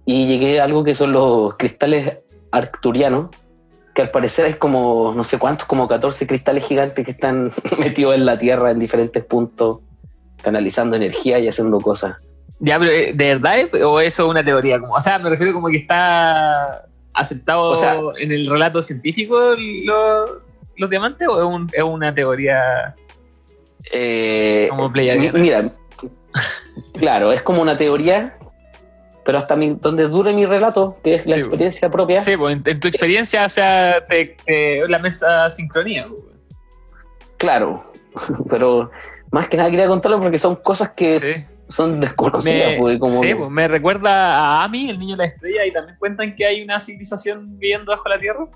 Y 0.07 0.27
llegué 0.27 0.61
a 0.61 0.65
algo 0.65 0.85
que 0.85 0.95
son 0.95 1.13
los 1.13 1.55
cristales 1.57 2.15
arcturianos, 2.51 3.29
que 3.95 4.03
al 4.03 4.11
parecer 4.11 4.47
es 4.47 4.57
como, 4.57 5.13
no 5.15 5.23
sé 5.25 5.39
cuántos, 5.39 5.67
como 5.67 5.87
14 5.87 6.27
cristales 6.27 6.67
gigantes 6.67 7.05
que 7.05 7.11
están 7.13 7.53
metidos 7.79 8.15
en 8.15 8.25
la 8.27 8.39
Tierra 8.39 8.71
en 8.71 8.79
diferentes 8.79 9.23
puntos, 9.25 9.81
canalizando 10.43 10.97
energía 10.97 11.39
y 11.39 11.49
haciendo 11.49 11.81
cosas. 11.81 12.17
Ya, 12.61 12.79
pero 12.79 12.91
eh, 12.91 13.13
¿de 13.15 13.29
verdad 13.35 13.59
es- 13.61 13.83
o 13.83 14.01
eso 14.01 14.25
es 14.25 14.31
una 14.31 14.45
teoría? 14.45 14.79
Como, 14.81 14.95
o 14.95 15.01
sea, 15.01 15.19
me 15.19 15.29
refiero 15.31 15.53
como 15.53 15.69
que 15.69 15.79
está 15.79 16.87
aceptado 17.13 17.71
O 17.71 17.75
sea- 17.77 18.01
en 18.19 18.33
el 18.33 18.47
relato 18.47 18.83
científico 18.83 19.39
lo- 19.57 20.41
los 20.77 20.91
diamantes 20.91 21.29
o 21.29 21.39
es, 21.41 21.47
un- 21.47 21.71
es 21.73 21.83
una 21.83 22.15
teoría 22.15 22.95
Eh, 23.93 24.67
como 24.71 24.89
mira, 24.91 25.73
claro, 26.95 27.33
es 27.33 27.43
como 27.43 27.63
una 27.63 27.77
teoría, 27.77 28.37
pero 29.25 29.39
hasta 29.39 29.57
mi- 29.57 29.75
donde 29.81 30.09
dure 30.09 30.33
mi 30.33 30.47
relato, 30.47 30.99
que 31.03 31.17
es 31.17 31.27
la 31.27 31.37
Sí, 31.37 31.41
experiencia 31.43 31.91
propia, 31.91 32.21
Sí, 32.21 32.37
pues 32.37 32.57
en, 32.57 32.63
en 32.67 32.81
tu 32.81 32.89
experiencia, 32.89 33.45
o 33.47 33.49
sea, 33.49 34.05
te, 34.07 34.37
te- 34.45 34.89
la 34.89 34.99
mesa 34.99 35.49
sincronía. 35.51 36.07
pues. 36.09 36.35
claro, 37.37 37.85
pero 38.49 38.91
más 39.31 39.49
que 39.49 39.57
nada 39.57 39.71
quería 39.71 39.87
contarlo 39.87 40.21
porque 40.21 40.39
son 40.39 40.57
cosas 40.57 40.91
que 40.93 41.19
Sí. 41.19 41.45
son 41.69 42.01
desconocidas, 42.01 42.73
Me, 42.79 42.99
como 42.99 43.23
sí, 43.23 43.35
pues, 43.35 43.51
me 43.51 43.69
recuerda 43.69 44.37
a 44.39 44.65
Ami, 44.65 44.89
el 44.91 44.99
niño 44.99 45.17
de 45.17 45.25
la 45.25 45.29
estrella, 45.29 45.67
y 45.67 45.73
también 45.73 45.97
cuentan 45.99 46.35
que 46.35 46.47
hay 46.47 46.63
una 46.63 46.81
civilización 46.81 47.59
viviendo 47.59 47.93
bajo 47.93 48.09
la 48.09 48.19
tierra. 48.19 48.47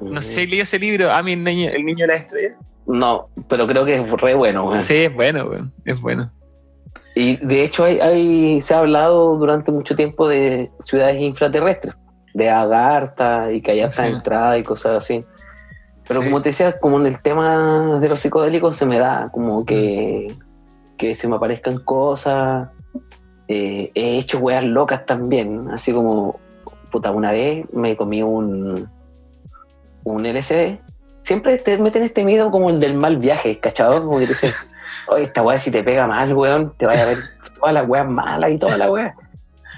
No 0.00 0.20
sé 0.20 0.34
si 0.34 0.46
leí 0.46 0.60
ese 0.60 0.78
libro, 0.78 1.10
Ami, 1.12 1.32
el 1.34 1.44
niño, 1.44 1.70
el 1.70 1.84
niño 1.84 2.06
de 2.06 2.12
la 2.12 2.14
estrella. 2.18 2.56
No, 2.86 3.28
pero 3.48 3.66
creo 3.66 3.84
que 3.84 4.00
es 4.00 4.10
re 4.10 4.34
bueno. 4.34 4.80
Sí, 4.82 4.94
es 5.04 5.14
bueno, 5.14 5.50
es 5.84 6.00
bueno. 6.00 6.30
Y 7.16 7.36
de 7.36 7.62
hecho 7.62 7.84
hay, 7.84 8.00
hay- 8.00 8.60
se 8.60 8.74
ha 8.74 8.78
hablado 8.80 9.36
durante 9.36 9.72
mucho 9.72 9.94
tiempo 9.96 10.28
de 10.28 10.70
ciudades 10.80 11.20
infraterrestres, 11.20 11.94
de 12.34 12.50
Agartha 12.50 13.52
y 13.52 13.60
que 13.62 13.70
hay 13.72 13.80
harta 13.80 14.04
Sí. 14.06 14.12
entrada 14.12 14.58
y 14.58 14.62
cosas 14.64 14.96
así. 14.96 15.24
Pero 16.06 16.20
Sí. 16.20 16.26
como 16.26 16.42
te 16.42 16.50
decía, 16.50 16.78
como 16.78 17.00
en 17.00 17.06
el 17.06 17.22
tema 17.22 17.98
de 18.00 18.08
los 18.08 18.20
psicodélicos 18.20 18.76
se 18.76 18.84
me 18.84 18.98
da 18.98 19.28
como 19.32 19.64
que, 19.64 20.34
que 20.98 21.14
se 21.14 21.28
me 21.28 21.36
aparezcan 21.36 21.78
cosas. 21.78 22.68
Eh, 23.48 23.90
he 23.94 24.18
hecho 24.18 24.38
weas 24.38 24.64
locas 24.64 25.06
también, 25.06 25.70
así 25.70 25.92
como, 25.92 26.38
puta, 26.90 27.10
una 27.12 27.30
vez 27.32 27.72
me 27.72 27.96
comí 27.96 28.22
un, 28.22 28.88
un 30.04 30.26
LSD. 30.26 30.78
Siempre 31.24 31.56
te 31.56 31.78
meten 31.78 32.02
este 32.02 32.22
miedo 32.22 32.50
como 32.50 32.68
el 32.68 32.80
del 32.80 32.94
mal 32.94 33.16
viaje, 33.16 33.58
¿cachado? 33.58 34.04
Como 34.04 34.18
que 34.18 34.26
dicen, 34.26 34.52
oye, 35.08 35.22
esta 35.22 35.42
wea 35.42 35.58
si 35.58 35.70
te 35.70 35.82
pega 35.82 36.06
mal, 36.06 36.34
weón, 36.34 36.74
te 36.76 36.84
vaya 36.84 37.02
a 37.02 37.06
ver 37.06 37.18
toda 37.58 37.72
la 37.72 37.82
weá 37.82 38.04
mala 38.04 38.50
y 38.50 38.58
toda 38.58 38.76
la 38.76 38.90
weá. 38.90 39.14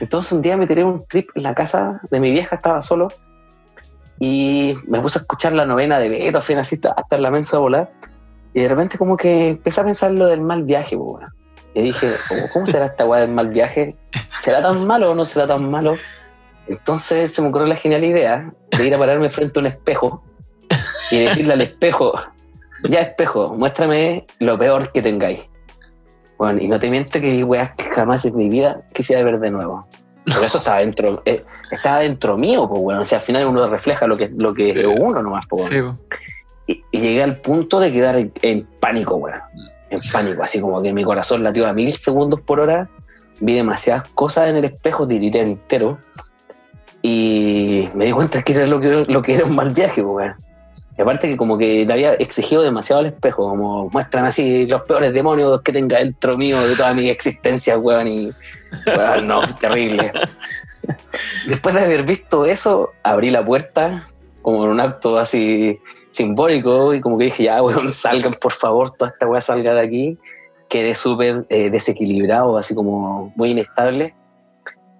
Entonces 0.00 0.32
un 0.32 0.42
día 0.42 0.56
me 0.56 0.66
tiré 0.66 0.82
un 0.82 1.06
trip 1.06 1.30
en 1.36 1.44
la 1.44 1.54
casa 1.54 2.00
de 2.10 2.18
mi 2.18 2.32
vieja, 2.32 2.56
estaba 2.56 2.82
solo, 2.82 3.12
y 4.18 4.74
me 4.88 5.00
puse 5.00 5.20
a 5.20 5.22
escuchar 5.22 5.52
la 5.52 5.64
novena 5.64 6.00
de 6.00 6.08
Beethoven, 6.08 6.58
así 6.58 6.80
hasta 6.96 7.16
en 7.16 7.22
la 7.22 7.30
mensa 7.30 7.58
a 7.58 7.60
volar, 7.60 7.92
y 8.52 8.62
de 8.62 8.68
repente 8.68 8.98
como 8.98 9.16
que 9.16 9.50
empecé 9.50 9.80
a 9.80 9.84
pensar 9.84 10.10
lo 10.10 10.26
del 10.26 10.40
mal 10.40 10.64
viaje, 10.64 10.96
weón. 10.96 11.32
Y 11.74 11.82
dije, 11.82 12.10
¿cómo, 12.28 12.48
cómo 12.52 12.66
será 12.66 12.86
esta 12.86 13.04
weá 13.04 13.20
del 13.20 13.30
mal 13.30 13.48
viaje? 13.48 13.94
¿Será 14.42 14.62
tan 14.62 14.84
malo 14.84 15.12
o 15.12 15.14
no 15.14 15.24
será 15.24 15.46
tan 15.46 15.70
malo? 15.70 15.94
Entonces 16.66 17.32
se 17.32 17.40
me 17.40 17.48
ocurrió 17.48 17.68
la 17.68 17.76
genial 17.76 18.04
idea 18.04 18.52
de 18.76 18.84
ir 18.84 18.94
a 18.94 18.98
pararme 18.98 19.28
frente 19.30 19.58
a 19.58 19.60
un 19.60 19.66
espejo 19.66 20.24
y 21.10 21.24
decirle 21.24 21.52
al 21.54 21.60
espejo, 21.60 22.14
ya 22.88 23.00
espejo, 23.00 23.54
muéstrame 23.56 24.26
lo 24.38 24.58
peor 24.58 24.92
que 24.92 25.02
tengáis. 25.02 25.40
Bueno, 26.38 26.60
y 26.60 26.68
no 26.68 26.78
te 26.78 26.90
miento 26.90 27.20
que 27.20 27.30
vi 27.30 27.42
weas 27.42 27.70
que 27.76 27.84
jamás 27.84 28.24
en 28.24 28.36
mi 28.36 28.48
vida 28.48 28.82
quisiera 28.92 29.24
ver 29.24 29.38
de 29.40 29.50
nuevo. 29.50 29.86
Porque 30.26 30.46
eso 30.46 30.58
estaba 30.58 30.78
dentro, 30.78 31.22
eh, 31.24 31.44
estaba 31.70 32.00
dentro 32.00 32.36
mío, 32.36 32.68
pues 32.68 32.82
bueno. 32.82 33.02
O 33.02 33.04
sea, 33.04 33.18
al 33.18 33.24
final 33.24 33.46
uno 33.46 33.66
refleja 33.68 34.06
lo 34.06 34.16
que, 34.16 34.28
lo 34.36 34.52
que 34.52 34.70
es 34.70 34.86
uno 34.98 35.22
nomás, 35.22 35.46
pues 35.48 35.66
Sí, 35.66 35.80
po. 35.80 35.96
y, 36.66 36.82
y 36.90 37.00
llegué 37.00 37.22
al 37.22 37.36
punto 37.36 37.78
de 37.78 37.92
quedar 37.92 38.16
en, 38.16 38.32
en 38.42 38.66
pánico, 38.80 39.14
weón. 39.16 39.38
En 39.88 40.00
pánico, 40.12 40.42
así 40.42 40.60
como 40.60 40.82
que 40.82 40.92
mi 40.92 41.04
corazón 41.04 41.44
latió 41.44 41.66
a 41.68 41.72
mil 41.72 41.92
segundos 41.92 42.40
por 42.40 42.58
hora. 42.58 42.88
Vi 43.40 43.54
demasiadas 43.54 44.04
cosas 44.14 44.48
en 44.48 44.56
el 44.56 44.64
espejo, 44.64 45.06
tirité 45.06 45.40
entero. 45.42 45.98
Y 47.02 47.88
me 47.94 48.06
di 48.06 48.12
cuenta 48.12 48.42
que 48.42 48.52
era 48.54 48.66
lo 48.66 48.80
que, 48.80 49.04
lo 49.06 49.22
que 49.22 49.34
era 49.36 49.44
un 49.44 49.54
mal 49.54 49.70
viaje, 49.70 50.02
weón. 50.02 50.34
Aparte 50.98 51.28
que 51.28 51.36
como 51.36 51.58
que 51.58 51.84
le 51.84 51.92
había 51.92 52.14
exigido 52.14 52.62
demasiado 52.62 53.00
al 53.00 53.06
espejo, 53.06 53.48
como 53.50 53.90
muestran 53.90 54.24
así 54.24 54.66
los 54.66 54.82
peores 54.82 55.12
demonios 55.12 55.60
que 55.60 55.72
tenga 55.72 55.98
dentro 55.98 56.38
mío 56.38 56.58
de 56.66 56.74
toda 56.74 56.94
mi 56.94 57.10
existencia, 57.10 57.76
weón. 57.76 58.08
Y, 58.08 58.32
weón, 58.86 59.26
no, 59.26 59.42
terrible. 59.60 60.10
Después 61.46 61.74
de 61.74 61.82
haber 61.82 62.04
visto 62.04 62.46
eso, 62.46 62.92
abrí 63.02 63.30
la 63.30 63.44
puerta 63.44 64.08
como 64.40 64.64
en 64.64 64.70
un 64.70 64.80
acto 64.80 65.18
así 65.18 65.78
simbólico 66.12 66.94
y 66.94 67.00
como 67.00 67.18
que 67.18 67.24
dije, 67.24 67.44
ya, 67.44 67.62
weón, 67.62 67.92
salgan 67.92 68.34
por 68.34 68.52
favor, 68.52 68.92
toda 68.92 69.10
esta 69.10 69.26
weá 69.26 69.40
salga 69.42 69.74
de 69.74 69.80
aquí. 69.80 70.18
Quedé 70.70 70.94
súper 70.94 71.44
eh, 71.50 71.68
desequilibrado, 71.68 72.56
así 72.56 72.74
como 72.74 73.32
muy 73.36 73.50
inestable. 73.50 74.14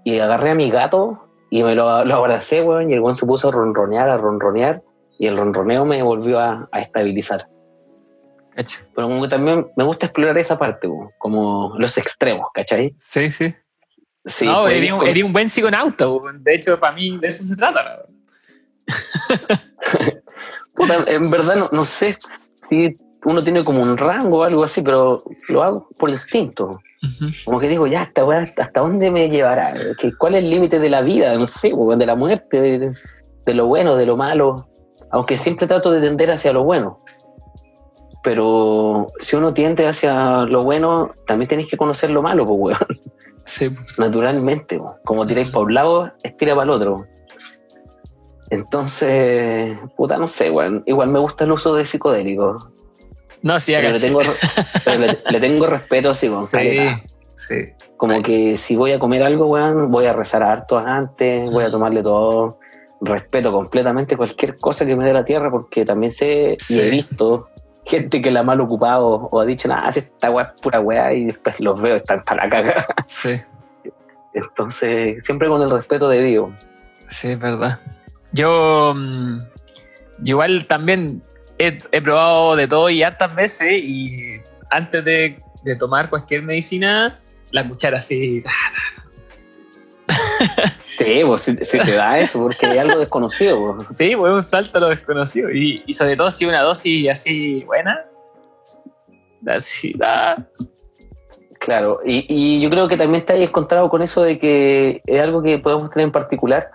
Y 0.04 0.18
agarré 0.18 0.50
a 0.50 0.54
mi 0.54 0.70
gato 0.70 1.26
y 1.48 1.62
me 1.62 1.74
lo, 1.74 2.04
lo 2.04 2.14
abracé, 2.16 2.60
weón, 2.60 2.90
y 2.90 2.94
el 2.94 3.00
weón 3.00 3.14
se 3.14 3.24
puso 3.24 3.48
a 3.48 3.52
ronronear, 3.52 4.10
a 4.10 4.18
ronronear, 4.18 4.82
y 5.18 5.26
el 5.26 5.36
ronroneo 5.36 5.84
me 5.84 6.02
volvió 6.02 6.38
a, 6.38 6.68
a 6.72 6.80
estabilizar. 6.80 7.48
Pero 8.94 9.08
como 9.08 9.22
que 9.22 9.28
también 9.28 9.66
me 9.76 9.84
gusta 9.84 10.06
explorar 10.06 10.38
esa 10.38 10.58
parte, 10.58 10.88
como 11.18 11.74
los 11.78 11.96
extremos, 11.98 12.48
¿cachai? 12.54 12.94
Sí, 12.98 13.30
sí. 13.30 13.54
Sí, 14.24 14.46
no, 14.46 14.62
pues, 14.62 14.74
eres 14.76 14.92
un, 14.92 14.98
con- 14.98 15.22
un 15.22 15.32
buen 15.32 15.48
psiconauta. 15.50 16.06
De 16.40 16.54
hecho, 16.54 16.80
para 16.80 16.94
mí 16.94 17.18
de 17.18 17.28
eso 17.28 17.44
se 17.44 17.54
trata. 17.54 18.06
Puta, 20.74 21.04
en 21.06 21.30
verdad 21.30 21.56
no, 21.56 21.68
no 21.72 21.84
sé 21.84 22.16
si 22.68 22.96
uno 23.24 23.42
tiene 23.42 23.64
como 23.64 23.82
un 23.82 23.96
rango 23.96 24.38
o 24.40 24.44
algo 24.44 24.64
así, 24.64 24.82
pero 24.82 25.24
lo 25.48 25.62
hago 25.62 25.88
por 25.98 26.10
instinto. 26.10 26.80
Como 27.44 27.60
que 27.60 27.68
digo, 27.68 27.86
ya, 27.86 28.02
¿hasta 28.02 28.22
hasta 28.62 28.80
dónde 28.80 29.10
me 29.10 29.28
llevará? 29.30 29.74
¿Qué- 29.98 30.12
¿Cuál 30.16 30.34
es 30.34 30.44
el 30.44 30.50
límite 30.50 30.78
de 30.80 30.88
la 30.90 31.00
vida? 31.02 31.34
No 31.36 31.46
sé, 31.46 31.72
de 31.96 32.06
la 32.06 32.14
muerte, 32.14 32.60
de, 32.60 32.92
de 33.46 33.54
lo 33.54 33.66
bueno, 33.66 33.96
de 33.96 34.06
lo 34.06 34.16
malo. 34.16 34.68
Aunque 35.10 35.36
siempre 35.38 35.66
trato 35.66 35.90
de 35.92 36.00
tender 36.00 36.30
hacia 36.30 36.52
lo 36.52 36.64
bueno. 36.64 36.98
Pero 38.22 39.06
si 39.20 39.36
uno 39.36 39.54
tiende 39.54 39.86
hacia 39.86 40.42
lo 40.44 40.64
bueno, 40.64 41.10
también 41.26 41.48
tenéis 41.48 41.68
que 41.68 41.76
conocer 41.76 42.10
lo 42.10 42.22
malo, 42.22 42.44
pues, 42.44 42.58
weón. 42.60 43.00
Sí. 43.44 43.70
Naturalmente, 43.98 44.78
weón. 44.78 44.96
Como 45.04 45.26
tiráis 45.26 45.50
para 45.50 45.64
un 45.64 45.74
lado, 45.74 46.12
estira 46.24 46.54
para 46.54 46.64
el 46.64 46.70
otro. 46.70 47.06
Entonces, 48.50 49.76
puta, 49.96 50.16
no 50.18 50.28
sé, 50.28 50.50
weón. 50.50 50.82
Igual 50.86 51.08
me 51.10 51.18
gusta 51.18 51.44
el 51.44 51.52
uso 51.52 51.74
de 51.74 51.86
psicodélicos. 51.86 52.68
No, 53.42 53.60
sí, 53.60 53.72
Pero, 53.74 53.90
le 53.92 54.00
tengo, 54.00 54.20
pero 54.84 54.98
le, 54.98 55.18
le 55.30 55.40
tengo 55.40 55.66
respeto 55.66 56.10
así 56.10 56.28
con 56.28 56.44
Sí, 56.44 56.52
caleta. 56.56 57.02
sí. 57.34 57.54
Como 57.96 58.20
que 58.22 58.56
si 58.56 58.76
voy 58.76 58.92
a 58.92 58.98
comer 58.98 59.22
algo, 59.22 59.46
weón, 59.46 59.90
voy 59.90 60.06
a 60.06 60.12
rezar 60.12 60.42
harto 60.42 60.78
antes, 60.78 61.50
voy 61.50 61.64
a 61.64 61.70
tomarle 61.70 62.02
todo. 62.02 62.58
Respeto 63.00 63.52
completamente 63.52 64.16
cualquier 64.16 64.56
cosa 64.56 64.86
que 64.86 64.96
me 64.96 65.04
dé 65.04 65.12
la 65.12 65.24
tierra, 65.24 65.50
porque 65.50 65.84
también 65.84 66.12
sé 66.12 66.56
Sí. 66.60 66.76
y 66.76 66.80
he 66.80 66.90
visto 66.90 67.48
gente 67.84 68.20
que 68.20 68.30
la 68.30 68.40
ha 68.40 68.42
mal 68.42 68.60
ocupado 68.60 69.06
o 69.30 69.40
ha 69.40 69.44
dicho, 69.44 69.68
nada, 69.68 69.92
si 69.92 70.00
esta 70.00 70.30
weá 70.30 70.52
es 70.54 70.60
pura 70.60 70.80
weá, 70.80 71.12
y 71.12 71.26
después 71.26 71.60
los 71.60 71.80
veo, 71.80 71.94
están 71.94 72.22
para 72.24 72.44
la 72.44 72.50
caga. 72.50 72.86
Sí, 73.06 73.38
Entonces, 74.34 75.24
siempre 75.24 75.48
con 75.48 75.62
el 75.62 75.70
respeto 75.70 76.08
debido. 76.08 76.52
sí, 77.08 77.28
es 77.28 77.38
verdad. 77.38 77.80
Yo 78.32 78.92
mm, 78.94 79.38
igual 80.24 80.66
también 80.66 81.22
he, 81.58 81.78
he 81.92 82.02
probado 82.02 82.56
de 82.56 82.66
todo 82.68 82.90
y 82.90 83.02
hartas 83.02 83.34
veces 83.34 83.72
y 83.82 84.40
antes 84.70 85.04
de, 85.04 85.38
de 85.62 85.76
tomar 85.76 86.10
cualquier 86.10 86.42
medicina, 86.42 87.18
la 87.52 87.66
cuchara 87.68 87.98
así. 87.98 88.42
Sí, 90.76 91.20
pues 91.26 91.42
si 91.42 91.54
te 91.56 91.92
da 91.92 92.18
eso, 92.18 92.40
porque 92.40 92.66
hay 92.66 92.78
algo 92.78 92.98
desconocido. 92.98 93.76
pues. 93.76 93.96
Sí, 93.96 94.14
pues 94.16 94.32
un 94.32 94.42
salto 94.44 94.78
a 94.78 94.80
lo 94.82 94.88
desconocido. 94.88 95.50
Y, 95.50 95.82
y 95.86 95.92
sobre 95.94 96.16
todo 96.16 96.30
si 96.30 96.44
una 96.46 96.62
dosis 96.62 97.08
así 97.10 97.64
buena. 97.64 98.04
Así, 99.46 99.92
ah, 100.02 100.36
Claro, 101.58 102.00
y, 102.04 102.26
y 102.28 102.60
yo 102.60 102.68
creo 102.70 102.86
que 102.86 102.96
también 102.96 103.20
está 103.20 103.32
ahí 103.32 103.42
encontrado 103.42 103.88
con 103.88 104.02
eso 104.02 104.22
de 104.22 104.38
que 104.38 105.02
es 105.06 105.20
algo 105.20 105.42
que 105.42 105.58
podemos 105.58 105.90
tener 105.90 106.04
en 106.06 106.12
particular, 106.12 106.70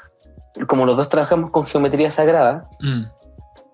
como 0.68 0.86
los 0.86 0.98
dos 0.98 1.08
trabajamos 1.08 1.52
con 1.52 1.66
geometría 1.66 2.10
sagrada, 2.12 2.68
mm, 2.82 3.04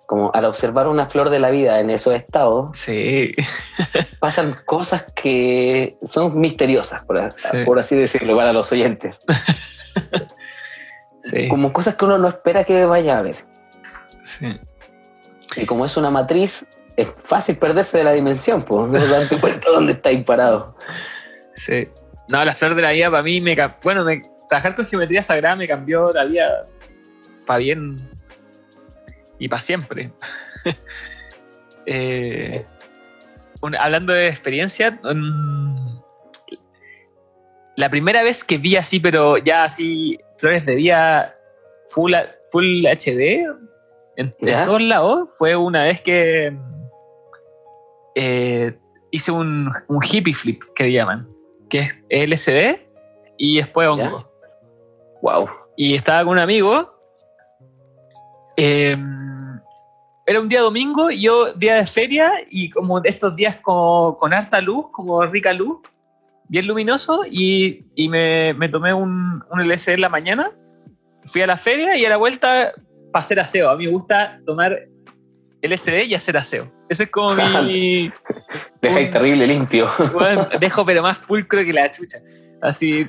como 0.05 0.31
al 0.33 0.45
observar 0.45 0.87
una 0.87 1.05
flor 1.05 1.29
de 1.29 1.39
la 1.39 1.49
vida 1.49 1.79
en 1.79 1.89
esos 1.89 2.13
estados, 2.13 2.77
sí, 2.77 3.33
pasan 4.19 4.55
cosas 4.65 5.05
que 5.15 5.97
son 6.03 6.37
misteriosas, 6.39 7.03
por, 7.05 7.33
Sí. 7.37 7.63
por 7.65 7.79
así 7.79 7.95
decirlo, 7.95 8.35
para 8.35 8.53
los 8.53 8.71
oyentes. 8.71 9.19
sí, 11.19 11.47
Como 11.49 11.73
cosas 11.73 11.95
que 11.95 12.05
uno 12.05 12.17
no 12.17 12.27
espera 12.27 12.63
que 12.63 12.85
vaya 12.85 13.17
a 13.17 13.21
ver. 13.21 13.35
sí. 14.23 14.59
Y 15.55 15.65
como 15.65 15.85
es 15.85 15.97
una 15.97 16.09
matriz, 16.11 16.65
es 16.97 17.13
fácil 17.15 17.57
perderse 17.57 17.97
de 17.99 18.03
la 18.03 18.11
dimensión, 18.11 18.61
pues, 18.63 18.89
no 18.89 18.99
darte 19.07 19.39
cuenta 19.41 19.69
dónde 19.69 19.93
estáis 19.93 20.23
parado. 20.23 20.75
Sí. 21.55 21.87
No, 22.27 22.43
la 22.43 22.53
flor 22.53 22.75
de 22.75 22.81
la 22.81 22.91
vida 22.91 23.09
para 23.09 23.23
mí 23.23 23.39
me 23.41 23.55
Bueno, 23.83 24.03
me- 24.03 24.21
trabajar 24.49 24.75
con 24.75 24.85
geometría 24.85 25.23
sagrada 25.23 25.55
me 25.55 25.67
cambió 25.67 26.11
la 26.13 26.25
vida 26.25 26.63
para 27.45 27.59
bien 27.59 27.97
y 29.39 29.47
para 29.47 29.61
siempre. 29.61 30.11
Eh, 31.89 32.65
un- 33.61 33.75
hablando 33.77 34.11
de 34.11 34.27
experiencia, 34.27 34.99
mm, 35.01 35.96
la 37.77 37.89
primera 37.89 38.23
vez 38.23 38.43
que 38.43 38.57
vi 38.57 38.75
así, 38.75 38.99
pero 38.99 39.37
ya 39.37 39.63
así, 39.63 40.19
flores 40.37 40.65
de 40.65 40.75
vida 40.75 41.35
full, 41.87 42.11
full 42.51 42.85
HD 42.85 43.45
en, 44.17 44.35
todos 44.65 44.81
lados, 44.81 45.29
fue 45.37 45.55
una 45.55 45.83
vez 45.83 46.01
que 46.01 46.57
eh, 48.15 48.75
hice 49.11 49.31
un, 49.31 49.71
un 49.87 49.99
hippie 50.03 50.33
flip, 50.33 50.63
que 50.75 50.91
llaman, 50.91 51.29
que 51.69 51.79
es 51.79 52.03
LCD 52.09 52.81
y 53.37 53.57
después 53.57 53.87
hongo. 53.87 54.27
Wow. 55.21 55.47
Y 55.75 55.93
estaba 55.93 56.23
con 56.23 56.33
un 56.33 56.39
amigo. 56.39 56.91
eh, 58.57 58.97
era 60.25 60.41
un 60.41 60.49
día 60.49 60.61
domingo, 60.61 61.09
yo 61.11 61.53
día 61.53 61.75
de 61.75 61.85
feria 61.85 62.33
y 62.49 62.71
como 62.71 62.99
de 62.99 63.09
estos 63.09 63.35
días 63.35 63.55
como, 63.61 64.17
con 64.17 64.33
harta 64.33 64.59
luz, 64.59 64.87
como 64.91 65.23
rica 65.27 65.53
luz, 65.53 65.79
bien 66.49 66.67
luminoso, 66.67 67.23
y, 67.29 67.85
y 67.95 68.09
me, 68.09 68.53
me 68.53 68.69
tomé 68.69 68.93
un, 68.93 69.43
un 69.49 69.67
LSD 69.67 69.93
en 69.93 70.01
la 70.01 70.09
mañana, 70.09 70.51
fui 71.25 71.41
a 71.41 71.47
la 71.47 71.57
feria 71.57 71.97
y 71.97 72.05
a 72.05 72.09
la 72.09 72.17
vuelta 72.17 72.73
para 73.11 73.23
hacer 73.23 73.39
aseo. 73.39 73.69
A 73.69 73.77
mí 73.77 73.85
me 73.85 73.91
gusta 73.91 74.39
tomar 74.45 74.87
LSD 75.61 76.05
y 76.07 76.15
hacer 76.15 76.37
aseo. 76.37 76.71
Ese 76.89 77.03
es 77.03 77.11
como 77.11 77.29
mi... 77.63 78.11
Dejáis 78.81 79.11
terrible 79.11 79.47
limpio. 79.47 79.89
Bueno, 80.13 80.47
dejo 80.59 80.85
pero 80.85 81.01
más 81.01 81.19
pulcro 81.19 81.63
que 81.63 81.73
la 81.73 81.91
chucha. 81.91 82.19
Así. 82.61 83.07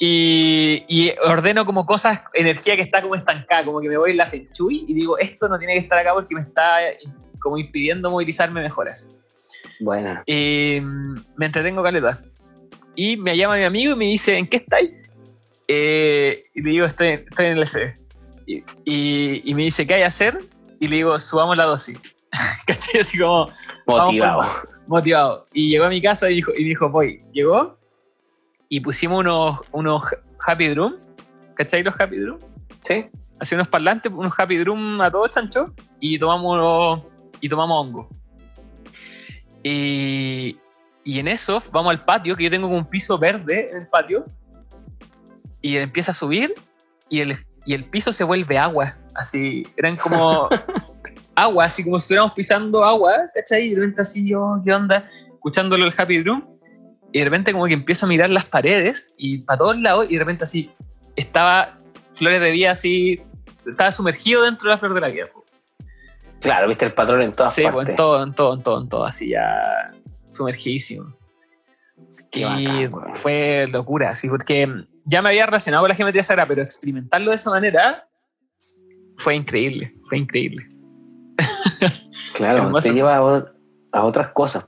Y, 0.00 0.84
y 0.88 1.12
ordeno 1.24 1.64
como 1.64 1.84
cosas, 1.84 2.22
energía 2.34 2.76
que 2.76 2.82
está 2.82 3.02
como 3.02 3.14
estancada, 3.14 3.64
como 3.64 3.80
que 3.80 3.88
me 3.88 3.96
voy 3.96 4.12
en 4.12 4.16
la 4.16 4.26
fenchuy 4.26 4.84
y 4.86 4.94
digo, 4.94 5.18
esto 5.18 5.48
no 5.48 5.58
tiene 5.58 5.74
que 5.74 5.80
estar 5.80 5.98
acá 5.98 6.14
porque 6.14 6.34
me 6.34 6.42
está 6.42 6.78
como 7.40 7.58
impidiendo 7.58 8.10
movilizarme 8.10 8.62
mejor 8.62 8.88
así. 8.88 9.08
Buena. 9.80 10.22
Y 10.26 10.80
mm, 10.80 11.20
me 11.36 11.46
entretengo 11.46 11.82
caleta. 11.82 12.20
Y 13.00 13.16
me 13.16 13.36
llama 13.36 13.56
mi 13.56 13.62
amigo 13.62 13.92
y 13.92 13.96
me 13.96 14.04
dice, 14.06 14.36
¿en 14.36 14.48
qué 14.48 14.56
estáis? 14.56 14.90
Eh, 15.68 16.42
y 16.52 16.62
le 16.62 16.70
digo, 16.70 16.84
estoy, 16.84 17.08
estoy 17.10 17.46
en 17.46 17.58
el 17.58 17.62
SD. 17.64 17.94
Y, 18.44 18.56
y- 18.84 19.42
y 19.44 19.54
me 19.54 19.62
dice, 19.62 19.86
¿qué 19.86 19.94
hay 19.94 20.00
que 20.00 20.06
hacer? 20.06 20.40
Y 20.80 20.88
le 20.88 20.96
digo, 20.96 21.16
subamos 21.20 21.56
la 21.56 21.62
dosis. 21.66 21.96
¿Cachai? 22.66 23.00
Así 23.02 23.16
como, 23.16 23.50
Motivado. 23.86 24.42
motivado. 24.88 25.46
Y 25.52 25.70
llegó 25.70 25.84
a 25.84 25.90
mi 25.90 26.02
casa 26.02 26.28
y 26.28 26.34
dijo, 26.34 26.50
y 26.56 26.64
dijo 26.64 26.88
voy. 26.88 27.22
Llegó 27.32 27.78
y 28.68 28.80
pusimos 28.80 29.20
unos, 29.20 29.60
unos 29.70 30.02
Happy 30.44 30.66
Drum. 30.66 30.94
¿Cachai 31.54 31.84
los 31.84 31.94
Happy 32.00 32.16
Drum? 32.16 32.38
Sí. 32.82 33.06
Así 33.38 33.54
unos 33.54 33.68
parlantes, 33.68 34.10
unos 34.12 34.32
Happy 34.36 34.56
Drum 34.56 35.00
a 35.00 35.08
todo 35.08 35.28
chancho 35.28 35.72
y 36.00 36.18
tomamos, 36.18 37.00
y 37.40 37.48
tomamos 37.48 37.80
hongo. 37.86 38.08
Y, 39.62 40.56
y 41.08 41.20
en 41.20 41.26
eso 41.26 41.62
vamos 41.72 41.92
al 41.96 42.04
patio, 42.04 42.36
que 42.36 42.44
yo 42.44 42.50
tengo 42.50 42.66
como 42.66 42.76
un 42.80 42.84
piso 42.84 43.16
verde 43.18 43.70
en 43.70 43.78
el 43.78 43.86
patio, 43.86 44.26
y 45.62 45.78
empieza 45.78 46.10
a 46.12 46.14
subir 46.14 46.52
y 47.08 47.20
el, 47.20 47.34
y 47.64 47.72
el 47.72 47.86
piso 47.86 48.12
se 48.12 48.24
vuelve 48.24 48.58
agua. 48.58 48.94
Así, 49.14 49.66
eran 49.78 49.96
como 49.96 50.50
agua, 51.34 51.64
así 51.64 51.82
como 51.82 51.98
si 51.98 52.04
estuviéramos 52.04 52.34
pisando 52.34 52.84
agua, 52.84 53.14
¿cachai? 53.34 53.68
Y 53.68 53.70
de 53.70 53.76
repente 53.76 54.02
así 54.02 54.28
yo, 54.28 54.60
¿qué 54.66 54.74
onda? 54.74 55.08
Escuchándolo 55.32 55.86
el 55.86 55.94
Happy 55.96 56.18
Drum, 56.18 56.44
y 57.10 57.20
de 57.20 57.24
repente 57.24 57.52
como 57.52 57.64
que 57.64 57.72
empiezo 57.72 58.04
a 58.04 58.08
mirar 58.10 58.28
las 58.28 58.44
paredes 58.44 59.14
y 59.16 59.38
para 59.38 59.56
todos 59.56 59.78
lados, 59.78 60.10
y 60.10 60.12
de 60.12 60.18
repente 60.18 60.44
así 60.44 60.70
estaba 61.16 61.78
Flores 62.16 62.42
de 62.42 62.50
Vida 62.50 62.72
así, 62.72 63.22
estaba 63.66 63.92
sumergido 63.92 64.42
dentro 64.42 64.68
de 64.68 64.74
la 64.74 64.78
flor 64.78 64.92
de 64.92 65.00
la 65.00 65.26
po. 65.32 65.42
Claro, 66.40 66.68
viste 66.68 66.84
el 66.84 66.92
patrón 66.92 67.22
en 67.22 67.32
todas 67.32 67.54
Sí, 67.54 67.62
partes. 67.62 67.76
pues 67.76 67.88
en 67.88 67.96
todo, 67.96 68.22
en 68.22 68.34
todo, 68.34 68.54
en 68.54 68.62
todo, 68.62 68.82
en 68.82 68.88
todo, 68.90 69.04
así 69.06 69.30
ya 69.30 69.90
sumergidísimo. 70.30 71.16
Qué 72.30 72.40
y 72.40 72.86
bacán, 72.86 73.16
fue 73.16 73.66
locura, 73.70 74.14
sí, 74.14 74.28
porque 74.28 74.68
ya 75.04 75.22
me 75.22 75.30
había 75.30 75.46
relacionado 75.46 75.82
con 75.82 75.88
la 75.88 75.94
geometría 75.94 76.22
sagrada, 76.22 76.48
pero 76.48 76.62
experimentarlo 76.62 77.30
de 77.30 77.36
esa 77.36 77.50
manera 77.50 78.06
fue 79.16 79.34
increíble, 79.34 79.94
fue 80.08 80.18
increíble. 80.18 80.66
Claro, 82.34 82.72
te 82.80 82.92
lleva 82.92 83.16
a, 83.16 84.04
otras 84.04 84.28
cosas. 84.28 84.64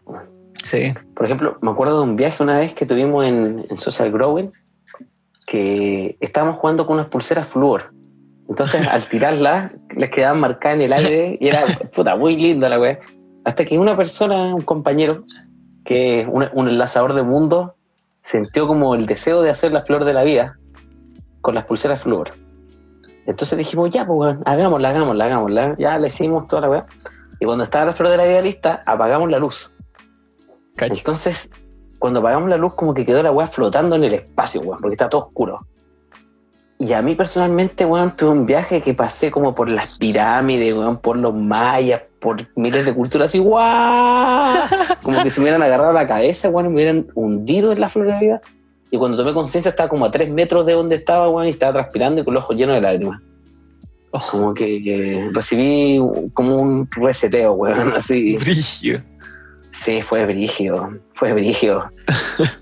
Sí. 0.64 0.92
Por 1.14 1.26
ejemplo, 1.26 1.56
me 1.62 1.70
acuerdo 1.70 1.98
de 1.98 2.10
un 2.10 2.16
viaje 2.16 2.42
una 2.42 2.58
vez 2.58 2.74
que 2.74 2.84
tuvimos 2.84 3.24
en, 3.24 3.64
en 3.68 3.76
Social 3.76 4.10
Growing, 4.10 4.50
que 5.46 6.16
estábamos 6.20 6.58
jugando 6.58 6.86
con 6.86 6.94
unas 6.94 7.06
pulseras 7.06 7.46
flúor. 7.46 7.92
Entonces, 8.48 8.86
al 8.86 9.08
tirarlas, 9.08 9.72
les 9.96 10.10
quedaban 10.10 10.40
marcadas 10.40 10.76
en 10.76 10.82
el 10.82 10.92
aire 10.92 11.38
y 11.40 11.48
era 11.48 11.64
puta, 11.94 12.16
muy 12.16 12.36
linda 12.36 12.68
la 12.68 12.80
weá. 12.80 12.98
Hasta 13.44 13.64
que 13.64 13.78
una 13.78 13.96
persona, 13.96 14.54
un 14.54 14.62
compañero, 14.62 15.24
que 15.90 16.20
es 16.20 16.28
un, 16.30 16.46
un 16.52 16.68
enlazador 16.68 17.14
de 17.14 17.24
mundos, 17.24 17.72
sintió 18.22 18.68
como 18.68 18.94
el 18.94 19.06
deseo 19.06 19.42
de 19.42 19.50
hacer 19.50 19.72
la 19.72 19.82
flor 19.82 20.04
de 20.04 20.14
la 20.14 20.22
vida 20.22 20.56
con 21.40 21.56
las 21.56 21.64
pulseras 21.64 22.02
flúor. 22.02 22.30
Entonces 23.26 23.58
dijimos, 23.58 23.90
ya, 23.90 24.06
pues, 24.06 24.36
hagámosla, 24.44 24.90
hagámosla, 24.90 25.24
hagámosla. 25.24 25.76
Ya 25.80 25.98
le 25.98 26.06
hicimos 26.06 26.46
toda 26.46 26.62
la 26.62 26.70
weá. 26.70 26.86
Y 27.40 27.44
cuando 27.44 27.64
estaba 27.64 27.86
la 27.86 27.92
flor 27.92 28.10
de 28.10 28.18
la 28.18 28.24
vida 28.24 28.40
lista, 28.40 28.84
apagamos 28.86 29.30
la 29.30 29.40
luz. 29.40 29.74
Cacho. 30.76 30.94
Entonces, 30.94 31.50
cuando 31.98 32.20
apagamos 32.20 32.48
la 32.48 32.56
luz, 32.56 32.74
como 32.74 32.94
que 32.94 33.04
quedó 33.04 33.24
la 33.24 33.32
weá 33.32 33.48
flotando 33.48 33.96
en 33.96 34.04
el 34.04 34.14
espacio, 34.14 34.60
weón, 34.60 34.80
porque 34.80 34.94
está 34.94 35.08
todo 35.08 35.22
oscuro. 35.22 35.66
Y 36.78 36.92
a 36.92 37.02
mí 37.02 37.16
personalmente, 37.16 37.84
weón, 37.84 38.14
tuve 38.14 38.30
un 38.30 38.46
viaje 38.46 38.80
que 38.80 38.94
pasé 38.94 39.32
como 39.32 39.56
por 39.56 39.68
las 39.68 39.98
pirámides, 39.98 40.72
weón, 40.72 40.98
por 40.98 41.16
los 41.16 41.34
mayas, 41.34 42.02
por 42.20 42.36
miles 42.54 42.84
de 42.84 42.94
culturas, 42.94 43.26
así, 43.26 43.38
¡guau! 43.38 44.68
Como 45.02 45.22
que 45.22 45.30
se 45.30 45.40
me 45.40 45.44
hubieran 45.44 45.62
agarrado 45.62 45.92
la 45.92 46.06
cabeza, 46.06 46.50
weón, 46.50 46.66
y 46.66 46.68
me 46.68 46.74
hubieran 46.76 47.06
hundido 47.14 47.72
en 47.72 47.80
la 47.80 47.88
flor 47.88 48.06
de 48.06 48.12
la 48.12 48.20
vida. 48.20 48.40
Y 48.90 48.98
cuando 48.98 49.16
tomé 49.16 49.32
conciencia 49.32 49.70
estaba 49.70 49.88
como 49.88 50.04
a 50.04 50.10
tres 50.10 50.30
metros 50.30 50.66
de 50.66 50.74
donde 50.74 50.96
estaba, 50.96 51.28
weón, 51.30 51.48
y 51.48 51.50
estaba 51.50 51.72
transpirando 51.72 52.20
y 52.20 52.24
con 52.24 52.34
los 52.34 52.44
ojos 52.44 52.56
llenos 52.56 52.74
de 52.74 52.82
lágrimas. 52.82 53.20
Como 54.30 54.52
que 54.52 54.76
eh, 54.76 55.30
recibí 55.32 55.98
como 56.34 56.56
un 56.56 56.88
reseteo, 56.90 57.54
weón, 57.54 57.92
así. 57.96 58.36
Brillo. 58.36 59.02
Sí, 59.70 60.02
fue 60.02 60.26
brígido, 60.26 60.90
fue 61.14 61.32
brígido. 61.32 61.90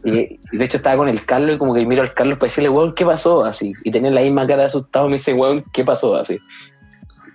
y, 0.04 0.38
y 0.52 0.56
de 0.56 0.64
hecho 0.64 0.76
estaba 0.76 0.98
con 0.98 1.08
el 1.08 1.24
Carlos 1.24 1.56
y 1.56 1.58
como 1.58 1.74
que 1.74 1.86
miro 1.86 2.02
al 2.02 2.12
Carlos 2.12 2.38
para 2.38 2.48
decirle, 2.48 2.68
weón, 2.68 2.94
¿qué 2.94 3.04
pasó? 3.04 3.44
Así. 3.44 3.72
Y 3.82 3.90
tenía 3.90 4.10
la 4.10 4.20
misma 4.20 4.46
cara 4.46 4.60
de 4.60 4.66
asustado 4.66 5.06
y 5.06 5.10
me 5.10 5.16
dice, 5.16 5.32
weón, 5.32 5.64
¿qué 5.72 5.84
pasó? 5.84 6.16
Así. 6.16 6.38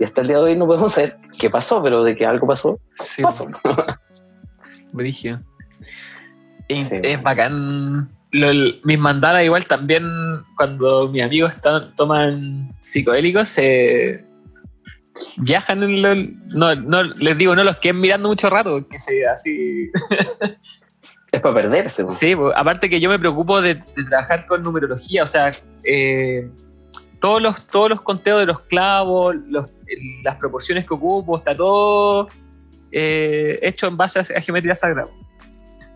Y 0.04 0.06
hasta 0.06 0.20
el 0.20 0.28
día 0.28 0.36
de 0.40 0.44
hoy 0.44 0.56
no 0.58 0.66
podemos 0.68 0.92
saber 0.92 1.18
qué 1.40 1.50
pasó, 1.50 1.82
pero 1.82 2.04
de 2.04 2.14
que 2.14 2.26
algo 2.26 2.46
pasó, 2.46 2.78
Sí, 2.96 3.22
pasó. 3.22 3.48
Sí, 6.70 6.90
es 7.02 7.24
bacán. 7.24 8.10
Lo- 8.32 8.74
mis 8.84 9.00
mandalas 9.00 9.46
igual 9.46 9.66
también 9.66 10.04
cuando 10.58 11.08
mis 11.08 11.24
amigos 11.24 11.54
toman 11.96 12.76
psicodélicos 12.82 13.48
se 13.48 14.26
viajan 15.38 15.84
en 15.84 16.02
lo- 16.02 16.16
no, 16.50 16.76
no 16.76 17.04
les 17.04 17.38
digo 17.38 17.56
no 17.56 17.64
los 17.64 17.78
queden 17.78 18.02
mirando 18.02 18.28
mucho 18.28 18.50
rato 18.50 18.86
que 18.90 19.00
se 19.00 19.26
así 19.26 19.90
Es 21.32 21.42
para 21.42 21.54
perderse. 21.56 22.04
sí 22.16 22.36
pues, 22.36 22.54
aparte 22.58 22.90
que 22.90 23.00
yo 23.00 23.10
me 23.10 23.20
preocupo 23.20 23.62
de, 23.62 23.76
de 23.76 24.04
trabajar 24.10 24.46
con 24.48 24.64
numerología 24.64 25.24
o 25.24 25.28
sea 25.28 25.52
eh, 25.86 26.50
todos 27.24 27.41
los 27.41 27.66
todos 27.68 27.90
los 27.90 28.02
conteos 28.02 28.41
de 28.41 28.45
los 28.48 28.60
clavos 28.72 29.34
los- 29.48 29.70
las 30.24 30.36
proporciones 30.36 30.86
que 30.86 30.94
ocupo 30.94 31.38
está 31.38 31.56
todo 31.56 32.28
eh, 32.91 33.60
hecho 33.62 33.88
en 33.88 33.95
base 33.95 34.20
a, 34.20 34.22
a 34.38 34.41
geometría 34.41 34.76
sagrada 34.76 35.08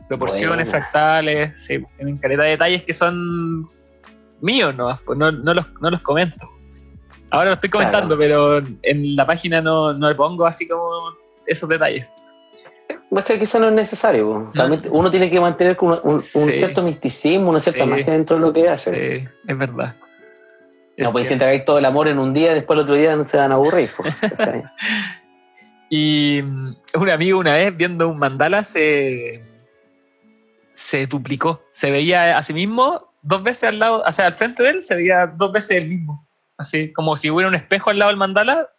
proporciones, 0.08 0.70
fractales, 0.70 1.52
sí, 1.62 1.80
pues, 1.80 1.94
tienen 1.96 2.18
caleta 2.18 2.44
de 2.44 2.52
detalles 2.52 2.84
que 2.84 2.94
son 2.94 3.68
míos 4.40 4.74
nomás, 4.74 5.02
pues 5.06 5.20
no, 5.20 5.32
no, 5.34 5.54
los, 5.54 5.66
no 5.82 5.90
los 5.92 6.00
comento. 6.02 6.48
Ahora 7.30 7.48
lo 7.50 7.54
estoy 7.56 7.70
comentando, 7.70 8.18
pero 8.18 8.60
en 8.84 9.16
la 9.18 9.26
página 9.26 9.60
no, 9.62 9.92
no 9.92 10.08
le 10.08 10.16
pongo 10.16 10.46
así 10.46 10.66
como 10.66 10.90
esos 11.46 11.68
detalles. 11.68 12.08
Es 13.12 13.24
que 13.26 13.38
quizá 13.38 13.60
no 13.60 13.68
es 13.68 13.74
necesario. 13.74 14.50
También 14.56 14.84
uno 14.92 15.12
tiene 15.12 15.30
que 15.30 15.42
mantener 15.42 15.78
un, 15.82 16.00
un 16.04 16.20
Sí. 16.22 16.54
cierto 16.54 16.82
misticismo, 16.84 17.50
una 17.50 17.60
cierta 17.60 17.84
Sí. 17.84 17.90
magia 17.90 18.14
dentro 18.14 18.38
de 18.38 18.42
lo 18.44 18.54
que 18.54 18.70
hace. 18.70 19.20
Sí, 19.20 19.28
es 19.46 19.58
verdad. 19.58 19.94
No 20.98 21.12
podéis 21.12 21.32
entregar 21.32 21.64
todo 21.64 21.78
el 21.78 21.86
amor 21.86 22.08
en 22.08 22.18
un 22.18 22.34
día 22.34 22.52
y 22.52 22.56
después 22.56 22.78
el 22.78 22.84
otro 22.84 22.96
día 22.96 23.16
no 23.16 23.24
se 23.24 23.38
van 23.38 23.52
a 23.52 23.56
aburrir. 23.56 23.92
Y 25.90 26.42
mm, 26.42 26.76
un 26.96 27.10
amigo 27.10 27.40
una 27.40 27.54
vez 27.54 27.76
viendo 27.76 28.10
un 28.10 28.20
mandala 28.20 28.64
se, 28.64 29.44
se 30.74 31.08
duplicó. 31.08 31.62
Se 31.72 31.92
veía 31.92 32.38
a 32.38 32.44
sí 32.44 32.54
mismo 32.54 33.14
dos 33.22 33.44
veces 33.44 33.66
al 33.66 33.80
lado, 33.80 34.04
o 34.06 34.12
sea, 34.12 34.28
al 34.28 34.34
frente 34.34 34.64
de 34.64 34.70
él 34.70 34.84
se 34.84 34.96
veía 34.96 35.28
dos 35.28 35.52
veces 35.52 35.78
el 35.78 35.88
mismo. 35.88 36.28
Así 36.58 36.92
como 36.92 37.16
si 37.16 37.30
hubiera 37.30 37.48
un 37.48 37.56
espejo 37.56 37.90
al 37.90 38.00
lado 38.00 38.10
del 38.10 38.18
mandala 38.18 38.70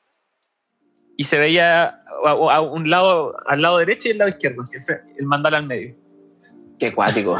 y 1.16 1.24
se 1.24 1.38
veía 1.38 1.84
a, 2.24 2.30
a 2.30 2.60
un 2.60 2.90
lado, 2.90 3.36
al 3.46 3.62
lado 3.62 3.78
derecho 3.78 4.08
y 4.08 4.12
al 4.12 4.18
lado 4.18 4.30
izquierdo, 4.30 4.62
así, 4.62 4.76
el 5.16 5.26
mandala 5.26 5.58
al 5.58 5.66
medio. 5.66 5.96
Qué 6.78 6.92
cuático. 6.92 7.38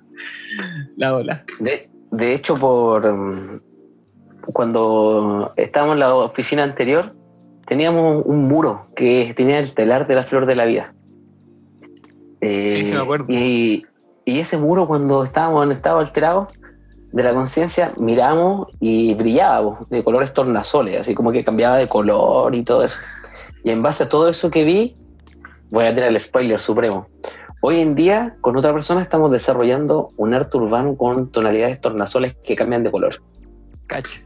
La 0.96 1.14
ola. 1.14 1.44
De, 1.58 1.88
de 2.10 2.32
hecho, 2.32 2.56
por 2.56 3.10
mm, 3.12 3.60
cuando 4.52 5.52
estábamos 5.56 5.94
en 5.94 6.00
la 6.00 6.14
oficina 6.14 6.62
anterior, 6.62 7.14
teníamos 7.66 8.22
un 8.24 8.48
muro 8.48 8.86
que 8.94 9.32
tenía 9.36 9.58
el 9.58 9.72
telar 9.74 10.06
de 10.06 10.14
la 10.14 10.24
flor 10.24 10.46
de 10.46 10.56
la 10.56 10.64
vida. 10.64 10.94
Eh, 12.40 12.68
Sí, 12.68 12.84
sí 12.84 12.92
me 12.92 13.00
acuerdo. 13.00 13.26
Y, 13.28 13.86
y 14.24 14.38
ese 14.38 14.58
muro, 14.58 14.86
cuando 14.86 15.22
estábamos 15.24 15.64
en 15.64 15.72
estado 15.72 15.98
alterado 15.98 16.48
de 17.12 17.22
la 17.22 17.32
conciencia, 17.32 17.92
miramos 17.98 18.68
y 18.80 19.14
brillaba 19.14 19.78
de 19.88 20.02
colores 20.02 20.32
tornasoles, 20.32 21.00
así 21.00 21.14
como 21.14 21.32
que 21.32 21.44
cambiaba 21.44 21.76
de 21.76 21.88
color 21.88 22.54
y 22.54 22.64
todo 22.64 22.84
eso. 22.84 22.98
Y 23.62 23.70
en 23.70 23.82
base 23.82 24.04
a 24.04 24.08
todo 24.08 24.28
eso 24.28 24.50
que 24.50 24.64
vi, 24.64 24.96
voy 25.70 25.86
a 25.86 25.94
tener 25.94 26.10
el 26.10 26.20
spoiler 26.20 26.60
supremo. 26.60 27.06
Hoy 27.62 27.80
en 27.80 27.94
día, 27.94 28.36
con 28.42 28.56
otra 28.58 28.74
persona, 28.74 29.00
estamos 29.00 29.30
desarrollando 29.30 30.10
un 30.16 30.34
arte 30.34 30.58
urbano 30.58 30.98
con 30.98 31.30
tonalidades 31.30 31.80
tornasoles 31.80 32.36
que 32.44 32.56
cambian 32.56 32.82
de 32.82 32.90
color. 32.90 33.22
Cacha. 33.86 34.20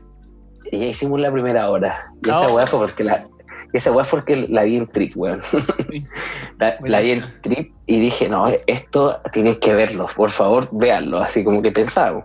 Y 0.72 0.78
ya 0.80 0.86
hicimos 0.86 1.20
la 1.20 1.30
primera 1.32 1.68
hora. 1.70 2.06
Y 2.24 2.28
esa 2.30 2.46
Oh. 2.48 2.54
weá 2.56 2.66
fue 2.66 2.78
porque 2.80 3.04
la. 3.04 3.26
Esa 3.72 3.92
weá 3.92 4.04
fue 4.04 4.20
porque 4.20 4.46
la 4.48 4.62
vi 4.64 4.76
en 4.78 4.86
Trip, 4.86 5.12
weón. 5.16 5.40
La, 6.58 6.76
la 6.84 7.00
vi 7.00 7.10
en. 7.12 7.24
Trip 7.42 7.72
y 7.86 8.00
dije, 8.00 8.28
no, 8.28 8.46
esto 8.66 9.20
tienen 9.32 9.56
que 9.60 9.74
verlo, 9.74 10.08
por 10.16 10.30
favor, 10.30 10.68
véanlo. 10.72 11.18
Así 11.18 11.44
como 11.44 11.60
que 11.62 11.70
pensaba. 11.70 12.24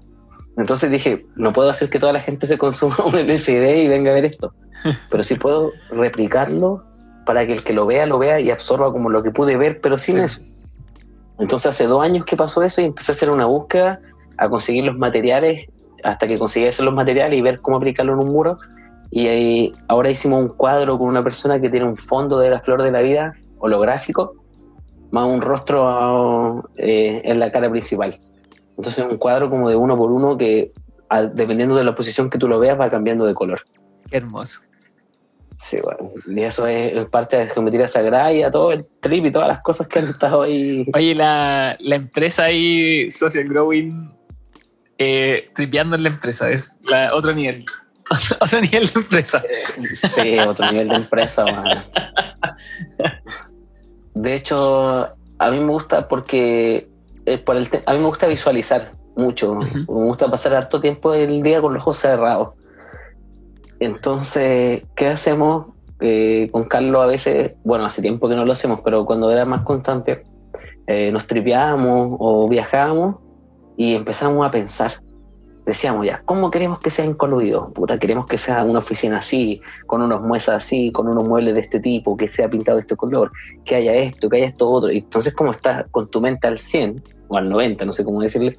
Entonces 0.57 0.89
dije, 0.91 1.25
no 1.35 1.51
puedo 1.51 1.69
hacer 1.69 1.89
que 1.89 1.99
toda 1.99 2.13
la 2.13 2.19
gente 2.19 2.47
se 2.47 2.57
consuma 2.57 2.95
un 3.05 3.15
LCD 3.15 3.83
y 3.83 3.87
venga 3.87 4.11
a 4.11 4.13
ver 4.15 4.25
esto. 4.25 4.53
Pero 5.09 5.23
sí 5.23 5.35
puedo 5.35 5.71
replicarlo 5.91 6.83
para 7.25 7.45
que 7.45 7.53
el 7.53 7.63
que 7.63 7.73
lo 7.73 7.85
vea, 7.85 8.05
lo 8.05 8.19
vea 8.19 8.39
y 8.39 8.51
absorba 8.51 8.91
como 8.91 9.09
lo 9.09 9.23
que 9.23 9.31
pude 9.31 9.55
ver, 9.55 9.79
pero 9.81 9.97
sin 9.97 10.15
Sí. 10.17 10.21
eso. 10.23 10.41
Entonces 11.39 11.67
hace 11.67 11.85
dos 11.87 12.03
años 12.03 12.25
que 12.25 12.35
pasó 12.35 12.61
eso 12.63 12.81
y 12.81 12.85
empecé 12.85 13.11
a 13.11 13.15
hacer 13.15 13.29
una 13.29 13.45
búsqueda, 13.45 13.99
a 14.37 14.49
conseguir 14.49 14.83
los 14.83 14.97
materiales, 14.97 15.67
hasta 16.03 16.27
que 16.27 16.37
conseguí 16.37 16.67
hacer 16.67 16.85
los 16.85 16.93
materiales 16.93 17.37
y 17.37 17.41
ver 17.41 17.59
cómo 17.61 17.77
aplicarlo 17.77 18.13
en 18.13 18.19
un 18.19 18.31
muro. 18.31 18.57
Y 19.11 19.27
ahí- 19.27 19.73
ahora 19.87 20.09
hicimos 20.09 20.41
un 20.41 20.49
cuadro 20.49 20.97
con 20.97 21.07
una 21.07 21.23
persona 21.23 21.59
que 21.61 21.69
tiene 21.69 21.85
un 21.85 21.97
fondo 21.97 22.39
de 22.39 22.49
la 22.49 22.59
flor 22.61 22.81
de 22.81 22.91
la 22.91 23.01
vida 23.01 23.35
holográfico, 23.59 24.33
más 25.11 25.27
un 25.27 25.41
rostro 25.41 26.63
eh, 26.77 27.21
en 27.23 27.39
la 27.39 27.51
cara 27.51 27.69
principal. 27.69 28.19
Entonces 28.77 29.05
un 29.09 29.17
cuadro 29.17 29.49
como 29.49 29.69
de 29.69 29.75
uno 29.75 29.95
por 29.95 30.11
uno 30.11 30.35
que 30.37 30.71
a- 31.09 31.23
dependiendo 31.23 31.75
de 31.75 31.83
la 31.83 31.93
posición 31.93 32.29
que 32.29 32.37
tú 32.39 32.47
lo 32.47 32.59
veas 32.59 32.79
va 32.79 32.89
cambiando 32.89 33.25
de 33.25 33.35
color. 33.35 33.61
Qué 34.09 34.17
hermoso. 34.17 34.59
Sí, 35.55 35.77
bueno, 35.83 36.11
y 36.25 36.41
eso 36.41 36.65
es, 36.65 36.93
es 36.97 37.09
parte 37.09 37.37
de 37.37 37.45
la 37.45 37.51
geometría 37.53 37.87
sagrada 37.87 38.33
y 38.33 38.41
a 38.41 38.49
todo 38.49 38.71
el 38.71 38.85
trip 38.99 39.27
y 39.27 39.31
todas 39.31 39.47
las 39.47 39.61
cosas 39.61 39.87
que 39.87 39.99
han 39.99 40.05
estado 40.05 40.41
ahí. 40.41 40.87
Oye, 40.95 41.13
la, 41.13 41.77
la 41.79 41.95
empresa 41.95 42.45
ahí, 42.45 43.09
Social 43.11 43.45
Growing, 43.47 44.11
eh, 45.03 45.49
tripeando 45.55 45.95
en 45.95 46.03
la 46.03 46.09
empresa, 46.09 46.49
es 46.49 46.77
la, 46.89 47.13
otro 47.13 47.33
nivel. 47.33 47.65
otro 48.39 48.61
nivel 48.61 48.87
de 48.87 48.99
empresa. 48.99 49.43
Sí, 49.95 50.39
otro 50.39 50.71
nivel 50.71 50.87
de 50.89 50.95
empresa. 50.95 51.45
man. 51.51 51.83
De 54.13 54.35
hecho, 54.35 55.09
a 55.39 55.51
mí 55.51 55.59
me 55.59 55.71
gusta 55.71 56.07
porque 56.07 56.87
eh, 57.25 57.37
por 57.37 57.57
el 57.57 57.69
te- 57.69 57.83
a 57.85 57.93
mí 57.93 57.99
me 57.99 58.05
gusta 58.05 58.27
visualizar 58.27 58.93
mucho. 59.15 59.55
Me 59.55 59.83
gusta 59.85 60.29
pasar 60.29 60.55
harto 60.55 60.79
tiempo 60.79 61.11
del 61.11 61.41
día 61.43 61.61
con 61.61 61.73
los 61.73 61.81
ojos 61.81 61.97
cerrados. 61.97 62.49
Entonces, 63.79 64.83
¿qué 64.95 65.07
hacemos? 65.07 65.67
Eh, 65.99 66.49
con 66.51 66.63
Carlos 66.63 67.01
a 67.03 67.05
veces, 67.07 67.53
bueno, 67.63 67.85
hace 67.85 68.01
tiempo 68.01 68.27
que 68.27 68.35
no 68.35 68.45
lo 68.45 68.51
hacemos, 68.51 68.81
pero 68.83 69.05
cuando 69.05 69.31
era 69.31 69.45
más 69.45 69.61
constante, 69.61 70.23
eh, 70.87 71.11
nos 71.11 71.27
tripeábamos 71.27 72.17
o 72.19 72.47
viajábamos 72.49 73.22
y 73.77 73.95
empezamos 73.95 74.45
a 74.45 74.51
pensar. 74.51 74.91
Decíamos 75.65 76.05
ya, 76.05 76.21
¿cómo 76.25 76.51
queremos 76.51 76.79
que 76.79 76.89
sea 76.89 77.05
incluido? 77.05 77.71
Puta, 77.71 77.97
queremos 77.97 78.25
que 78.27 78.37
sea 78.37 78.65
una 78.65 78.79
oficina 78.79 79.19
así, 79.19 79.61
con 79.87 80.01
unos 80.01 80.19
muebles 80.19 80.49
así, 80.49 80.91
con 80.91 81.07
unos 81.07 81.27
muebles 81.27 81.53
de 81.53 81.61
este 81.61 81.79
tipo, 81.79 82.17
que 82.17 82.27
sea 82.27 82.49
pintado 82.49 82.75
de 82.77 82.81
este 82.81 82.97
color, 82.97 83.31
que 83.63 83.75
haya 83.75 83.93
esto, 83.93 84.27
que 84.27 84.37
haya 84.37 84.47
esto 84.47 84.69
otro. 84.69 84.91
Y 84.91 84.97
entonces, 84.97 85.33
como 85.33 85.51
estás 85.51 85.85
con 85.91 86.09
tu 86.09 86.19
mente 86.19 86.47
al 86.47 86.57
100 86.57 87.01
o 87.29 87.37
al 87.37 87.49
90, 87.49 87.85
no 87.85 87.93
sé 87.93 88.03
cómo 88.03 88.21
decirle, 88.21 88.57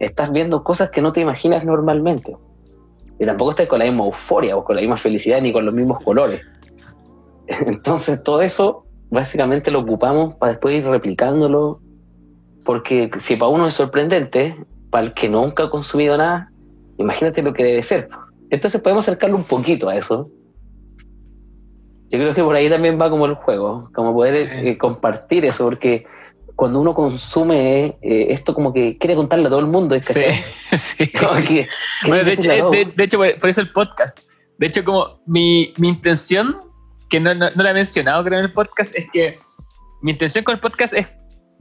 estás 0.00 0.32
viendo 0.32 0.64
cosas 0.64 0.90
que 0.90 1.00
no 1.00 1.12
te 1.12 1.20
imaginas 1.20 1.64
normalmente. 1.64 2.36
Y 3.20 3.24
tampoco 3.24 3.50
estás 3.50 3.68
con 3.68 3.78
la 3.78 3.84
misma 3.84 4.06
euforia 4.06 4.56
o 4.56 4.64
con 4.64 4.74
la 4.74 4.82
misma 4.82 4.96
felicidad 4.96 5.40
ni 5.40 5.52
con 5.52 5.64
los 5.64 5.72
mismos 5.72 6.02
colores. 6.02 6.40
Entonces, 7.46 8.20
todo 8.20 8.42
eso 8.42 8.84
básicamente 9.10 9.70
lo 9.70 9.80
ocupamos 9.80 10.34
para 10.34 10.52
después 10.52 10.74
ir 10.74 10.86
replicándolo. 10.86 11.81
Porque 12.64 13.10
si 13.18 13.36
para 13.36 13.50
uno 13.50 13.66
es 13.66 13.74
sorprendente, 13.74 14.56
para 14.90 15.06
el 15.06 15.14
que 15.14 15.28
nunca 15.28 15.64
ha 15.64 15.70
consumido 15.70 16.16
nada, 16.16 16.50
imagínate 16.98 17.42
lo 17.42 17.52
que 17.52 17.64
debe 17.64 17.82
ser. 17.82 18.08
Entonces 18.50 18.80
podemos 18.80 19.04
acercarlo 19.08 19.36
un 19.36 19.44
poquito 19.44 19.88
a 19.88 19.96
eso. 19.96 20.28
Yo 22.10 22.18
creo 22.18 22.34
que 22.34 22.42
por 22.42 22.54
ahí 22.54 22.68
también 22.68 23.00
va 23.00 23.08
como 23.08 23.24
el 23.26 23.34
juego, 23.34 23.90
como 23.94 24.12
poder 24.12 24.36
Sí. 24.60 24.68
eh, 24.68 24.78
compartir 24.78 25.44
eso, 25.46 25.64
porque 25.64 26.04
cuando 26.54 26.78
uno 26.80 26.92
consume 26.92 27.96
eh, 28.02 28.26
esto 28.28 28.52
como 28.54 28.72
que 28.74 28.98
quiere 28.98 29.16
contarle 29.16 29.46
a 29.46 29.50
todo 29.50 29.60
el 29.60 29.66
mundo, 29.66 29.94
Sí, 29.94 30.00
¿cachai? 30.06 30.34
sí. 30.78 31.08
Como 31.18 31.34
que- 31.36 31.66
que 32.02 32.08
Bueno, 32.08 32.24
de, 32.24 32.32
hecho, 32.34 32.70
de- 32.70 32.92
de 32.94 33.04
hecho, 33.04 33.16
por, 33.18 33.38
por 33.40 33.48
eso 33.50 33.62
el 33.62 33.72
podcast. 33.72 34.18
De 34.58 34.66
hecho, 34.66 34.84
como 34.84 35.18
mi, 35.26 35.72
mi 35.78 35.88
intención, 35.88 36.56
que 37.08 37.18
no, 37.18 37.34
no, 37.34 37.50
no 37.50 37.62
la 37.62 37.70
he 37.70 37.74
mencionado 37.74 38.22
creo 38.22 38.38
en 38.38 38.44
el 38.44 38.52
podcast, 38.52 38.94
es 38.94 39.06
que 39.10 39.36
mi 40.02 40.12
intención 40.12 40.44
con 40.44 40.54
el 40.54 40.60
podcast 40.60 40.92
es, 40.94 41.08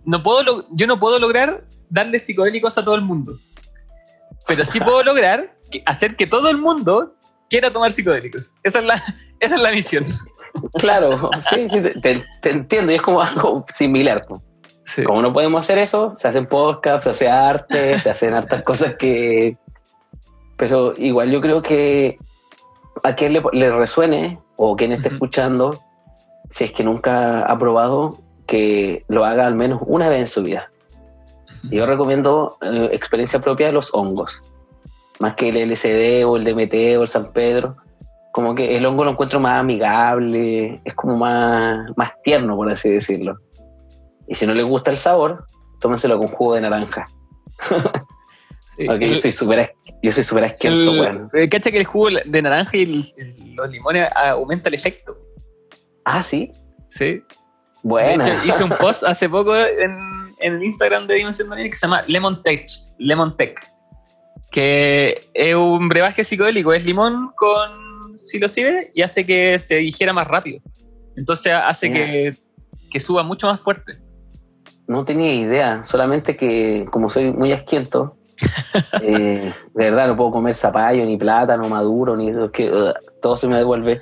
no 0.05 0.23
puedo 0.23 0.67
yo 0.71 0.87
no 0.87 0.99
puedo 0.99 1.19
lograr 1.19 1.63
darle 1.89 2.19
psicodélicos 2.19 2.77
a 2.77 2.85
todo 2.85 2.95
el 2.95 3.01
mundo, 3.01 3.37
pero 4.47 4.65
sí 4.65 4.79
puedo 4.79 5.03
lograr 5.03 5.55
que- 5.69 5.83
hacer 5.85 6.15
que 6.15 6.27
todo 6.27 6.49
el 6.49 6.57
mundo 6.57 7.15
quiera 7.49 7.71
tomar 7.71 7.91
psicodélicos. 7.91 8.55
Esa 8.63 8.79
es 8.79 8.85
la, 8.85 8.95
esa 9.39 9.55
es 9.55 9.61
la 9.61 9.71
misión. 9.71 10.05
Claro, 10.73 11.29
sí, 11.49 11.67
sí, 11.69 11.81
te, 12.01 12.23
entiendo, 12.49 12.91
y 12.91 12.95
es 12.95 13.01
como 13.01 13.21
algo 13.21 13.65
similar. 13.69 14.25
Sí. 14.85 15.03
Como 15.03 15.21
no 15.21 15.31
podemos 15.31 15.61
hacer 15.61 15.77
eso, 15.77 16.13
se 16.15 16.27
hacen 16.27 16.45
podcasts, 16.45 17.03
se 17.03 17.09
hace 17.09 17.29
arte, 17.29 17.99
se 17.99 18.09
hacen 18.09 18.33
hartas 18.33 18.63
cosas 18.65 18.95
que... 18.95 19.57
Pero 20.57 20.93
igual 20.97 21.31
yo 21.31 21.41
creo 21.41 21.61
que 21.61 22.17
a 23.03 23.15
quien 23.15 23.33
le, 23.33 23.41
le 23.53 23.71
resuene 23.71 24.39
o 24.57 24.75
quien 24.75 24.91
esté 24.91 25.07
escuchando, 25.09 25.79
si 26.49 26.65
es 26.65 26.71
que 26.73 26.83
nunca 26.83 27.41
ha 27.41 27.57
probado, 27.57 28.19
que 28.51 29.05
lo 29.07 29.23
haga 29.23 29.47
al 29.47 29.55
menos 29.55 29.81
una 29.85 30.09
vez 30.09 30.19
en 30.19 30.27
su 30.27 30.43
vida. 30.43 30.69
Yo 31.71 31.85
recomiendo 31.85 32.57
eh, 32.61 32.89
experiencia 32.91 33.39
propia 33.39 33.67
de 33.67 33.73
los 33.73 33.93
hongos, 33.93 34.43
más 35.21 35.35
que 35.35 35.47
el 35.49 35.69
LSD 35.71 36.25
o 36.27 36.35
el 36.35 36.43
DMT 36.43 36.97
o 36.97 37.03
el 37.03 37.07
San 37.07 37.31
Pedro. 37.31 37.77
Como 38.33 38.53
que 38.53 38.75
el 38.75 38.85
hongo 38.85 39.05
lo 39.05 39.11
encuentro 39.11 39.39
más 39.39 39.59
amigable, 39.61 40.81
es 40.83 40.93
como 40.95 41.15
más, 41.15 41.89
más 41.95 42.11
tierno, 42.23 42.57
por 42.57 42.69
así 42.69 42.89
decirlo. 42.89 43.37
Y 44.27 44.35
si 44.35 44.45
no 44.45 44.53
les 44.53 44.65
gusta 44.65 44.91
el 44.91 44.97
sabor, 44.97 45.45
tómenselo 45.79 46.17
con 46.17 46.27
jugo 46.27 46.55
de 46.55 46.61
naranja. 46.61 47.07
Sí. 48.77 48.87
Porque 48.87 49.09
yo 49.09 49.17
soy 49.17 49.33
súper 49.33 49.75
yo 50.01 50.11
soy 50.13 50.43
asquiento, 50.43 50.91
weón. 50.93 51.29
eh, 51.33 51.49
Cacha 51.49 51.69
que 51.71 51.79
el 51.79 51.83
jugo 51.85 52.07
de 52.25 52.41
naranja 52.41 52.77
y 52.77 52.83
el- 52.83 53.05
el- 53.17 53.53
los 53.55 53.69
limones 53.69 54.07
ah, 54.15 54.29
aumenta 54.29 54.69
el 54.69 54.75
efecto. 54.75 55.17
Ah, 56.05 56.23
sí. 56.23 56.51
Sí. 56.87 57.21
Bueno. 57.83 58.23
De 58.23 58.31
hecho, 58.31 58.47
hice 58.47 58.63
un 58.63 58.69
post 58.71 59.03
hace 59.03 59.29
poco 59.29 59.55
en, 59.55 59.97
en 60.39 60.55
el 60.55 60.63
Instagram 60.63 61.07
de 61.07 61.15
Dimensión 61.15 61.47
Marina 61.47 61.69
que 61.69 61.75
se 61.75 61.87
llama 61.87 62.03
Lemon 62.07 62.41
Tech, 62.43 62.67
Lemon 62.97 63.35
Tech, 63.37 63.59
que 64.51 65.19
es 65.33 65.55
un 65.55 65.87
brebaje 65.89 66.23
psicodélico, 66.23 66.73
es 66.73 66.85
limón 66.85 67.31
con 67.35 68.17
psilocibe 68.17 68.91
y 68.93 69.01
hace 69.01 69.25
que 69.25 69.57
se 69.57 69.75
digiera 69.75 70.13
más 70.13 70.27
rápido. 70.27 70.61
Entonces 71.15 71.53
hace 71.53 71.91
que, 71.91 72.37
que 72.89 72.99
suba 72.99 73.23
mucho 73.23 73.47
más 73.47 73.59
fuerte. 73.59 73.97
No 74.87 75.05
tenía 75.05 75.33
idea, 75.33 75.83
solamente 75.83 76.35
que 76.35 76.85
como 76.91 77.09
soy 77.09 77.31
muy 77.31 77.51
asquiento, 77.51 78.17
eh, 79.01 79.53
de 79.73 79.89
verdad 79.89 80.07
no 80.07 80.17
puedo 80.17 80.31
comer 80.31 80.55
zapallo, 80.55 81.05
ni 81.05 81.17
plátano 81.17 81.69
maduro, 81.69 82.15
ni 82.17 82.29
eso, 82.29 82.45
es 82.45 82.51
que 82.51 82.69
ugh, 82.69 82.93
todo 83.21 83.37
se 83.37 83.47
me 83.47 83.57
devuelve. 83.57 84.01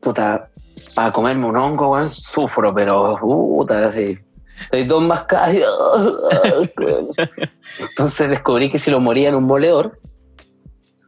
Puta, 0.00 0.50
para 0.94 1.12
comerme 1.12 1.46
un 1.46 1.56
hongo, 1.56 1.90
weón, 1.92 2.08
sufro, 2.08 2.74
pero 2.74 3.16
puta, 3.20 3.88
así. 3.88 4.18
Soy 4.70 4.84
dos 4.84 5.02
mascadas. 5.02 5.54
y- 5.56 5.62
Entonces 7.82 8.28
descubrí 8.28 8.70
que 8.70 8.78
si 8.78 8.90
lo 8.90 9.00
moría 9.00 9.28
en 9.30 9.34
un 9.34 9.44
moledor 9.44 9.98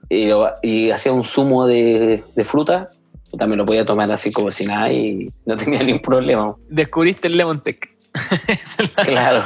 y, 0.09 0.91
hacía 0.91 1.13
un 1.13 1.25
zumo 1.25 1.67
de, 1.67 2.23
de 2.35 2.45
fruta, 2.45 2.91
también 3.39 3.59
lo 3.59 3.67
podía 3.67 3.85
tomar 3.85 4.11
así 4.13 4.31
como 4.31 4.53
si 4.53 4.67
nada 4.67 4.93
y 4.93 5.31
no 5.47 5.57
tenía 5.57 5.83
ningún 5.83 6.03
problema. 6.03 6.55
Descubriste 6.69 7.29
el 7.29 7.37
Lemon 7.37 7.63
Tech. 7.63 7.89
Claro, 9.07 9.43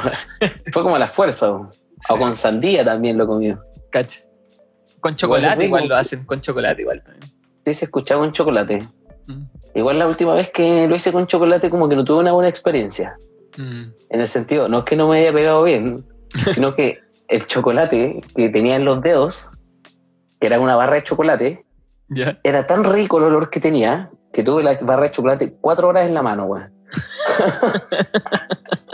fue 0.73 0.83
como 0.83 0.95
a 0.95 0.99
la 0.99 1.07
fuerza. 1.07 1.51
O 1.51 1.71
Sí, 2.01 2.13
con 2.19 2.35
sandía 2.35 2.85
también 2.85 3.17
lo 3.17 3.23
he 3.23 3.27
comido. 3.27 3.63
cacha. 3.91 4.19
Con 4.99 5.15
chocolate 5.15 5.65
igual 5.65 5.87
lo 5.87 5.95
hacen, 5.95 6.25
con 6.25 6.41
chocolate 6.41 6.81
igual 6.81 7.01
también. 7.03 7.31
Sí, 7.65 7.73
se 7.73 7.85
escuchaba 7.85 8.21
con 8.21 8.31
chocolate. 8.33 8.83
Mm. 9.27 9.43
Igual 9.77 9.99
la 9.99 10.07
última 10.07 10.33
vez 10.33 10.49
que 10.49 10.87
lo 10.87 10.95
hice 10.95 11.11
con 11.11 11.27
chocolate 11.27 11.69
como 11.69 11.87
que 11.87 11.95
no 11.95 12.03
tuve 12.03 12.21
una 12.21 12.31
buena 12.31 12.49
experiencia. 12.49 13.15
Mm. 13.57 13.83
En 14.09 14.21
el 14.21 14.27
sentido, 14.27 14.67
no 14.67 14.79
es 14.79 14.85
que 14.85 14.95
no 14.95 15.07
me 15.07 15.19
haya 15.19 15.31
pegado 15.31 15.63
bien, 15.63 16.03
sino 16.51 16.71
que 16.71 16.99
el 17.27 17.45
chocolate 17.45 18.21
que 18.35 18.49
tenía 18.49 18.75
en 18.75 18.85
los 18.85 19.03
dedos, 19.03 19.51
que 20.41 20.47
era 20.47 20.59
una 20.59 20.75
barra 20.75 20.95
de 20.95 21.03
chocolate, 21.03 21.63
era 22.43 22.65
tan 22.65 22.85
rico 22.85 23.19
el 23.19 23.25
olor 23.25 23.51
que 23.51 23.59
tenía 23.59 24.09
que 24.33 24.41
tuve 24.41 24.63
la 24.63 24.75
barra 24.81 25.03
de 25.03 25.11
chocolate 25.11 25.55
cuatro 25.61 25.89
horas 25.89 26.07
en 26.07 26.15
la 26.15 26.23
mano, 26.23 26.45
weón. 26.45 26.73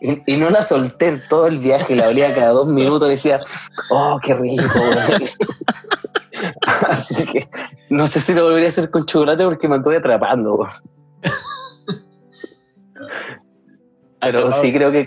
y, 0.00 0.34
y 0.34 0.36
no 0.36 0.50
la 0.50 0.62
solté 0.62 1.08
en 1.08 1.22
todo 1.28 1.46
el 1.46 1.58
viaje, 1.58 1.96
la 1.96 2.08
olía 2.08 2.34
cada 2.34 2.50
dos 2.50 2.66
minutos 2.68 3.08
y 3.08 3.12
decía, 3.12 3.40
oh, 3.90 4.18
qué 4.22 4.34
rico. 4.34 4.64
Así 6.88 7.24
que 7.26 7.48
no 7.90 8.06
sé 8.06 8.20
si 8.20 8.34
lo 8.34 8.44
volvería 8.44 8.68
a 8.68 8.70
hacer 8.70 8.90
con 8.90 9.06
chocolate 9.06 9.44
porque 9.44 9.68
me 9.68 9.76
estuve 9.76 9.96
atrapando. 9.96 10.68
Pero 14.20 14.50
sí 14.50 14.72
creo 14.72 14.90
que, 14.90 15.06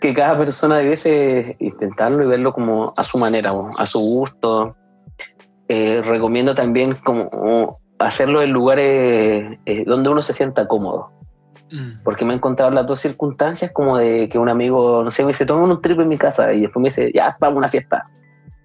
que 0.00 0.14
cada 0.14 0.36
persona 0.36 0.78
debe 0.78 1.56
intentarlo 1.60 2.24
y 2.24 2.26
verlo 2.26 2.52
como 2.52 2.92
a 2.96 3.02
su 3.02 3.18
manera, 3.18 3.52
a 3.76 3.86
su 3.86 4.00
gusto. 4.00 4.76
Eh, 5.68 6.00
recomiendo 6.04 6.54
también 6.54 6.94
como 7.04 7.80
hacerlo 7.98 8.42
en 8.42 8.52
lugares 8.52 9.58
eh, 9.66 9.84
donde 9.84 10.10
uno 10.10 10.22
se 10.22 10.32
sienta 10.32 10.68
cómodo. 10.68 11.10
Mm. 11.70 12.02
Porque 12.04 12.24
me 12.24 12.32
he 12.32 12.36
encontrado 12.36 12.70
las 12.70 12.86
dos 12.86 13.00
circunstancias 13.00 13.70
como 13.72 13.98
de 13.98 14.28
que 14.28 14.38
un 14.38 14.48
amigo, 14.48 15.02
no 15.02 15.10
sé, 15.10 15.22
me 15.24 15.28
dice, 15.28 15.44
toma 15.46 15.64
un 15.64 15.80
trip 15.82 15.98
en 16.00 16.08
mi 16.08 16.16
casa 16.18 16.52
y 16.52 16.60
después 16.62 16.80
me 16.80 16.88
dice, 16.88 17.10
ya, 17.14 17.28
vamos 17.40 17.56
a 17.56 17.58
una 17.58 17.68
fiesta. 17.68 18.08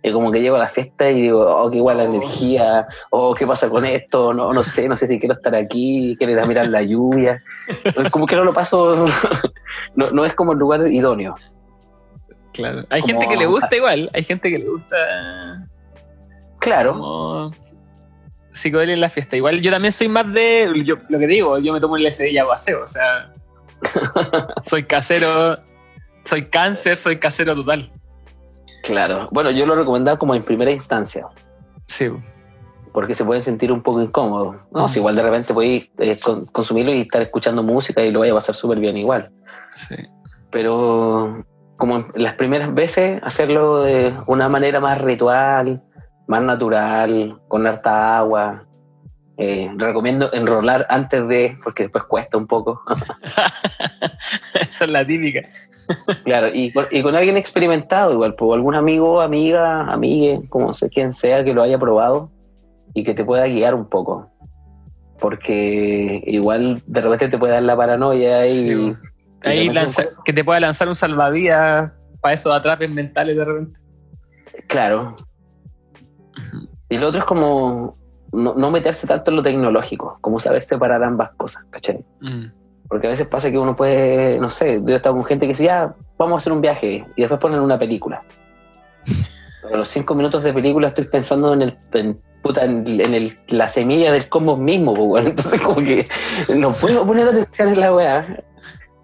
Y 0.04 0.12
como 0.12 0.32
que 0.32 0.42
llego 0.42 0.56
a 0.56 0.60
la 0.60 0.68
fiesta 0.68 1.10
y 1.12 1.22
digo, 1.24 1.42
oh, 1.42 1.70
qué 1.70 1.78
igual 1.78 1.98
la 1.98 2.04
Oh. 2.04 2.08
energía, 2.08 2.88
oh, 3.12 3.34
qué 3.36 3.46
pasa 3.46 3.70
con 3.70 3.86
esto, 3.86 4.34
no, 4.34 4.52
no 4.52 4.64
sé, 4.64 4.88
no 4.88 4.98
sé 4.98 5.06
si 5.08 5.20
quiero 5.20 5.36
estar 5.36 5.54
aquí, 5.56 6.16
quiero 6.18 6.34
ir 6.34 6.40
a 6.40 6.46
mirar 6.46 6.68
la 6.70 6.82
lluvia. 6.82 7.42
como 8.12 8.26
que 8.26 8.36
no 8.36 8.44
lo 8.44 8.54
paso, 8.54 9.06
no, 9.96 10.10
no 10.12 10.26
es 10.26 10.34
como 10.36 10.54
el 10.54 10.58
lugar 10.60 10.88
idóneo. 10.92 11.36
Claro. 12.54 12.84
Hay 12.90 13.02
Como- 13.02 13.14
gente 13.14 13.28
que 13.30 13.38
le 13.38 13.46
gusta 13.46 13.76
igual, 13.76 14.10
hay 14.14 14.24
gente 14.24 14.50
que 14.50 14.60
le 14.60 14.68
gusta 14.70 15.68
Claro, 16.60 16.94
como 16.94 17.52
psicodelia 18.54 18.94
en 18.94 19.02
la 19.02 19.10
fiesta. 19.10 19.36
Igual 19.36 19.62
yo 19.62 19.72
también 19.72 19.92
soy 19.92 20.08
más 20.08 20.32
de, 20.34 20.72
yo, 20.84 20.96
lo 21.10 21.20
que 21.20 21.28
digo, 21.28 21.58
yo 21.60 21.74
me 21.74 21.80
tomo 21.80 21.98
el 21.98 22.06
LSD 22.06 22.26
y 22.32 22.38
hago 22.38 22.52
aseo, 22.52 22.84
o 22.84 22.88
sea, 22.88 23.32
soy 24.66 24.84
casero, 24.84 25.58
soy 26.26 26.46
cáncer, 26.46 26.96
soy 26.96 27.18
casero 27.18 27.56
total. 27.56 27.92
claro. 28.84 29.28
Bueno, 29.32 29.52
yo 29.52 29.66
lo 29.66 29.76
recomendaba 29.76 30.18
como 30.18 30.36
en 30.36 30.44
primera 30.44 30.72
instancia. 30.72 31.28
Sí, 31.88 32.10
porque 32.94 33.14
se 33.16 33.24
pueden 33.26 33.42
sentir 33.42 33.72
un 33.72 33.82
poco 33.82 34.02
incómodos. 34.02 34.58
No, 34.72 34.88
si 34.88 35.00
igual 35.00 35.16
de 35.16 35.24
repente 35.24 35.54
podéis 35.54 35.92
eh, 35.98 36.20
con- 36.20 36.46
consumirlo 36.48 36.94
y 36.94 37.02
estar 37.02 37.22
escuchando 37.22 37.64
música 37.64 38.04
y 38.04 38.12
lo 38.12 38.20
vaya 38.20 38.34
a 38.34 38.36
pasar 38.36 38.56
súper 38.56 38.80
bien 38.80 38.98
igual. 38.98 39.32
sí. 39.76 39.96
Pero 40.52 41.46
como 41.78 42.06
las 42.16 42.34
primeras 42.36 42.74
veces, 42.74 43.22
hacerlo 43.24 43.84
de 43.84 44.14
una 44.28 44.50
manera 44.50 44.82
más 44.82 45.00
ritual, 45.02 45.82
más 46.32 46.42
natural, 46.44 47.42
con 47.50 47.68
harta 47.68 48.18
agua. 48.18 48.66
Eh, 49.38 49.70
recomiendo 49.76 50.32
enrolar 50.34 50.86
antes 50.90 51.28
de, 51.28 51.58
porque 51.62 51.84
después 51.84 52.06
cuesta 52.06 52.38
un 52.38 52.48
poco. 52.48 52.82
Esa 54.62 54.86
es 54.86 54.92
la 54.92 55.06
típica. 55.06 55.42
claro, 56.24 56.48
y 56.54 56.72
con, 56.72 56.86
y 56.90 57.02
con 57.02 57.16
alguien 57.16 57.36
experimentado, 57.36 58.14
igual, 58.14 58.36
por 58.36 58.56
algún 58.56 58.76
amigo, 58.76 59.20
amiga, 59.20 59.92
amigue, 59.92 60.42
como 60.48 60.72
sé 60.72 60.90
quien 60.90 61.12
sea 61.12 61.44
que 61.44 61.54
lo 61.54 61.64
haya 61.64 61.78
probado 61.78 62.32
y 62.94 63.04
que 63.04 63.14
te 63.14 63.26
pueda 63.26 63.46
guiar 63.48 63.76
un 63.76 63.90
poco. 63.90 64.32
Porque 65.20 66.24
igual 66.28 66.82
de 66.86 67.02
repente 67.02 67.28
te 67.28 67.38
puede 67.38 67.54
dar 67.54 67.64
la 67.64 67.76
paranoia 67.76 68.48
y. 68.48 68.54
Sí, 68.54 68.96
Ahí 69.44 69.70
lanza, 69.70 70.06
que 70.24 70.32
te 70.32 70.46
pueda 70.46 70.62
lanzar 70.62 70.88
un 70.88 70.96
salvavidas 70.96 71.92
para 72.22 72.36
esos 72.36 72.54
atrapes 72.54 72.90
mentales 72.90 73.36
de 73.36 73.44
repente. 73.44 73.80
Claro. 74.68 75.18
Y 76.92 76.98
lo 76.98 77.08
otro 77.08 77.22
es 77.22 77.26
como 77.26 77.96
no, 78.34 78.54
no, 78.54 78.70
meterse 78.70 79.08
tanto 79.08 79.32
en 79.32 79.38
lo 79.38 79.44
tecnológico, 79.44 80.18
como 80.20 80.42
saber 80.42 80.62
separar 80.62 81.02
ambas 81.04 81.32
cosas, 81.38 81.64
¿cachai? 81.70 82.04
Mm. 82.20 82.48
Porque 82.90 83.08
a 83.08 83.10
veces 83.12 83.28
pasa 83.28 83.50
que 83.50 83.58
uno 83.58 83.78
puede, 83.78 84.38
no 84.40 84.50
sé, 84.50 84.82
yo 84.86 84.94
he 84.94 84.98
estado 84.98 85.16
con 85.16 85.24
gente 85.24 85.46
que 85.46 85.54
dice, 85.54 85.64
ya, 85.64 85.96
vamos 86.18 86.34
a 86.34 86.38
hacer 86.38 86.52
un 86.52 86.60
viaje, 86.60 87.06
y 87.16 87.22
después 87.22 87.40
ponen 87.40 87.62
una 87.62 87.80
película. 87.80 88.24
Pero 89.62 89.76
a 89.76 89.78
los 89.78 89.88
cinco 89.88 90.16
minutos 90.16 90.44
de 90.44 90.54
película 90.54 90.88
estoy 90.88 91.06
pensando 91.06 91.54
en 91.54 91.62
el 91.62 91.80
en, 91.94 92.20
puta, 92.44 92.66
en, 92.66 92.86
en 92.86 93.14
el, 93.14 93.40
la 93.48 93.70
semilla 93.70 94.12
del 94.12 94.28
combo 94.28 94.58
mismo, 94.58 94.94
pues, 94.94 95.08
bueno. 95.08 95.30
entonces 95.30 95.62
como 95.62 95.78
que 95.78 96.10
no 96.54 96.74
puedo 96.74 97.08
poner 97.08 97.30
atención 97.30 97.70
en 97.70 97.80
la 97.80 97.96
weá 97.96 98.44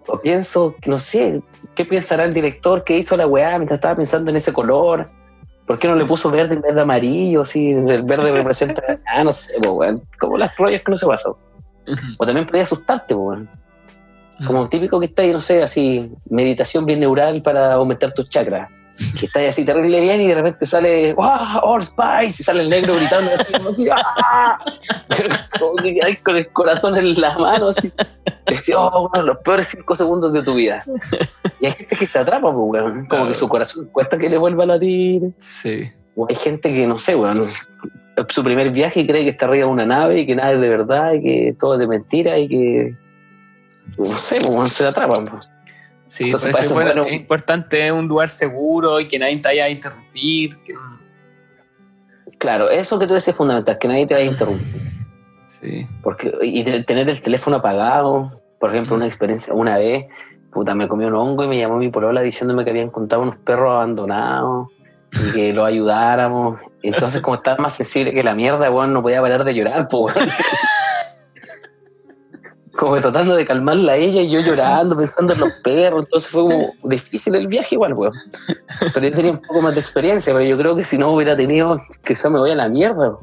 o 0.08 0.20
pienso, 0.20 0.74
no 0.86 0.98
sé, 0.98 1.42
¿qué 1.74 1.86
pensará 1.86 2.26
el 2.26 2.34
director 2.34 2.84
que 2.84 2.98
hizo 2.98 3.16
la 3.16 3.26
weá 3.26 3.56
mientras 3.56 3.78
estaba 3.78 3.96
pensando 3.96 4.30
en 4.30 4.36
ese 4.36 4.52
color? 4.52 5.08
¿Por 5.68 5.78
qué 5.78 5.86
no 5.86 5.96
le 5.96 6.06
puso 6.06 6.30
verde 6.30 6.54
en 6.54 6.62
vez 6.62 6.74
de 6.74 6.80
amarillo? 6.80 7.44
Si 7.44 7.72
el 7.72 8.02
verde 8.02 8.32
representa. 8.32 8.82
Ah, 9.06 9.22
no 9.22 9.30
sé, 9.32 9.54
pues, 9.58 9.70
weón. 9.70 10.02
Como 10.18 10.38
las 10.38 10.56
rollas 10.56 10.80
que 10.82 10.90
no 10.90 10.96
se 10.96 11.06
pasó. 11.06 11.38
O 12.18 12.24
también 12.26 12.46
podía 12.46 12.62
asustarte, 12.62 13.14
pues, 13.14 13.26
weón. 13.26 13.50
Como 14.46 14.68
típico 14.68 14.98
que 14.98 15.06
está 15.06 15.22
ahí, 15.22 15.32
no 15.32 15.40
sé, 15.40 15.62
así, 15.62 16.10
meditación 16.30 16.86
bien 16.86 17.00
neural 17.00 17.42
para 17.42 17.74
aumentar 17.74 18.12
tus 18.12 18.30
chakras. 18.30 18.70
Que 19.18 19.26
está 19.26 19.40
ahí 19.40 19.46
así 19.46 19.64
terrible 19.64 20.00
bien 20.00 20.20
y 20.20 20.28
de 20.28 20.34
repente 20.34 20.66
sale, 20.66 21.12
¡Wow! 21.14 21.60
¡Old 21.62 21.84
Spice! 21.84 22.42
Y 22.42 22.44
sale 22.44 22.62
el 22.62 22.68
negro 22.68 22.96
gritando 22.96 23.30
así, 23.32 23.52
como 23.52 23.68
así, 23.70 23.88
¡Ah! 23.90 24.58
como 25.58 25.76
que 25.76 26.18
con 26.22 26.36
el 26.36 26.48
corazón 26.52 26.96
en 26.96 27.20
las 27.20 27.38
manos, 27.38 27.78
así. 27.78 27.92
Decía, 28.46 28.78
oh, 28.78 29.10
de 29.14 29.22
los 29.22 29.38
peores 29.38 29.68
cinco 29.68 29.94
segundos 29.94 30.32
de 30.32 30.42
tu 30.42 30.54
vida. 30.54 30.84
Y 31.60 31.66
hay 31.66 31.72
gente 31.72 31.96
que 31.96 32.06
se 32.06 32.18
atrapa, 32.18 32.52
pues, 32.52 32.56
weón. 32.56 33.06
Como 33.06 33.28
que 33.28 33.34
su 33.34 33.48
corazón 33.48 33.86
cuesta 33.92 34.18
que 34.18 34.28
le 34.28 34.38
vuelva 34.38 34.64
a 34.64 34.66
latir. 34.66 35.32
Sí. 35.40 35.90
O 36.16 36.26
hay 36.28 36.34
gente 36.34 36.72
que, 36.72 36.86
no 36.86 36.98
sé, 36.98 37.14
weón, 37.14 37.46
su 38.28 38.42
primer 38.42 38.70
viaje 38.70 39.00
y 39.00 39.06
cree 39.06 39.24
que 39.24 39.30
está 39.30 39.46
arriba 39.46 39.66
de 39.66 39.72
una 39.72 39.86
nave 39.86 40.20
y 40.20 40.26
que 40.26 40.34
nada 40.34 40.52
es 40.52 40.60
de 40.60 40.68
verdad 40.68 41.12
y 41.12 41.22
que 41.22 41.56
todo 41.58 41.74
es 41.74 41.80
de 41.80 41.86
mentira 41.86 42.38
y 42.38 42.48
que, 42.48 42.94
no 43.96 44.16
sé, 44.16 44.40
pues, 44.40 44.72
se 44.72 44.86
atrapan, 44.86 45.26
pues. 45.26 45.48
Sí, 46.08 46.24
Entonces, 46.24 46.50
por 46.50 46.60
eso, 46.60 46.80
es, 46.80 46.86
bueno, 46.86 47.04
es 47.04 47.12
importante 47.12 47.92
un 47.92 48.08
lugar 48.08 48.30
seguro 48.30 48.98
y 48.98 49.06
que 49.06 49.18
nadie 49.18 49.36
te 49.36 49.48
vaya 49.48 49.66
a 49.66 49.68
interrumpir. 49.68 50.56
Que... 50.64 50.74
Claro, 52.38 52.70
eso 52.70 52.98
que 52.98 53.06
tú 53.06 53.12
decís 53.12 53.28
es 53.28 53.36
fundamental, 53.36 53.78
que 53.78 53.88
nadie 53.88 54.06
te 54.06 54.14
vaya 54.14 54.26
a 54.26 54.32
interrumpir. 54.32 54.82
Sí. 55.60 55.86
Porque, 56.02 56.32
y 56.42 56.64
tener 56.84 57.10
el 57.10 57.20
teléfono 57.20 57.58
apagado, 57.58 58.40
por 58.58 58.70
ejemplo, 58.70 58.96
una 58.96 59.06
experiencia, 59.06 59.52
una 59.52 59.76
vez, 59.76 60.06
puta, 60.50 60.74
me 60.74 60.88
comió 60.88 61.08
un 61.08 61.14
hongo 61.14 61.44
y 61.44 61.48
me 61.48 61.58
llamó 61.58 61.76
mi 61.76 61.90
polola 61.90 62.22
diciéndome 62.22 62.64
que 62.64 62.70
habían 62.70 62.86
encontrado 62.86 63.22
unos 63.22 63.36
perros 63.36 63.70
abandonados 63.70 64.68
y 65.12 65.32
que 65.32 65.52
los 65.52 65.66
ayudáramos. 65.66 66.58
Entonces, 66.82 67.20
como 67.20 67.36
estaba 67.36 67.58
más 67.58 67.74
sensible 67.74 68.14
que 68.14 68.24
la 68.24 68.34
mierda, 68.34 68.70
bueno, 68.70 68.94
no 68.94 69.02
podía 69.02 69.20
parar 69.20 69.44
de 69.44 69.54
llorar, 69.54 69.88
pues, 69.88 70.14
como 72.78 73.00
tratando 73.00 73.34
de 73.34 73.44
calmarla 73.44 73.94
a 73.94 73.96
ella 73.96 74.22
y 74.22 74.30
yo 74.30 74.38
llorando, 74.38 74.96
pensando 74.96 75.32
en 75.32 75.40
los 75.40 75.52
perros, 75.64 76.04
entonces 76.04 76.30
fue 76.30 76.42
como 76.42 76.74
difícil 76.84 77.34
el 77.34 77.48
viaje 77.48 77.74
igual, 77.74 77.92
weón. 77.92 78.14
Pero 78.94 79.08
yo 79.08 79.12
tenía 79.12 79.32
un 79.32 79.38
poco 79.38 79.62
más 79.62 79.74
de 79.74 79.80
experiencia, 79.80 80.32
pero 80.32 80.44
yo 80.44 80.56
creo 80.56 80.76
que 80.76 80.84
si 80.84 80.96
no 80.96 81.10
hubiera 81.10 81.36
tenido, 81.36 81.80
quizá 82.04 82.30
me 82.30 82.38
voy 82.38 82.52
a 82.52 82.54
la 82.54 82.68
mierda. 82.68 83.18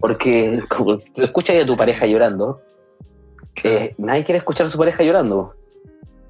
Porque 0.00 0.60
como 0.68 0.96
tú 0.96 1.22
escuchas 1.22 1.62
a 1.62 1.64
tu 1.64 1.76
pareja 1.76 2.06
llorando, 2.06 2.60
eh, 3.62 3.94
nadie 3.98 4.24
quiere 4.24 4.38
escuchar 4.38 4.66
a 4.66 4.70
su 4.70 4.78
pareja 4.78 5.04
llorando, 5.04 5.54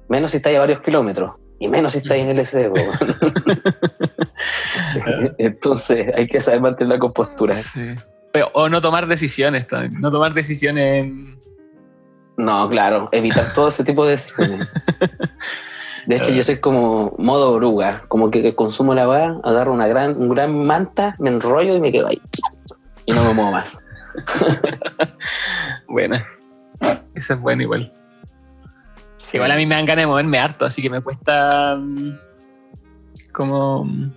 menos 0.07 0.29
si 0.29 0.37
está 0.37 0.51
a 0.51 0.59
varios 0.59 0.81
kilómetros, 0.81 1.31
y 1.57 1.69
menos 1.69 1.93
si 1.93 1.99
está 1.99 2.17
en 2.17 2.29
el 2.29 2.45
SD, 2.45 2.69
Entonces 5.39 6.07
hay 6.15 6.27
que 6.27 6.39
saber 6.39 6.61
mantener 6.61 6.93
la 6.93 6.99
compostura. 6.99 7.55
Sí. 7.55 7.95
O 8.53 8.69
no 8.69 8.79
tomar 8.79 9.07
decisiones 9.07 9.67
también, 9.67 9.99
no 9.99 10.11
tomar 10.11 10.35
decisiones 10.35 11.05
en 11.05 11.40
no, 12.37 12.69
claro, 12.69 13.09
evitar 13.11 13.53
todo 13.53 13.69
ese 13.69 13.83
tipo 13.83 14.05
de 14.05 14.11
decisiones. 14.11 14.67
De 16.05 16.15
hecho, 16.15 16.31
yo 16.31 16.41
soy 16.41 16.59
como 16.59 17.13
modo 17.17 17.51
oruga, 17.51 18.03
como 18.07 18.31
que 18.31 18.55
consumo 18.55 18.95
la 18.95 19.05
va, 19.05 19.39
agarro 19.43 19.73
una 19.73 19.87
gran, 19.87 20.17
un 20.17 20.29
gran 20.29 20.65
manta, 20.65 21.15
me 21.19 21.29
enrollo 21.29 21.75
y 21.75 21.79
me 21.79 21.91
quedo 21.91 22.07
ahí. 22.07 22.21
Y 23.05 23.11
no 23.11 23.23
me 23.23 23.33
muevo 23.33 23.51
más. 23.51 23.79
Buena. 25.87 26.25
Eso 27.13 27.33
es 27.33 27.39
bueno 27.39 27.61
igual. 27.63 27.93
Igual 29.33 29.51
a 29.51 29.55
mí 29.55 29.65
me 29.65 29.75
dan 29.75 29.85
ganas 29.85 30.03
de 30.03 30.07
moverme 30.07 30.39
harto, 30.39 30.65
así 30.65 30.81
que 30.81 30.89
me 30.89 31.01
cuesta 31.01 31.77
mm, 31.77 32.17
como 33.31 33.85
mm, 33.85 34.11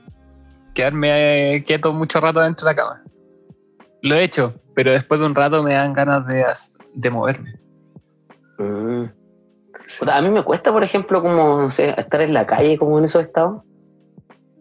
quedarme 0.74 1.62
quieto 1.66 1.92
mucho 1.92 2.20
rato 2.20 2.40
dentro 2.40 2.66
de 2.66 2.74
la 2.74 2.76
cama. 2.76 3.02
Lo 4.02 4.16
he 4.16 4.24
hecho, 4.24 4.54
pero 4.74 4.92
después 4.92 5.20
de 5.20 5.26
un 5.26 5.34
rato 5.34 5.62
me 5.62 5.74
dan 5.74 5.92
ganas 5.92 6.26
de, 6.26 6.44
de 6.94 7.10
moverme. 7.10 7.63
Mm. 8.58 9.04
A 10.08 10.22
mí 10.22 10.30
me 10.30 10.42
cuesta, 10.42 10.72
por 10.72 10.82
ejemplo, 10.82 11.22
como, 11.22 11.62
no 11.62 11.70
sé, 11.70 11.94
estar 11.98 12.20
en 12.20 12.32
la 12.32 12.46
calle 12.46 12.78
como 12.78 12.98
en 12.98 13.04
esos 13.04 13.22
estados. 13.22 13.62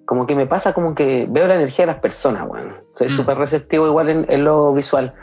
Como 0.06 0.28
que 0.28 0.36
me 0.36 0.46
pasa 0.46 0.74
como 0.74 0.96
que 0.96 1.28
veo 1.30 1.48
la 1.48 1.56
energía 1.56 1.86
de 1.86 1.94
las 1.94 2.02
personas, 2.02 2.48
bueno. 2.48 2.76
Soy 2.96 3.08
mm. 3.08 3.12
súper 3.12 3.38
receptivo 3.38 3.88
igual 3.88 4.10
en, 4.10 4.44
lo 4.44 4.74
visual. 4.74 5.14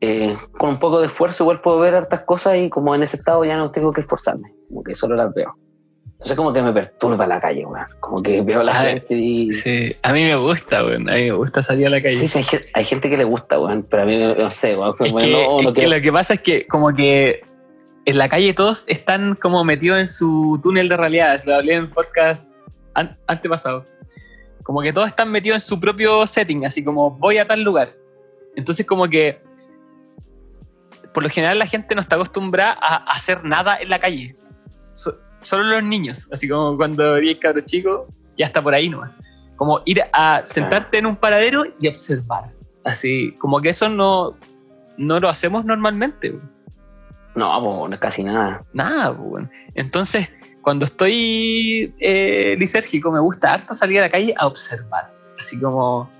Eh, 0.00 0.36
con 0.58 0.70
un 0.70 0.78
poco 0.78 1.00
de 1.00 1.06
esfuerzo 1.06 1.44
igual 1.44 1.60
puedo 1.60 1.78
ver 1.80 1.94
hartas 1.94 2.22
cosas 2.22 2.56
y 2.56 2.70
como 2.70 2.94
en 2.94 3.02
ese 3.02 3.16
estado 3.16 3.44
ya 3.44 3.58
no 3.58 3.70
tengo 3.70 3.92
que 3.92 4.00
esforzarme, 4.00 4.50
como 4.68 4.82
que 4.82 4.94
solo 4.94 5.14
las 5.14 5.34
veo. 5.34 5.54
Entonces 6.12 6.36
como 6.38 6.52
que 6.54 6.62
me 6.62 6.72
perturba 6.72 7.26
la 7.26 7.38
calle, 7.38 7.66
weón. 7.66 7.86
Como 8.00 8.22
que 8.22 8.40
veo 8.40 8.60
a 8.60 8.64
la 8.64 8.74
gente 8.74 9.14
y... 9.14 9.52
Sí, 9.52 9.94
a 10.02 10.14
mí 10.14 10.24
me 10.24 10.36
gusta, 10.36 10.82
weón. 10.82 11.10
A 11.10 11.14
mí 11.16 11.24
me 11.24 11.32
gusta 11.32 11.62
salir 11.62 11.86
a 11.88 11.90
la 11.90 12.02
calle. 12.02 12.26
Sí, 12.26 12.42
hay, 12.72 12.84
gente 12.84 13.10
que 13.10 13.18
le 13.18 13.24
gusta, 13.24 13.60
weón, 13.60 13.86
pero 13.88 14.04
a 14.04 14.06
mí 14.06 14.18
no 14.18 14.50
sé, 14.50 14.76
weón. 14.76 14.94
Es, 14.98 15.12
que, 15.12 15.86
lo 15.86 16.00
que 16.00 16.12
pasa 16.12 16.34
es 16.34 16.40
que 16.40 16.66
como 16.66 16.94
que 16.94 17.42
en 18.06 18.18
la 18.18 18.28
calle 18.28 18.54
todos 18.54 18.84
están 18.86 19.34
como 19.34 19.64
metidos 19.64 19.98
en 19.98 20.08
su 20.08 20.60
túnel 20.62 20.88
de 20.88 20.96
realidad. 20.96 21.42
Lo 21.44 21.56
hablé 21.56 21.74
en 21.74 21.90
podcast 21.90 22.54
antepasado. 23.26 23.84
Como 24.62 24.80
que 24.80 24.92
todos 24.92 25.08
están 25.08 25.30
metidos 25.30 25.62
en 25.62 25.68
su 25.68 25.80
propio 25.80 26.24
setting, 26.26 26.64
así 26.64 26.84
como 26.84 27.10
voy 27.10 27.38
a 27.38 27.46
tal 27.46 27.62
lugar. 27.62 27.92
Entonces 28.54 28.86
como 28.86 29.08
que 29.08 29.38
por 31.12 31.24
lo 31.24 31.28
general 31.28 31.58
la 31.58 31.66
gente 31.66 31.94
no 31.94 32.00
está 32.00 32.14
acostumbrada 32.14 32.76
a 32.80 32.96
hacer 33.10 33.44
nada 33.44 33.76
en 33.78 33.90
la 33.90 33.98
calle. 33.98 34.36
solo 34.92 35.64
los 35.64 35.82
niños, 35.82 36.28
así 36.32 36.48
como 36.48 36.76
cuando 36.76 37.16
eres 37.16 37.38
cabro 37.38 37.60
chico, 37.62 38.06
ya 38.38 38.46
está 38.46 38.62
por 38.62 38.74
ahí 38.74 38.88
nomás. 38.88 39.10
Como 39.56 39.80
ir 39.84 40.02
a 40.12 40.42
sentarte 40.44 40.98
en 40.98 41.06
un 41.06 41.16
paradero 41.16 41.64
y 41.80 41.88
observar. 41.88 42.52
Así, 42.84 43.32
como 43.38 43.60
que 43.60 43.70
eso 43.70 43.88
no, 43.88 44.36
no 44.96 45.18
lo 45.18 45.28
hacemos 45.28 45.64
normalmente. 45.64 46.38
No, 47.36 47.86
pues 47.88 48.00
casi 48.00 48.24
nada. 48.24 48.64
Nada, 48.72 49.16
pues 49.16 49.46
Entonces, 49.74 50.28
cuando 50.62 50.86
estoy 50.86 51.94
eh, 52.00 52.56
lisérgico, 52.58 53.12
me 53.12 53.20
gusta 53.20 53.52
harto 53.52 53.74
salir 53.74 53.98
a 53.98 54.02
la 54.02 54.10
calle 54.10 54.34
a 54.36 54.46
observar. 54.46 55.12
Así 55.38 55.60
como 55.60 56.10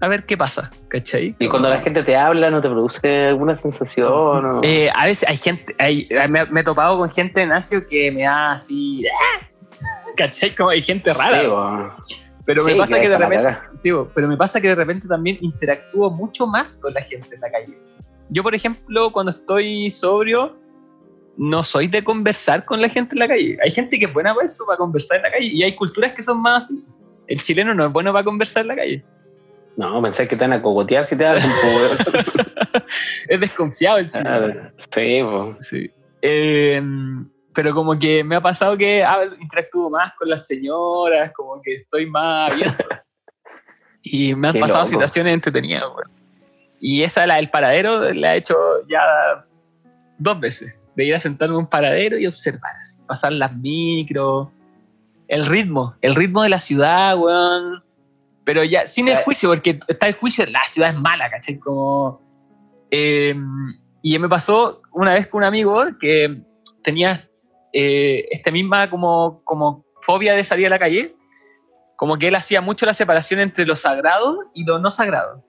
a 0.00 0.08
ver 0.08 0.24
qué 0.24 0.36
pasa, 0.36 0.70
¿cachai? 0.88 1.34
Y 1.38 1.48
cuando 1.48 1.70
la 1.70 1.80
gente 1.80 2.02
te 2.02 2.16
habla, 2.16 2.50
¿no 2.50 2.60
te 2.60 2.68
produce 2.68 3.28
alguna 3.28 3.54
sensación? 3.54 4.60
Eh, 4.62 4.90
a 4.94 5.06
veces 5.06 5.28
hay 5.28 5.36
gente, 5.38 5.74
hay, 5.78 6.08
me, 6.28 6.60
he 6.60 6.64
topado 6.64 6.98
con 6.98 7.10
gente 7.10 7.40
en 7.40 7.52
Asia 7.52 7.82
que 7.88 8.10
me 8.10 8.22
da 8.22 8.52
así, 8.52 9.04
¡ah! 9.06 9.46
¿cachai? 10.16 10.54
Como 10.54 10.70
hay 10.70 10.82
gente 10.82 11.14
rara. 11.14 11.96
pero 12.44 12.64
me 12.64 12.74
pasa 12.74 13.00
que 13.00 13.08
de 13.08 13.18
repente, 13.18 13.58
sí, 13.74 13.90
pero 14.14 14.28
me 14.28 14.36
pasa 14.36 14.60
que 14.60 14.68
de 14.68 14.74
repente 14.74 15.08
también 15.08 15.38
interactúo 15.40 16.10
mucho 16.10 16.46
más 16.46 16.76
con 16.76 16.92
la 16.92 17.00
gente 17.00 17.34
en 17.34 17.40
la 17.40 17.50
calle. 17.50 17.78
Yo, 18.28 18.42
por 18.42 18.54
ejemplo, 18.54 19.10
cuando 19.12 19.30
estoy 19.30 19.90
sobrio, 19.90 20.56
no 21.36 21.62
soy 21.62 21.86
de 21.88 22.02
conversar 22.02 22.64
con 22.64 22.80
la 22.80 22.88
gente 22.88 23.14
en 23.14 23.20
la 23.20 23.28
calle. 23.28 23.58
Hay 23.62 23.70
gente 23.70 23.98
que 23.98 24.06
es 24.06 24.12
buena 24.12 24.34
para 24.34 24.46
eso, 24.46 24.64
para 24.66 24.78
conversar 24.78 25.18
en 25.18 25.22
la 25.24 25.30
calle, 25.32 25.46
y 25.46 25.62
hay 25.62 25.74
culturas 25.74 26.12
que 26.12 26.22
son 26.22 26.40
más 26.42 26.64
así. 26.64 26.82
El 27.28 27.40
chileno 27.42 27.74
no 27.74 27.86
es 27.86 27.92
bueno 27.92 28.12
para 28.12 28.24
conversar 28.24 28.62
en 28.62 28.68
la 28.68 28.76
calle. 28.76 29.04
No, 29.76 30.00
pensé 30.00 30.26
que 30.26 30.36
te 30.36 30.42
van 30.44 30.54
a 30.54 30.62
cogotear 30.62 31.04
si 31.04 31.16
te 31.16 31.26
hablan. 31.26 31.44
es 33.28 33.40
desconfiado 33.40 33.98
el 33.98 34.10
chileno. 34.10 34.70
sí, 34.90 35.20
pues. 35.22 35.66
sí. 35.68 35.90
Eh, 36.22 36.82
pero 37.54 37.74
como 37.74 37.98
que 37.98 38.24
me 38.24 38.36
ha 38.36 38.40
pasado 38.40 38.76
que 38.76 39.04
hablo- 39.04 39.36
interactúo 39.40 39.90
más 39.90 40.12
con 40.14 40.28
las 40.28 40.46
señoras, 40.46 41.30
como 41.34 41.60
que 41.62 41.74
estoy 41.76 42.06
más 42.06 42.52
abierto. 42.52 42.84
y 44.02 44.34
me 44.34 44.48
han 44.48 44.54
Qué 44.54 44.60
pasado 44.60 44.80
loco. 44.80 44.90
situaciones 44.90 45.34
entretenidas, 45.34 45.84
weón. 45.94 46.15
Y 46.80 47.02
esa, 47.02 47.26
la 47.26 47.36
del 47.36 47.50
paradero, 47.50 48.12
la 48.12 48.34
he 48.34 48.38
hecho 48.38 48.56
ya 48.88 49.44
dos 50.18 50.40
veces. 50.40 50.78
De 50.94 51.04
ir 51.04 51.14
a 51.14 51.20
sentarme 51.20 51.54
en 51.54 51.60
un 51.60 51.66
paradero 51.66 52.18
y 52.18 52.26
observar, 52.26 52.72
así, 52.80 53.02
pasar 53.06 53.32
las 53.32 53.54
micros, 53.54 54.48
el 55.28 55.44
ritmo, 55.46 55.94
el 56.00 56.14
ritmo 56.14 56.42
de 56.42 56.48
la 56.48 56.60
ciudad, 56.60 57.18
weón. 57.18 57.82
Pero 58.44 58.64
ya, 58.64 58.86
sin 58.86 59.08
el 59.08 59.16
juicio, 59.16 59.48
porque 59.48 59.78
está 59.88 60.06
el 60.06 60.14
juicio, 60.14 60.46
la 60.46 60.62
ciudad 60.64 60.90
es 60.90 61.00
mala, 61.00 61.28
¿cachai? 61.30 61.58
Como. 61.58 62.20
eh, 62.90 63.34
y 64.02 64.18
me 64.20 64.28
pasó 64.28 64.82
una 64.92 65.14
vez 65.14 65.26
con 65.26 65.38
un 65.38 65.44
amigo 65.44 65.84
que 65.98 66.40
tenía 66.84 67.28
eh, 67.72 68.24
esta 68.30 68.52
misma 68.52 68.88
como, 68.88 69.42
como 69.42 69.84
fobia 70.00 70.34
de 70.34 70.44
salir 70.44 70.68
a 70.68 70.70
la 70.70 70.78
calle, 70.78 71.16
como 71.96 72.16
que 72.16 72.28
él 72.28 72.36
hacía 72.36 72.60
mucho 72.60 72.86
la 72.86 72.94
separación 72.94 73.40
entre 73.40 73.66
lo 73.66 73.74
sagrado 73.74 74.44
y 74.54 74.64
lo 74.64 74.78
no 74.78 74.92
sagrado. 74.92 75.44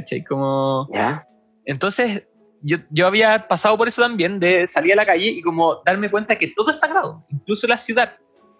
¿Cachai? 0.00 0.24
Como. 0.24 0.88
¿Ya? 0.92 1.26
Entonces, 1.64 2.24
yo, 2.62 2.78
yo 2.90 3.06
había 3.06 3.46
pasado 3.48 3.76
por 3.76 3.88
eso 3.88 4.02
también, 4.02 4.40
de 4.40 4.66
salir 4.66 4.92
a 4.92 4.96
la 4.96 5.06
calle 5.06 5.26
y 5.26 5.42
como 5.42 5.80
darme 5.84 6.10
cuenta 6.10 6.36
que 6.36 6.48
todo 6.48 6.70
es 6.70 6.80
sagrado, 6.80 7.24
incluso 7.30 7.66
la 7.66 7.76
ciudad. 7.76 8.14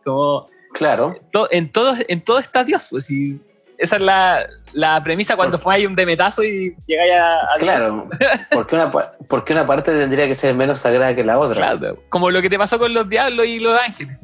Como 0.05 0.49
Claro. 0.75 1.19
to- 1.33 1.49
en, 1.51 1.73
todo, 1.73 1.97
en 2.09 2.21
todo 2.21 2.39
está 2.39 2.63
Dios, 2.63 2.89
pues 2.91 3.11
y 3.11 3.41
esa 3.79 3.97
es 3.97 4.03
la, 4.03 4.47
la 4.73 5.03
premisa 5.03 5.35
cuando 5.37 5.59
fue 5.59 5.77
ahí 5.77 5.87
un 5.87 5.95
demetazo 5.97 6.43
y 6.45 6.75
llegáis 6.87 7.13
a, 7.15 7.55
a. 7.55 7.59
Claro. 7.59 8.09
Porque 8.53 8.75
una, 8.77 8.91
porque 9.29 9.53
una 9.53 9.67
parte 9.67 9.93
tendría 9.93 10.27
que 10.27 10.35
ser 10.35 10.55
menos 10.55 10.81
sagrada 10.81 11.15
que 11.15 11.23
la 11.25 11.39
otra. 11.39 11.57
Claro, 11.77 12.03
Como 12.09 12.31
lo 12.31 12.43
que 12.43 12.51
te 12.51 12.59
pasó 12.59 12.79
con 12.79 12.93
los 12.93 13.09
diablos 13.09 13.47
y 13.47 13.61
los 13.61 13.79
ángeles. 13.81 14.19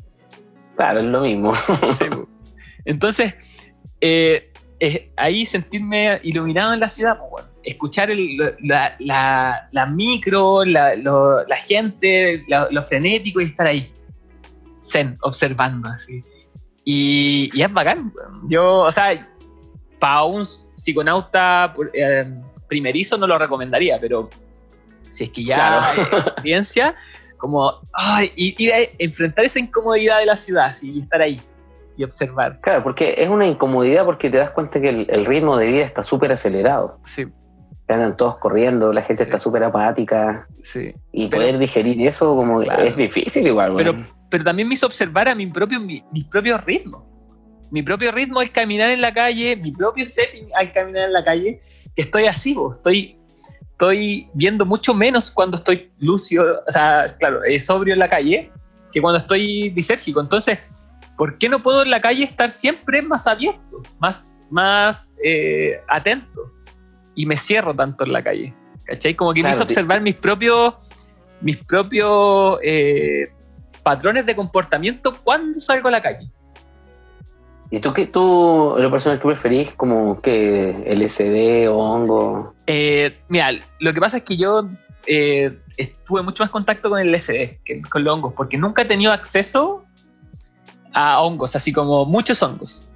Claro, 0.76 1.00
es 1.00 1.06
lo 1.06 1.20
mismo. 1.20 1.54
Sí, 1.54 2.04
po. 2.10 2.28
Entonces, 2.84 3.34
eh, 4.00 4.52
ahí 5.16 5.46
sentirme 5.46 6.20
iluminado 6.22 6.74
en 6.74 6.80
la 6.80 6.88
ciudad, 6.88 7.18
pues, 7.18 7.30
bueno, 7.30 7.48
escuchar 7.62 8.10
el- 8.10 8.36
la, 8.62 8.94
la- 8.98 9.68
la 9.72 9.86
micro, 9.86 10.64
la, 10.64 10.94
lo- 10.96 11.44
la 11.46 11.56
gente, 11.56 12.44
lo, 12.48 12.82
frenético 12.82 13.40
y 13.40 13.44
estar 13.44 13.66
ahí, 13.66 13.92
zen, 14.82 15.16
observando 15.22 15.88
así. 15.88 16.22
Y, 16.84 17.50
y 17.54 17.62
es 17.62 17.72
bacán. 17.72 18.12
Yo, 18.48 18.80
o 18.80 18.92
sea, 18.92 19.26
para 19.98 20.24
un 20.24 20.44
psiconauta 20.74 21.74
eh, 21.94 22.26
primerizo 22.68 23.16
no 23.16 23.26
lo 23.26 23.38
recomendaría, 23.38 23.98
pero 24.00 24.28
si 25.10 25.24
es 25.24 25.30
que 25.30 25.44
ya 25.44 25.54
Claro. 25.54 25.86
hay 25.86 26.18
experiencia, 26.20 26.94
como 27.38 27.80
ay, 27.94 28.32
y- 28.36 28.62
ir 28.62 28.72
a 28.72 28.78
enfrentar 28.98 29.44
esa 29.46 29.58
incomodidad 29.60 30.18
de 30.18 30.26
la 30.26 30.36
ciudad 30.36 30.66
así, 30.66 30.90
y 30.92 31.00
estar 31.00 31.22
ahí 31.22 31.40
y 31.96 32.04
observar. 32.04 32.60
Claro, 32.60 32.82
porque 32.82 33.14
es 33.18 33.28
una 33.28 33.46
incomodidad 33.46 34.04
porque 34.04 34.30
te 34.30 34.38
das 34.38 34.50
cuenta 34.50 34.80
que 34.80 34.88
el, 34.88 35.06
el 35.08 35.24
ritmo 35.24 35.56
de 35.56 35.68
vida 35.70 35.84
está 35.84 36.02
súper 36.02 36.32
acelerado. 36.32 36.98
Sí, 37.04 37.26
Andan 37.86 38.16
todos 38.16 38.38
corriendo, 38.38 38.92
la 38.94 39.02
gente 39.02 39.24
Sí. 39.24 39.28
está 39.28 39.38
súper 39.38 39.62
apática. 39.64 40.48
sí. 40.62 40.94
Y 41.12 41.28
Pero- 41.28 41.42
poder 41.42 41.58
digerir 41.58 42.00
eso 42.06 42.34
como 42.34 42.60
Claro. 42.60 42.82
es 42.82 42.96
difícil 42.96 43.46
igual. 43.46 43.74
Pero, 43.76 43.92
weón. 43.92 44.06
pero 44.30 44.42
también 44.44 44.66
me 44.68 44.74
hizo 44.74 44.86
observar 44.86 45.28
a 45.28 45.34
mi 45.34 45.46
propio, 45.48 45.78
mi, 45.80 46.02
mis 46.10 46.24
propios 46.24 46.64
ritmos. 46.64 47.02
Mi 47.70 47.82
propio 47.82 48.10
ritmo 48.10 48.40
al 48.40 48.50
caminar 48.50 48.88
en 48.90 49.00
la 49.02 49.12
calle, 49.12 49.54
mi 49.56 49.70
propio 49.72 50.06
setting 50.06 50.48
al 50.56 50.72
caminar 50.72 51.04
en 51.04 51.12
la 51.12 51.22
calle, 51.24 51.60
que 51.94 52.02
estoy 52.02 52.24
así, 52.24 52.54
vos, 52.54 52.76
estoy, 52.76 53.18
estoy 53.72 54.28
viendo 54.32 54.64
mucho 54.64 54.94
menos 54.94 55.30
cuando 55.30 55.58
estoy 55.58 55.90
lucio, 55.98 56.62
o 56.66 56.70
sea, 56.70 57.06
claro, 57.18 57.44
eh, 57.44 57.60
sobrio 57.60 57.92
en 57.94 57.98
la 58.00 58.08
calle, 58.08 58.50
que 58.92 59.00
cuando 59.02 59.18
estoy 59.18 59.70
disérgico. 59.70 60.20
Entonces, 60.20 60.58
¿por 61.16 61.38
qué 61.38 61.48
no 61.48 61.62
puedo 61.62 61.82
en 61.82 61.90
la 61.90 62.00
calle 62.00 62.24
estar 62.24 62.50
siempre 62.50 63.02
más 63.02 63.26
abierto, 63.26 63.82
más, 63.98 64.34
más 64.50 65.16
eh, 65.24 65.80
atento? 65.88 66.52
Y 67.14 67.26
me 67.26 67.36
cierro 67.36 67.74
tanto 67.74 68.04
en 68.04 68.12
la 68.12 68.22
calle. 68.22 68.54
¿Cachai? 68.86 69.14
Como 69.14 69.32
que 69.32 69.40
me 69.40 69.48
Claro, 69.48 69.56
hizo 69.56 69.66
te- 69.66 69.72
observar 69.72 70.00
mis 70.02 70.16
propios, 70.16 70.74
mis 71.40 71.56
propios 71.58 72.58
eh, 72.62 73.28
patrones 73.82 74.26
de 74.26 74.34
comportamiento 74.36 75.16
cuando 75.22 75.58
salgo 75.60 75.88
a 75.88 75.92
la 75.92 76.02
calle. 76.02 76.28
¿Y 77.70 77.80
tú 77.80 77.92
qué, 77.92 78.06
tú, 78.06 78.74
lo 78.78 78.90
personal 78.90 79.18
que 79.18 79.26
preferís, 79.26 79.72
como 79.74 80.20
que 80.20 80.84
LSD 80.86 81.68
o 81.68 81.76
hongo? 81.78 82.54
Eh, 82.66 83.16
mira, 83.28 83.50
lo 83.80 83.92
que 83.94 84.00
pasa 84.00 84.18
es 84.18 84.22
que 84.22 84.36
yo 84.36 84.68
eh, 85.06 85.58
estuve 85.76 86.22
mucho 86.22 86.42
más 86.44 86.50
contacto 86.50 86.90
con 86.90 87.00
el 87.00 87.08
LSD 87.12 87.58
que 87.64 87.80
con 87.90 88.04
los 88.04 88.14
hongos, 88.14 88.34
porque 88.34 88.58
nunca 88.58 88.82
he 88.82 88.84
tenido 88.84 89.12
acceso 89.12 89.83
a 90.94 91.20
hongos, 91.20 91.54
así 91.56 91.72
como 91.72 92.06
muchos 92.06 92.42
hongos. 92.42 92.90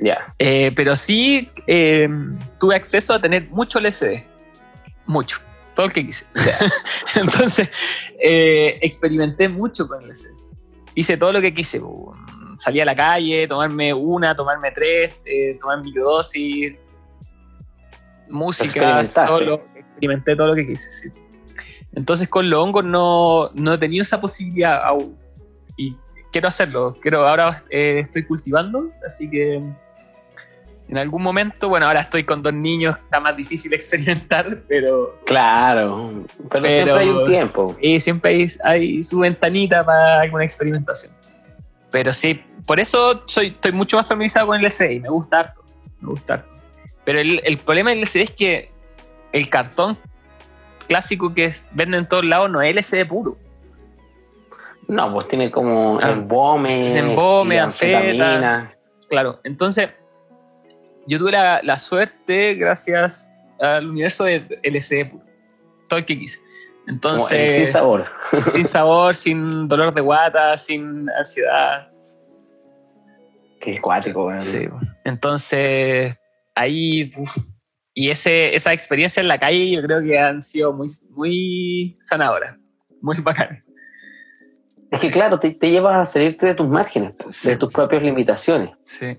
Ya. 0.00 0.34
Eh, 0.38 0.72
pero 0.74 0.96
sí 0.96 1.50
eh, 1.66 2.08
tuve 2.58 2.74
acceso 2.74 3.14
a 3.14 3.20
tener 3.20 3.48
mucho 3.50 3.78
LSD. 3.78 4.24
Mucho. 5.06 5.38
Todo 5.74 5.86
el 5.86 5.92
que 5.92 6.06
quise. 6.06 6.26
Entonces, 7.14 7.68
eh, 8.20 8.78
experimenté 8.82 9.48
mucho 9.48 9.86
con 9.86 10.06
LSD. 10.08 10.30
Hice 10.94 11.16
todo 11.16 11.32
lo 11.32 11.40
que 11.40 11.54
quise. 11.54 11.80
Salí 12.58 12.80
a 12.80 12.84
la 12.84 12.94
calle, 12.94 13.48
tomarme 13.48 13.94
una, 13.94 14.36
tomarme 14.36 14.70
tres, 14.72 15.14
tomar 15.58 15.82
microdosis, 15.82 16.74
música, 18.28 19.06
solo. 19.06 19.64
Experimenté 19.74 20.36
todo 20.36 20.48
lo 20.48 20.54
que 20.54 20.66
quise, 20.66 20.90
sí. 20.90 21.08
Entonces, 21.94 22.28
con 22.28 22.50
los 22.50 22.60
hongos 22.60 22.84
no, 22.84 23.50
no 23.54 23.74
he 23.74 23.78
tenido 23.78 24.02
esa 24.02 24.20
posibilidad 24.20 24.84
aún. 24.84 25.16
Y 25.76 25.96
quiero 26.32 26.48
hacerlo. 26.48 26.96
Quiero, 27.00 27.26
ahora 27.28 27.62
eh, 27.70 28.00
estoy 28.04 28.24
cultivando, 28.24 28.90
así 29.06 29.28
que 29.30 29.60
en 30.88 30.98
algún 30.98 31.22
momento, 31.22 31.68
bueno, 31.68 31.86
ahora 31.86 32.00
estoy 32.00 32.24
con 32.24 32.42
dos 32.42 32.52
niños, 32.52 32.96
está 33.04 33.20
más 33.20 33.36
difícil 33.36 33.72
experimentar, 33.74 34.58
pero 34.68 35.18
Claro. 35.26 36.24
Pero, 36.50 36.62
Pero- 36.62 36.66
siempre 36.68 36.94
hay 36.98 37.08
un 37.08 37.24
tiempo. 37.26 37.76
y 37.80 38.00
siempre 38.00 38.32
hay, 38.34 38.48
hay 38.64 39.02
su 39.02 39.20
ventanita 39.20 39.84
para 39.84 40.20
alguna 40.22 40.44
experimentación. 40.44 41.12
Pero 41.90 42.12
sí, 42.12 42.42
por 42.66 42.80
eso 42.80 43.22
soy, 43.26 43.48
estoy 43.48 43.72
mucho 43.72 43.96
más 43.98 44.06
familiarizado 44.08 44.46
con 44.48 44.58
el 44.58 44.64
LCD 44.64 44.90
y 44.92 45.00
me 45.00 45.08
gusta 45.10 45.40
harto. 45.40 45.62
Me 46.00 46.08
gusta 46.08 46.34
harto. 46.34 46.54
Pero 47.04 47.20
el, 47.20 47.40
el 47.44 47.58
problema 47.58 47.90
del 47.90 48.00
LCD 48.00 48.16
es 48.22 48.30
que 48.30 48.70
el 49.32 49.48
cartón 49.50 49.98
clásico 50.88 51.32
que 51.34 51.46
es- 51.46 51.66
venden 51.72 52.00
en 52.00 52.08
todos 52.08 52.24
lados 52.24 52.50
no 52.50 52.60
es 52.62 52.74
LCD 52.74 53.06
puro. 53.06 53.36
No, 54.92 55.10
pues 55.14 55.26
tiene 55.28 55.50
como 55.50 55.98
Ah. 56.02 56.10
embome. 56.10 56.96
Embome, 56.96 57.58
anfetamina. 57.58 58.76
Claro, 59.08 59.40
entonces 59.44 59.88
yo 61.06 61.18
tuve 61.18 61.32
la, 61.32 61.60
la 61.62 61.78
suerte, 61.78 62.54
gracias 62.54 63.32
al 63.58 63.88
universo 63.88 64.24
de 64.24 64.40
puro. 65.10 65.24
Todo 65.88 65.98
el 65.98 66.04
que 66.04 66.18
quise. 66.18 66.38
Entonces, 66.86 67.56
sin 67.56 67.66
sabor. 67.68 68.06
sin 68.54 68.66
sabor, 68.66 69.14
sin 69.14 69.66
dolor 69.68 69.94
de 69.94 70.00
guata, 70.02 70.58
sin 70.58 71.08
ansiedad. 71.18 71.88
Qué 73.60 73.80
cuático. 73.80 74.30
Sí. 74.40 74.68
Entonces, 75.04 76.14
ahí, 76.54 77.10
uf, 77.16 77.36
y 77.94 78.10
ese, 78.10 78.54
esa 78.54 78.72
experiencia 78.72 79.20
en 79.20 79.28
la 79.28 79.38
calle 79.38 79.70
yo 79.70 79.82
creo 79.82 80.02
que 80.02 80.18
han 80.18 80.42
sido 80.42 80.72
muy, 80.72 80.88
muy 81.10 81.96
sanadoras, 82.00 82.56
muy 83.00 83.16
bacanas. 83.20 83.62
Es 84.92 85.00
que 85.00 85.10
claro, 85.10 85.40
te, 85.40 85.50
te 85.52 85.70
llevas 85.70 85.96
a 85.96 86.06
salirte 86.12 86.46
de 86.46 86.54
tus 86.54 86.68
márgenes, 86.68 87.14
Sí. 87.30 87.48
de 87.48 87.56
tus 87.56 87.72
propias 87.72 88.02
limitaciones. 88.02 88.70
Sí, 88.84 89.16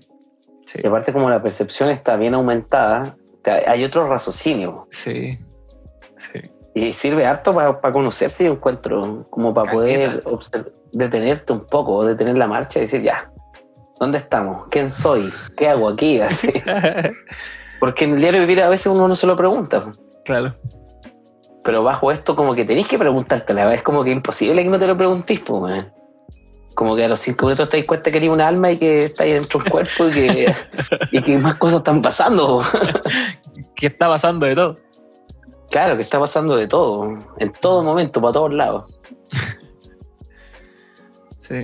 sí, 0.66 0.80
Y 0.82 0.86
aparte 0.86 1.12
como 1.12 1.28
la 1.28 1.42
percepción 1.42 1.90
está 1.90 2.16
bien 2.16 2.32
aumentada, 2.34 3.16
te- 3.42 3.68
hay 3.68 3.84
otro 3.84 4.06
raciocinio. 4.08 4.86
sí, 4.90 5.36
sí. 6.16 6.40
Y 6.76 6.92
sirve 6.92 7.24
harto 7.26 7.52
para 7.54 7.92
conocerse, 7.92 8.44
yo 8.44 8.52
encuentro, 8.52 9.24
como 9.30 9.52
para 9.54 9.70
poder 9.70 10.24
detenerte 10.92 11.52
un 11.52 11.66
poco, 11.66 12.04
detener 12.04 12.36
la 12.38 12.48
marcha 12.48 12.78
y 12.80 12.82
decir, 12.82 13.02
ya, 13.02 13.30
¿dónde 14.00 14.18
estamos? 14.18 14.66
¿Quién 14.70 14.88
soy? 14.90 15.32
¿Qué 15.56 15.68
hago 15.68 15.88
aquí? 15.88 16.20
Así. 16.20 16.52
Porque 17.80 18.04
en 18.06 18.14
el 18.14 18.20
diario 18.20 18.40
vivir 18.40 18.60
a 18.62 18.68
veces 18.68 18.86
uno 18.86 19.06
no 19.06 19.14
se 19.14 19.26
lo 19.26 19.36
pregunta. 19.36 19.92
claro, 20.24 20.54
Pero 21.64 21.82
bajo 21.82 22.12
esto 22.12 22.36
como 22.36 22.54
que 22.54 22.64
tenéis 22.64 22.86
que 22.86 22.98
preguntarte, 22.98 23.54
la 23.54 23.62
verdad 23.62 23.76
es 23.76 23.82
como 23.82 24.04
que 24.04 24.10
imposible 24.10 24.62
que 24.62 24.68
no 24.68 24.78
te 24.78 24.86
lo 24.86 24.96
preguntís, 24.96 25.40
pues. 25.40 25.86
Como 26.74 26.94
que 26.94 27.04
a 27.04 27.08
los 27.08 27.20
cinco 27.20 27.46
minutos 27.46 27.68
te 27.68 27.78
das 27.78 27.86
cuenta 27.86 28.10
que 28.10 28.18
eres 28.18 28.28
un 28.28 28.40
alma 28.40 28.72
y 28.72 28.78
que 28.78 29.04
estás 29.06 29.26
dentro 29.26 29.60
de 29.60 29.64
un 29.64 29.70
cuerpo 29.70 30.08
y 30.08 30.10
que, 30.10 30.54
y 31.12 31.22
que 31.22 31.38
más 31.38 31.54
cosas 31.54 31.78
están 31.78 32.02
pasando. 32.02 32.60
¿qué 33.76 33.86
está 33.88 34.08
pasando 34.08 34.46
de 34.46 34.54
todo? 34.54 34.78
Claro, 35.70 35.96
que 35.96 36.02
está 36.02 36.18
pasando 36.18 36.56
de 36.56 36.66
todo, 36.66 37.18
en 37.38 37.52
todo 37.52 37.82
momento, 37.82 38.20
para 38.20 38.32
todos 38.32 38.52
lados. 38.52 38.98
Sí, 41.36 41.56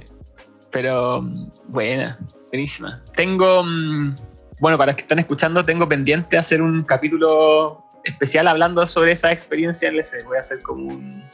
pero 0.70 1.22
mm, 1.22 1.52
buena, 1.68 2.18
buenísima. 2.50 3.00
Tengo, 3.16 3.62
mm, 3.64 4.14
bueno, 4.60 4.76
para 4.76 4.92
los 4.92 4.96
que 4.96 5.02
están 5.02 5.18
escuchando, 5.18 5.64
tengo 5.64 5.88
pendiente 5.88 6.36
hacer 6.36 6.60
un 6.60 6.82
capítulo 6.82 7.82
especial 8.04 8.48
hablando 8.48 8.86
sobre 8.86 9.12
esa 9.12 9.32
experiencia 9.32 9.88
en 9.88 9.94
LC. 9.94 10.24
Voy 10.24 10.36
a 10.36 10.40
hacer 10.40 10.62
como 10.62 10.88
un, 10.88 11.24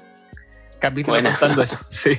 capítulo 0.79 1.23
contando 1.23 1.63
eso. 1.63 1.85
Sí. 1.91 2.19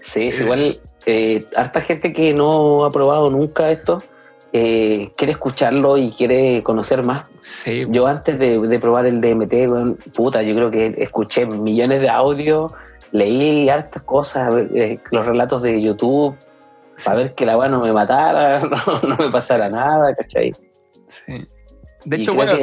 Sí, 0.00 0.28
es 0.28 0.40
igual, 0.40 0.80
eh, 1.06 1.46
harta 1.56 1.80
gente 1.80 2.12
que 2.12 2.34
no 2.34 2.84
ha 2.84 2.90
probado 2.90 3.30
nunca 3.30 3.70
esto, 3.70 4.02
eh, 4.52 5.12
quiere 5.16 5.32
escucharlo 5.32 5.96
y 5.96 6.10
quiere 6.10 6.62
conocer 6.64 7.04
más. 7.04 7.24
Sí. 7.40 7.86
Yo 7.88 8.08
antes 8.08 8.36
de, 8.36 8.78
probar 8.80 9.06
el 9.06 9.20
DMT, 9.20 9.52
weón, 9.70 9.96
puta, 10.14 10.42
yo 10.42 10.56
creo 10.56 10.70
que 10.72 10.94
escuché 10.98 11.46
millones 11.46 12.00
de 12.00 12.10
audios, 12.10 12.72
leí 13.12 13.68
hartas 13.68 14.02
cosas, 14.02 14.52
eh, 14.74 14.98
los 15.12 15.24
relatos 15.24 15.62
de 15.62 15.80
YouTube, 15.80 16.36
para 17.04 17.18
ver 17.18 17.34
que 17.34 17.46
la 17.46 17.56
weá 17.56 17.68
no 17.68 17.80
me 17.80 17.92
matara, 17.92 18.58
no, 19.08 19.16
me 19.16 19.30
pasara 19.30 19.68
nada, 19.68 20.14
¿cachai? 20.16 20.52
Sí. 21.06 21.46
De 22.04 22.16
hecho, 22.16 22.34
bueno, 22.34 22.54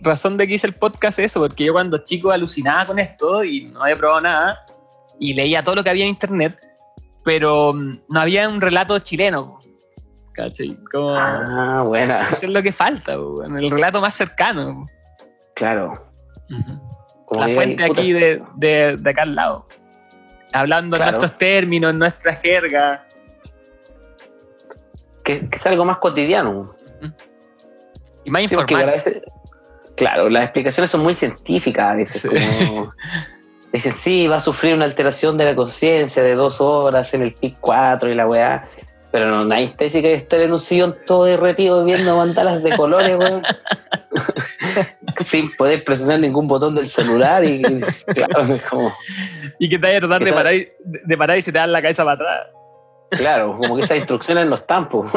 razón 0.00 0.36
de 0.36 0.46
que 0.46 0.54
hice 0.54 0.66
el 0.66 0.74
podcast 0.74 1.18
es 1.18 1.26
eso, 1.26 1.40
porque 1.40 1.64
yo 1.64 1.72
cuando 1.72 1.98
chico 1.98 2.30
alucinaba 2.30 2.86
con 2.86 2.98
esto 2.98 3.44
y 3.44 3.66
no 3.66 3.82
había 3.82 3.96
probado 3.96 4.20
nada, 4.20 4.66
y 5.18 5.34
leía 5.34 5.62
todo 5.62 5.76
lo 5.76 5.84
que 5.84 5.90
había 5.90 6.04
en 6.04 6.10
internet, 6.10 6.58
pero 7.24 7.72
mm, 7.72 8.00
no 8.08 8.20
había 8.20 8.48
un 8.48 8.60
relato 8.60 8.98
chileno. 8.98 9.58
¿Cachai? 10.32 10.76
Como, 10.90 11.10
ah, 11.10 11.82
buena. 11.82 12.22
Eso 12.22 12.46
es 12.46 12.50
lo 12.50 12.62
que 12.62 12.72
falta, 12.72 13.12
el 13.14 13.70
relato 13.70 14.00
más 14.00 14.14
cercano. 14.14 14.86
Claro. 15.54 16.10
La 17.30 17.48
fuente 17.48 17.84
aquí 17.84 18.12
de, 18.12 18.42
de, 18.56 19.10
acá 19.10 19.22
al 19.22 19.34
lado. 19.34 19.66
Hablando 20.52 20.96
en 20.96 21.02
nuestros 21.02 21.38
términos, 21.38 21.94
nuestra 21.94 22.32
jerga. 22.32 23.06
Que, 25.22 25.48
es 25.52 25.66
algo 25.66 25.84
más 25.84 25.98
cotidiano. 25.98 26.74
Y 28.24 28.30
más 28.30 28.42
informal. 28.42 29.02
Claro, 30.00 30.30
las 30.30 30.44
explicaciones 30.44 30.90
son 30.90 31.02
muy 31.02 31.14
científicas 31.14 31.92
a 31.92 31.94
veces. 31.94 32.22
Como, 32.22 32.94
Dicen, 33.70 33.92
sí, 33.92 34.26
va 34.28 34.36
a 34.36 34.40
sufrir 34.40 34.74
una 34.74 34.86
alteración 34.86 35.36
de 35.36 35.44
la 35.44 35.54
conciencia 35.54 36.22
de 36.22 36.34
dos 36.34 36.58
horas 36.62 37.12
en 37.12 37.20
el 37.20 37.34
PIC 37.34 37.58
4 37.60 38.10
y 38.10 38.14
la 38.14 38.26
weá. 38.26 38.64
Pero 39.12 39.28
no, 39.28 39.44
no 39.44 39.54
hay 39.54 39.64
estética 39.64 40.08
de 40.08 40.14
estar 40.14 40.40
en 40.40 40.52
un 40.52 40.58
sillón 40.58 40.96
todo 41.06 41.26
derretido 41.26 41.84
viendo 41.84 42.16
mandalas 42.16 42.62
de 42.62 42.74
colores, 42.74 43.14
weón. 43.14 43.42
Sin 45.20 45.54
poder 45.56 45.84
presionar 45.84 46.20
ningún 46.20 46.48
botón 46.48 46.74
del 46.74 46.86
celular 46.86 47.44
y 47.44 47.60
claro, 48.06 48.54
es 48.54 48.62
como. 48.62 48.92
Y 49.58 49.68
que 49.68 49.78
te 49.78 49.86
vaya 49.86 49.98
a 49.98 50.00
tratar 50.00 50.24
de 50.24 50.32
parar, 50.32 50.54
y, 50.54 50.68
de 50.82 51.18
parar 51.18 51.36
y 51.36 51.42
se 51.42 51.52
te 51.52 51.58
da 51.58 51.66
la 51.66 51.82
cabeza 51.82 52.04
para 52.04 52.14
atrás. 52.14 52.46
Claro, 53.10 53.58
como 53.58 53.76
que 53.76 53.82
esas 53.82 53.98
instrucciones 53.98 54.48
no 54.48 54.54
están, 54.54 54.88
pues. 54.88 55.12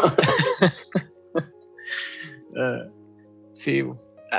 sí, 3.54 3.84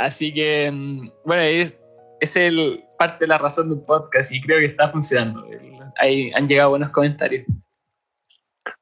así 0.03 0.33
que, 0.33 0.71
mm, 0.71 1.11
bueno, 1.25 1.43
es, 1.43 1.81
es 2.21 2.37
el, 2.37 2.85
parte 2.99 3.25
de 3.25 3.29
la 3.29 3.39
razón 3.39 3.71
del 3.71 3.81
podcast 3.81 4.33
y 4.33 4.41
creo 4.41 4.59
que 4.59 4.67
está 4.67 4.89
funcionando. 4.89 5.47
Ahí 5.99 6.33
han 6.35 6.49
llegado 6.49 6.71
buenos 6.71 6.91
comentarios. 6.91 7.47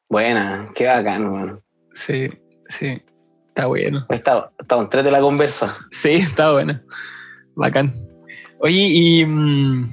Buena, 0.09 0.71
qué 0.75 0.87
bacano, 0.87 1.33
man. 1.33 1.61
Sí, 1.93 2.29
sí, 2.69 3.03
está 3.49 3.67
bueno. 3.67 4.05
Está, 4.09 4.51
está 4.59 4.77
un 4.77 4.89
tres 4.89 5.05
de 5.05 5.11
la 5.11 5.21
conversa. 5.21 5.77
Sí, 5.91 6.15
está 6.15 6.53
bueno. 6.53 6.81
Bacán. 7.55 7.93
Oye, 8.61 8.89
y. 8.91 9.25
Mm, 9.25 9.91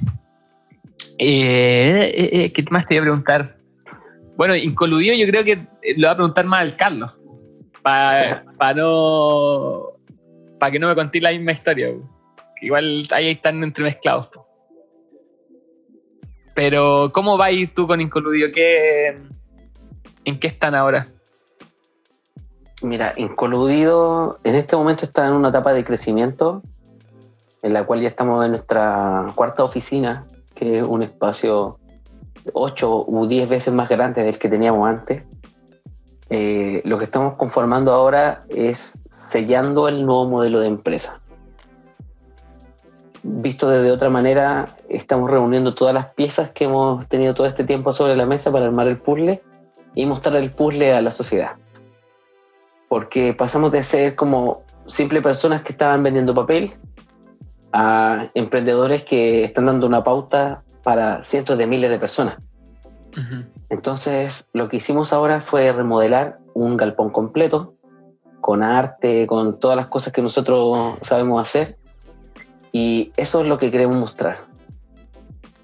eh, 1.18 2.12
eh, 2.16 2.30
eh, 2.32 2.54
¿Qué 2.54 2.64
más 2.70 2.88
te 2.88 2.96
voy 2.96 3.00
a 3.00 3.02
preguntar? 3.02 3.58
Bueno, 4.38 4.56
incoludido 4.56 5.16
yo 5.16 5.28
creo 5.28 5.44
que 5.44 5.68
lo 5.98 6.08
va 6.08 6.14
a 6.14 6.16
preguntar 6.16 6.46
más 6.46 6.62
al 6.62 6.78
Carlos. 6.78 7.20
Para 7.82 8.44
no. 8.76 9.89
Para 10.60 10.72
que 10.72 10.80
no 10.80 10.88
me 10.88 10.96
conté 10.96 11.22
la 11.22 11.32
misma 11.32 11.54
historia 11.54 11.94
igual 12.62 13.08
ahí 13.12 13.30
están 13.30 13.64
entremezclados. 13.64 14.30
Pero, 16.56 17.12
¿cómo 17.14 17.38
vas 17.38 17.54
tú 17.74 17.88
con 17.88 18.02
Incoludio? 18.02 18.52
¿Qué, 18.52 19.18
¿En 20.26 20.40
qué 20.40 20.48
están 20.48 20.76
ahora? 20.76 21.08
Mira, 22.82 23.14
Incoludido 23.18 24.40
en 24.44 24.56
este 24.56 24.76
momento 24.76 25.06
está 25.06 25.28
en 25.28 25.34
una 25.34 25.50
etapa 25.50 25.74
de 25.74 25.84
crecimiento, 25.84 26.62
en 27.62 27.74
la 27.74 27.86
cual 27.86 28.02
ya 28.02 28.08
estamos 28.08 28.44
en 28.46 28.52
nuestra 28.52 29.32
cuarta 29.36 29.64
oficina, 29.64 30.26
que 30.56 30.80
es 30.80 30.84
un 30.84 31.04
espacio 31.04 31.80
8 32.54 33.06
u 33.08 33.28
10 33.28 33.50
veces 33.50 33.74
más 33.74 33.90
grande 33.90 34.24
del 34.24 34.38
que 34.38 34.50
teníamos 34.50 34.88
antes. 34.88 35.24
Eh, 36.30 36.82
lo 36.86 36.98
que 36.98 37.06
estamos 37.06 37.36
conformando 37.36 37.92
ahora 37.92 38.44
es 38.50 39.00
sellando 39.10 39.88
el 39.88 40.06
nuevo 40.06 40.30
modelo 40.30 40.60
de 40.60 40.68
empresa 40.68 41.20
visto 43.24 43.70
desde 43.70 43.92
otra 43.92 44.10
manera, 44.10 44.76
estamos 44.88 45.30
reuniendo 45.30 45.74
todas 45.74 45.94
las 45.94 46.14
piezas 46.14 46.52
que 46.52 46.66
hemos 46.66 47.08
tenido 47.08 47.34
todo 47.34 47.48
este 47.48 47.64
tiempo 47.64 47.94
sobre 47.94 48.16
la 48.16 48.26
mesa 48.26 48.52
para 48.52 48.66
armar 48.66 48.88
el 48.88 48.98
puzzle 48.98 49.42
y 49.96 50.06
mostrar 50.06 50.36
el 50.36 50.52
puzzle 50.52 50.94
a 50.94 51.02
la 51.02 51.12
sociedad. 51.12 51.52
Porque 52.88 53.34
pasamos 53.34 53.72
de 53.72 53.84
ser 53.84 54.16
como 54.16 54.64
simples 54.88 55.22
personas 55.22 55.62
que 55.62 55.72
estaban 55.72 56.02
vendiendo 56.04 56.34
papel 56.34 56.74
a 57.72 58.30
emprendedores 58.34 59.04
que 59.04 59.44
están 59.44 59.68
dando 59.68 59.86
una 59.86 60.04
pauta 60.04 60.64
para 60.84 61.24
cientos 61.24 61.58
de 61.58 61.68
miles 61.68 61.90
de 61.90 62.00
personas. 62.00 62.38
Entonces, 63.70 64.50
lo 64.54 64.70
que 64.70 64.78
hicimos 64.78 65.14
ahora 65.14 65.42
fue 65.42 65.72
remodelar 65.72 66.40
un 66.54 66.78
galpón 66.78 67.10
completo, 67.10 67.74
con 68.42 68.64
arte, 68.64 69.28
con 69.28 69.60
todas 69.60 69.78
las 69.78 69.88
cosas 69.88 70.14
que 70.14 70.22
nosotros 70.22 70.98
sabemos 71.02 71.42
hacer, 71.42 71.78
y 72.72 73.12
eso 73.18 73.42
es 73.42 73.48
lo 73.48 73.58
que 73.58 73.72
queremos 73.72 73.98
mostrar, 73.98 74.46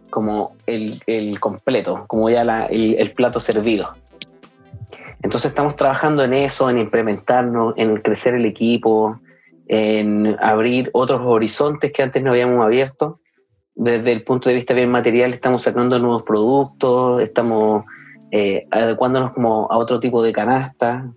como 0.10 0.56
el, 0.66 1.40
completo, 1.40 2.06
como 2.08 2.30
ya 2.30 2.42
el, 2.42 2.96
el, 2.96 3.12
plato 3.14 3.40
servido. 3.40 3.96
Entonces 5.22 5.50
estamos 5.50 5.76
trabajando 5.76 6.24
en 6.24 6.34
eso, 6.34 6.70
en 6.70 6.78
implementarnos, 6.78 7.74
en 7.78 7.98
crecer 7.98 8.36
el 8.36 8.46
equipo, 8.46 9.20
en 9.68 10.38
abrir 10.40 10.90
otros 10.94 11.22
horizontes 11.24 11.92
que 11.92 12.04
antes 12.04 12.22
no 12.22 12.32
habíamos 12.32 12.64
abierto. 12.64 13.20
Desde 13.76 14.12
el 14.14 14.24
punto 14.24 14.50
de 14.50 14.56
vista 14.56 14.74
bien 14.74 14.90
material 14.90 15.34
estamos 15.34 15.64
sacando 15.64 16.00
nuevos 16.00 16.24
productos, 16.24 17.22
estamos 17.22 17.84
eh, 18.32 18.68
adecuándonos 18.72 19.32
como 19.34 19.68
a 19.70 19.78
otro 19.78 20.00
tipo 20.00 20.24
de 20.24 20.32
canasta, 20.32 21.12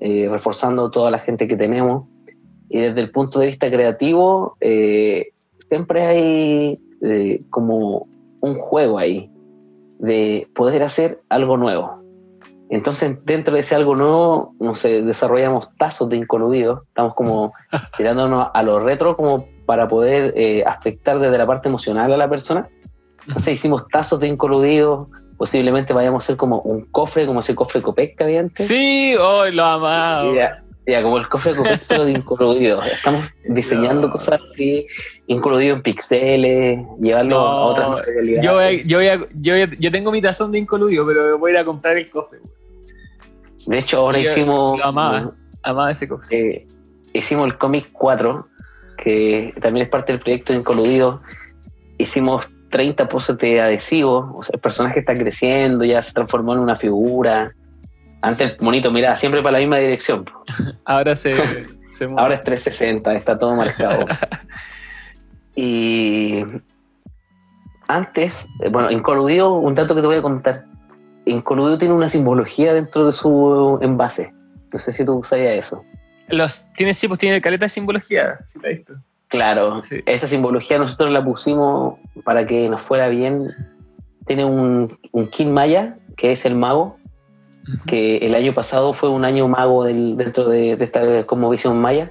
eh, 0.00 0.28
reforzando 0.30 0.90
toda 0.90 1.10
la 1.10 1.18
gente 1.18 1.48
que 1.48 1.56
tenemos. 1.56 2.08
Y 2.68 2.80
desde 2.80 3.00
el 3.02 3.10
punto 3.10 3.38
de 3.38 3.46
vista 3.46 3.70
creativo, 3.70 4.56
eh, 4.60 5.32
siempre 5.68 6.02
hay 6.02 6.82
eh, 7.02 7.40
como 7.50 8.08
un 8.40 8.54
juego 8.54 8.98
ahí 8.98 9.30
de 9.98 10.48
poder 10.54 10.82
hacer 10.82 11.20
algo 11.28 11.56
nuevo. 11.56 12.02
Entonces, 12.68 13.18
dentro 13.24 13.54
de 13.54 13.60
ese 13.60 13.74
algo 13.74 13.94
nuevo, 13.94 14.54
no 14.58 14.74
sé, 14.74 15.02
desarrollamos 15.02 15.68
tazos 15.76 16.08
de 16.08 16.16
incoludidos, 16.16 16.82
estamos 16.88 17.14
como 17.14 17.52
tirándonos 17.96 18.48
a 18.52 18.62
lo 18.62 18.80
retro 18.80 19.16
como 19.16 19.46
para 19.72 19.88
poder 19.88 20.34
eh, 20.36 20.62
afectar 20.66 21.18
desde 21.18 21.38
la 21.38 21.46
parte 21.46 21.66
emocional 21.66 22.12
a 22.12 22.16
la 22.18 22.28
persona. 22.28 22.68
Entonces 23.26 23.54
hicimos 23.54 23.88
tazos 23.88 24.20
de 24.20 24.26
incoludidos, 24.26 25.08
posiblemente 25.38 25.94
vayamos 25.94 26.22
a 26.22 26.26
hacer 26.26 26.36
como 26.36 26.60
un 26.60 26.82
cofre, 26.90 27.24
como 27.24 27.40
ese 27.40 27.54
cofre 27.54 27.80
Copec 27.80 28.18
que 28.18 28.24
había 28.24 28.40
antes. 28.40 28.68
Sí, 28.68 29.16
hoy 29.18 29.52
lo 29.52 29.64
amaba. 29.64 30.24
Ya, 30.86 31.02
como 31.02 31.16
el 31.16 31.26
cofre 31.26 31.54
Copec, 31.54 31.86
pero 31.88 32.04
de 32.04 32.10
incoludidos. 32.10 32.86
Estamos 32.86 33.24
diseñando 33.48 34.10
cosas 34.12 34.42
así, 34.44 34.86
incluido 35.26 35.76
en 35.76 35.80
pixeles, 35.80 36.84
llevarlo 37.00 37.38
a 37.38 37.62
otras 37.62 37.88
materialidades. 37.88 38.82
Yo, 38.84 39.00
yo, 39.00 39.26
yo, 39.40 39.56
yo, 39.78 39.90
tengo 39.90 40.12
mi 40.12 40.20
tazón 40.20 40.52
de 40.52 40.58
incoludio, 40.58 41.06
pero 41.06 41.38
voy 41.38 41.52
a 41.52 41.54
ir 41.54 41.60
a 41.60 41.64
comprar 41.64 41.96
el 41.96 42.10
cofre. 42.10 42.40
De 43.66 43.78
hecho, 43.78 44.00
ahora 44.00 44.18
hicimos. 44.18 44.78
Lo 44.78 44.84
amaba, 44.84 45.32
amaba 45.62 45.90
ese 45.90 46.06
cofre. 46.06 46.56
Eh, 46.56 46.66
hicimos 47.14 47.46
el 47.46 47.58
cómic 47.58 47.88
4, 47.92 48.48
que 49.02 49.52
también 49.60 49.84
es 49.84 49.90
parte 49.90 50.12
del 50.12 50.20
proyecto 50.20 50.52
de 50.52 50.60
Incoludido. 50.60 51.22
Hicimos 51.98 52.48
30 52.70 53.08
poses 53.08 53.36
de 53.38 53.60
adhesivo, 53.60 54.32
o 54.36 54.42
sea, 54.42 54.54
el 54.54 54.60
personaje 54.60 55.00
está 55.00 55.14
creciendo, 55.14 55.84
ya 55.84 56.00
se 56.02 56.12
transformó 56.12 56.54
en 56.54 56.60
una 56.60 56.76
figura. 56.76 57.52
Antes 58.20 58.52
el 58.52 58.56
monito 58.60 58.90
miraba 58.92 59.16
siempre 59.16 59.42
para 59.42 59.54
la 59.54 59.58
misma 59.58 59.78
dirección. 59.78 60.24
Ahora 60.84 61.16
se, 61.16 61.34
se 61.90 62.04
Ahora 62.16 62.34
es 62.34 62.44
360, 62.44 63.12
está 63.14 63.38
todo 63.38 63.54
marcado. 63.54 64.06
Y 65.54 66.42
antes, 67.88 68.48
bueno, 68.70 68.90
Incoludio, 68.90 69.52
un 69.52 69.74
dato 69.74 69.94
que 69.94 70.00
te 70.00 70.06
voy 70.06 70.16
a 70.16 70.22
contar. 70.22 70.64
Incoludio 71.26 71.76
tiene 71.76 71.92
una 71.92 72.08
simbología 72.08 72.72
dentro 72.72 73.04
de 73.04 73.12
su 73.12 73.78
envase. 73.82 74.32
No 74.72 74.78
sé 74.78 74.92
si 74.92 75.04
tú 75.04 75.20
sabías 75.22 75.56
eso. 75.56 75.84
Los, 76.28 76.72
tiene, 76.74 76.94
sí, 76.94 77.08
pues 77.08 77.20
tiene 77.20 77.40
caleta 77.40 77.66
de 77.66 77.68
simbología, 77.68 78.38
si 78.46 78.58
te 78.58 78.68
visto. 78.68 78.94
Claro, 79.28 79.80
esa 80.04 80.28
simbología 80.28 80.78
nosotros 80.78 81.10
la 81.10 81.24
pusimos 81.24 81.98
para 82.24 82.46
que 82.46 82.68
nos 82.68 82.82
fuera 82.82 83.08
bien. 83.08 83.48
Tiene 84.26 84.44
un, 84.44 84.98
un 85.12 85.26
King 85.28 85.48
Maya, 85.48 85.96
que 86.16 86.32
es 86.32 86.44
el 86.44 86.54
mago, 86.54 86.98
que 87.86 88.18
el 88.18 88.34
año 88.34 88.52
pasado 88.52 88.92
fue 88.92 89.08
un 89.08 89.24
año 89.24 89.48
mago 89.48 89.84
del, 89.84 90.16
dentro 90.16 90.48
de, 90.48 90.76
de 90.76 90.84
esta 90.84 91.02
visión 91.48 91.80
Maya, 91.80 92.10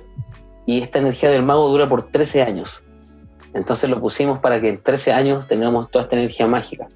y 0.65 0.81
esta 0.81 0.99
energía 0.99 1.29
del 1.29 1.43
mago 1.43 1.67
dura 1.67 1.87
por 1.87 2.11
13 2.11 2.41
años. 2.41 2.83
Entonces 3.53 3.89
lo 3.89 3.99
pusimos 3.99 4.39
para 4.39 4.59
que 4.61 4.69
en 4.69 4.81
13 4.81 5.11
años 5.11 5.47
tengamos 5.47 5.91
toda 5.91 6.03
esta 6.03 6.15
energía 6.15 6.47
mágica. 6.47 6.87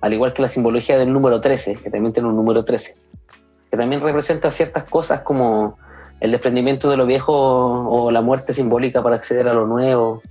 Al 0.00 0.12
igual 0.12 0.32
que 0.32 0.42
la 0.42 0.48
simbología 0.48 0.98
del 0.98 1.12
número 1.12 1.40
13, 1.40 1.76
que 1.76 1.90
también 1.90 2.12
tiene 2.12 2.28
un 2.28 2.36
número 2.36 2.64
13, 2.64 2.96
que 3.70 3.76
también 3.76 4.00
representa 4.00 4.50
ciertas 4.50 4.84
cosas 4.84 5.22
como 5.22 5.78
el 6.24 6.30
desprendimiento 6.30 6.88
de 6.88 6.96
lo 6.96 7.04
viejo 7.04 7.34
o 7.34 8.10
la 8.10 8.22
muerte 8.22 8.54
simbólica 8.54 9.02
para 9.02 9.14
acceder 9.14 9.46
a 9.46 9.52
lo 9.52 9.66
nuevo, 9.66 10.22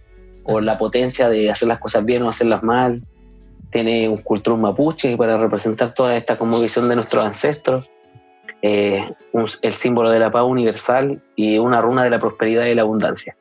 o 0.44 0.60
la 0.60 0.80
potencia 0.80 1.30
de 1.30 1.52
hacer 1.52 1.68
las 1.68 1.78
cosas 1.78 2.04
bien 2.04 2.24
o 2.24 2.30
hacerlas 2.30 2.64
mal. 2.64 3.04
Tiene 3.70 4.10
un 4.10 4.18
cultrum 4.18 4.60
mapuche 4.60 5.16
para 5.18 5.38
representar 5.38 5.94
toda 5.94 6.18
esta 6.18 6.36
como 6.36 6.60
visión 6.60 6.90
de 6.90 6.96
nuestros 6.96 7.24
ancestros. 7.24 7.88
Eh, 8.64 9.08
el 9.62 9.74
símbolo 9.74 10.10
de 10.10 10.18
la 10.18 10.32
paz 10.32 10.46
universal 10.46 11.22
y 11.36 11.60
una 11.60 11.80
runa 11.80 12.04
de 12.04 12.10
la 12.10 12.20
prosperidad 12.20 12.66
y 12.66 12.74
la 12.74 12.82
abundancia. 12.82 13.38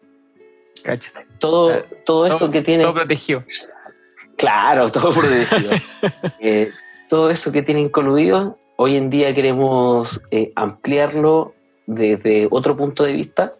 Cáchate. 0.82 1.24
Todo, 1.38 1.72
todo 2.04 2.26
esto 2.26 2.50
que 2.50 2.60
tiene. 2.60 2.82
Todo 2.82 2.92
protegido. 2.92 3.44
Claro, 4.36 4.92
todo 4.92 5.10
protegido. 5.14 5.70
Eh, 6.38 6.70
todo 7.08 7.30
eso 7.30 7.50
que 7.50 7.62
tiene 7.62 7.80
incluido, 7.80 8.58
hoy 8.76 8.96
en 8.96 9.08
día 9.08 9.34
queremos 9.34 10.20
eh, 10.30 10.52
ampliarlo 10.54 11.54
desde 11.86 12.48
otro 12.50 12.76
punto 12.76 13.04
de 13.04 13.12
vista, 13.12 13.54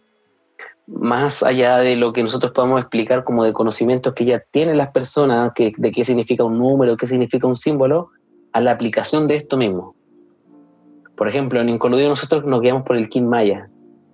más 0.86 1.42
allá 1.42 1.78
de 1.78 1.96
lo 1.96 2.12
que 2.12 2.22
nosotros 2.22 2.52
podamos 2.52 2.80
explicar 2.80 3.24
como 3.24 3.44
de 3.44 3.52
conocimientos 3.52 4.14
que 4.14 4.24
ya 4.24 4.42
tienen 4.50 4.76
las 4.76 4.90
personas, 4.90 5.52
que, 5.54 5.72
de 5.76 5.92
qué 5.92 6.04
significa 6.04 6.44
un 6.44 6.58
número, 6.58 6.96
qué 6.96 7.06
significa 7.06 7.46
un 7.46 7.56
símbolo, 7.56 8.10
a 8.52 8.60
la 8.60 8.72
aplicación 8.72 9.28
de 9.28 9.36
esto 9.36 9.56
mismo. 9.56 9.94
Por 11.16 11.28
ejemplo, 11.28 11.60
en 11.60 11.68
Incoludido 11.68 12.08
nosotros 12.08 12.44
nos 12.44 12.60
guiamos 12.60 12.82
por 12.82 12.96
el 12.96 13.08
Kin 13.08 13.28
Maya. 13.28 13.68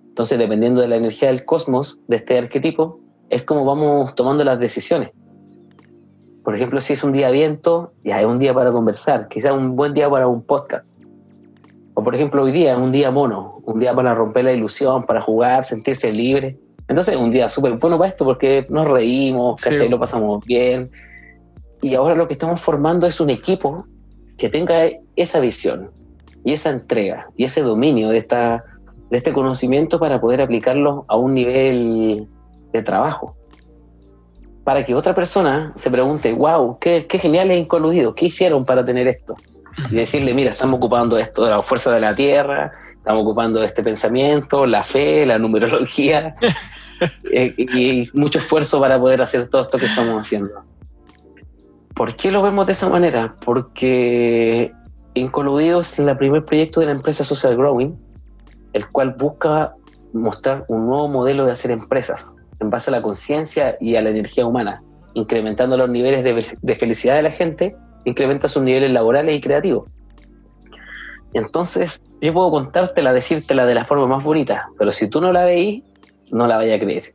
Entonces, 0.09 0.37
dependiendo 0.37 0.81
de 0.81 0.87
la 0.87 0.95
energía 0.95 1.29
del 1.29 1.45
cosmos, 1.45 1.99
de 2.07 2.17
este 2.17 2.37
arquetipo, 2.37 2.99
es 3.29 3.43
como 3.43 3.65
vamos 3.65 4.15
tomando 4.15 4.43
las 4.43 4.59
decisiones. 4.59 5.11
Por 6.43 6.55
ejemplo, 6.55 6.81
si 6.81 6.93
es 6.93 7.03
un 7.03 7.11
día 7.11 7.29
viento, 7.31 7.93
ya 8.03 8.19
es 8.19 8.25
un 8.25 8.39
día 8.39 8.53
para 8.53 8.71
conversar, 8.71 9.27
quizás 9.27 9.51
un 9.51 9.75
buen 9.75 9.93
día 9.93 10.09
para 10.09 10.27
un 10.27 10.41
podcast. 10.41 10.97
O 11.93 12.03
por 12.03 12.15
ejemplo, 12.15 12.43
hoy 12.43 12.51
día 12.51 12.73
es 12.73 12.77
un 12.77 12.91
día 12.91 13.11
mono, 13.11 13.58
un 13.71 13.79
día 13.79 13.93
para 13.93 14.13
romper 14.13 14.45
la 14.45 14.53
ilusión, 14.53 15.05
para 15.05 15.21
jugar, 15.21 15.63
sentirse 15.63 16.11
libre. 16.11 16.57
Entonces 16.87 17.15
es 17.15 17.19
un 17.19 17.31
día 17.31 17.49
súper 17.49 17.73
bueno 17.73 17.97
para 17.97 18.09
esto 18.09 18.25
porque 18.25 18.65
nos 18.69 18.87
reímos, 18.87 19.61
¿cachai? 19.61 19.89
Lo 19.89 19.99
pasamos 19.99 20.43
bien. 20.45 20.91
Y 21.81 21.95
ahora 21.95 22.15
lo 22.15 22.27
que 22.27 22.33
estamos 22.33 22.59
formando 22.59 23.07
es 23.07 23.19
un 23.19 23.29
equipo 23.29 23.85
que 24.37 24.49
tenga 24.49 24.89
esa 25.15 25.39
visión 25.39 25.91
y 26.43 26.53
esa 26.53 26.71
entrega 26.71 27.27
y 27.37 27.43
ese 27.43 27.61
dominio 27.61 28.09
de, 28.09 28.17
esta, 28.17 28.63
de 29.09 29.17
este 29.17 29.33
conocimiento 29.33 29.99
para 29.99 30.19
poder 30.19 30.41
aplicarlo 30.41 31.05
a 31.07 31.15
un 31.15 31.35
nivel 31.35 32.27
de 32.73 32.81
trabajo. 32.81 33.35
Para 34.63 34.83
que 34.83 34.95
otra 34.95 35.13
persona 35.13 35.73
se 35.75 35.91
pregunte, 35.91 36.33
wow, 36.33 36.79
qué, 36.79 37.05
qué 37.07 37.19
genial 37.19 37.51
es 37.51 37.59
Incoludido, 37.59 38.15
¿qué 38.15 38.25
hicieron 38.25 38.65
para 38.65 38.83
tener 38.83 39.07
esto? 39.07 39.35
Y 39.91 39.95
decirle, 39.95 40.33
mira, 40.33 40.51
estamos 40.51 40.77
ocupando 40.77 41.17
esto 41.17 41.45
de 41.45 41.51
la 41.51 41.61
fuerza 41.61 41.91
de 41.91 42.01
la 42.01 42.15
tierra, 42.15 42.71
estamos 42.99 43.23
ocupando 43.23 43.63
este 43.63 43.83
pensamiento, 43.83 44.65
la 44.65 44.83
fe, 44.83 45.25
la 45.25 45.39
numerología, 45.39 46.35
eh, 47.33 47.53
y 47.57 48.09
mucho 48.13 48.39
esfuerzo 48.39 48.79
para 48.79 48.99
poder 48.99 49.21
hacer 49.21 49.49
todo 49.49 49.63
esto 49.63 49.77
que 49.77 49.87
estamos 49.87 50.21
haciendo. 50.21 50.51
¿Por 51.95 52.15
qué 52.15 52.31
lo 52.31 52.41
vemos 52.41 52.67
de 52.67 52.73
esa 52.73 52.87
manera? 52.87 53.35
Porque 53.43 54.71
Incoludido 55.15 55.81
es 55.81 55.99
el 55.99 56.15
primer 56.17 56.45
proyecto 56.45 56.79
de 56.79 56.85
la 56.85 56.91
empresa 56.93 57.23
Social 57.23 57.57
Growing, 57.57 57.97
el 58.73 58.87
cual 58.89 59.15
busca 59.17 59.73
mostrar 60.13 60.65
un 60.67 60.87
nuevo 60.87 61.07
modelo 61.07 61.45
de 61.45 61.51
hacer 61.51 61.71
empresas 61.71 62.31
en 62.59 62.69
base 62.69 62.89
a 62.89 62.93
la 62.93 63.01
conciencia 63.01 63.75
y 63.81 63.95
a 63.95 64.01
la 64.01 64.09
energía 64.09 64.45
humana, 64.45 64.83
incrementando 65.13 65.77
los 65.77 65.89
niveles 65.89 66.23
de, 66.23 66.57
de, 66.61 66.75
felicidad 66.75 67.15
de 67.15 67.23
la 67.23 67.31
gente, 67.31 67.75
incrementa 68.05 68.47
sus 68.47 68.63
niveles 68.63 68.91
laborales 68.91 69.35
y 69.35 69.41
creativos. 69.41 69.89
Entonces, 71.33 72.01
yo 72.21 72.33
puedo 72.33 72.51
contártela, 72.51 73.13
decírtela 73.13 73.65
de 73.65 73.75
la 73.75 73.85
forma 73.85 74.07
más 74.07 74.23
bonita, 74.23 74.69
pero 74.77 74.91
si 74.91 75.07
tú 75.07 75.21
no 75.21 75.31
la 75.31 75.45
veís, 75.45 75.83
no 76.31 76.47
la 76.47 76.57
vaya 76.57 76.75
a 76.75 76.79
creer. 76.79 77.13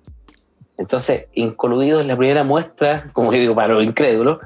Entonces, 0.78 1.26
Incoludido 1.34 2.00
es 2.00 2.06
la 2.06 2.16
primera 2.16 2.44
muestra, 2.44 3.10
como 3.12 3.32
yo 3.32 3.38
digo, 3.38 3.54
para 3.54 3.74
los 3.74 3.84
incrédulos, 3.84 4.38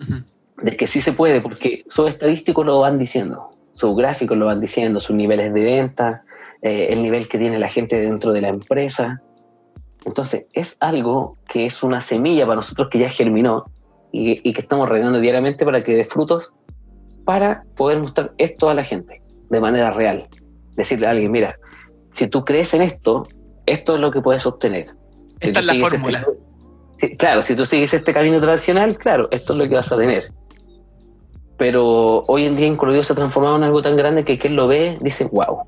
uh 0.00 0.04
-huh. 0.04 0.24
de 0.62 0.76
que 0.76 0.86
sí 0.86 1.00
se 1.00 1.12
puede, 1.12 1.40
porque 1.40 1.84
sus 1.88 2.08
estadísticos 2.08 2.64
lo 2.64 2.80
van 2.80 2.98
diciendo, 2.98 3.50
sus 3.72 3.96
gráficos 3.96 4.36
lo 4.36 4.46
van 4.46 4.60
diciendo, 4.60 5.00
sus 5.00 5.16
niveles 5.16 5.52
de 5.52 5.64
venta, 5.64 6.24
eh, 6.62 6.88
el 6.90 7.02
nivel 7.02 7.28
que 7.28 7.38
tiene 7.38 7.58
la 7.58 7.68
gente 7.68 8.00
dentro 8.00 8.32
de 8.32 8.40
la 8.40 8.48
empresa. 8.48 9.20
Entonces, 10.04 10.46
es 10.52 10.76
algo 10.80 11.36
que 11.48 11.66
es 11.66 11.82
una 11.82 12.00
semilla 12.00 12.44
para 12.46 12.56
nosotros 12.56 12.88
que 12.90 12.98
ya 12.98 13.10
germinó 13.10 13.64
y, 14.12 14.40
y 14.48 14.52
que 14.52 14.60
estamos 14.60 14.88
regando 14.88 15.18
diariamente 15.18 15.64
para 15.64 15.82
que 15.82 15.96
dé 15.96 16.04
frutos 16.04 16.54
para 17.24 17.64
poder 17.76 18.00
mostrar 18.00 18.32
esto 18.38 18.68
a 18.68 18.74
la 18.74 18.84
gente 18.84 19.22
de 19.50 19.60
manera 19.60 19.90
real. 19.90 20.28
Decirle 20.76 21.06
a 21.06 21.10
alguien, 21.10 21.30
mira, 21.30 21.58
si 22.10 22.28
tú 22.28 22.44
crees 22.44 22.74
en 22.74 22.82
esto, 22.82 23.26
esto 23.66 23.94
es 23.94 24.00
lo 24.00 24.10
que 24.10 24.20
puedes 24.20 24.46
obtener. 24.46 24.88
Si 25.40 25.48
Esta 25.48 25.60
es 25.60 25.66
la 25.66 25.74
fórmula. 25.74 26.18
Este, 26.18 26.32
si, 26.96 27.16
claro, 27.16 27.42
si 27.42 27.56
tú 27.56 27.66
sigues 27.66 27.92
este 27.92 28.12
camino 28.12 28.40
tradicional, 28.40 28.96
claro, 28.98 29.28
esto 29.30 29.52
es 29.52 29.58
lo 29.58 29.68
que 29.68 29.74
vas 29.74 29.90
a 29.90 29.96
tener. 29.96 30.32
Pero 31.56 32.24
hoy 32.26 32.46
en 32.46 32.56
día 32.56 32.66
Incluido 32.66 33.02
se 33.02 33.12
ha 33.12 33.16
transformado 33.16 33.56
en 33.56 33.64
algo 33.64 33.82
tan 33.82 33.96
grande 33.96 34.24
que 34.24 34.38
quien 34.38 34.56
lo 34.56 34.66
ve 34.66 34.98
dice, 35.00 35.24
wow. 35.24 35.62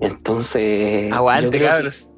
Entonces. 0.00 1.12
Aguante, 1.12 1.60
cabros. 1.60 2.08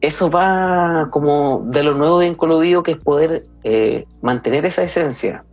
Eso 0.00 0.30
va 0.30 1.08
como 1.10 1.62
de 1.66 1.82
lo 1.82 1.94
nuevo 1.94 2.20
de 2.20 2.28
Incluido, 2.28 2.82
que 2.82 2.92
es 2.92 2.98
poder 2.98 3.46
eh, 3.64 4.06
mantener 4.22 4.64
esa 4.64 4.82
esencia, 4.82 5.44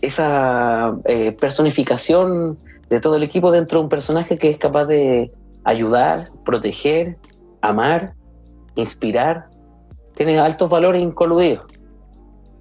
esa 0.00 0.96
eh, 1.04 1.32
personificación 1.32 2.58
de 2.88 3.00
todo 3.00 3.16
el 3.16 3.22
equipo 3.22 3.50
dentro 3.50 3.78
de 3.78 3.84
un 3.84 3.88
personaje 3.88 4.36
que 4.36 4.50
es 4.50 4.58
capaz 4.58 4.86
de 4.86 5.30
ayudar, 5.64 6.30
proteger, 6.44 7.16
amar, 7.60 8.14
inspirar. 8.74 9.48
Tiene 10.14 10.38
altos 10.38 10.70
valores 10.70 11.02
incoluidos. 11.02 11.64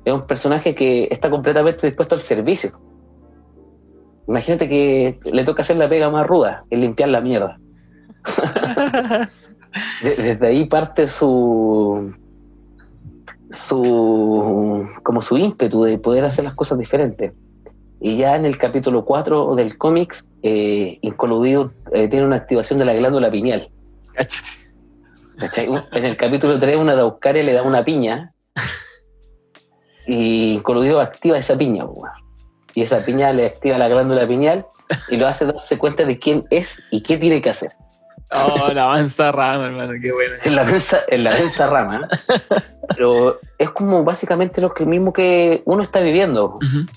Es 0.04 0.14
un 0.14 0.28
personaje 0.28 0.76
que 0.76 1.08
está 1.10 1.30
completamente 1.30 1.88
dispuesto 1.88 2.16
al 2.16 2.22
servicio. 2.22 2.80
Imagínate 4.28 4.68
que 4.68 5.20
le 5.24 5.44
toca 5.44 5.62
hacer 5.62 5.78
la 5.78 5.88
pega 5.88 6.10
más 6.10 6.26
ruda, 6.26 6.66
el 6.70 6.82
limpiar 6.82 7.10
la 7.10 7.22
mierda. 7.22 7.60
Desde 10.02 10.48
ahí 10.48 10.66
parte 10.66 11.08
su, 11.08 12.14
su 13.56 14.88
como 15.03 15.22
su 15.22 15.38
ímpetu 15.38 15.84
de 15.84 15.98
poder 15.98 16.26
hacer 16.26 16.44
las 16.45 16.56
cosas 16.56 16.77
diferentes. 16.77 17.34
Y 18.02 18.18
ya 18.18 18.36
en 18.36 18.45
el 18.45 18.57
capítulo 18.57 19.06
4 19.06 19.56
del 19.56 19.77
cómics, 19.77 20.30
eh, 20.44 20.99
Incoludido 21.02 21.72
eh, 21.94 22.07
tiene 22.07 22.26
una 22.26 22.36
activación 22.36 22.77
de 22.77 22.86
la 22.86 22.94
glándula 22.94 23.32
pineal. 23.32 23.69
¿Cachai? 25.38 25.68
En 25.91 26.06
el 26.06 26.15
capítulo 26.15 26.60
3, 26.60 26.77
una 26.77 26.94
araucaria 26.94 27.44
le 27.44 27.53
da 27.53 27.64
una 27.64 27.84
piña 27.84 28.34
y 30.07 30.53
Incoludido 30.53 31.02
activa 31.02 31.38
esa 31.38 31.57
piña. 31.57 31.86
Y 32.73 32.82
esa 32.82 33.03
piña 33.03 33.34
le 33.34 33.45
activa 33.45 33.77
la 33.77 33.88
glándula 33.88 34.27
pineal 34.27 34.65
y 35.10 35.18
lo 35.18 35.27
hace 35.27 35.45
darse 35.45 35.77
cuenta 35.77 36.06
de 36.06 36.19
quién 36.19 36.45
es 36.49 36.82
y 36.91 37.02
qué 37.02 37.18
tiene 37.18 37.41
que 37.41 37.49
hacer. 37.49 37.72
Oh, 38.36 38.72
la 38.72 38.88
mansa 38.88 39.32
rama, 39.32 39.68
hermano, 39.68 39.94
qué 40.02 40.12
bueno. 40.12 40.34
En 40.44 40.56
la 40.56 40.64
mensa, 40.64 40.99
en 41.07 41.24
la 41.24 41.32
mensa 41.32 41.68
rama. 41.68 42.07
Pero 42.95 43.40
es 43.57 43.70
como 43.72 44.03
básicamente 44.03 44.62
lo 44.62 44.74
que 44.74 44.86
mismo 44.86 45.14
que 45.14 45.62
uno 45.66 45.82
está 45.82 46.02
viviendo. 46.02 46.56
Uh 46.56 46.60
-huh. 46.60 46.90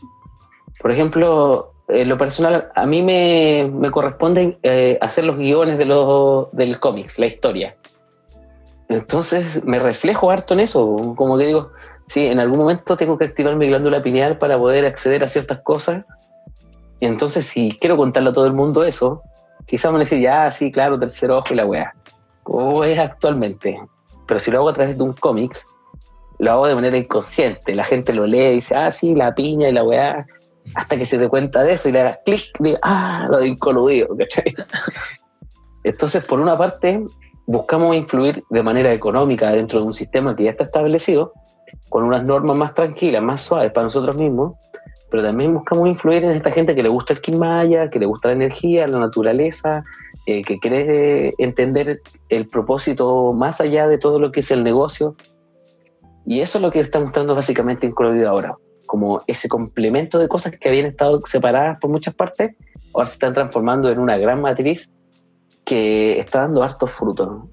Por 0.81 0.91
ejemplo, 0.91 1.73
en 1.89 2.09
lo 2.09 2.19
personal, 2.19 2.71
a 2.75 2.87
mí 2.87 3.03
me, 3.03 3.71
me 3.73 3.91
corresponde 3.91 4.59
eh, 4.63 4.99
hacer 5.01 5.25
los 5.25 5.37
guiones 5.37 5.79
de 5.79 5.87
los, 5.87 6.53
del 6.53 6.79
cómics, 6.79 7.19
la 7.19 7.27
historia. 7.27 7.77
Entonces 8.89 9.65
me 9.65 9.79
reflejo 9.79 10.31
harto 10.31 10.55
en 10.55 10.61
eso, 10.61 11.15
como 11.17 11.37
que 11.37 11.47
digo, 11.47 11.71
sí, 12.07 12.27
en 12.27 12.41
algún 12.41 12.59
momento 12.59 12.97
tengo 12.97 13.19
que 13.19 13.27
activar 13.27 13.55
mi 13.57 13.67
glándula 13.67 14.03
pineal 14.03 14.39
para 14.39 14.59
poder 14.59 14.87
acceder 14.87 15.23
a 15.25 15.29
ciertas 15.29 15.61
cosas. 15.61 16.05
Y 17.01 17.07
entonces, 17.07 17.47
si 17.47 17.77
quiero 17.81 17.97
contarle 17.97 18.31
a 18.31 18.33
todo 18.33 18.47
el 18.47 18.55
mundo 18.55 18.85
eso, 18.85 19.23
quizás 19.69 19.93
me 19.93 19.99
decir, 20.01 20.21
ya, 20.21 20.51
sí, 20.51 20.73
claro, 20.73 20.99
tercer 20.99 21.31
ojo 21.31 21.49
y 21.51 21.57
la 21.57 21.67
weá. 21.67 21.95
Como 22.43 22.83
es 22.83 22.99
actualmente. 22.99 23.79
Pero 24.27 24.41
si 24.41 24.51
lo 24.51 24.59
hago 24.59 24.71
a 24.71 24.73
través 24.73 24.97
de 24.97 25.05
un 25.05 25.13
cómics, 25.13 25.67
lo 26.39 26.53
hago 26.53 26.67
de 26.67 26.75
manera 26.75 26.97
inconsciente. 26.97 27.75
La 27.75 27.85
gente 27.85 28.15
lo 28.15 28.27
lee 28.27 28.39
y 28.39 28.55
dice, 28.57 28.75
ah, 28.75 28.91
sí, 28.91 29.15
la 29.15 29.35
piña 29.35 29.69
y 29.69 29.73
la 29.73 29.85
weá. 29.85 30.27
Hasta 30.75 30.97
que 30.97 31.07
se 31.07 31.19
dé 31.19 31.29
cuenta 31.29 31.63
de 31.63 31.75
eso 31.75 31.89
y 31.89 31.93
le 31.93 32.01
haga 32.01 32.19
clic, 32.25 32.51
de, 32.61 32.79
ah, 32.83 33.27
lo 33.31 33.39
de 33.39 33.49
incoludido, 33.49 34.17
¿cachai? 34.17 34.55
Entonces, 35.85 36.25
por 36.25 36.41
una 36.41 36.57
parte, 36.57 37.03
buscamos 37.47 37.95
influir 37.95 38.43
de 38.51 38.63
manera 38.63 38.93
económica 38.93 39.51
dentro 39.51 39.81
de 39.81 39.87
un 39.87 39.95
sistema 39.95 40.35
que 40.35 40.45
ya 40.45 40.51
está 40.51 40.65
establecido, 40.65 41.33
con 41.89 42.05
unas 42.05 42.25
normas 42.25 42.57
más 42.57 42.75
tranquilas, 42.75 43.23
más 43.23 43.41
suaves 43.41 43.73
para 43.73 43.85
nosotros 43.85 44.17
mismos, 44.17 44.55
pero 45.11 45.23
también 45.23 45.55
buscamos 45.55 45.89
influir 45.89 46.25
en 46.25 46.33
esta 46.33 46.51
gente 46.51 46.75
que 46.75 46.83
le 46.83 46.89
gusta 46.89 47.15
el 47.15 47.21
Kimaya, 47.21 47.91
que 47.91 47.99
le 47.99 48.07
gusta 48.07 48.29
la 48.29 48.35
energía, 48.35 48.87
la 48.87 48.99
naturaleza, 48.99 49.85
eh, 50.27 50.43
que 50.43 50.59
quiere 50.59 51.35
entender 51.39 52.03
el 52.29 52.47
propósito 52.47 53.33
más 53.33 53.61
allá 53.61 53.89
de 53.89 53.99
todo 53.99 54.21
lo 54.21 54.31
que 54.31 54.41
es 54.41 54.51
el 54.51 54.63
negocio. 54.63 55.17
Y 56.27 56.41
eso 56.41 56.59
es 56.59 56.63
lo 56.63 56.71
que 56.71 56.81
está 56.81 57.01
mostrando 57.01 57.35
básicamente 57.35 57.87
Incluido 57.87 58.29
ahora, 58.29 58.57
como 58.87 59.23
ese 59.27 59.49
complemento 59.49 60.19
de 60.19 60.29
cosas 60.29 60.59
que 60.59 60.69
habían 60.69 60.87
estado 60.87 61.23
separadas 61.25 61.79
por 61.81 61.91
muchas 61.91 62.15
partes, 62.15 62.55
ahora 62.93 63.07
se 63.07 63.15
están 63.15 63.33
transformando 63.33 63.91
en 63.91 63.99
una 63.99 64.19
gran 64.19 64.43
matriz 64.43 64.91
que 65.65 66.19
está 66.19 66.41
dando 66.41 66.63
hartos 66.63 66.91
frutos. 66.91 67.45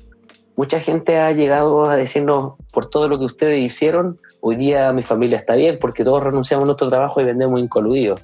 Mucha 0.58 0.80
gente 0.80 1.18
ha 1.20 1.32
llegado 1.32 1.86
a 1.90 1.96
decirnos, 1.96 2.54
por 2.72 2.90
todo 2.90 3.08
lo 3.08 3.20
que 3.20 3.26
ustedes 3.26 3.60
hicieron, 3.60 4.20
hoy 4.48 4.58
día 4.58 4.94
mi 4.94 5.02
familia 5.02 5.40
está 5.40 5.56
bien 5.56 5.80
porque 5.82 6.04
todos 6.04 6.22
renunciamos 6.22 6.66
a 6.66 6.68
nuestro 6.68 6.88
trabajo 6.88 7.20
y 7.20 7.24
vendemos 7.24 7.60
incoluidos. 7.60 8.22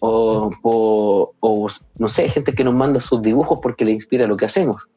O, 0.00 0.50
o, 0.62 1.68
no 1.96 2.08
sé, 2.08 2.28
gente 2.28 2.52
que 2.52 2.64
nos 2.64 2.74
manda 2.74 2.98
sus 2.98 3.22
dibujos 3.22 3.60
porque 3.62 3.84
le 3.84 3.92
inspira 3.92 4.26
lo 4.26 4.36
que 4.36 4.46
hacemos. 4.46 4.88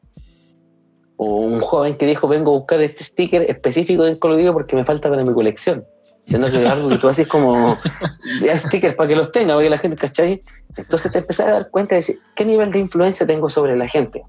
O 1.16 1.36
un 1.36 1.60
joven 1.60 1.96
que 1.96 2.06
dijo, 2.06 2.26
vengo 2.26 2.50
a 2.50 2.58
buscar 2.58 2.82
este 2.82 3.04
sticker 3.04 3.48
específico 3.48 4.02
de 4.02 4.12
incoluido 4.12 4.52
porque 4.52 4.74
me 4.74 4.84
falta 4.84 5.08
para 5.08 5.22
mi 5.24 5.32
colección. 5.32 5.84
Siendo 6.26 6.50
que 6.50 6.66
algo 6.66 6.88
que 6.88 6.98
tú 6.98 7.08
haces 7.08 7.28
como, 7.28 7.78
stickers 8.56 8.96
para 8.96 9.08
que 9.10 9.16
los 9.16 9.30
tenga, 9.30 9.54
para 9.54 9.64
que 9.64 9.70
la 9.70 9.78
gente, 9.78 9.96
¿cachai? 9.96 10.42
Entonces 10.76 11.12
te 11.12 11.18
empezás 11.18 11.46
a 11.46 11.52
dar 11.52 11.70
cuenta 11.70 11.94
de 11.94 12.00
decir, 12.00 12.18
¿qué 12.34 12.44
nivel 12.44 12.72
de 12.72 12.80
influencia 12.80 13.24
tengo 13.28 13.48
sobre 13.48 13.76
la 13.76 13.86
gente? 13.86 14.24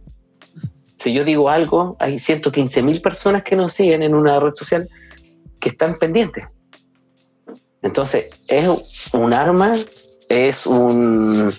Si 0.98 1.12
yo 1.12 1.24
digo 1.24 1.50
algo, 1.50 1.98
hay 2.00 2.20
115 2.20 2.84
mil 2.84 3.02
personas 3.02 3.44
que 3.44 3.56
nos 3.56 3.74
siguen 3.74 4.04
en 4.04 4.14
una 4.14 4.40
red 4.40 4.54
social 4.54 4.88
que 5.64 5.70
están 5.70 5.98
pendientes. 5.98 6.46
Entonces, 7.82 8.26
es 8.50 8.68
un 9.14 9.32
arma, 9.32 9.74
es 10.28 10.68
un, 10.68 11.50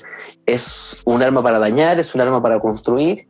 es 0.44 0.97
un 1.06 1.22
arma 1.22 1.43
para 1.43 1.59
dañar, 1.59 1.98
es 1.98 2.14
un 2.14 2.20
arma 2.20 2.43
para 2.43 2.60
construir. 2.60 3.26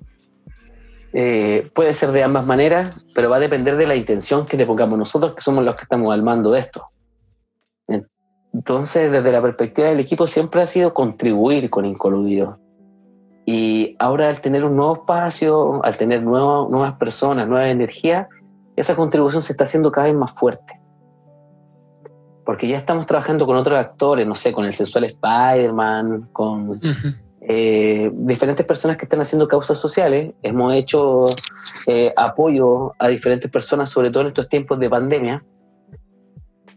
Eh, 1.12 1.70
puede 1.76 1.94
ser 1.94 2.10
de 2.10 2.24
ambas 2.24 2.44
maneras, 2.44 3.00
pero 3.14 3.30
va 3.30 3.36
a 3.36 3.40
depender 3.40 3.76
de 3.76 3.86
la 3.86 3.94
intención 3.94 4.46
que 4.46 4.56
le 4.56 4.66
pongamos 4.66 4.98
nosotros, 4.98 5.36
que 5.36 5.42
somos 5.42 5.64
los 5.64 5.76
que 5.76 5.82
estamos 5.84 6.12
al 6.12 6.24
mando 6.24 6.50
de 6.50 6.58
esto. 6.58 6.88
Entonces, 8.52 9.12
desde 9.12 9.30
la 9.30 9.42
perspectiva 9.42 9.88
del 9.88 10.00
equipo, 10.00 10.26
siempre 10.26 10.62
ha 10.62 10.66
sido 10.66 10.92
contribuir 10.92 11.70
con 11.70 11.84
Incoludido. 11.84 12.58
Y 13.46 13.96
ahora, 14.00 14.28
al 14.28 14.40
tener 14.40 14.64
un 14.64 14.74
nuevo 14.74 14.94
espacio, 14.94 15.84
al 15.84 15.96
tener 15.96 16.24
nuevas 16.24 16.94
personas, 16.94 17.46
nueva 17.46 17.68
energía, 17.68 18.28
esa 18.76 18.96
contribución 18.96 19.42
se 19.42 19.52
está 19.52 19.64
haciendo 19.64 19.90
cada 19.90 20.06
vez 20.06 20.16
más 20.16 20.32
fuerte. 20.32 20.80
Porque 22.44 22.68
ya 22.68 22.76
estamos 22.76 23.06
trabajando 23.06 23.46
con 23.46 23.56
otros 23.56 23.78
actores, 23.78 24.26
no 24.26 24.34
sé, 24.34 24.52
con 24.52 24.64
el 24.64 24.74
sensual 24.74 25.04
Spider-Man, 25.04 26.28
con 26.32 26.80
eh, 27.40 28.10
diferentes 28.12 28.66
personas 28.66 28.96
que 28.96 29.06
están 29.06 29.20
haciendo 29.20 29.48
causas 29.48 29.78
sociales. 29.78 30.34
Hemos 30.42 30.74
hecho 30.74 31.28
eh, 31.86 32.12
apoyo 32.16 32.92
a 32.98 33.08
diferentes 33.08 33.50
personas, 33.50 33.88
sobre 33.88 34.10
todo 34.10 34.22
en 34.22 34.28
estos 34.28 34.48
tiempos 34.48 34.78
de 34.78 34.90
pandemia. 34.90 35.44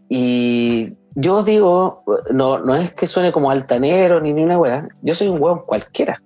Y 0.08 0.94
yo 1.14 1.42
digo, 1.42 2.02
no, 2.30 2.60
no 2.60 2.74
es 2.74 2.94
que 2.94 3.06
suene 3.06 3.32
como 3.32 3.50
altanero 3.50 4.20
ni 4.20 4.32
ni 4.32 4.42
una 4.42 4.58
wea, 4.58 4.88
yo 5.02 5.14
soy 5.14 5.28
un 5.28 5.42
hueón 5.42 5.62
cualquiera. 5.66 6.22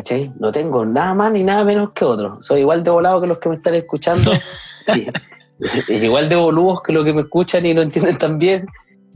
¿Cachai? 0.00 0.32
No 0.38 0.50
tengo 0.50 0.86
nada 0.86 1.12
más 1.12 1.30
ni 1.30 1.42
nada 1.42 1.62
menos 1.62 1.90
que 1.90 2.06
otro. 2.06 2.40
Soy 2.40 2.60
igual 2.60 2.82
de 2.82 2.90
volado 2.90 3.20
que 3.20 3.26
los 3.26 3.36
que 3.36 3.50
me 3.50 3.56
están 3.56 3.74
escuchando. 3.74 4.32
igual 5.90 6.30
de 6.30 6.36
boludos 6.36 6.82
que 6.82 6.94
los 6.94 7.04
que 7.04 7.12
me 7.12 7.20
escuchan 7.20 7.66
y 7.66 7.74
no 7.74 7.82
entienden 7.82 8.16
tan 8.16 8.38
bien. 8.38 8.66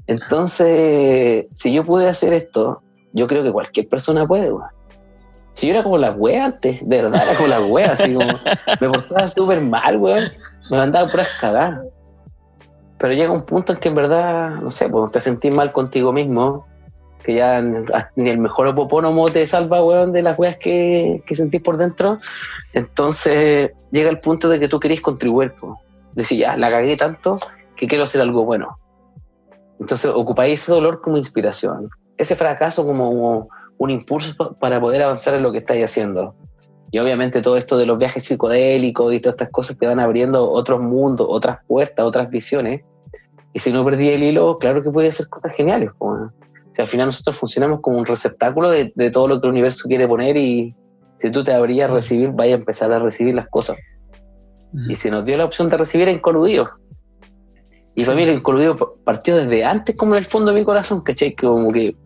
Entonces, 0.06 1.46
si 1.54 1.72
yo 1.72 1.84
pude 1.84 2.06
hacer 2.06 2.34
esto, 2.34 2.82
yo 3.14 3.26
creo 3.26 3.42
que 3.42 3.50
cualquier 3.50 3.88
persona 3.88 4.26
puede, 4.26 4.52
Si 5.52 5.68
yo 5.68 5.72
era 5.72 5.82
como 5.82 5.96
la 5.96 6.10
wea 6.10 6.44
antes, 6.44 6.86
de 6.86 7.00
verdad, 7.00 7.22
era 7.22 7.34
como 7.34 7.48
la 7.48 7.64
wea, 7.64 7.92
así 7.92 8.12
como, 8.12 8.28
me 8.78 8.88
portaba 8.90 9.26
súper 9.26 9.62
mal, 9.62 9.96
weón. 9.96 10.30
Me 10.68 10.76
mandaba 10.76 11.10
puras 11.10 11.28
cagar. 11.40 11.80
Pero 12.98 13.14
llega 13.14 13.32
un 13.32 13.46
punto 13.46 13.72
en 13.72 13.78
que 13.78 13.88
en 13.88 13.94
verdad, 13.94 14.50
no 14.60 14.68
sé, 14.68 14.90
pues 14.90 15.12
te 15.12 15.20
sentís 15.20 15.50
mal 15.50 15.72
contigo 15.72 16.12
mismo, 16.12 16.66
que 17.24 17.34
ya 17.34 17.60
ni 17.60 18.30
el 18.30 18.38
mejor 18.46 18.68
opopónomo 18.68 19.30
te 19.30 19.46
salva, 19.46 19.84
weón, 19.84 20.12
de 20.12 20.22
las 20.22 20.38
weas 20.38 20.58
que, 20.58 21.22
que 21.26 21.34
sentís 21.34 21.62
por 21.62 21.76
dentro. 21.76 22.18
Entonces 22.72 23.72
llega 23.90 24.10
el 24.10 24.20
punto 24.20 24.48
de 24.48 24.60
que 24.60 24.68
tú 24.68 24.78
querés 24.78 25.00
contribuir, 25.00 25.52
pues. 25.58 25.72
Decir, 26.12 26.38
ya, 26.38 26.56
la 26.56 26.70
cagué 26.70 26.96
tanto 26.96 27.40
que 27.76 27.88
quiero 27.88 28.04
hacer 28.04 28.20
algo 28.20 28.44
bueno. 28.44 28.78
Entonces 29.80 30.10
ocupáis 30.14 30.62
ese 30.62 30.72
dolor 30.72 31.00
como 31.00 31.16
inspiración, 31.16 31.90
ese 32.16 32.36
fracaso 32.36 32.86
como 32.86 33.48
un 33.78 33.90
impulso 33.90 34.56
para 34.60 34.80
poder 34.80 35.02
avanzar 35.02 35.34
en 35.34 35.42
lo 35.42 35.50
que 35.50 35.58
estáis 35.58 35.84
haciendo. 35.84 36.34
Y 36.92 37.00
obviamente 37.00 37.42
todo 37.42 37.56
esto 37.56 37.76
de 37.76 37.86
los 37.86 37.98
viajes 37.98 38.24
psicodélicos 38.24 39.12
y 39.12 39.20
todas 39.20 39.34
estas 39.34 39.50
cosas 39.50 39.76
te 39.76 39.86
van 39.86 39.98
abriendo 39.98 40.48
otros 40.48 40.80
mundos, 40.80 41.26
otras 41.28 41.58
puertas, 41.66 42.04
otras 42.04 42.30
visiones. 42.30 42.82
Y 43.52 43.58
si 43.58 43.72
no 43.72 43.84
perdí 43.84 44.10
el 44.10 44.22
hilo, 44.22 44.58
claro 44.58 44.82
que 44.82 44.92
puede 44.92 45.08
hacer 45.08 45.28
cosas 45.28 45.52
geniales. 45.54 45.90
Sea, 46.74 46.84
al 46.84 46.88
final 46.88 47.06
nosotros 47.06 47.36
funcionamos 47.36 47.80
como 47.80 47.98
un 47.98 48.06
receptáculo 48.06 48.70
de, 48.70 48.92
todo 49.12 49.28
lo 49.28 49.40
que 49.40 49.46
el 49.46 49.52
universo 49.52 49.88
quiere 49.88 50.08
poner 50.08 50.36
y 50.36 50.74
si 51.18 51.30
tú 51.30 51.44
te 51.44 51.52
abrías 51.52 51.90
a 51.90 51.94
recibir, 51.94 52.30
vaya 52.30 52.54
a 52.54 52.58
empezar 52.58 52.92
a 52.92 52.98
recibir 52.98 53.34
las 53.34 53.48
cosas. 53.48 53.76
Y 54.88 54.96
si 54.96 55.08
nos 55.10 55.24
dio 55.24 55.36
la 55.36 55.44
opción 55.44 55.68
de 55.70 55.76
recibir 55.76 56.08
en 56.08 56.18
coludido. 56.18 56.70
Y 57.94 58.04
para 58.04 58.16
mí 58.16 58.24
el 58.24 58.42
coludido 58.42 58.96
partió 59.04 59.36
desde 59.36 59.64
antes 59.64 59.94
como 59.94 60.14
en 60.14 60.18
el 60.18 60.24
fondo 60.24 60.52
de 60.52 60.58
mi 60.58 60.64
corazón, 60.64 61.02
¿cachai? 61.02 61.36
Como 61.36 61.72
que 61.72 61.96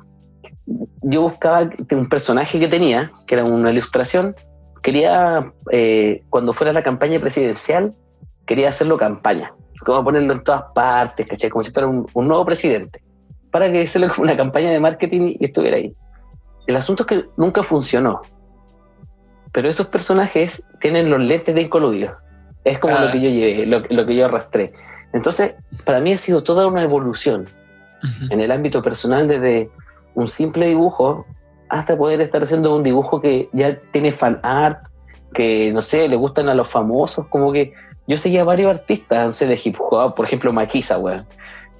yo 1.02 1.22
buscaba 1.22 1.70
un 1.92 2.08
personaje 2.08 2.60
que 2.60 2.68
tenía, 2.68 3.10
que 3.26 3.36
era 3.36 3.44
una 3.44 3.70
ilustración, 3.70 4.36
quería, 4.82 5.52
eh, 5.72 6.22
cuando 6.28 6.52
fuera 6.52 6.72
la 6.72 6.82
campaña 6.82 7.18
presidencial, 7.20 7.94
quería 8.46 8.68
hacerlo 8.68 8.96
campaña, 8.96 9.54
como 9.84 10.04
ponerlo 10.04 10.34
en 10.34 10.42
todas 10.42 10.64
partes, 10.74 11.26
¿cachai? 11.26 11.50
Como 11.50 11.62
si 11.62 11.70
fuera 11.70 11.88
un, 11.88 12.06
nuevo 12.14 12.44
presidente, 12.44 13.00
para 13.50 13.70
que 13.70 13.86
se 13.86 14.00
como 14.08 14.22
una 14.22 14.36
campaña 14.36 14.70
de 14.70 14.80
marketing 14.80 15.36
y 15.38 15.44
estuviera 15.44 15.76
ahí. 15.76 15.94
El 16.66 16.76
asunto 16.76 17.02
es 17.02 17.06
que 17.06 17.24
nunca 17.36 17.62
funcionó, 17.62 18.20
pero 19.52 19.68
esos 19.68 19.86
personajes 19.86 20.62
tienen 20.80 21.10
los 21.10 21.20
lentes 21.20 21.54
de 21.54 21.62
incoludido. 21.62 22.16
Es 22.64 22.78
como 22.78 22.98
lo 22.98 23.08
ah. 23.08 23.12
que 23.12 23.20
yo 23.20 23.30
llevé, 23.30 23.66
lo, 23.66 24.06
que 24.06 24.14
yo 24.14 24.26
arrastré. 24.26 24.72
Entonces, 25.12 25.54
para 25.84 26.00
mí 26.00 26.12
ha 26.12 26.18
sido 26.18 26.42
toda 26.42 26.66
una 26.66 26.82
evolución 26.82 27.48
en 28.30 28.40
el 28.40 28.52
ámbito 28.52 28.82
personal 28.82 29.26
desde 29.26 29.70
un 30.14 30.28
simple 30.28 30.66
dibujo 30.66 31.26
hasta 31.68 31.96
poder 31.96 32.20
estar 32.20 32.42
haciendo 32.42 32.74
un 32.74 32.82
dibujo 32.82 33.20
que 33.20 33.48
ya 33.52 33.78
tiene 33.90 34.12
fan 34.12 34.38
art, 34.42 34.86
que 35.34 35.72
no 35.72 35.82
sé, 35.82 36.08
le 36.08 36.16
gustan 36.16 36.48
a 36.48 36.54
los 36.54 36.68
famosos, 36.68 37.26
como 37.28 37.52
que 37.52 37.72
yo 38.06 38.16
seguía 38.16 38.42
a 38.42 38.44
varios 38.44 38.70
artistas, 38.70 39.26
no 39.26 39.32
sé, 39.32 39.46
de 39.46 39.60
hip 39.62 39.76
hop, 39.78 40.14
por 40.14 40.24
ejemplo, 40.24 40.52
Maquisa, 40.52 40.98
weón. 40.98 41.26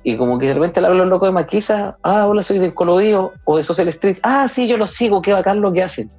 Y 0.09 0.17
como 0.17 0.39
que 0.39 0.47
de 0.47 0.55
repente 0.55 0.81
le 0.81 0.87
hablo 0.87 1.05
loco 1.05 1.27
de 1.27 1.33
Maquisa, 1.33 1.99
ah, 2.03 2.27
hola, 2.27 2.43
soy 2.43 2.59
del 2.59 2.73
Colodío, 2.73 3.35
o 3.45 3.59
de 3.59 3.63
Social 3.63 3.89
Street, 3.89 4.17
ah, 4.23 4.49
sí, 4.49 4.67
yo 4.67 4.79
lo 4.79 4.87
sigo, 4.87 5.21
qué 5.21 5.35
bacán 5.35 5.61
lo 5.61 5.71
que 5.71 5.83
hacen. 5.83 6.11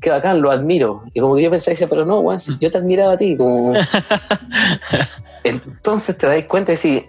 Qué 0.00 0.08
bacán, 0.08 0.40
lo 0.40 0.50
admiro. 0.50 1.02
Y 1.12 1.20
como 1.20 1.36
que 1.36 1.42
yo 1.42 1.50
pensaba, 1.50 1.72
decía, 1.72 1.86
pero 1.86 2.06
no, 2.06 2.20
weón, 2.20 2.40
yo 2.58 2.70
te 2.70 2.78
admiraba 2.78 3.12
a 3.12 3.18
ti, 3.18 3.36
como... 3.36 3.74
entonces 5.44 6.16
te 6.16 6.28
das 6.28 6.44
cuenta 6.44 6.68
de 6.68 6.76
decir, 6.76 7.06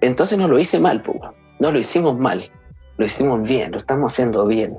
entonces 0.00 0.38
no 0.38 0.48
lo 0.48 0.58
hice 0.58 0.80
mal, 0.80 1.02
pues, 1.02 1.18
no 1.58 1.70
lo 1.70 1.78
hicimos 1.78 2.18
mal, 2.18 2.42
lo 2.96 3.04
hicimos 3.04 3.42
bien, 3.42 3.72
lo 3.72 3.76
estamos 3.76 4.14
haciendo 4.14 4.46
bien. 4.46 4.78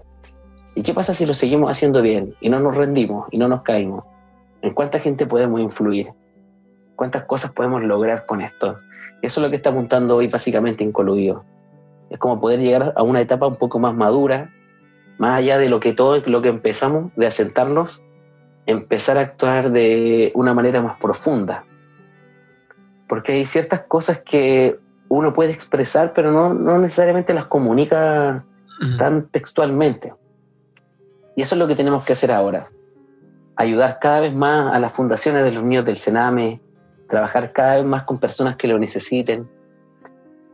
¿Y 0.73 0.81
qué 0.81 0.95
pasa 0.95 1.13
si 1.13 1.27
lo 1.27 1.35
seguimos 1.35 1.69
haciendo 1.69 2.01
bien 2.01 2.33
y 2.41 2.49
no 2.49 2.59
nos 2.59 2.75
rendimos 2.75 3.27
y 3.29 3.37
no 3.37 3.47
nos 3.47 3.61
caímos? 3.61 4.03
¿En 4.63 4.73
cuánta 4.73 4.97
gente 4.97 5.27
podemos 5.27 5.61
influir? 5.61 6.09
¿Cuántas 6.95 7.25
cosas 7.25 7.51
podemos 7.51 7.83
lograr 7.83 8.25
con 8.25 8.41
esto? 8.41 8.79
Eso 9.21 9.39
es 9.39 9.43
lo 9.43 9.49
que 9.49 9.55
está 9.55 9.69
apuntando 9.69 10.17
hoy 10.17 10.27
básicamente 10.27 10.83
Incoluido. 10.83 11.43
Es 12.09 12.19
como 12.19 12.41
poder 12.41 12.59
llegar 12.59 12.93
a 12.95 13.03
una 13.03 13.21
etapa 13.21 13.47
un 13.47 13.55
poco 13.55 13.79
más 13.79 13.95
madura, 13.95 14.49
más 15.17 15.37
allá 15.37 15.57
de 15.57 15.69
lo 15.69 15.79
que 15.79 15.93
todo 15.93 16.21
lo 16.25 16.41
que 16.41 16.49
empezamos, 16.49 17.11
de 17.15 17.27
asentarnos, 17.27 18.03
empezar 18.65 19.17
a 19.17 19.21
actuar 19.21 19.71
de 19.71 20.31
una 20.35 20.53
manera 20.53 20.81
más 20.81 20.99
profunda. 20.99 21.63
Porque 23.07 23.33
hay 23.33 23.45
ciertas 23.45 23.81
cosas 23.81 24.19
que 24.19 24.77
uno 25.07 25.33
puede 25.33 25.51
expresar, 25.51 26.13
pero 26.13 26.31
no, 26.31 26.53
no 26.53 26.77
necesariamente 26.79 27.33
las 27.33 27.45
comunica 27.45 28.43
tan 28.97 29.27
textualmente. 29.27 30.13
Y 31.35 31.41
eso 31.41 31.55
es 31.55 31.59
lo 31.59 31.67
que 31.67 31.75
tenemos 31.75 32.03
que 32.03 32.13
hacer 32.13 32.31
ahora. 32.31 32.69
Ayudar 33.55 33.99
cada 33.99 34.21
vez 34.21 34.33
más 34.33 34.73
a 34.73 34.79
las 34.79 34.93
fundaciones 34.93 35.43
de 35.43 35.51
los 35.51 35.63
niños 35.63 35.85
del 35.85 35.97
Sename, 35.97 36.59
trabajar 37.11 37.53
cada 37.53 37.75
vez 37.75 37.85
más 37.85 38.03
con 38.03 38.17
personas 38.17 38.55
que 38.55 38.67
lo 38.67 38.79
necesiten. 38.79 39.47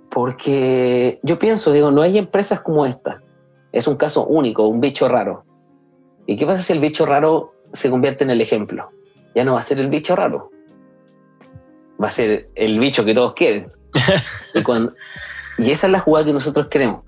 Porque 0.09 1.19
yo 1.23 1.39
pienso, 1.39 1.71
digo, 1.71 1.89
no 1.91 2.01
hay 2.01 2.17
empresas 2.17 2.59
como 2.59 2.85
esta. 2.85 3.21
Es 3.71 3.87
un 3.87 3.95
caso 3.95 4.25
único, 4.25 4.67
un 4.67 4.81
bicho 4.81 5.07
raro. 5.07 5.45
¿Y 6.25 6.35
qué 6.35 6.45
pasa 6.45 6.61
si 6.61 6.73
el 6.73 6.79
bicho 6.79 7.05
raro 7.05 7.53
se 7.71 7.89
convierte 7.89 8.25
en 8.25 8.31
el 8.31 8.41
ejemplo? 8.41 8.89
Ya 9.35 9.45
no 9.45 9.53
va 9.53 9.61
a 9.61 9.63
ser 9.63 9.79
el 9.79 9.87
bicho 9.87 10.15
raro. 10.17 10.51
Va 12.01 12.09
a 12.09 12.11
ser 12.11 12.49
el 12.55 12.77
bicho 12.79 13.05
que 13.05 13.13
todos 13.13 13.33
quieren. 13.33 13.71
y, 14.53 15.63
y 15.63 15.71
esa 15.71 15.87
es 15.87 15.93
la 15.93 15.99
jugada 16.01 16.25
que 16.25 16.33
nosotros 16.33 16.67
queremos. 16.67 17.03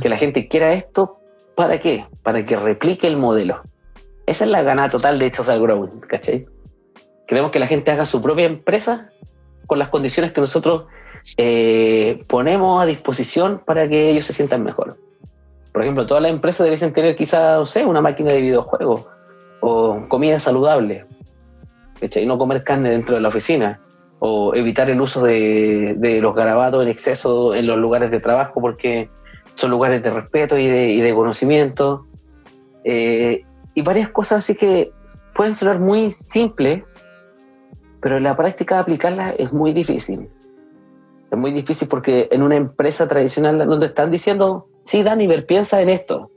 Que 0.00 0.08
la 0.08 0.16
gente 0.16 0.48
quiera 0.48 0.72
esto 0.72 1.22
¿Para 1.54 1.78
qué? 1.78 2.06
Para 2.22 2.44
que 2.44 2.56
replique 2.56 3.06
el 3.06 3.16
modelo. 3.16 3.62
Esa 4.26 4.44
es 4.44 4.50
la 4.50 4.62
gana 4.62 4.88
total 4.88 5.18
de 5.18 5.32
Social 5.32 5.60
Growing, 5.60 6.00
¿cachai? 6.00 6.46
Queremos 7.32 7.50
que 7.50 7.60
la 7.60 7.66
gente 7.66 7.90
haga 7.90 8.04
su 8.04 8.20
propia 8.20 8.44
empresa 8.44 9.10
con 9.66 9.78
las 9.78 9.88
condiciones 9.88 10.32
que 10.32 10.42
nosotros 10.42 10.84
eh, 11.38 12.22
ponemos 12.28 12.82
a 12.82 12.84
disposición 12.84 13.62
para 13.64 13.88
que 13.88 14.10
ellos 14.10 14.26
se 14.26 14.34
sientan 14.34 14.62
mejor. 14.62 14.98
Por 15.72 15.80
ejemplo, 15.80 16.04
todas 16.04 16.22
las 16.22 16.30
empresas 16.30 16.64
debiesen 16.64 16.92
tener 16.92 17.16
quizá, 17.16 17.54
no 17.54 17.64
sé, 17.64 17.86
una 17.86 18.02
máquina 18.02 18.34
de 18.34 18.42
videojuegos 18.42 19.06
o 19.60 20.04
comida 20.08 20.38
saludable, 20.40 21.06
y 22.02 22.26
no 22.26 22.36
comer 22.36 22.64
carne 22.64 22.90
dentro 22.90 23.14
de 23.14 23.22
la 23.22 23.28
oficina 23.28 23.80
o 24.18 24.54
evitar 24.54 24.90
el 24.90 25.00
uso 25.00 25.24
de, 25.24 26.18
los 26.20 26.34
garabatos 26.34 26.82
en 26.82 26.90
exceso 26.90 27.54
en 27.54 27.66
los 27.66 27.78
lugares 27.78 28.10
de 28.10 28.20
trabajo 28.20 28.60
porque 28.60 29.08
son 29.54 29.70
lugares 29.70 30.02
de 30.02 30.10
respeto 30.10 30.58
y 30.58 30.66
de, 30.66 31.14
conocimiento. 31.14 32.04
Eh, 32.84 33.42
y 33.72 33.80
varias 33.80 34.10
cosas 34.10 34.44
así 34.44 34.54
que 34.54 34.92
pueden 35.34 35.54
sonar 35.54 35.78
muy 35.78 36.10
simples, 36.10 36.98
pero 38.02 38.18
la 38.18 38.36
práctica 38.36 38.80
aplicarlas 38.80 39.36
es 39.38 39.52
muy 39.52 39.72
difícil. 39.72 40.28
Es 41.30 41.38
muy 41.38 41.52
difícil 41.52 41.88
porque 41.88 42.28
en 42.32 42.42
una 42.42 42.56
empresa 42.56 43.06
tradicional 43.06 43.56
no 43.66 43.78
te 43.78 43.86
están 43.86 44.10
diciendo, 44.10 44.66
sí, 44.84 45.04
Dani, 45.04 45.28
piensa 45.42 45.80
en 45.80 45.88
esto. 45.88 46.30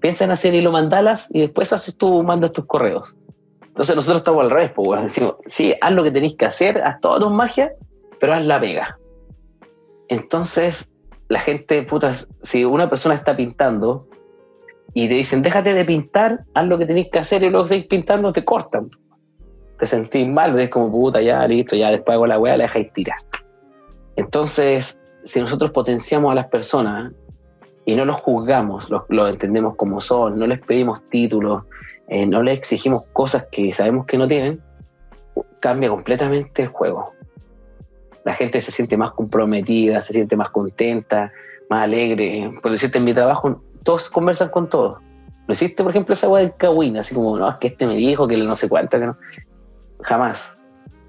Piensa 0.00 0.24
en 0.24 0.30
hacer 0.30 0.54
hilo 0.54 0.70
mandalas 0.70 1.26
y 1.30 1.40
después 1.40 1.72
haces 1.72 1.96
tú, 1.96 2.22
mandas 2.22 2.52
tus 2.52 2.66
correos. 2.66 3.16
Entonces 3.66 3.96
nosotros 3.96 4.18
estamos 4.18 4.44
al 4.44 4.50
revés, 4.50 4.70
pues, 4.70 5.02
decimos, 5.02 5.34
sí, 5.46 5.74
haz 5.80 5.92
lo 5.92 6.04
que 6.04 6.12
tenéis 6.12 6.36
que 6.36 6.46
hacer, 6.46 6.78
haz 6.78 7.00
toda 7.00 7.18
tu 7.18 7.30
magia, 7.30 7.72
pero 8.20 8.32
haz 8.34 8.46
la 8.46 8.60
pega. 8.60 8.98
Entonces, 10.08 10.88
la 11.28 11.40
gente, 11.40 11.82
puta, 11.82 12.14
si 12.42 12.64
una 12.64 12.88
persona 12.88 13.16
está 13.16 13.36
pintando 13.36 14.06
y 14.94 15.08
te 15.08 15.14
dicen, 15.14 15.42
déjate 15.42 15.74
de 15.74 15.84
pintar, 15.84 16.44
haz 16.54 16.66
lo 16.66 16.78
que 16.78 16.86
tenéis 16.86 17.08
que 17.10 17.18
hacer 17.18 17.42
y 17.42 17.50
luego 17.50 17.66
seguís 17.66 17.86
pintando, 17.86 18.32
te 18.32 18.44
cortan. 18.44 18.88
Te 19.78 19.86
sentís 19.86 20.28
mal, 20.28 20.52
ves 20.52 20.68
como 20.70 20.90
puta, 20.90 21.20
ya 21.20 21.46
listo, 21.46 21.76
ya 21.76 21.90
después 21.90 22.14
hago 22.14 22.26
la 22.26 22.38
weá, 22.38 22.56
la 22.56 22.64
dejáis 22.64 22.92
tirar. 22.92 23.18
Entonces, 24.16 24.98
si 25.24 25.40
nosotros 25.40 25.70
potenciamos 25.70 26.32
a 26.32 26.34
las 26.34 26.48
personas 26.48 27.12
y 27.84 27.94
no 27.94 28.04
los 28.04 28.16
juzgamos, 28.16 28.90
los, 28.90 29.02
los 29.08 29.30
entendemos 29.30 29.76
como 29.76 30.00
son, 30.00 30.38
no 30.38 30.46
les 30.46 30.60
pedimos 30.60 31.02
títulos, 31.08 31.62
eh, 32.08 32.26
no 32.26 32.42
les 32.42 32.58
exigimos 32.58 33.04
cosas 33.12 33.46
que 33.52 33.72
sabemos 33.72 34.06
que 34.06 34.18
no 34.18 34.26
tienen, 34.26 34.60
cambia 35.60 35.88
completamente 35.90 36.62
el 36.62 36.68
juego. 36.68 37.12
La 38.24 38.34
gente 38.34 38.60
se 38.60 38.72
siente 38.72 38.96
más 38.96 39.12
comprometida, 39.12 40.00
se 40.00 40.12
siente 40.12 40.36
más 40.36 40.50
contenta, 40.50 41.32
más 41.70 41.84
alegre. 41.84 42.52
Por 42.62 42.72
decirte, 42.72 42.98
en 42.98 43.04
mi 43.04 43.14
trabajo 43.14 43.62
todos 43.82 44.10
conversan 44.10 44.48
con 44.48 44.68
todos. 44.68 45.00
No 45.46 45.52
existe, 45.52 45.82
por 45.82 45.90
ejemplo, 45.90 46.12
esa 46.12 46.26
agua 46.26 46.40
de 46.40 46.52
cagüina, 46.52 47.00
así 47.00 47.14
como, 47.14 47.38
no, 47.38 47.48
es 47.48 47.56
que 47.56 47.68
este 47.68 47.86
me 47.86 47.96
dijo 47.96 48.28
que 48.28 48.36
no 48.36 48.54
sé 48.54 48.68
cuánto, 48.68 48.98
que 48.98 49.06
no. 49.06 49.16
Jamás. 50.02 50.54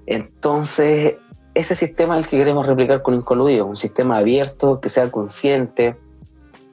Entonces, 0.06 1.14
ese 1.54 1.74
sistema 1.74 2.18
es 2.18 2.24
el 2.24 2.30
que 2.30 2.38
queremos 2.38 2.66
replicar 2.66 3.02
con 3.02 3.14
Incoluido, 3.14 3.66
un 3.66 3.76
sistema 3.76 4.18
abierto, 4.18 4.80
que 4.80 4.88
sea 4.88 5.10
consciente, 5.10 5.96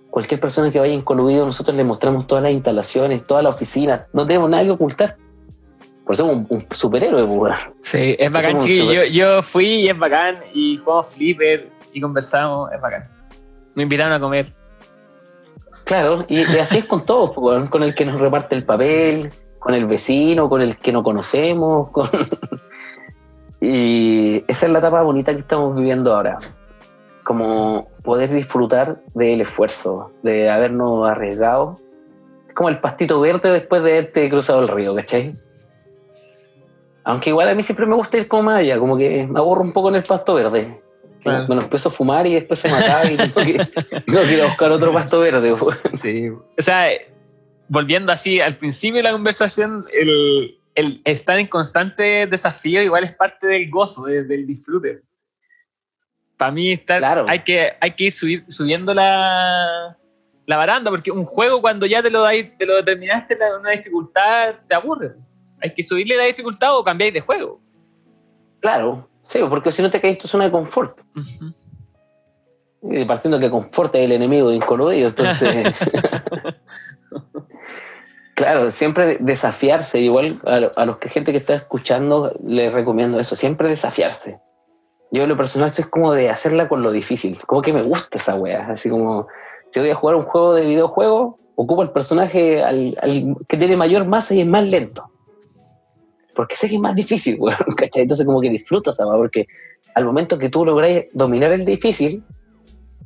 cualquier 0.10 0.40
persona 0.40 0.72
que 0.72 0.80
vaya 0.80 0.94
incluido, 0.94 1.46
nosotros 1.46 1.76
le 1.76 1.84
mostramos 1.84 2.28
todas 2.28 2.44
las 2.44 2.52
instalaciones, 2.52 3.26
toda 3.26 3.42
la 3.42 3.50
oficina, 3.50 4.08
no 4.14 4.26
tenemos 4.26 4.50
nada 4.50 4.64
que 4.64 4.72
ocultar. 4.72 5.18
Por 6.06 6.16
eso 6.16 6.28
somos 6.28 6.48
un, 6.50 6.66
superhéroe, 6.72 7.26
pues, 7.28 7.56
Sí, 7.82 8.16
es 8.18 8.32
bacán, 8.32 8.60
Yo, 8.60 9.04
yo, 9.04 9.44
fui 9.44 9.82
y 9.82 9.90
es 9.90 9.98
bacán, 9.98 10.38
y 10.54 10.78
jugamos 10.78 11.14
flipper 11.14 11.70
y 11.94 12.02
conversamos, 12.02 12.72
es 12.72 12.82
bacán. 12.82 13.08
Me 13.76 13.84
invitaron 13.84 14.14
a 14.14 14.20
comer. 14.20 14.54
Claro, 15.84 16.26
y, 16.28 16.42
así 16.58 16.80
es 16.80 16.86
con 16.86 17.06
todos, 17.06 17.32
pues, 17.36 17.70
con 17.70 17.84
el 17.84 17.94
que 17.94 18.06
nos 18.06 18.20
reparte 18.20 18.56
el 18.56 18.64
papel, 18.64 19.32
con 19.60 19.74
el 19.74 19.86
vecino, 19.86 20.50
con 20.50 20.62
el 20.62 20.78
que 20.78 20.92
no 20.92 21.04
conocemos, 21.04 21.90
con... 21.92 22.10
y 23.62 24.44
esa 24.48 24.66
es 24.66 24.72
la 24.72 24.80
etapa 24.80 25.02
bonita 25.02 25.34
que 25.34 25.40
estamos 25.40 25.76
viviendo 25.76 26.16
ahora 26.16 26.40
como 27.28 27.90
poder 28.04 28.32
disfrutar 28.32 29.02
del 29.14 29.42
esfuerzo, 29.42 30.14
de 30.24 30.50
habernos 30.50 31.06
arriesgado. 31.06 31.78
Es 32.48 32.54
como 32.54 32.70
el 32.70 32.80
pastito 32.80 33.20
verde 33.20 33.52
después 33.52 33.84
de 33.84 33.92
haberte 33.92 34.30
cruzado 34.30 34.62
el 34.62 34.70
río, 34.70 34.96
¿cachai? 34.96 35.36
Aunque 37.04 37.32
igual 37.32 37.50
a 37.50 37.54
mí 37.54 37.64
siempre 37.64 37.86
me 37.86 37.96
gusta 37.96 38.18
ir 38.18 38.30
como 38.30 38.44
más 38.44 38.60
allá, 38.60 38.80
como 38.80 38.96
que 38.96 39.28
me 39.28 39.40
aburro 39.40 39.62
un 39.62 39.74
poco 39.74 39.90
en 39.90 39.96
el 39.96 40.04
pasto 40.04 40.36
verde. 40.36 40.80
Me 41.26 41.54
lo 41.54 41.62
empiezo 41.62 41.90
a 41.90 41.92
fumar 41.92 42.26
y 42.26 42.36
después 42.36 42.62
se 42.62 42.70
me 42.70 42.78
acaba 42.78 43.12
y 43.12 43.18
tengo 43.18 43.42
que, 43.42 43.52
ir 44.34 44.42
a 44.42 44.46
buscar 44.46 44.72
otro 44.72 44.94
pasto 44.94 45.20
verde. 45.20 45.54
Sí, 45.92 46.30
o 46.30 46.62
sea, 46.62 46.88
volviendo 47.70 48.12
así 48.12 48.40
al 48.40 48.58
principio 48.58 48.98
de 48.98 49.04
la 49.04 49.12
conversación, 49.12 49.86
el, 49.94 50.60
el 50.76 51.02
estar 51.06 51.38
en 51.40 51.48
constante 51.48 52.28
desafío 52.28 52.82
igual 52.82 53.04
es 53.04 53.14
parte 53.14 53.48
del 53.48 53.70
gozo, 53.70 54.06
del 54.06 54.46
disfrute 54.46 55.02
para 56.38 56.52
mí 56.52 56.72
está, 56.72 57.26
hay, 57.28 57.40
que, 57.40 57.74
hay 57.82 57.92
que 57.92 58.06
ir 58.06 58.14
subiendo 58.48 58.94
la, 58.94 59.98
la 60.46 60.58
baranda, 60.58 60.92
porque 60.92 61.12
un 61.12 61.26
juego 61.26 61.62
cuando 61.62 61.86
ya 61.86 62.02
te 62.04 62.12
lo, 62.12 62.26
te 62.28 62.66
lo 62.66 62.76
determinaste 62.78 63.34
en 63.34 63.60
una 63.60 63.72
dificultad, 63.72 64.56
te 64.68 64.76
aburre. 64.76 65.16
Hay 65.62 65.74
que 65.74 65.84
subirle 65.84 66.16
la 66.16 66.26
dificultad 66.26 66.78
o 66.78 66.84
cambiar 66.84 67.12
de 67.12 67.22
juego. 67.22 67.60
Claro, 68.60 69.10
sí, 69.20 69.40
porque 69.50 69.72
si 69.72 69.82
no 69.82 69.90
te 69.90 70.00
caes 70.00 70.16
en 70.16 70.22
tu 70.22 70.28
zona 70.28 70.46
de 70.46 70.52
confort. 70.52 71.00
Y 72.84 73.06
partiendo 73.06 73.40
que 73.40 73.50
confort 73.50 73.96
es 73.96 74.06
el 74.06 74.12
enemigo 74.12 74.50
de 74.50 74.56
incolodido, 74.58 75.10
entonces... 75.10 75.74
claro, 78.38 78.72
siempre 78.72 79.18
desafiarse, 79.20 80.00
igual 80.00 80.40
a, 80.46 80.72
a 80.82 80.86
los 80.86 80.98
que 80.98 81.10
gente 81.10 81.34
que 81.34 81.40
está 81.40 81.56
escuchando 81.56 82.34
les 82.42 82.74
recomiendo 82.74 83.20
eso, 83.20 83.36
siempre 83.36 83.68
desafiarse 83.68 84.40
yo 85.12 85.26
lo 85.26 85.38
personal 85.38 85.70
es 85.70 85.86
como 85.88 86.14
de 86.14 86.30
hacerla 86.30 86.68
con 86.68 86.84
lo 86.84 86.92
difícil. 86.92 87.40
Como 87.46 87.62
que 87.62 87.74
me 87.74 87.82
gusta 87.82 88.18
esa 88.18 88.36
wea. 88.36 88.68
Así 88.72 88.90
como, 88.90 89.28
si 89.72 89.80
voy 89.80 89.90
a 89.90 89.96
jugar 89.96 90.16
un 90.16 90.24
juego 90.24 90.54
de 90.54 90.66
videojuego, 90.66 91.40
ocupo 91.56 91.84
el 91.84 91.92
personaje 91.92 92.64
al, 92.64 92.98
que 93.48 93.58
tiene 93.58 93.78
mayor 93.78 94.06
masa 94.06 94.36
y 94.36 94.42
es 94.42 94.48
más 94.48 94.66
lento. 94.66 95.10
Porque 96.36 96.56
sé 96.56 96.68
que 96.68 96.76
es 96.76 96.82
más 96.82 96.96
difícil, 96.96 97.38
weón, 97.40 97.58
¿cachai? 97.76 98.04
Entonces 98.04 98.26
como 98.26 98.42
que 98.42 98.50
disfruto 98.50 98.90
esa 98.90 99.08
wea, 99.08 99.18
porque 99.18 99.48
al 99.96 100.06
momento 100.06 100.38
que 100.38 100.50
tú 100.50 100.66
logras 100.66 101.06
dominar 101.14 101.54
el 101.54 101.66
difícil, 101.66 102.24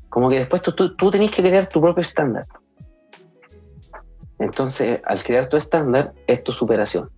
como 0.10 0.30
que 0.30 0.40
después 0.40 0.62
tú, 0.62 0.74
tú, 0.74 0.96
tú 0.96 1.12
tenés 1.12 1.32
que 1.32 1.42
crear 1.42 1.68
tu 1.68 1.80
propio 1.80 2.02
estándar. 2.02 2.46
Entonces, 4.42 5.00
al 5.06 5.24
crear 5.24 5.48
tu 5.48 5.56
estándar, 5.56 6.14
es 6.26 6.44
tu 6.44 6.52
superación. 6.52 7.12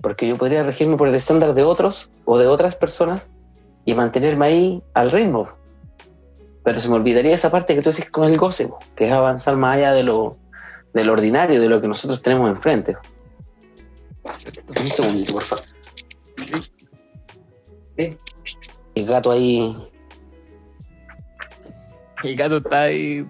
Porque 0.00 0.28
yo 0.28 0.38
podría 0.38 0.62
regirme 0.62 0.96
por 0.96 1.08
el 1.08 1.14
estándar 1.16 1.54
de 1.54 1.64
otros 1.64 2.12
o 2.24 2.38
de 2.38 2.46
otras 2.46 2.76
personas 2.76 3.28
y 3.84 3.94
mantenerme 3.94 4.46
ahí 4.46 4.82
al 4.94 5.10
ritmo. 5.10 5.48
Pero 6.62 6.78
se 6.78 6.88
me 6.88 6.94
olvidaría 6.94 7.34
esa 7.34 7.50
parte 7.50 7.74
que 7.74 7.82
tú 7.82 7.90
decís 7.90 8.08
con 8.10 8.28
el 8.28 8.38
goce, 8.38 8.70
que 8.94 9.08
es 9.08 9.12
avanzar 9.12 9.56
más 9.56 9.76
allá 9.76 9.92
de 9.92 10.04
lo, 10.04 10.36
de 10.94 11.10
ordinario, 11.10 11.60
de 11.60 11.68
lo 11.68 11.80
que 11.80 11.88
nosotros 11.88 12.22
tenemos 12.22 12.48
enfrente. 12.48 12.96
Un 14.80 14.90
segundito, 14.90 15.32
por 15.32 15.42
favor. 15.42 15.64
El 17.96 19.06
gato 19.06 19.32
ahí. 19.32 19.76
El 22.22 22.36
gato 22.36 22.58
está 22.58 22.82
ahí. 22.82 23.26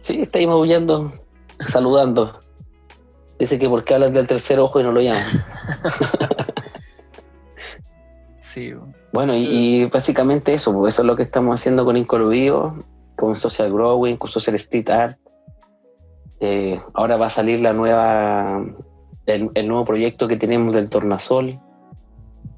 Sí, 0.00 0.20
está 0.20 0.38
ahí 0.38 0.46
maullando, 0.46 1.12
saludando. 1.68 2.40
Dice 3.38 3.58
que 3.58 3.68
porque 3.68 3.94
hablan 3.94 4.12
del 4.12 4.26
tercer 4.26 4.60
ojo 4.60 4.80
y 4.80 4.84
no 4.84 4.92
lo 4.92 5.00
llaman. 5.00 5.22
sí. 8.42 8.72
Bueno, 9.12 9.34
y, 9.34 9.86
básicamente 9.86 10.54
eso, 10.54 10.86
eso 10.86 11.02
es 11.02 11.06
lo 11.06 11.16
que 11.16 11.24
estamos 11.24 11.58
haciendo 11.58 11.84
con 11.84 11.96
Incoluido, 11.96 12.84
con 13.16 13.36
Social 13.36 13.72
Growing, 13.72 14.16
con 14.16 14.30
Social 14.30 14.56
Street 14.56 14.88
Art. 14.90 15.18
Eh, 16.40 16.80
ahora 16.94 17.16
va 17.16 17.26
a 17.26 17.30
salir 17.30 17.60
la 17.60 17.72
nueva, 17.72 18.64
el, 19.26 19.68
nuevo 19.68 19.84
proyecto 19.84 20.28
que 20.28 20.36
tenemos 20.36 20.74
del 20.74 20.88
Tornasol, 20.88 21.60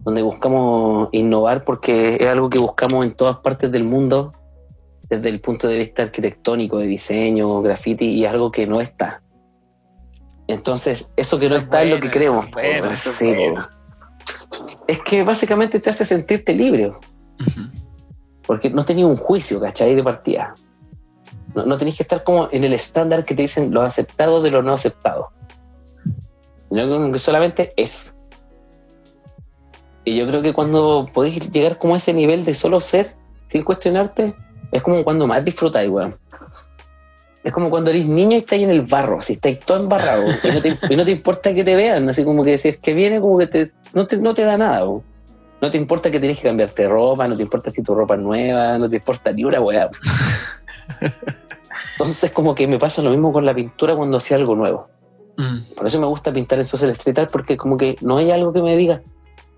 donde 0.00 0.22
buscamos 0.22 1.08
innovar 1.12 1.64
porque 1.64 2.16
es 2.20 2.28
algo 2.28 2.50
que 2.50 2.58
buscamos 2.58 3.04
en 3.04 3.14
todas 3.14 3.38
partes 3.38 3.72
del 3.72 3.84
mundo 3.84 4.32
desde 5.16 5.28
el 5.28 5.40
punto 5.40 5.68
de 5.68 5.78
vista 5.78 6.02
arquitectónico, 6.02 6.78
de 6.78 6.86
diseño, 6.86 7.62
graffiti, 7.62 8.06
y 8.06 8.26
algo 8.26 8.50
que 8.50 8.66
no 8.66 8.80
está. 8.80 9.22
Entonces, 10.46 11.10
eso 11.16 11.38
que 11.38 11.48
no 11.48 11.56
está 11.56 11.82
es 11.82 11.90
lo 11.90 12.00
que 12.00 12.10
queremos. 12.10 12.46
sí, 12.94 13.34
es 14.86 14.98
que 15.00 15.22
básicamente 15.22 15.80
te 15.80 15.90
hace 15.90 16.04
sentirte 16.04 16.54
libre. 16.54 16.92
Porque 18.46 18.70
no 18.70 18.84
tenías 18.84 19.08
un 19.08 19.16
juicio, 19.16 19.60
¿cachai? 19.60 19.94
De 19.94 20.02
partida. 20.02 20.54
No, 21.54 21.64
no 21.64 21.78
tenés 21.78 21.96
que 21.96 22.02
estar 22.02 22.22
como 22.24 22.48
en 22.52 22.64
el 22.64 22.72
estándar 22.72 23.24
que 23.24 23.34
te 23.34 23.42
dicen 23.42 23.72
lo 23.72 23.82
aceptado 23.82 24.42
de 24.42 24.50
lo 24.50 24.62
no 24.62 24.72
aceptado. 24.72 25.30
Yo 26.70 27.12
que 27.12 27.18
solamente 27.18 27.72
es. 27.76 28.14
Y 30.04 30.16
yo 30.16 30.26
creo 30.26 30.42
que 30.42 30.52
cuando 30.52 31.08
podés 31.12 31.50
llegar 31.50 31.78
como 31.78 31.94
a 31.94 31.96
ese 31.96 32.12
nivel 32.12 32.44
de 32.44 32.52
solo 32.52 32.80
ser, 32.80 33.16
sin 33.46 33.62
cuestionarte, 33.62 34.34
es 34.74 34.82
como 34.82 35.04
cuando 35.04 35.26
más 35.28 35.44
disfrutáis, 35.44 35.88
weón. 35.88 36.16
Es 37.44 37.52
como 37.52 37.70
cuando 37.70 37.90
eres 37.90 38.06
niño 38.06 38.32
y 38.32 38.40
estás 38.40 38.58
en 38.58 38.70
el 38.70 38.82
barro, 38.82 39.20
así 39.20 39.34
estáis 39.34 39.60
todo 39.60 39.78
embarrado 39.78 40.24
y, 40.42 40.96
no 40.96 41.04
te, 41.04 41.12
importa 41.12 41.54
que 41.54 41.62
te 41.62 41.76
vean, 41.76 42.08
así 42.08 42.24
como 42.24 42.42
que 42.42 42.58
si 42.58 42.68
es 42.68 42.78
que 42.78 42.92
viene, 42.92 43.20
como 43.20 43.38
que 43.38 43.46
te, 43.46 43.72
no, 43.92 44.06
te, 44.06 44.16
no 44.16 44.34
te 44.34 44.44
da 44.44 44.58
nada, 44.58 44.80
no 44.80 45.04
no 45.60 45.70
te 45.70 45.78
importa 45.78 46.10
que 46.10 46.18
tienes 46.18 46.38
que 46.38 46.48
cambiarte 46.48 46.88
ropa, 46.88 47.28
no 47.28 47.36
te 47.36 47.42
importa 47.42 47.70
si 47.70 47.82
tu 47.82 47.94
ropa 47.94 48.16
es 48.16 48.20
nueva, 48.20 48.76
no 48.76 48.88
te 48.88 48.96
importa 48.96 49.32
ni 49.32 49.44
una 49.44 49.60
weá. 49.60 49.88
Entonces 51.92 52.32
como 52.32 52.54
que 52.54 52.66
me 52.66 52.78
pasa 52.78 53.00
lo 53.00 53.10
mismo 53.10 53.32
con 53.32 53.46
la 53.46 53.54
pintura 53.54 53.94
cuando 53.94 54.16
hacía 54.16 54.36
algo 54.36 54.56
nuevo. 54.56 54.88
Mm. 55.36 55.74
Por 55.76 55.86
eso 55.86 56.00
me 56.00 56.06
gusta 56.06 56.32
pintar 56.32 56.58
en 56.58 56.64
social 56.64 56.90
street 56.90 57.18
art 57.20 57.30
porque 57.30 57.56
como 57.56 57.76
que 57.76 57.96
no 58.00 58.16
hay 58.18 58.32
algo 58.32 58.52
que 58.52 58.60
me 58.60 58.76
diga, 58.76 59.00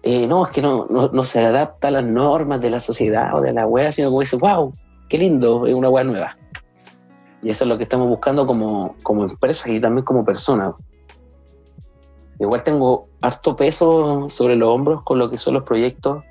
eh, 0.02 0.26
no, 0.26 0.44
es 0.44 0.50
que 0.50 0.62
no, 0.62 0.86
no, 0.90 1.08
no 1.08 1.24
se 1.24 1.44
adapta 1.44 1.88
a 1.88 1.92
las 1.92 2.04
normas 2.04 2.60
de 2.60 2.70
la 2.70 2.80
sociedad 2.80 3.34
o 3.34 3.40
de 3.40 3.52
la 3.52 3.66
wea, 3.66 3.90
sino 3.90 4.10
como 4.10 4.20
dice, 4.20 4.36
wow, 4.36 4.72
qué 5.08 5.18
lindo, 5.18 5.66
es 5.66 5.74
una 5.74 5.88
wea 5.88 6.04
nueva. 6.04 6.36
Y 7.42 7.50
eso 7.50 7.64
es 7.64 7.68
lo 7.68 7.76
que 7.76 7.84
estamos 7.84 8.08
buscando 8.08 8.46
como, 8.46 8.96
como 9.02 9.22
empresa 9.24 9.70
y 9.70 9.80
también 9.80 10.04
como 10.04 10.24
persona. 10.24 10.74
Igual 12.38 12.62
tengo 12.64 13.08
harto 13.22 13.56
peso 13.56 14.28
sobre 14.28 14.56
los 14.56 14.68
hombros 14.68 15.02
con 15.04 15.18
lo 15.18 15.30
que 15.30 15.38
son 15.38 15.54
los 15.54 15.62
proyectos 15.62 16.22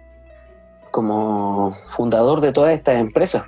como 0.91 1.75
fundador 1.89 2.41
de 2.41 2.51
todas 2.53 2.73
estas 2.73 2.99
empresas, 2.99 3.43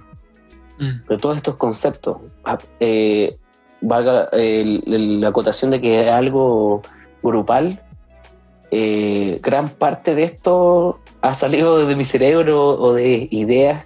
Mm. 0.79 1.07
de 1.09 1.17
todos 1.17 1.37
estos 1.37 1.55
conceptos. 1.55 2.17
Ah, 2.45 2.57
eh, 2.79 3.37
valga 3.81 4.25
el- 4.31 4.83
el- 4.87 5.21
la 5.21 5.29
acotación 5.29 5.71
de 5.71 5.81
que 5.81 6.01
es 6.05 6.11
algo 6.11 6.81
grupal, 7.23 7.81
eh, 8.71 9.39
gran 9.41 9.69
parte 9.69 10.13
de 10.13 10.23
esto 10.23 10.99
ha 11.21 11.33
salido 11.33 11.85
de 11.85 11.95
mi 11.95 12.03
cerebro 12.03 12.63
o 12.79 12.93
de 12.93 13.27
ideas 13.31 13.85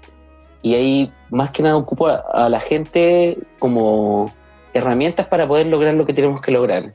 y 0.62 0.76
ahí 0.76 1.12
más 1.30 1.52
que 1.52 1.64
nada 1.64 1.78
ocupo 1.78 2.08
a, 2.08 2.18
a 2.34 2.50
la 2.50 2.60
gente 2.60 3.38
como 3.60 4.32
herramientas 4.74 5.28
para 5.28 5.48
poder 5.48 5.68
lograr 5.68 5.94
lo 5.94 6.06
que 6.06 6.14
tenemos 6.14 6.42
que 6.42 6.52
lograr. 6.52 6.94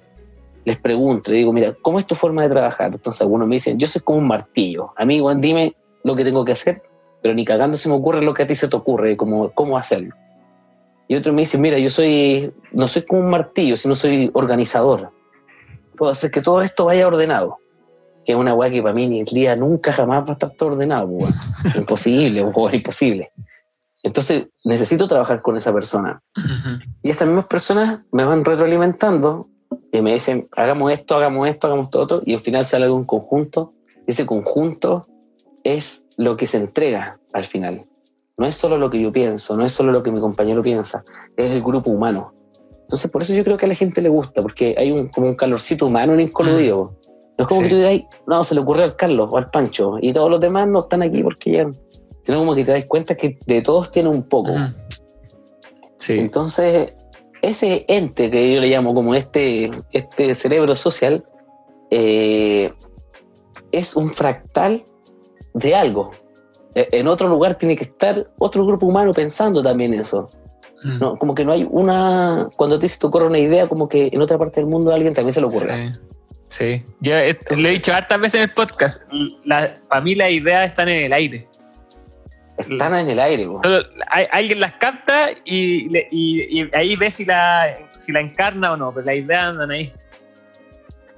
Les 0.65 0.79
pregunto, 0.79 1.31
le 1.31 1.39
digo, 1.39 1.53
mira, 1.53 1.77
¿cómo 1.83 1.99
es 1.99 2.07
tu 2.07 2.15
forma 2.15 2.43
de 2.43 2.49
trabajar? 2.49 2.93
Entonces 2.93 3.21
algunos 3.23 3.47
me 3.47 3.57
dicen, 3.57 3.79
yo 3.79 3.87
soy 3.87 4.03
como 4.03 4.19
un 4.19 4.27
martillo. 4.27 4.93
Amigo, 4.97 5.33
dime 5.35 5.77
lo 6.03 6.17
que 6.17 6.25
tengo 6.25 6.45
que 6.45 6.53
hacer, 6.53 6.83
pero 7.23 7.35
ni 7.35 7.45
cagando 7.45 7.77
se 7.77 7.89
me 7.89 7.95
ocurre 7.95 8.23
lo 8.23 8.35
que 8.35 8.43
a 8.43 8.47
ti 8.47 8.55
se 8.55 8.69
te 8.69 8.77
ocurre, 8.77 9.17
como 9.17 9.51
cómo 9.51 9.79
hacerlo. 9.79 10.15
Y 11.09 11.15
otro 11.15 11.33
me 11.33 11.43
dice, 11.43 11.57
mira, 11.59 11.79
yo 11.79 11.91
soy, 11.91 12.53
no 12.73 12.89
soy 12.89 13.03
como 13.03 13.23
un 13.23 13.31
martillo, 13.31 13.77
sino 13.77 13.95
soy 13.95 14.31
organizador. 14.35 15.13
Puedo 15.97 16.11
hacer 16.11 16.31
que 16.31 16.43
todo 16.43 16.63
esto 16.63 16.87
vaya 16.87 17.07
ordenado. 17.07 17.59
Que 18.25 18.33
es 18.33 18.39
una 18.39 18.55
weá 18.55 18.71
que 18.71 18.83
para 18.83 18.95
mí 18.95 19.07
ni 19.07 19.21
el 19.21 19.27
día 19.27 19.55
nunca 19.55 19.93
jamás 19.93 20.25
va 20.25 20.31
a 20.31 20.33
estar 20.33 20.51
todo 20.51 20.71
ordenado, 20.71 21.09
pues, 21.09 21.33
weón. 21.65 21.77
Imposible, 21.77 22.43
weón, 22.45 22.75
imposible. 22.75 23.31
Entonces 24.07 24.47
necesito 24.63 25.09
trabajar 25.09 25.43
con 25.43 25.57
esa 25.57 25.73
persona. 25.73 26.23
Y 27.03 27.11
esas 27.11 27.27
mismas 27.27 27.47
personas 27.47 28.03
me 28.13 28.25
van 28.25 28.45
retroalimentando 28.45 29.49
y 29.91 30.01
me 30.01 30.13
dicen, 30.13 30.49
hagamos 30.57 30.93
esto, 30.93 31.17
hagamos 31.17 31.49
esto, 31.49 31.67
hagamos 31.67 31.91
todo 31.91 32.03
otro, 32.05 32.23
y 32.25 32.35
al 32.35 32.39
final 32.41 32.65
sale 32.67 32.85
algo 32.85 32.99
en 32.99 33.05
conjunto. 33.05 33.73
Ese 34.07 34.25
conjunto 34.25 35.09
es 35.65 36.05
lo 36.17 36.37
que 36.37 36.47
se 36.47 36.59
entrega 36.59 37.19
al 37.33 37.43
final. 37.45 37.83
No 38.37 38.47
es 38.47 38.55
solo 38.55 38.79
lo 38.79 38.91
que 38.91 39.01
yo 39.01 39.11
pienso, 39.11 39.57
no 39.57 39.65
es 39.65 39.73
solo 39.73 39.91
lo 39.91 40.05
que 40.05 40.13
mi 40.13 40.21
compañero 40.21 40.63
piensa, 40.63 41.03
es 41.37 41.51
el 41.51 41.61
grupo 41.61 41.91
humano. 41.91 42.33
Entonces, 42.83 43.11
por 43.11 43.23
eso 43.23 43.35
yo 43.35 43.43
creo 43.43 43.57
que 43.57 43.67
a 43.67 43.69
la 43.69 43.75
gente 43.75 44.01
le 44.01 44.09
gusta, 44.09 44.41
porque 44.41 44.77
hay 44.79 44.93
un, 44.93 45.09
como 45.09 45.27
un 45.27 45.35
calorcito 45.35 45.87
humano 45.87 46.15
en 46.15 46.21
incoluido. 46.21 46.95
No 47.39 47.43
es 47.43 47.49
como 47.49 47.63
Sí. 47.63 47.65
que 47.65 47.71
tú 47.71 47.77
digas, 47.77 47.91
"Ay, 47.91 48.07
no, 48.29 48.45
se 48.45 48.55
le 48.55 48.61
ocurrió 48.61 48.85
al 48.85 48.95
Carlos 48.95 49.29
o 49.33 49.37
al 49.37 49.51
Pancho, 49.51 49.97
y 50.01 50.13
todos 50.13 50.31
los 50.31 50.39
demás 50.41 50.69
no 50.69 50.79
están 50.79 51.03
aquí 51.03 51.25
porque 51.25 51.51
llegan. 51.51 51.75
Sino 52.27 52.39
como 52.41 52.57
que 52.57 52.65
te 52.65 52.73
das 52.73 52.85
cuenta 52.87 53.15
que 53.15 53.39
de 53.47 53.63
todos 53.63 53.93
tiene 53.93 54.09
un 54.09 54.25
poco. 54.25 54.51
Sí. 55.99 56.15
Entonces, 56.19 56.93
ese 57.41 57.85
ente 57.87 58.33
que 58.33 58.53
yo 58.53 58.61
le 58.61 58.69
llamo 58.69 58.93
como 58.95 59.15
este, 59.15 59.71
este 59.93 60.35
cerebro 60.35 60.75
social, 60.75 61.25
eh, 61.93 62.73
es 63.71 63.95
un 63.95 64.09
fractal 64.09 64.83
de 65.55 65.77
algo. 65.77 66.11
E- 66.75 66.89
En 66.91 67.07
otro 67.07 67.29
lugar 67.29 67.55
tiene 67.55 67.77
que 67.77 67.85
estar 67.85 68.29
otro 68.39 68.67
grupo 68.67 68.87
humano 68.87 69.13
pensando 69.15 69.63
también 69.63 69.95
eso. 69.95 70.27
Mm. 70.83 70.99
¿no? 70.99 71.17
Como 71.17 71.33
que 71.33 71.45
no 71.45 71.53
hay 71.53 71.65
una. 71.71 72.49
Cuando 72.57 72.77
te, 72.81 72.89
se 72.89 72.99
te 72.99 73.07
ocurre 73.07 73.29
una 73.29 73.39
idea, 73.39 73.69
como 73.69 73.89
que 73.89 74.09
en 74.13 74.21
otra 74.21 74.37
parte 74.37 74.61
del 74.61 74.69
mundo 74.69 74.91
a 74.91 74.95
alguien 74.97 75.15
también 75.15 75.33
se 75.33 75.41
le 75.41 75.47
ocurre. 75.47 75.93
Sí. 75.93 76.01
Sí. 76.49 76.83
Yo 77.01 77.15
eh, 77.15 77.39
lo 77.57 77.69
he 77.69 77.71
dicho 77.71 77.93
hartas 77.93 78.21
veces 78.21 78.35
en 78.37 78.43
el 78.49 78.53
podcast. 78.53 79.03
La, 79.45 79.79
para 79.89 80.01
mí 80.01 80.17
las 80.17 80.33
ideas 80.33 80.71
están 80.71 80.89
en 80.89 81.05
el 81.05 81.13
aire. 81.13 81.49
Están 82.59 82.95
en 82.99 83.11
el 83.11 83.19
aire. 83.21 83.47
hay- 84.09 84.27
alguien 84.33 84.61
las 84.61 84.73
capta 84.73 85.31
y, 85.45 85.89
y- 86.11 86.61
y 86.63 86.71
ahí 86.75 86.97
ve 86.97 87.11
si 87.11 87.25
la, 87.25 87.77
si 87.99 88.13
la 88.13 88.21
encarna 88.21 88.73
o 88.73 88.77
no, 88.77 88.93
pero 88.93 89.07
las 89.07 89.17
ideas 89.17 89.45
andan 89.45 89.71
ahí. 89.71 89.93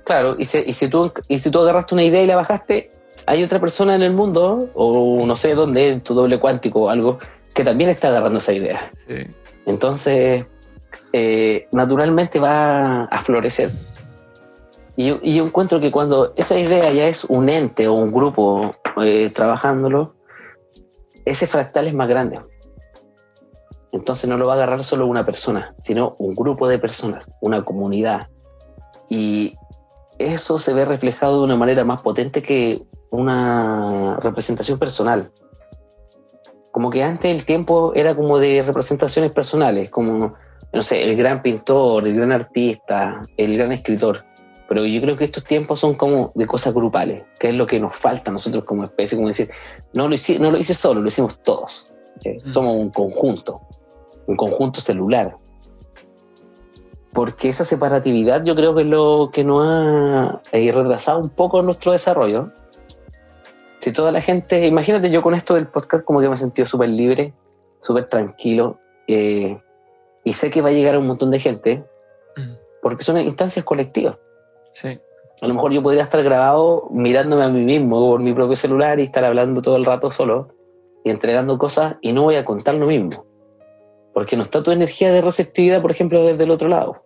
Claro, 0.04 0.36
y 0.38 0.44
si, 0.44 0.58
y, 0.66 0.72
si 0.72 0.88
tú, 0.88 1.12
y 1.28 1.38
si 1.38 1.50
tú 1.50 1.60
agarraste 1.60 1.94
una 1.94 2.02
idea 2.04 2.22
y 2.22 2.26
la 2.26 2.36
bajaste, 2.36 2.88
hay 3.26 3.44
otra 3.44 3.60
persona 3.60 3.94
en 3.94 4.02
el 4.02 4.12
mundo, 4.14 4.70
o 4.74 5.24
no 5.26 5.36
sé 5.36 5.54
dónde, 5.54 6.00
tu 6.00 6.14
doble 6.14 6.38
cuántico 6.40 6.82
o 6.82 6.88
algo, 6.88 7.18
que 7.54 7.62
también 7.62 7.90
está 7.90 8.08
agarrando 8.08 8.38
esa 8.38 8.52
idea. 8.54 8.90
Sí. 9.06 9.16
Entonces, 9.66 10.46
eh, 11.12 11.68
naturalmente 11.72 12.38
va 12.40 13.02
a 13.04 13.22
florecer. 13.22 13.70
Y 14.96 15.08
yo, 15.08 15.20
y 15.22 15.34
yo 15.36 15.44
encuentro 15.44 15.78
que 15.78 15.90
cuando 15.92 16.32
esa 16.36 16.58
idea 16.58 16.90
ya 16.90 17.06
es 17.06 17.24
un 17.24 17.48
ente 17.48 17.86
o 17.86 17.92
un 17.94 18.10
grupo 18.12 18.74
eh, 19.02 19.30
trabajándolo, 19.34 20.14
ese 21.28 21.46
fractal 21.46 21.86
es 21.86 21.94
más 21.94 22.08
grande. 22.08 22.40
Entonces 23.92 24.28
no 24.28 24.36
lo 24.36 24.46
va 24.46 24.54
a 24.54 24.56
agarrar 24.56 24.84
solo 24.84 25.06
una 25.06 25.24
persona, 25.24 25.74
sino 25.80 26.14
un 26.18 26.34
grupo 26.34 26.68
de 26.68 26.78
personas, 26.78 27.30
una 27.40 27.64
comunidad. 27.64 28.28
Y 29.08 29.56
eso 30.18 30.58
se 30.58 30.74
ve 30.74 30.84
reflejado 30.84 31.38
de 31.38 31.44
una 31.44 31.56
manera 31.56 31.84
más 31.84 32.02
potente 32.02 32.42
que 32.42 32.82
una 33.10 34.18
representación 34.20 34.78
personal 34.78 35.32
como 36.78 36.90
que 36.90 37.02
antes 37.02 37.34
el 37.34 37.44
tiempo 37.44 37.92
era 37.96 38.14
como 38.14 38.38
de 38.38 38.62
representaciones 38.62 39.32
personales, 39.32 39.90
como, 39.90 40.34
no 40.72 40.82
sé, 40.82 41.02
el 41.02 41.16
gran 41.16 41.42
pintor, 41.42 42.06
el 42.06 42.14
gran 42.14 42.30
artista, 42.30 43.22
el 43.36 43.56
gran 43.56 43.72
escritor. 43.72 44.24
Pero 44.68 44.84
yo 44.84 45.00
creo 45.00 45.16
que 45.16 45.24
estos 45.24 45.44
tiempos 45.44 45.80
son 45.80 45.94
como 45.94 46.32
de 46.34 46.46
cosas 46.46 46.74
grupales, 46.74 47.24
que 47.38 47.48
es 47.48 47.54
lo 47.54 47.66
que 47.66 47.80
nos 47.80 47.96
falta 47.96 48.30
a 48.30 48.32
nosotros 48.32 48.64
como 48.64 48.84
especie, 48.84 49.16
como 49.16 49.28
decir, 49.28 49.50
no 49.94 50.08
lo 50.08 50.14
hice, 50.14 50.38
no 50.38 50.50
lo 50.50 50.58
hice 50.58 50.74
solo, 50.74 51.00
lo 51.00 51.08
hicimos 51.08 51.42
todos. 51.42 51.92
¿sí? 52.20 52.36
Mm. 52.44 52.52
Somos 52.52 52.76
un 52.76 52.90
conjunto, 52.90 53.62
un 54.26 54.36
conjunto 54.36 54.80
celular. 54.80 55.36
Porque 57.14 57.48
esa 57.48 57.64
separatividad 57.64 58.44
yo 58.44 58.54
creo 58.54 58.74
que 58.74 58.82
es 58.82 58.88
lo 58.88 59.30
que 59.32 59.42
nos 59.42 59.62
ha 59.64 60.42
eh, 60.52 60.70
retrasado 60.70 61.18
un 61.20 61.30
poco 61.30 61.62
nuestro 61.62 61.92
desarrollo. 61.92 62.52
Si 63.80 63.90
toda 63.92 64.12
la 64.12 64.20
gente, 64.20 64.66
imagínate 64.66 65.10
yo 65.10 65.22
con 65.22 65.34
esto 65.34 65.54
del 65.54 65.68
podcast 65.68 66.04
como 66.04 66.20
que 66.20 66.28
me 66.28 66.34
he 66.34 66.36
sentido 66.36 66.66
súper 66.66 66.90
libre, 66.90 67.32
súper 67.80 68.06
tranquilo, 68.06 68.78
eh, 69.06 69.58
y 70.24 70.32
sé 70.34 70.50
que 70.50 70.60
va 70.60 70.68
a 70.68 70.72
llegar 70.72 70.94
a 70.94 70.98
un 70.98 71.06
montón 71.06 71.30
de 71.30 71.40
gente, 71.40 71.84
Mm. 72.38 72.56
porque 72.82 73.04
son 73.04 73.18
instancias 73.18 73.64
colectivas. 73.64 74.16
Sí. 74.72 74.98
A 75.40 75.46
lo 75.46 75.54
mejor 75.54 75.72
yo 75.72 75.82
podría 75.82 76.02
estar 76.02 76.22
grabado 76.22 76.88
mirándome 76.90 77.44
a 77.44 77.48
mí 77.48 77.64
mismo 77.64 77.98
por 78.10 78.20
mi 78.20 78.32
propio 78.34 78.56
celular 78.56 78.98
y 78.98 79.04
estar 79.04 79.24
hablando 79.24 79.62
todo 79.62 79.76
el 79.76 79.84
rato 79.84 80.10
solo 80.10 80.48
y 81.04 81.10
entregando 81.10 81.56
cosas 81.58 81.96
y 82.00 82.12
no 82.12 82.22
voy 82.24 82.34
a 82.34 82.44
contar 82.44 82.74
lo 82.74 82.86
mismo. 82.86 83.24
Porque 84.12 84.36
no 84.36 84.42
está 84.42 84.62
tu 84.62 84.72
energía 84.72 85.12
de 85.12 85.20
receptividad, 85.20 85.80
por 85.80 85.92
ejemplo, 85.92 86.24
desde 86.24 86.42
el 86.42 86.50
otro 86.50 86.68
lado. 86.68 87.04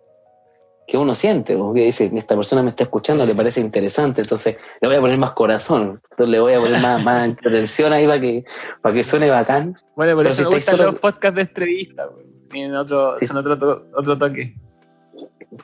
Que 0.87 0.97
uno 0.97 1.13
siente, 1.15 1.55
o 1.55 1.71
que 1.73 1.81
dice, 1.85 2.11
esta 2.15 2.35
persona 2.35 2.63
me 2.63 2.69
está 2.71 2.83
escuchando, 2.83 3.25
le 3.25 3.35
parece 3.35 3.61
interesante, 3.61 4.21
entonces 4.21 4.57
le 4.81 4.87
voy 4.87 4.97
a 4.97 4.99
poner 4.99 5.17
más 5.17 5.31
corazón, 5.31 6.01
entonces 6.11 6.27
le 6.27 6.39
voy 6.41 6.53
a 6.53 6.59
poner 6.59 6.81
más, 6.81 7.01
más 7.03 7.29
atención 7.45 7.93
ahí 7.93 8.05
para 8.07 8.19
que, 8.19 8.43
para 8.81 8.95
que 8.95 9.03
suene 9.03 9.29
bacán. 9.29 9.75
Bueno, 9.95 10.15
por 10.15 10.23
Pero 10.23 10.29
eso 10.29 10.37
si 10.43 10.49
me 10.49 10.55
gustan 10.55 10.75
solo- 10.77 10.91
los 10.91 10.99
podcasts 10.99 11.35
de 11.35 11.41
entrevistas. 11.43 12.09
güey. 12.11 12.25
Tienen 12.49 12.75
otro, 12.75 13.15
Sí. 13.17 13.27
son 13.27 13.37
otro, 13.37 13.85
otro 13.95 14.17
toque. 14.17 14.55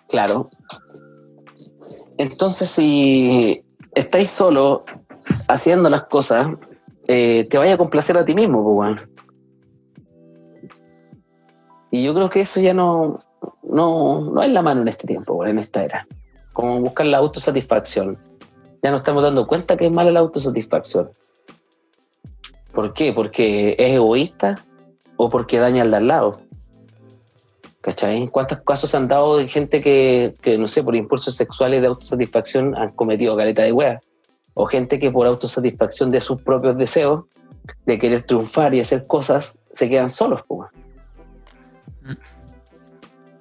Claro. 0.08 0.50
Entonces, 2.20 2.70
si 2.70 3.64
estáis 3.96 4.30
solo 4.30 4.84
haciendo 5.48 5.90
las 5.90 6.04
cosas, 6.04 6.50
eh, 7.08 7.48
te 7.50 7.58
vaya 7.58 7.76
a 7.76 7.78
complacer 7.78 8.18
a 8.18 8.26
ti 8.26 8.36
mismo, 8.36 8.76
pues. 8.76 9.08
Y 11.92 12.04
yo 12.04 12.14
creo 12.14 12.30
que 12.30 12.42
eso 12.42 12.60
ya 12.60 12.74
no, 12.74 13.16
no, 13.64 14.32
no 14.32 14.44
es 14.44 14.52
la 14.52 14.62
mano 14.62 14.82
en 14.82 14.90
este 14.90 15.08
tiempo, 15.08 15.46
en 15.46 15.60
esta 15.60 15.82
era. 15.82 16.06
Como 16.52 16.82
buscar 16.82 17.06
la 17.06 17.20
autosatisfacción. 17.20 18.18
Ya 18.84 18.92
nos 18.92 19.00
estamos 19.00 19.24
dando 19.24 19.48
cuenta 19.48 19.78
que 19.78 19.86
es 19.86 19.92
mala 19.92 20.12
la 20.12 20.20
autosatisfacción. 20.20 21.10
¿Por 22.74 22.94
qué? 22.94 23.14
Porque 23.14 23.78
es 23.80 23.92
egoísta 23.94 24.66
o 25.16 25.30
porque 25.30 25.58
daña 25.58 25.84
al 25.84 25.92
de 25.92 25.98
al 25.98 26.08
lado. 26.08 26.42
¿Cachai? 27.90 28.28
¿Cuántos 28.28 28.62
casos 28.62 28.94
han 28.94 29.08
dado 29.08 29.38
de 29.38 29.48
gente 29.48 29.82
que, 29.82 30.36
que, 30.44 30.60
no 30.60 30.68
sé, 30.68 30.84
por 30.84 30.96
impulsos 30.96 31.36
sexuales 31.36 31.82
de 31.82 31.88
autosatisfacción 31.88 32.76
han 32.76 32.92
cometido 32.92 33.36
caleta 33.36 33.64
de 33.64 33.72
wea? 33.72 34.00
O 34.54 34.68
gente 34.68 35.00
que 35.00 35.10
por 35.10 35.26
autosatisfacción 35.26 36.12
de 36.12 36.22
sus 36.22 36.40
propios 36.44 36.78
deseos, 36.78 37.26
de 37.88 37.98
querer 37.98 38.22
triunfar 38.22 38.76
y 38.76 38.80
hacer 38.80 39.08
cosas, 39.08 39.58
se 39.74 39.90
quedan 39.90 40.12
solos. 40.12 40.42
Mm. 42.04 42.14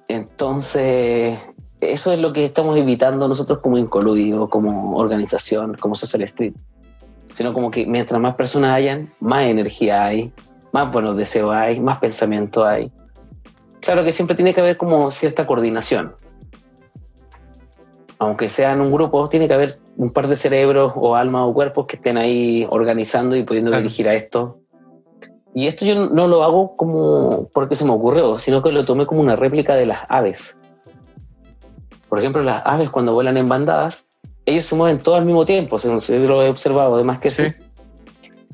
Entonces, 0.07 1.37
eso 1.79 2.11
es 2.11 2.19
lo 2.19 2.33
que 2.33 2.45
estamos 2.45 2.75
evitando 2.75 3.27
nosotros 3.27 3.59
como 3.59 3.77
Incoludio, 3.77 4.49
como 4.49 4.97
organización, 4.97 5.75
como 5.75 5.93
Social 5.93 6.23
Street. 6.23 6.55
sino 7.33 7.53
como 7.53 7.69
que 7.69 7.85
mientras 7.85 8.19
más 8.19 8.33
personas 8.33 8.71
hayan, 8.71 9.13
más 9.19 9.43
energía 9.43 10.05
hay, 10.05 10.33
más 10.71 10.91
buenos 10.91 11.15
deseos 11.15 11.53
hay, 11.53 11.79
más 11.79 11.99
pensamiento 11.99 12.65
hay. 12.65 12.91
Claro 13.81 14.03
que 14.03 14.11
siempre 14.11 14.35
tiene 14.35 14.53
que 14.53 14.61
haber 14.61 14.77
como 14.77 15.09
cierta 15.11 15.47
coordinación. 15.47 16.15
Aunque 18.17 18.49
sea 18.49 18.73
en 18.73 18.81
un 18.81 18.91
grupo, 18.91 19.29
tiene 19.29 19.47
que 19.47 19.53
haber 19.53 19.79
un 19.95 20.11
par 20.11 20.27
de 20.27 20.35
cerebros 20.35 20.93
o 20.95 21.15
almas 21.15 21.43
o 21.45 21.53
cuerpos 21.53 21.85
que 21.87 21.95
estén 21.95 22.17
ahí 22.17 22.67
organizando 22.69 23.35
y 23.35 23.43
pudiendo 23.43 23.71
Claro. 23.71 23.83
dirigir 23.83 24.09
a 24.09 24.13
esto. 24.13 24.59
Y 25.55 25.67
esto 25.67 25.85
yo 25.85 26.09
no 26.09 26.27
lo 26.27 26.43
hago 26.43 26.75
como 26.75 27.49
porque 27.53 27.75
se 27.75 27.85
me 27.85 27.91
ocurrió, 27.91 28.37
sino 28.37 28.61
que 28.61 28.71
lo 28.71 28.85
tomé 28.85 29.05
como 29.05 29.21
una 29.21 29.35
réplica 29.35 29.75
de 29.75 29.85
las 29.85 30.01
aves. 30.09 30.55
Por 32.07 32.19
ejemplo, 32.19 32.43
las 32.43 32.61
aves 32.65 32.89
cuando 32.89 33.13
vuelan 33.13 33.37
en 33.37 33.47
bandadas, 33.47 34.05
ellos 34.45 34.65
se 34.65 34.75
mueven 34.75 34.99
todos 34.99 35.19
al 35.19 35.25
mismo 35.25 35.45
tiempo, 35.45 35.79
se 35.79 35.89
no 35.89 35.99
sé 35.99 36.19
si 36.19 36.27
lo 36.27 36.43
he 36.43 36.49
observado, 36.49 36.95
además 36.95 37.19
que 37.19 37.29
sí. 37.29 37.43
Sí. 37.45 37.53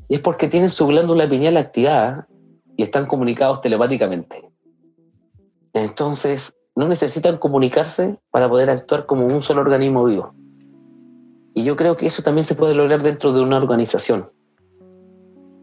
Y 0.10 0.16
es 0.16 0.22
porque 0.22 0.48
tienen 0.48 0.70
su 0.70 0.86
glándula 0.88 1.28
pineal 1.28 1.58
activada 1.58 2.28
y 2.78 2.84
están 2.84 3.08
comunicados 3.08 3.62
telepáticamente. 3.62 4.45
Entonces, 5.76 6.58
no 6.76 6.88
necesitan 6.88 7.38
comunicarse 7.38 8.18
para 8.32 8.50
poder 8.50 8.70
actuar 8.70 9.06
como 9.06 9.28
un 9.28 9.42
solo 9.42 9.62
organismo 9.62 10.06
vivo. 10.06 10.34
Y 11.54 11.64
yo 11.64 11.76
creo 11.76 11.96
que 11.96 12.08
eso 12.08 12.24
también 12.24 12.46
se 12.46 12.56
puede 12.56 12.74
lograr 12.74 13.04
dentro 13.04 13.32
de 13.32 13.42
una 13.42 13.58
organización. 13.58 14.32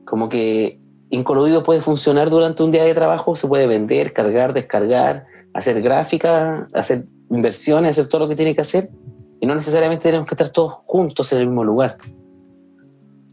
Como 0.04 0.28
que 0.28 0.78
Incoluido 1.10 1.62
puede 1.62 1.80
funcionar 1.80 2.30
durante 2.30 2.62
un 2.62 2.70
día 2.70 2.84
de 2.84 2.94
trabajo, 2.94 3.36
se 3.36 3.48
puede 3.48 3.66
vender, 3.66 4.12
cargar, 4.12 4.54
descargar, 4.54 5.26
hacer 5.52 5.82
gráfica, 5.82 6.68
hacer 6.72 7.04
inversiones, 7.30 7.92
hacer 7.92 8.08
todo 8.08 8.20
lo 8.20 8.28
que 8.28 8.36
tiene 8.36 8.54
que 8.54 8.62
hacer. 8.62 8.90
Y 9.40 9.46
no 9.46 9.54
necesariamente 9.54 10.04
tenemos 10.04 10.26
que 10.26 10.34
estar 10.34 10.50
todos 10.50 10.72
juntos 10.86 11.32
en 11.32 11.40
el 11.40 11.46
mismo 11.48 11.64
lugar 11.64 11.98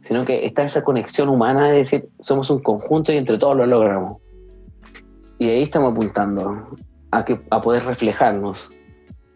sino 0.01 0.26
que 0.26 0.45
está 0.45 0.64
esa 0.64 0.84
conexión 0.84 1.30
humana 1.30 1.69
de 1.69 1.80
decir, 1.80 2.10
somos 2.19 2.49
un 2.49 2.60
conjunto 2.60 3.11
y 3.11 3.18
entre 3.18 3.38
todos 3.38 3.57
lo 3.57 3.65
logramos. 3.65 4.22
Y 5.39 5.49
ahí 5.49 5.63
estamos 5.63 5.93
apuntando 5.93 6.67
a, 7.11 7.25
que, 7.25 7.39
a 7.49 7.61
poder 7.61 7.83
reflejarnos. 7.83 8.71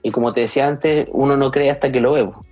Y 0.04 0.12
como 0.12 0.34
te 0.34 0.42
decía 0.42 0.68
antes, 0.68 1.08
uno 1.12 1.38
no 1.38 1.50
cree 1.50 1.72
hasta 1.72 1.92
que 1.92 2.02
lo 2.02 2.12
ve. 2.12 2.26
po. 2.26 2.46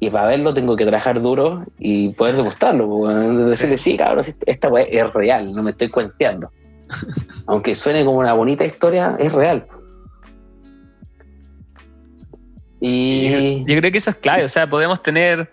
Y 0.00 0.10
para 0.10 0.26
verlo 0.26 0.52
tengo 0.52 0.76
que 0.76 0.84
trabajar 0.84 1.22
duro 1.22 1.64
y 1.78 2.10
poder 2.10 2.36
demostrarlo. 2.36 3.06
Decirle, 3.48 3.78
sí, 3.78 3.96
cabrón, 3.96 4.24
esta 4.44 4.68
es 4.80 5.12
real, 5.12 5.52
no 5.52 5.62
me 5.62 5.70
estoy 5.70 5.88
cuenteando. 5.88 6.50
Aunque 7.46 7.74
suene 7.76 8.04
como 8.04 8.18
una 8.18 8.32
bonita 8.32 8.64
historia, 8.64 9.16
es 9.18 9.32
real. 9.32 9.66
Y... 12.80 13.60
Yo 13.60 13.78
creo 13.78 13.92
que 13.92 13.98
eso 13.98 14.10
es 14.10 14.16
clave, 14.16 14.44
o 14.44 14.48
sea, 14.48 14.68
podemos 14.68 15.02
tener, 15.02 15.50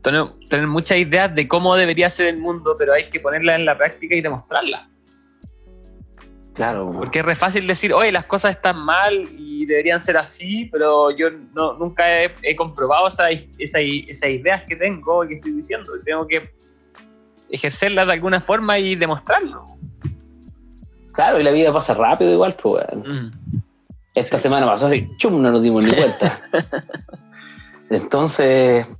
tener, 0.00 0.28
tener 0.48 0.66
muchas 0.66 0.96
ideas 0.96 1.34
de 1.34 1.46
cómo 1.46 1.74
debería 1.74 2.08
ser 2.08 2.28
el 2.28 2.38
mundo, 2.38 2.76
pero 2.78 2.94
hay 2.94 3.10
que 3.10 3.20
ponerla 3.20 3.56
en 3.56 3.66
la 3.66 3.76
práctica 3.76 4.14
y 4.14 4.22
demostrarla. 4.22 4.88
Claro, 6.58 6.90
Porque 6.92 7.20
es 7.20 7.24
re 7.24 7.34
fácil 7.36 7.66
decir, 7.66 7.94
oye, 7.94 8.10
las 8.12 8.24
cosas 8.24 8.56
están 8.56 8.78
mal 8.84 9.14
y 9.38 9.64
deberían 9.64 10.00
ser 10.02 10.16
así, 10.16 10.64
pero 10.72 11.10
yo 11.12 11.30
no, 11.54 11.74
nunca 11.74 12.24
he, 12.24 12.34
he 12.42 12.54
comprobado 12.56 13.06
esa- 13.08 13.30
esa- 13.30 13.78
esas 13.80 14.28
ideas 14.30 14.62
que 14.64 14.74
tengo 14.76 15.24
y 15.24 15.28
que 15.28 15.34
estoy 15.36 15.52
diciendo. 15.52 15.92
Tengo 16.04 16.26
que 16.26 16.50
ejercerlas 17.48 18.08
de 18.08 18.12
alguna 18.12 18.40
forma 18.40 18.76
y 18.78 18.96
demostrarlo. 18.96 19.64
claro, 21.12 21.40
y 21.40 21.44
la 21.44 21.50
vida 21.52 21.72
pasa 21.72 21.94
rápido 21.94 22.32
igual, 22.32 22.54
pues. 22.60 22.84
Mm. 22.92 23.30
Esta 24.14 24.36
semana 24.38 24.66
pasó 24.66 24.86
así, 24.88 25.08
chum, 25.16 25.40
no 25.40 25.50
nos 25.52 25.62
dimos 25.62 25.84
ni 25.84 25.92
cuenta. 25.92 26.42
Entonces, 27.90 28.90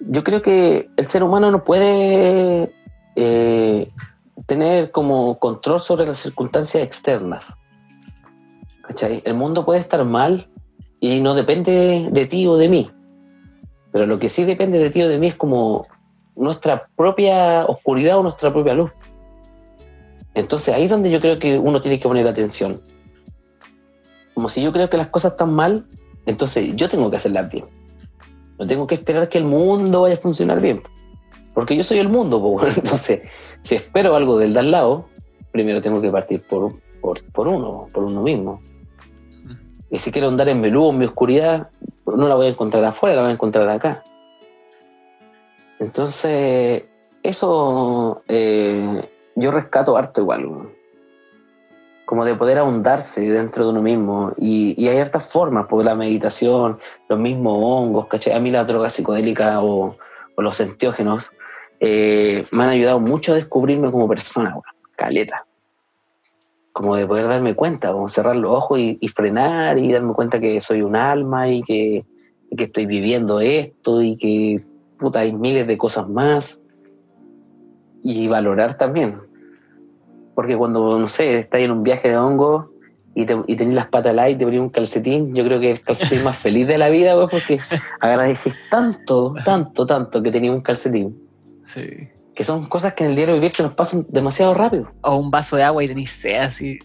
yo 0.00 0.24
creo 0.24 0.42
que 0.42 0.88
el 0.96 1.04
ser 1.04 1.22
humano 1.22 1.50
no 1.50 1.62
puede 1.62 2.72
eh, 3.16 3.88
tener 4.52 4.90
como 4.90 5.38
control 5.38 5.80
sobre 5.80 6.06
las 6.06 6.18
circunstancias 6.18 6.84
externas. 6.84 7.56
¿Cachai? 8.82 9.22
El 9.24 9.32
mundo 9.32 9.64
puede 9.64 9.80
estar 9.80 10.04
mal 10.04 10.46
y 11.00 11.20
no 11.20 11.34
depende 11.34 12.10
de 12.12 12.26
ti 12.26 12.46
o 12.46 12.58
de 12.58 12.68
mí. 12.68 12.90
Pero 13.92 14.04
lo 14.04 14.18
que 14.18 14.28
sí 14.28 14.44
depende 14.44 14.78
de 14.78 14.90
ti 14.90 15.00
o 15.00 15.08
de 15.08 15.16
mí 15.16 15.28
es 15.28 15.36
como 15.36 15.86
nuestra 16.36 16.86
propia 16.96 17.64
oscuridad 17.64 18.18
o 18.18 18.22
nuestra 18.24 18.52
propia 18.52 18.74
luz. 18.74 18.90
Entonces 20.34 20.74
ahí 20.74 20.84
es 20.84 20.90
donde 20.90 21.10
yo 21.10 21.20
creo 21.20 21.38
que 21.38 21.58
uno 21.58 21.80
tiene 21.80 21.98
que 21.98 22.06
poner 22.06 22.28
atención. 22.28 22.82
Como 24.34 24.50
si 24.50 24.62
yo 24.62 24.70
creo 24.70 24.90
que 24.90 24.98
las 24.98 25.08
cosas 25.08 25.32
están 25.32 25.54
mal, 25.54 25.86
entonces 26.26 26.76
yo 26.76 26.90
tengo 26.90 27.10
que 27.10 27.16
hacerlas 27.16 27.50
bien. 27.50 27.64
No 28.58 28.66
tengo 28.66 28.86
que 28.86 28.96
esperar 28.96 29.30
que 29.30 29.38
el 29.38 29.44
mundo 29.44 30.02
vaya 30.02 30.16
a 30.16 30.18
funcionar 30.18 30.60
bien. 30.60 30.82
Porque 31.54 31.76
yo 31.76 31.84
soy 31.84 31.98
el 31.98 32.08
mundo, 32.08 32.40
bueno. 32.40 32.72
entonces 32.76 33.22
si 33.62 33.74
espero 33.74 34.14
algo 34.14 34.38
del 34.38 34.54
de 34.54 34.60
al 34.60 34.70
lado, 34.70 35.06
primero 35.50 35.80
tengo 35.80 36.00
que 36.00 36.10
partir 36.10 36.42
por, 36.42 36.74
por, 37.00 37.22
por 37.32 37.48
uno, 37.48 37.88
por 37.92 38.04
uno 38.04 38.22
mismo. 38.22 38.60
Y 39.90 39.98
si 39.98 40.10
quiero 40.10 40.28
andar 40.28 40.48
en 40.48 40.60
mi 40.60 40.70
luz, 40.70 40.92
en 40.92 40.98
mi 40.98 41.04
oscuridad, 41.04 41.68
no 42.06 42.28
la 42.28 42.34
voy 42.34 42.46
a 42.46 42.50
encontrar 42.50 42.84
afuera, 42.84 43.16
la 43.16 43.22
voy 43.22 43.30
a 43.30 43.34
encontrar 43.34 43.68
acá. 43.68 44.02
Entonces, 45.78 46.84
eso 47.22 48.22
eh, 48.26 49.08
yo 49.36 49.50
rescato 49.50 49.96
harto 49.96 50.22
igual, 50.22 50.70
como 52.06 52.24
de 52.24 52.34
poder 52.34 52.58
ahondarse 52.58 53.20
dentro 53.28 53.64
de 53.64 53.70
uno 53.70 53.82
mismo. 53.82 54.32
Y, 54.38 54.74
y 54.82 54.88
hay 54.88 54.98
hartas 54.98 55.30
formas, 55.30 55.66
porque 55.68 55.84
la 55.84 55.94
meditación, 55.94 56.78
los 57.08 57.18
mismos 57.18 57.58
hongos, 57.62 58.06
¿cachai? 58.06 58.32
A 58.32 58.40
mí 58.40 58.50
las 58.50 58.66
drogas 58.66 58.94
psicodélicas 58.94 59.58
o, 59.60 59.96
o 60.36 60.42
los 60.42 60.58
enteógenos 60.60 61.32
eh, 61.84 62.46
me 62.52 62.62
han 62.62 62.68
ayudado 62.68 63.00
mucho 63.00 63.32
a 63.32 63.34
descubrirme 63.34 63.90
como 63.90 64.06
persona, 64.06 64.56
caleta. 64.94 65.44
Como 66.72 66.94
de 66.94 67.08
poder 67.08 67.26
darme 67.26 67.56
cuenta, 67.56 67.92
como 67.92 68.08
cerrar 68.08 68.36
los 68.36 68.54
ojos 68.54 68.78
y, 68.78 68.98
y 69.00 69.08
frenar 69.08 69.78
y 69.78 69.90
darme 69.90 70.14
cuenta 70.14 70.38
que 70.38 70.60
soy 70.60 70.82
un 70.82 70.94
alma 70.94 71.48
y 71.48 71.60
que, 71.62 72.06
y 72.50 72.56
que 72.56 72.64
estoy 72.64 72.86
viviendo 72.86 73.40
esto 73.40 74.00
y 74.00 74.16
que 74.16 74.64
puta, 74.96 75.18
hay 75.18 75.32
miles 75.32 75.66
de 75.66 75.76
cosas 75.76 76.08
más. 76.08 76.60
Y 78.00 78.28
valorar 78.28 78.78
también. 78.78 79.20
Porque 80.36 80.56
cuando, 80.56 81.00
no 81.00 81.08
sé, 81.08 81.40
estás 81.40 81.62
en 81.62 81.72
un 81.72 81.82
viaje 81.82 82.10
de 82.10 82.16
hongo 82.16 82.70
y, 83.16 83.26
te, 83.26 83.36
y 83.48 83.56
tenés 83.56 83.74
las 83.74 83.88
patas 83.88 84.16
al 84.16 84.30
y 84.30 84.36
te 84.36 84.44
pones 84.44 84.60
un 84.60 84.70
calcetín, 84.70 85.34
yo 85.34 85.44
creo 85.44 85.58
que 85.58 85.70
es 85.70 85.80
el 85.80 85.84
calcetín 85.84 86.22
más 86.22 86.36
feliz 86.36 86.68
de 86.68 86.78
la 86.78 86.90
vida, 86.90 87.14
güey, 87.14 87.26
porque 87.28 87.58
agradeces 88.00 88.54
tanto, 88.70 89.34
tanto, 89.44 89.84
tanto 89.84 90.22
que 90.22 90.30
tenías 90.30 90.54
un 90.54 90.60
calcetín. 90.60 91.21
Sí. 91.74 92.08
Que 92.34 92.44
son 92.44 92.66
cosas 92.66 92.94
que 92.94 93.04
en 93.04 93.10
el 93.10 93.16
diario 93.16 93.34
vivir 93.34 93.50
se 93.50 93.62
nos 93.62 93.74
pasan 93.74 94.06
demasiado 94.08 94.54
rápido. 94.54 94.90
O 95.02 95.16
un 95.16 95.30
vaso 95.30 95.56
de 95.56 95.62
agua 95.62 95.84
y 95.84 95.88
tenéis 95.88 96.12
sed 96.12 96.38
así. 96.40 96.78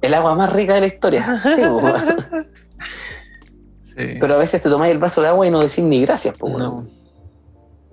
El 0.00 0.14
agua 0.14 0.34
más 0.34 0.52
rica 0.52 0.74
de 0.74 0.80
la 0.80 0.86
historia. 0.86 1.40
Sí. 1.46 1.62
Sí. 4.04 4.16
Pero 4.20 4.34
a 4.34 4.38
veces 4.38 4.62
te 4.62 4.68
tomáis 4.70 4.92
el 4.92 4.98
vaso 4.98 5.20
de 5.22 5.28
agua 5.28 5.46
y 5.46 5.50
no 5.50 5.58
decís 5.60 5.80
ni 5.82 6.00
gracias, 6.02 6.34
pues. 6.38 6.56
No. 6.56 6.86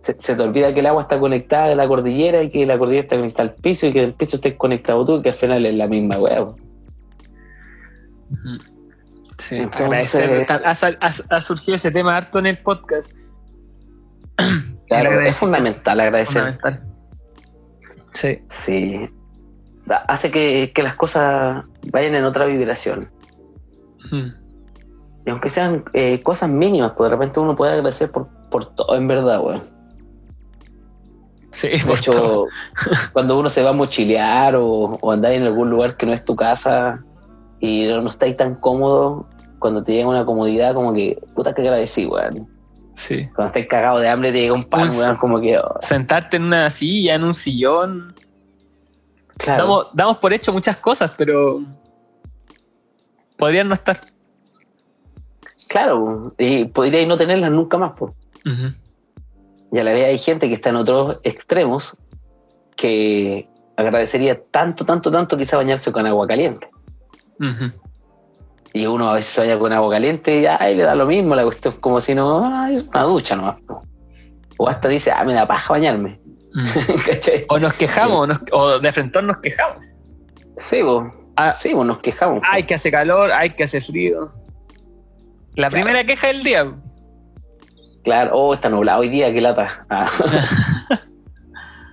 se, 0.02 0.16
se 0.20 0.36
te 0.36 0.44
olvida 0.44 0.72
que 0.72 0.82
el 0.82 0.86
agua 0.86 1.02
está 1.02 1.20
conectada 1.20 1.74
a 1.74 1.76
la 1.76 1.88
cordillera 1.88 2.44
y 2.44 2.52
que 2.52 2.64
la 2.66 2.78
cordillera 2.78 3.04
está 3.06 3.16
conectada 3.18 3.50
al 3.50 3.56
piso 3.56 3.88
y 3.88 3.94
que 3.94 4.04
el 4.04 4.14
piso 4.14 4.36
esté 4.36 4.56
conectado 4.56 5.04
tú 5.04 5.18
y 5.18 5.22
que 5.24 5.30
al 5.30 5.36
final 5.36 5.66
es 5.66 5.74
la 5.76 5.88
misma 5.88 6.20
weá. 6.20 6.46
Sí, 9.40 9.56
Entonces- 9.58 10.16
ha- 10.48 11.36
ha 11.36 11.42
surgido 11.42 11.76
ese 11.76 11.92
tema 11.92 12.18
harto 12.18 12.38
en 12.40 12.46
el 12.48 12.58
podcast. 12.60 13.12
Claro, 14.88 15.20
es 15.22 15.36
fundamental 15.36 16.00
agradecer. 16.00 16.42
Fundamental. 16.42 16.84
Sí. 18.14 18.40
Sí. 18.48 19.10
Hace 20.08 20.32
que, 20.32 20.72
que 20.74 20.84
las 20.84 20.96
cosas 20.96 21.64
vayan 21.92 22.16
en 22.16 22.26
otra 22.26 22.46
vibración. 22.46 23.12
Ujú. 24.06 24.34
Y 25.26 25.30
aunque 25.30 25.50
sean 25.50 25.84
eh, 25.94 26.22
cosas 26.22 26.50
mínimas, 26.50 26.94
pues 26.96 27.10
de 27.10 27.16
repente 27.16 27.40
uno 27.40 27.56
puede 27.56 27.74
agradecer 27.74 28.12
por, 28.12 28.28
por 28.50 28.66
todo, 28.76 28.96
en 28.96 29.08
verdad, 29.08 29.42
weón. 29.42 29.64
Sí, 31.52 31.70
De 31.70 31.80
todo. 31.80 31.94
hecho, 31.96 32.46
cuando 33.14 33.40
uno 33.40 33.50
se 33.50 33.64
va 33.64 33.72
a 33.72 33.74
mochilear 33.74 34.56
o, 34.56 34.98
o 35.02 35.12
andar 35.12 35.32
en 35.32 35.44
algún 35.44 35.70
lugar 35.70 35.98
que 35.98 36.06
no 36.06 36.14
es 36.14 36.24
tu 36.24 36.36
casa 36.36 37.04
y 37.60 37.88
no, 37.88 38.02
no 38.02 38.10
estáis 38.10 38.38
tan 38.38 38.56
cómodo, 38.56 39.28
cuando 39.60 39.84
te 39.84 39.94
llega 39.94 40.08
una 40.08 40.26
comodidad, 40.26 40.74
como 40.74 40.94
que, 40.94 41.20
puta 41.34 41.54
que 41.54 41.62
agradecí, 41.62 42.06
weón. 42.06 42.48
Sí. 42.96 43.28
Cuando 43.36 43.48
estáis 43.48 43.68
cagado 43.68 44.00
de 44.00 44.08
hambre, 44.10 44.32
te 44.32 44.40
llega 44.42 44.54
un 44.54 44.64
pan, 44.64 44.90
Un- 44.90 44.96
weón, 44.98 45.16
como 45.18 45.40
que. 45.42 45.58
oh, 45.60 45.76
Sentarte 45.82 46.38
en 46.38 46.44
una 46.44 46.70
silla, 46.70 47.16
en 47.16 47.24
un 47.24 47.34
sillón. 47.34 48.16
claro. 49.38 49.64
Damos, 49.64 49.88
damos 49.94 50.18
por 50.18 50.34
hecho 50.34 50.54
muchas 50.54 50.78
cosas, 50.78 51.12
pero 51.18 51.62
podrían 53.38 53.68
no 53.68 53.74
estar. 53.74 54.00
Claro, 55.68 56.34
y 56.38 56.66
podríais 56.66 57.08
no 57.08 57.18
tenerlas 57.18 57.52
nunca 57.52 57.78
más, 57.78 57.94
pues. 57.98 58.14
Ujú. 58.46 58.74
Y 59.72 59.80
a 59.80 59.84
la 59.84 59.94
vez 59.94 60.06
hay 60.08 60.18
gente 60.18 60.48
que 60.48 60.54
está 60.54 60.70
en 60.70 60.78
otros 60.78 61.20
extremos 61.24 61.98
que 62.78 63.50
agradecería 63.76 64.42
tanto, 64.52 64.86
tanto, 64.86 65.12
tanto 65.12 65.38
quizá 65.38 65.58
bañarse 65.58 65.92
con 65.92 66.06
agua 66.06 66.28
caliente. 66.28 66.70
Y 68.76 68.86
uno 68.88 69.10
a 69.10 69.14
veces 69.14 69.32
se 69.34 69.40
baña 69.42 69.58
con 69.58 69.72
agua 69.72 69.90
caliente 69.90 70.42
y 70.42 70.46
ay, 70.46 70.76
le 70.76 70.84
da 70.84 70.96
lo 70.96 71.06
mismo, 71.06 71.34
la 71.34 71.44
cuestión 71.46 71.74
es 71.74 71.80
como 71.80 72.02
si 72.02 72.14
no, 72.14 72.44
ay, 72.46 72.76
es 72.76 72.84
una 72.84 73.04
ducha 73.04 73.36
nomás. 73.38 73.56
O 74.58 74.68
hasta 74.68 74.90
dice, 74.90 75.12
ah, 75.12 75.24
me 75.24 75.34
da 75.34 75.48
paja 75.48 75.72
bañarme. 75.74 76.20
Mm. 76.54 76.66
O 77.50 77.58
nos 77.60 77.74
quejamos, 77.76 78.18
o 78.20 78.28
nos- 78.28 78.42
o 78.52 78.80
de 78.80 78.92
frente 78.92 79.22
nos 79.22 79.38
quejamos. 79.38 79.78
Sí, 80.58 80.82
vos. 80.82 81.06
Ah, 81.38 81.54
Sí, 81.56 81.74
vos 81.74 81.86
nos 81.86 82.00
quejamos. 82.00 82.42
Ay, 82.52 82.64
que 82.64 82.76
hace 82.76 82.92
calor, 82.92 83.32
ay, 83.32 83.52
que 83.52 83.64
hace 83.64 83.80
frío. 83.80 84.32
La 85.56 85.70
Claro. 85.70 85.72
primera 85.72 86.04
queja 86.06 86.28
del 86.28 86.44
día. 86.44 86.74
Claro, 88.04 88.32
oh, 88.34 88.54
está 88.54 88.68
nublado 88.70 89.00
hoy 89.02 89.10
día, 89.10 89.32
qué 89.34 89.40
lata. 89.42 89.86
Ah. 89.90 90.08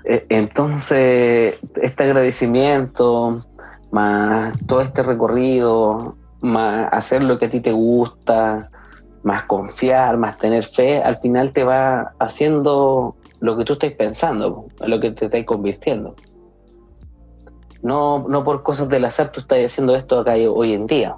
Eh, 0.04 0.26
Entonces, 0.30 1.58
este 1.80 2.02
agradecimiento, 2.02 3.46
más 3.92 4.52
todo 4.66 4.80
este 4.80 5.04
recorrido, 5.04 6.16
más 6.42 6.88
hacer 6.92 7.22
lo 7.22 7.38
que 7.38 7.46
a 7.46 7.50
ti 7.50 7.60
te 7.60 7.72
gusta, 7.72 8.70
más 9.22 9.44
confiar, 9.44 10.16
más 10.16 10.36
tener 10.36 10.64
fe, 10.64 11.00
al 11.00 11.16
final 11.18 11.52
te 11.52 11.64
va 11.64 12.12
haciendo 12.18 13.16
lo 13.40 13.56
que 13.56 13.64
tú 13.64 13.74
estás 13.74 13.92
pensando, 13.92 14.66
lo 14.80 15.00
que 15.00 15.12
te 15.12 15.26
estás 15.26 15.44
convirtiendo. 15.44 16.14
No, 17.82 18.26
no 18.28 18.44
por 18.44 18.62
cosas 18.62 18.88
del 18.88 19.04
azar 19.04 19.30
tú 19.30 19.40
estás 19.40 19.64
haciendo 19.64 19.96
esto 19.96 20.20
acá 20.20 20.34
hoy 20.34 20.72
en 20.72 20.86
día, 20.86 21.16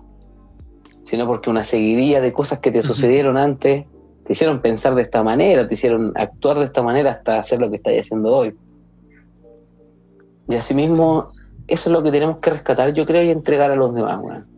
sino 1.02 1.26
porque 1.26 1.50
una 1.50 1.62
seguidilla 1.62 2.20
de 2.20 2.32
cosas 2.32 2.60
que 2.60 2.70
te 2.70 2.82
sucedieron 2.82 3.36
antes 3.36 3.86
te 4.24 4.32
hicieron 4.32 4.60
pensar 4.60 4.94
de 4.94 5.02
esta 5.02 5.22
manera, 5.22 5.68
te 5.68 5.74
hicieron 5.74 6.12
actuar 6.14 6.58
de 6.58 6.64
esta 6.64 6.82
manera 6.82 7.12
hasta 7.12 7.38
hacer 7.38 7.60
lo 7.60 7.68
que 7.68 7.76
estás 7.76 7.92
haciendo 7.98 8.34
hoy. 8.34 8.56
Y 10.48 10.54
asimismo, 10.54 11.28
eso 11.66 11.90
es 11.90 11.92
lo 11.92 12.02
que 12.02 12.10
tenemos 12.10 12.38
que 12.38 12.50
rescatar, 12.50 12.92
yo 12.94 13.04
creo, 13.04 13.22
y 13.22 13.30
entregar 13.30 13.70
a 13.70 13.76
los 13.76 13.94
demás, 13.94 14.18
weón. 14.22 14.53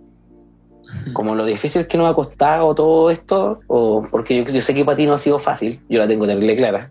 Como 1.13 1.35
lo 1.35 1.45
difícil 1.45 1.87
que 1.87 1.99
nos 1.99 2.11
ha 2.11 2.15
costado 2.15 2.75
todo 2.75 3.11
esto, 3.11 3.61
o 3.67 4.07
porque 4.11 4.45
yo, 4.45 4.53
yo 4.53 4.61
sé 4.61 4.75
que 4.75 4.85
para 4.85 4.97
ti 4.97 5.07
no 5.07 5.15
ha 5.15 5.19
sido 5.19 5.39
fácil, 5.39 5.81
yo 5.89 5.99
la 5.99 6.09
tengo 6.09 6.27
terrible 6.27 6.57
clara. 6.57 6.91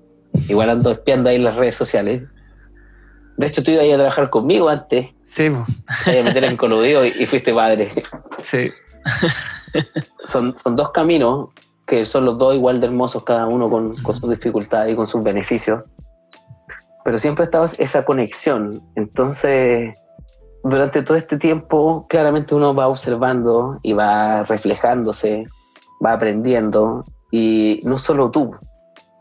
Igual 0.50 0.70
ando 0.70 0.92
espiando 0.92 1.30
ahí 1.30 1.36
en 1.38 1.44
las 1.44 1.56
redes 1.56 1.76
sociales. 1.76 2.24
De 3.38 3.48
hecho, 3.48 3.64
tú 3.64 3.72
ibas 3.72 3.86
a 3.86 3.96
trabajar 3.96 4.30
conmigo 4.30 4.70
antes, 4.70 5.08
Sí, 5.28 5.48
a 5.48 6.24
meter 6.24 6.46
en 6.46 6.56
coludeo 6.56 7.04
y, 7.06 7.14
y 7.20 7.26
fuiste 7.26 7.54
padre. 7.54 7.92
sí. 8.40 8.72
son, 10.24 10.58
son 10.58 10.76
dos 10.76 10.92
caminos 10.92 11.50
que 11.86 12.06
son 12.06 12.26
los 12.26 12.38
dos 12.38 12.56
igual 12.56 12.82
de 12.82 12.88
hermosos, 12.88 13.24
cada 13.24 13.46
uno 13.46 13.70
con, 13.70 13.96
con 14.02 14.16
sus 14.16 14.30
dificultades 14.30 14.94
y 14.94 14.96
con 14.96 15.08
sus 15.08 15.22
beneficios. 15.22 15.84
Pero 17.04 17.18
siempre 17.20 17.46
estaba 17.46 17.66
esa 17.78 18.04
conexión. 18.04 18.82
Entonces, 18.96 19.94
durante 20.70 21.04
todo 21.04 21.16
este 21.16 21.38
tiempo, 21.38 22.08
claramente 22.10 22.56
uno 22.56 22.74
va 22.74 22.88
observando 22.88 23.78
y 23.84 23.94
va 23.94 24.44
reflejándose, 24.44 25.46
va 26.04 26.14
aprendiendo. 26.14 27.06
Y 27.30 27.82
no 27.84 28.00
solo 28.00 28.32
tú, 28.32 28.56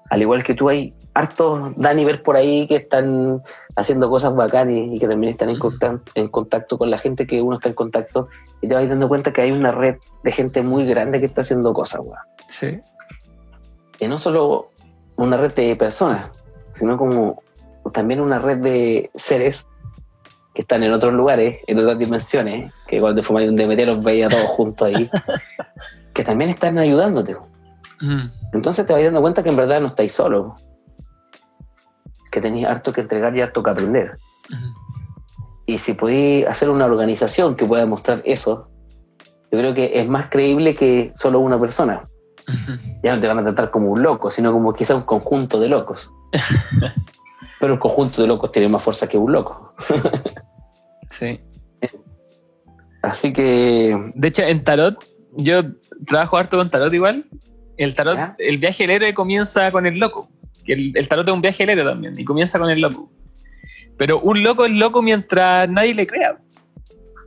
al 0.08 0.22
igual 0.22 0.42
que 0.42 0.54
tú, 0.54 0.70
hay 0.70 0.94
hartos 1.12 1.72
Dani 1.76 2.04
ver 2.06 2.22
por 2.22 2.36
ahí 2.36 2.66
que 2.66 2.76
están 2.76 3.42
haciendo 3.76 4.08
cosas 4.08 4.34
bacanas 4.34 4.74
y 4.90 4.98
que 4.98 5.06
también 5.06 5.30
están 5.30 5.50
en 5.50 5.56
Ujú. 5.56 5.68
contacto, 5.68 6.12
en 6.14 6.28
contacto 6.28 6.78
con 6.78 6.90
la 6.90 6.96
gente 6.96 7.26
que 7.26 7.42
uno 7.42 7.56
está 7.56 7.68
en 7.68 7.74
contacto 7.74 8.28
y 8.62 8.68
te 8.68 8.74
vas 8.74 8.88
dando 8.88 9.06
cuenta 9.06 9.32
que 9.32 9.42
hay 9.42 9.52
una 9.52 9.70
red 9.70 9.96
de 10.22 10.32
gente 10.32 10.62
muy 10.62 10.86
grande 10.86 11.20
que 11.20 11.26
está 11.26 11.42
haciendo 11.42 11.74
cosas, 11.74 12.00
weón. 12.02 12.18
Sí. 12.48 12.80
Y 14.00 14.08
no 14.08 14.16
solo 14.16 14.70
una 15.18 15.36
red 15.36 15.52
de 15.52 15.76
personas, 15.76 16.30
sino 16.72 16.96
como 16.96 17.42
también 17.92 18.22
una 18.22 18.38
red 18.38 18.58
de 18.58 19.10
seres 19.14 19.66
que 20.54 20.62
están 20.62 20.82
en 20.84 20.92
otros 20.92 21.12
lugares, 21.12 21.58
en 21.66 21.80
otras 21.80 21.98
dimensiones, 21.98 22.72
que 22.86 23.00
cuando 23.00 23.22
fumáis 23.22 23.48
un 23.48 23.56
DMT 23.56 23.80
los 23.86 24.04
veía 24.04 24.28
todos 24.28 24.44
juntos 24.44 24.86
ahí, 24.86 25.10
que 26.14 26.22
también 26.22 26.50
están 26.50 26.78
ayudándote. 26.78 27.36
Mm. 28.00 28.28
Entonces 28.52 28.86
te 28.86 28.92
vas 28.92 29.02
dando 29.02 29.20
cuenta 29.20 29.42
que 29.42 29.48
en 29.48 29.56
verdad 29.56 29.80
no 29.80 29.88
estáis 29.88 30.12
solos, 30.12 30.52
que 32.30 32.40
tenéis 32.40 32.66
harto 32.66 32.92
que 32.92 33.00
entregar 33.00 33.36
y 33.36 33.40
harto 33.40 33.62
que 33.62 33.70
aprender. 33.70 34.16
Mm. 34.48 34.84
Y 35.66 35.78
si 35.78 35.94
podéis 35.94 36.46
hacer 36.46 36.70
una 36.70 36.84
organización 36.84 37.56
que 37.56 37.66
pueda 37.66 37.84
mostrar 37.86 38.22
eso, 38.24 38.68
yo 39.50 39.58
creo 39.58 39.74
que 39.74 39.98
es 40.00 40.08
más 40.08 40.28
creíble 40.28 40.74
que 40.74 41.10
solo 41.14 41.40
una 41.40 41.58
persona. 41.58 42.08
Ya 43.02 43.14
no 43.14 43.20
te 43.20 43.26
van 43.26 43.38
a 43.38 43.42
tratar 43.42 43.70
como 43.70 43.88
un 43.88 44.02
loco, 44.02 44.30
sino 44.30 44.52
como 44.52 44.74
quizá 44.74 44.94
un 44.94 45.02
conjunto 45.02 45.58
de 45.58 45.68
locos. 45.68 46.12
Pero 47.64 47.72
un 47.72 47.80
conjunto 47.80 48.20
de 48.20 48.28
locos 48.28 48.52
tiene 48.52 48.68
más 48.68 48.82
fuerza 48.82 49.08
que 49.08 49.16
un 49.16 49.32
loco. 49.32 49.72
Sí. 51.08 51.40
Así 53.00 53.32
que, 53.32 54.12
De 54.14 54.28
hecho, 54.28 54.42
en 54.42 54.62
tarot, 54.62 55.02
yo 55.38 55.62
trabajo 56.06 56.36
harto 56.36 56.58
con 56.58 56.68
tarot 56.68 56.92
igual. 56.92 57.24
El 57.78 57.94
tarot, 57.94 58.18
el 58.36 58.58
viaje 58.58 58.82
del 58.82 58.90
héroe 58.96 59.14
comienza 59.14 59.70
con 59.70 59.86
el 59.86 59.98
loco. 59.98 60.28
El, 60.66 60.92
el 60.94 61.08
tarot 61.08 61.26
es 61.26 61.34
un 61.34 61.40
viaje 61.40 61.64
del 61.64 61.78
héroe 61.78 61.90
también, 61.90 62.20
y 62.20 62.24
comienza 62.26 62.58
con 62.58 62.68
el 62.68 62.82
loco. 62.82 63.10
Pero 63.96 64.20
un 64.20 64.42
loco 64.42 64.66
es 64.66 64.72
loco 64.72 65.00
mientras 65.00 65.66
nadie 65.70 65.94
le 65.94 66.06
crea. 66.06 66.36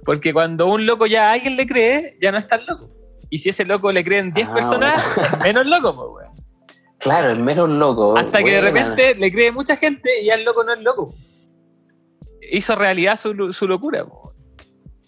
Porque 0.06 0.34
cuando 0.34 0.68
un 0.68 0.86
loco 0.86 1.08
ya 1.08 1.30
a 1.30 1.34
alguien 1.34 1.58
le 1.58 1.66
cree, 1.66 2.16
ya 2.22 2.32
no 2.32 2.38
es 2.38 2.48
tan 2.48 2.64
loco. 2.68 2.92
Y 3.32 3.40
si 3.40 3.50
ese 3.50 3.66
loco 3.66 3.92
le 3.92 4.04
creen 4.04 4.34
10 4.34 4.50
Ah, 4.50 4.54
personas, 4.54 5.20
menos 5.42 5.66
loco, 5.66 6.14
pues. 6.14 6.27
Claro, 7.00 7.32
el 7.32 7.40
menos 7.40 7.70
loco. 7.70 8.18
Hasta 8.18 8.44
que 8.44 8.52
de 8.52 8.62
repente 8.62 9.16
le 9.16 9.32
cree 9.32 9.52
mucha 9.52 9.76
gente 9.76 10.10
y 10.22 10.26
ya 10.26 10.36
el 10.36 10.44
loco 10.44 10.64
no 10.64 10.74
es 10.74 10.80
loco. 10.82 11.14
Hizo 12.52 12.76
realidad 12.76 13.18
su, 13.18 13.52
su 13.54 13.68
locura. 13.68 14.06
po. 14.06 14.34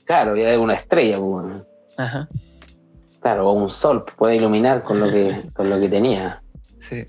Claro, 0.06 0.36
ya 0.36 0.52
es 0.52 0.58
una 0.58 0.74
estrella, 0.74 1.18
bueno. 1.20 1.64
Ajá, 1.98 2.28
claro, 3.22 3.50
o 3.50 3.52
un 3.54 3.70
sol 3.70 4.06
puede 4.18 4.38
iluminar 4.38 4.84
con 4.84 5.00
lo 5.00 5.10
que, 5.10 5.44
con 5.54 5.70
lo 5.70 5.80
que 5.80 5.90
tenía. 5.90 6.42
sí. 6.78 7.06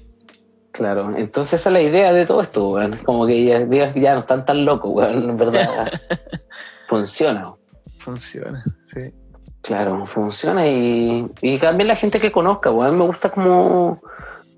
Claro, 0.72 1.14
entonces 1.16 1.60
esa 1.60 1.68
es 1.68 1.72
la 1.74 1.82
idea 1.82 2.12
de 2.12 2.24
todo 2.24 2.40
esto, 2.40 2.68
weón. 2.70 2.96
Como 3.04 3.26
que 3.26 3.44
ya, 3.44 3.66
ya- 3.68 3.92
ya 3.92 4.14
no 4.14 4.20
están 4.20 4.46
tan 4.46 4.64
locos, 4.64 4.90
weón, 4.94 5.28
en 5.30 5.36
verdad. 5.36 6.00
funciona. 6.88 7.52
Funciona, 7.98 8.64
sí. 8.80 9.12
Claro, 9.62 10.06
funciona 10.06 10.66
y, 10.68 11.26
y 11.42 11.58
también 11.58 11.88
la 11.88 11.96
gente 11.96 12.18
que 12.20 12.32
conozca, 12.32 12.70
weón, 12.70 12.96
me 12.96 13.04
gusta 13.04 13.30
como 13.30 14.00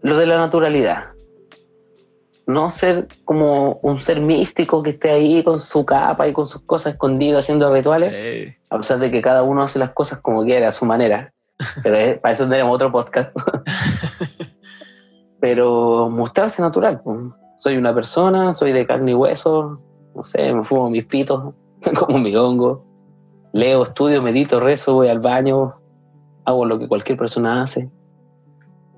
lo 0.02 0.16
de 0.16 0.26
la 0.26 0.36
naturalidad. 0.38 1.06
No 2.46 2.70
ser 2.70 3.06
como 3.24 3.78
un 3.82 4.00
ser 4.00 4.20
místico 4.20 4.82
que 4.82 4.90
esté 4.90 5.10
ahí 5.10 5.44
con 5.44 5.58
su 5.60 5.84
capa 5.86 6.26
y 6.26 6.32
con 6.32 6.46
sus 6.46 6.60
cosas 6.62 6.94
escondidas 6.94 7.40
haciendo 7.44 7.72
rituales, 7.72 8.10
Sí. 8.10 8.54
a 8.68 8.76
pesar 8.78 8.98
de 8.98 9.10
que 9.10 9.22
cada 9.22 9.42
uno 9.44 9.62
hace 9.62 9.78
las 9.78 9.90
cosas 9.90 10.18
como 10.20 10.44
quiere, 10.44 10.66
a 10.66 10.72
su 10.72 10.84
manera. 10.84 11.32
Pero 11.84 11.96
es- 11.96 12.18
para 12.18 12.34
eso 12.34 12.48
tenemos 12.48 12.74
otro 12.74 12.90
podcast. 12.90 13.30
Pero 15.40 16.08
mostrarse 16.08 16.62
natural. 16.62 17.02
Soy 17.58 17.76
una 17.76 17.94
persona, 17.94 18.52
soy 18.52 18.72
de 18.72 18.86
carne 18.86 19.12
y 19.12 19.14
hueso, 19.14 19.80
no 20.14 20.22
sé, 20.24 20.52
me 20.52 20.64
fumo 20.64 20.90
mis 20.90 21.04
pitos, 21.06 21.54
como 21.98 22.18
mi 22.18 22.34
hongo, 22.36 22.84
leo, 23.52 23.82
estudio, 23.82 24.22
medito, 24.22 24.60
rezo, 24.60 24.94
voy 24.94 25.08
al 25.08 25.20
baño, 25.20 25.74
hago 26.44 26.64
lo 26.64 26.78
que 26.78 26.88
cualquier 26.88 27.18
persona 27.18 27.62
hace. 27.62 27.88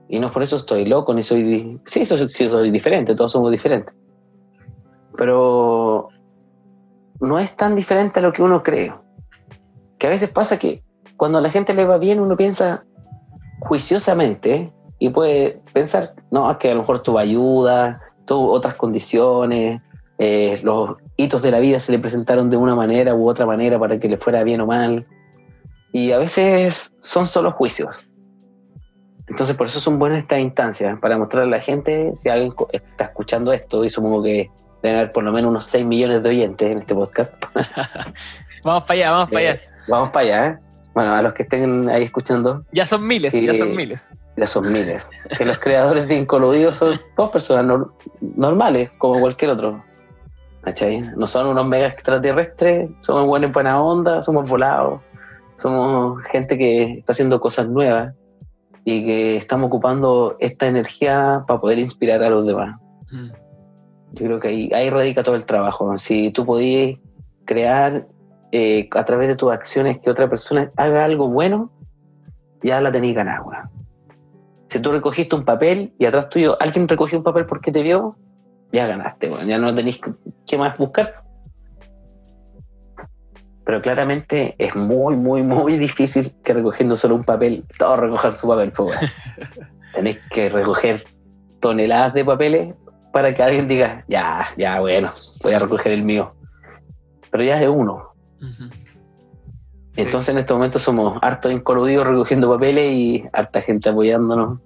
Y 0.09 0.18
no 0.18 0.31
por 0.31 0.43
eso 0.43 0.56
estoy 0.56 0.85
loco, 0.85 1.14
ni 1.14 1.22
soy... 1.22 1.81
Sí, 1.86 2.05
soy, 2.05 2.28
sí 2.28 2.48
soy 2.48 2.70
diferente, 2.70 3.14
todos 3.14 3.32
somos 3.32 3.51
diferentes. 3.51 3.94
Pero 5.16 6.09
no 7.20 7.39
es 7.39 7.56
tan 7.56 7.74
diferente 7.74 8.20
a 8.20 8.22
lo 8.22 8.32
que 8.32 8.43
uno 8.43 8.62
cree. 8.62 8.93
Que 9.98 10.06
a 10.06 10.10
veces 10.10 10.31
pasa 10.31 10.59
que 10.59 10.82
cuando 11.16 11.39
a 11.39 11.40
la 11.40 11.51
gente 11.51 11.74
le 11.74 11.86
va 11.86 11.98
bien, 11.98 12.20
uno 12.20 12.36
piensa 12.36 12.85
juiciosamente 13.60 14.72
y 14.98 15.10
puede 15.10 15.60
pensar, 15.72 16.14
no, 16.31 16.51
es 16.51 16.56
que 16.59 16.70
a 16.70 16.74
lo 16.74 16.81
mejor 16.81 17.01
tuvo 17.01 17.18
ayuda, 17.18 18.01
tuvo 18.26 18.52
otras 18.52 18.74
condiciones, 18.74 19.81
eh, 20.18 20.59
los 20.62 20.97
hitos 21.16 21.43
de 21.43 21.51
la 21.51 21.59
vida 21.59 21.81
se 21.81 21.93
le 21.93 21.98
presentaron 21.98 22.51
de 22.51 22.56
una 22.56 22.74
manera 22.74 23.14
u 23.14 23.28
otra 23.28 23.47
manera 23.47 23.78
para 23.78 23.98
que 23.98 24.09
le 24.09 24.16
fuera 24.16 24.43
bien 24.43 24.60
o 24.60 24.66
mal. 24.66 25.06
Y 25.93 26.12
a 26.12 26.18
veces 26.18 26.93
son 27.01 27.26
solo 27.26 27.52
juicios. 27.52 28.09
Entonces, 29.35 29.56
por 29.56 29.66
eso 29.66 29.81
son 29.81 29.98
buenas 29.98 30.19
estas 30.19 30.39
instancias, 30.39 30.97
para 31.01 31.19
mostrarle 31.19 31.56
a 31.56 31.59
la 31.59 31.61
gente, 31.61 32.15
si 32.15 32.28
alguien 32.28 32.52
está 32.73 33.06
escuchando 33.06 33.52
esto, 33.52 33.85
y 33.85 33.90
supongo 33.90 34.23
que 34.23 34.48
deben 34.81 34.98
haber 34.98 35.11
por 35.11 35.24
lo 35.24 35.32
menos 35.32 35.51
unos 35.51 35.66
6 35.66 35.85
millones 35.85 36.23
de 36.23 36.28
oyentes 36.28 36.70
en 36.70 36.78
este 36.78 36.94
podcast. 36.94 37.32
Vamos 38.62 38.85
para 38.85 38.94
allá, 38.94 39.11
vamos 39.11 39.31
para 39.31 39.43
Eh, 39.43 39.48
allá. 39.48 39.61
Vamos 39.89 40.11
para 40.11 40.24
allá, 40.27 40.47
¿eh? 40.47 40.59
Bueno, 40.94 41.15
a 41.16 41.20
los 41.23 41.32
que 41.32 41.43
estén 41.43 41.89
ahí 41.89 42.05
escuchando, 42.05 42.65
Ya 42.70 42.86
son 42.86 43.05
miles, 43.09 43.32
ya 43.32 43.52
son 43.55 43.74
miles. 43.74 44.15
ya 44.36 44.47
son 44.47 44.73
miles. 44.73 45.11
Que 45.36 45.44
los 45.44 45.59
creadores 45.59 46.06
de 46.06 46.15
Incoludidos 46.16 46.77
son 46.77 47.01
dos 47.16 47.31
personas 47.31 47.65
nor- 47.66 47.90
normales, 48.20 48.93
como 48.98 49.19
cualquier 49.19 49.51
otro. 49.51 49.82
¿Cachai? 50.62 51.01
No 51.16 51.27
son 51.27 51.48
unos 51.48 51.66
mega 51.66 51.89
extraterrestres, 51.89 52.89
somos 53.01 53.27
buenos 53.27 53.48
en 53.48 53.52
buena 53.52 53.82
onda, 53.82 54.23
somos 54.23 54.48
volados, 54.48 55.01
somos 55.56 56.23
gente 56.23 56.56
que 56.56 56.98
está 57.01 57.12
haciendo 57.12 57.40
cosas 57.40 57.66
nuevas 57.66 58.15
y 58.85 59.05
que 59.05 59.36
estamos 59.36 59.69
ocupando 59.69 60.36
esta 60.40 60.66
energía 60.66 61.44
para 61.47 61.61
poder 61.61 61.78
inspirar 61.78 62.23
a 62.23 62.31
los 62.31 62.47
demás. 62.47 62.78
Mm. 63.11 63.31
Yo 64.12 64.27
creo 64.27 64.40
que 64.40 64.48
ahí, 64.48 64.70
ahí 64.74 64.90
radica 64.90 65.23
todo 65.23 65.35
el 65.35 65.47
trabajo. 65.47 65.97
Si 65.98 66.31
tú 66.31 66.44
podías 66.44 66.98
crear 67.44 68.06
eh, 68.52 68.89
a 68.93 69.05
través 69.05 69.28
de 69.28 69.36
tus 69.36 69.51
acciones 69.51 69.98
que 69.98 70.11
otra 70.11 70.28
persona 70.28 70.70
haga 70.77 71.05
algo 71.05 71.28
bueno, 71.28 71.73
ya 72.62 72.81
la 72.81 72.93
tenéis 72.93 73.16
ganada. 73.16 73.70
Si 74.69 74.78
tú 74.78 74.93
recogiste 74.93 75.35
un 75.35 75.44
papel 75.44 75.93
y 75.98 76.05
atrás 76.05 76.28
tuyo 76.28 76.56
alguien 76.61 76.86
recogió 76.86 77.19
un 77.19 77.24
papel 77.24 77.47
porque 77.47 77.73
te 77.73 77.82
vio, 77.82 78.16
ya 78.73 78.86
ganaste, 78.86 79.28
bueno, 79.28 79.47
ya 79.47 79.59
no 79.59 79.74
tenéis 79.74 80.01
que 80.47 80.59
más 80.59 80.77
buscar. 80.78 81.23
Pero 83.64 83.80
claramente 83.80 84.54
es 84.58 84.74
muy, 84.74 85.16
muy, 85.16 85.42
muy 85.42 85.78
difícil 85.78 86.34
que 86.44 86.52
recogiendo 86.52 86.96
solo 86.96 87.14
un 87.14 87.24
papel, 87.24 87.64
todos 87.78 87.98
recojan 87.98 88.36
su 88.36 88.48
papel. 88.48 88.72
Pues, 88.72 88.98
Tenéis 89.94 90.18
que 90.30 90.48
recoger 90.48 91.04
toneladas 91.60 92.12
de 92.14 92.24
papeles 92.24 92.74
para 93.12 93.32
que 93.32 93.42
alguien 93.42 93.68
diga, 93.68 94.04
ya, 94.08 94.48
ya, 94.56 94.80
bueno, 94.80 95.14
voy 95.42 95.52
a 95.52 95.58
recoger 95.60 95.92
el 95.92 96.02
mío. 96.02 96.34
Pero 97.30 97.44
ya 97.44 97.62
es 97.62 97.68
uno. 97.68 98.12
Entonces 99.96 100.34
en 100.34 100.40
este 100.40 100.52
momento 100.52 100.78
somos 100.78 101.18
hartos 101.22 101.52
incoludidos 101.52 102.06
recogiendo 102.06 102.50
papeles 102.50 102.92
y 102.92 103.24
harta 103.32 103.62
gente 103.62 103.88
apoyándonos. 103.88 104.60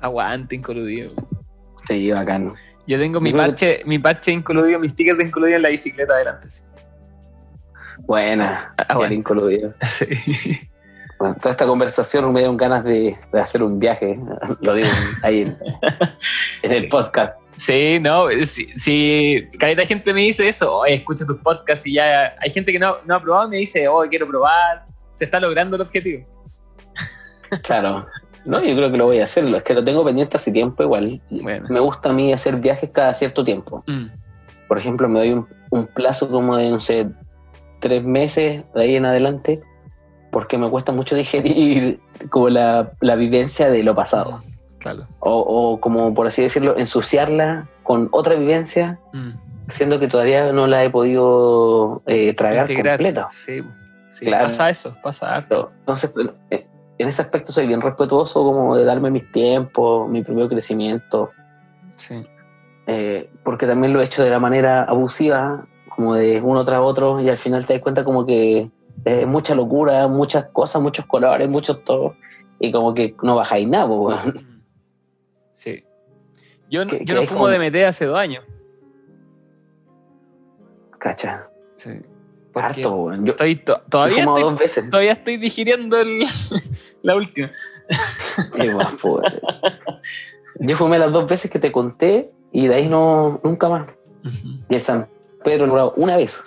Aguante, 0.00 0.54
incoludido. 0.54 1.10
Sí, 1.86 2.12
bacán. 2.12 2.54
Yo 2.86 2.98
tengo 2.98 3.20
mi 3.20 3.32
parche, 3.32 3.82
mi 3.86 3.98
parche 3.98 4.30
incoludido, 4.30 4.78
mis 4.78 4.92
stickers 4.92 5.18
de 5.18 5.24
incoludido 5.24 5.56
en 5.56 5.62
la 5.62 5.70
bicicleta 5.70 6.14
adelante. 6.14 6.48
Buena, 7.98 8.74
ah, 8.76 8.96
bueno. 8.96 9.14
incluido. 9.14 9.74
Sí. 9.82 10.06
Bueno, 11.18 11.36
toda 11.40 11.52
esta 11.52 11.66
conversación 11.66 12.32
me 12.32 12.40
dieron 12.40 12.56
ganas 12.56 12.84
de, 12.84 13.16
hacer 13.32 13.62
un 13.62 13.78
viaje, 13.78 14.18
lo 14.60 14.74
digo 14.74 14.88
ahí 15.22 15.42
en, 15.42 15.56
el 16.62 16.88
podcast. 16.88 17.38
Sí, 17.54 18.00
no, 18.00 18.26
si, 18.46 18.66
si 18.76 19.48
cada 19.58 19.86
gente 19.86 20.12
me 20.12 20.22
dice 20.22 20.48
eso, 20.48 20.84
escucha 20.84 21.24
tus 21.24 21.38
podcasts 21.38 21.86
y 21.86 21.94
ya 21.94 22.34
hay 22.40 22.50
gente 22.50 22.72
que 22.72 22.80
no, 22.80 22.96
no 23.06 23.14
ha 23.14 23.22
probado 23.22 23.46
y 23.46 23.50
me 23.50 23.56
dice, 23.58 23.86
oh, 23.86 24.02
quiero 24.10 24.26
probar, 24.26 24.86
se 25.14 25.26
está 25.26 25.38
logrando 25.38 25.76
el 25.76 25.82
objetivo. 25.82 26.26
Claro, 27.62 28.04
no, 28.44 28.64
yo 28.64 28.74
creo 28.74 28.90
que 28.90 28.98
lo 28.98 29.04
voy 29.04 29.20
a 29.20 29.24
hacer, 29.24 29.44
es 29.44 29.62
que 29.62 29.74
lo 29.74 29.84
tengo 29.84 30.04
pendiente 30.04 30.36
hace 30.36 30.50
tiempo 30.50 30.82
igual. 30.82 31.22
Me 31.30 31.78
gusta 31.78 32.08
a 32.08 32.12
mí 32.12 32.32
hacer 32.32 32.56
viajes 32.56 32.90
cada 32.92 33.14
cierto 33.14 33.44
tiempo. 33.44 33.84
Mm. 33.86 34.06
Por 34.66 34.78
ejemplo, 34.78 35.08
me 35.08 35.20
doy 35.20 35.30
un, 35.30 35.46
un 35.70 35.86
plazo 35.86 36.28
como 36.28 36.56
de, 36.56 36.70
no 36.70 36.80
sé, 36.80 37.06
tres 37.84 38.02
meses 38.02 38.64
de 38.74 38.82
ahí 38.82 38.96
en 38.96 39.04
adelante, 39.04 39.60
porque 40.32 40.56
me 40.56 40.70
cuesta 40.70 40.90
mucho 40.90 41.14
digerir 41.14 42.00
como 42.30 42.48
la, 42.48 42.90
vivencia 43.02 43.70
de 43.70 43.82
lo 43.82 43.94
pasado. 43.94 44.42
Claro. 44.78 45.06
O, 45.20 45.78
como, 45.80 46.14
por 46.14 46.26
así 46.26 46.40
decirlo, 46.40 46.78
ensuciarla 46.78 47.68
con 47.82 48.08
otra 48.10 48.36
vivencia, 48.36 48.98
mm. 49.12 49.32
siendo 49.68 50.00
que 50.00 50.08
todavía 50.08 50.50
no 50.50 50.66
la 50.66 50.82
he 50.82 50.88
podido 50.88 52.02
eh, 52.06 52.32
tragar 52.32 52.72
completa. 52.74 53.26
Sí, 53.28 53.62
pasa 54.30 54.70
eso, 54.70 54.96
pasa 55.02 55.34
harto. 55.34 55.70
Entonces, 55.80 56.10
eh, 56.50 56.66
en 56.96 57.08
ese 57.08 57.20
aspecto 57.20 57.52
soy 57.52 57.66
bien 57.66 57.82
respetuoso 57.82 58.44
como 58.44 58.76
de 58.76 58.86
darme 58.86 59.10
mis 59.10 59.30
tiempos, 59.30 60.08
mi 60.08 60.22
propio 60.22 60.48
crecimiento. 60.48 61.32
Sí. 61.98 62.24
Eh, 62.86 63.28
porque 63.42 63.66
también 63.66 63.92
lo 63.92 64.00
he 64.00 64.04
hecho 64.04 64.24
de 64.24 64.30
la 64.30 64.38
manera 64.38 64.84
abusiva, 64.84 65.66
como 65.94 66.14
de 66.14 66.40
uno 66.40 66.64
tras 66.64 66.80
otro, 66.80 67.20
y 67.20 67.28
al 67.28 67.38
final 67.38 67.66
te 67.66 67.74
das 67.74 67.82
cuenta 67.82 68.04
como 68.04 68.26
que 68.26 68.70
es 69.04 69.26
mucha 69.26 69.54
locura, 69.54 70.06
muchas 70.08 70.46
cosas, 70.46 70.82
muchos 70.82 71.06
colores, 71.06 71.48
muchos 71.48 71.82
todo, 71.82 72.14
y 72.58 72.70
como 72.70 72.94
que 72.94 73.14
no 73.22 73.36
bajáis 73.36 73.68
nada, 73.68 73.88
pues, 73.88 74.18
Sí. 75.52 75.84
Yo, 76.70 76.84
yo 76.84 77.14
no 77.14 77.22
fumo 77.22 77.48
de 77.48 77.58
DMT 77.58 77.76
hace 77.86 78.06
dos 78.06 78.18
años. 78.18 78.44
Cacha. 80.98 81.48
Sí. 81.76 81.90
Harto, 82.54 83.12
Yo 83.24 83.32
estoy 83.32 83.56
todavía, 83.88 84.20
estoy, 84.20 84.42
dos 84.42 84.58
veces. 84.58 84.88
todavía 84.88 85.12
estoy 85.12 85.38
digiriendo 85.38 85.98
el, 85.98 86.24
la 87.02 87.16
última. 87.16 87.50
Qué 88.54 88.72
más, 88.72 88.96
Yo 90.60 90.76
fumé 90.76 90.98
las 90.98 91.12
dos 91.12 91.28
veces 91.28 91.50
que 91.50 91.58
te 91.58 91.72
conté 91.72 92.30
y 92.52 92.68
de 92.68 92.74
ahí 92.76 92.88
no, 92.88 93.40
nunca 93.42 93.68
más. 93.68 93.88
Y 94.68 94.74
el 94.74 94.80
San 94.80 95.08
Pedro 95.44 95.66
logrado 95.66 95.92
una 95.96 96.16
vez. 96.16 96.42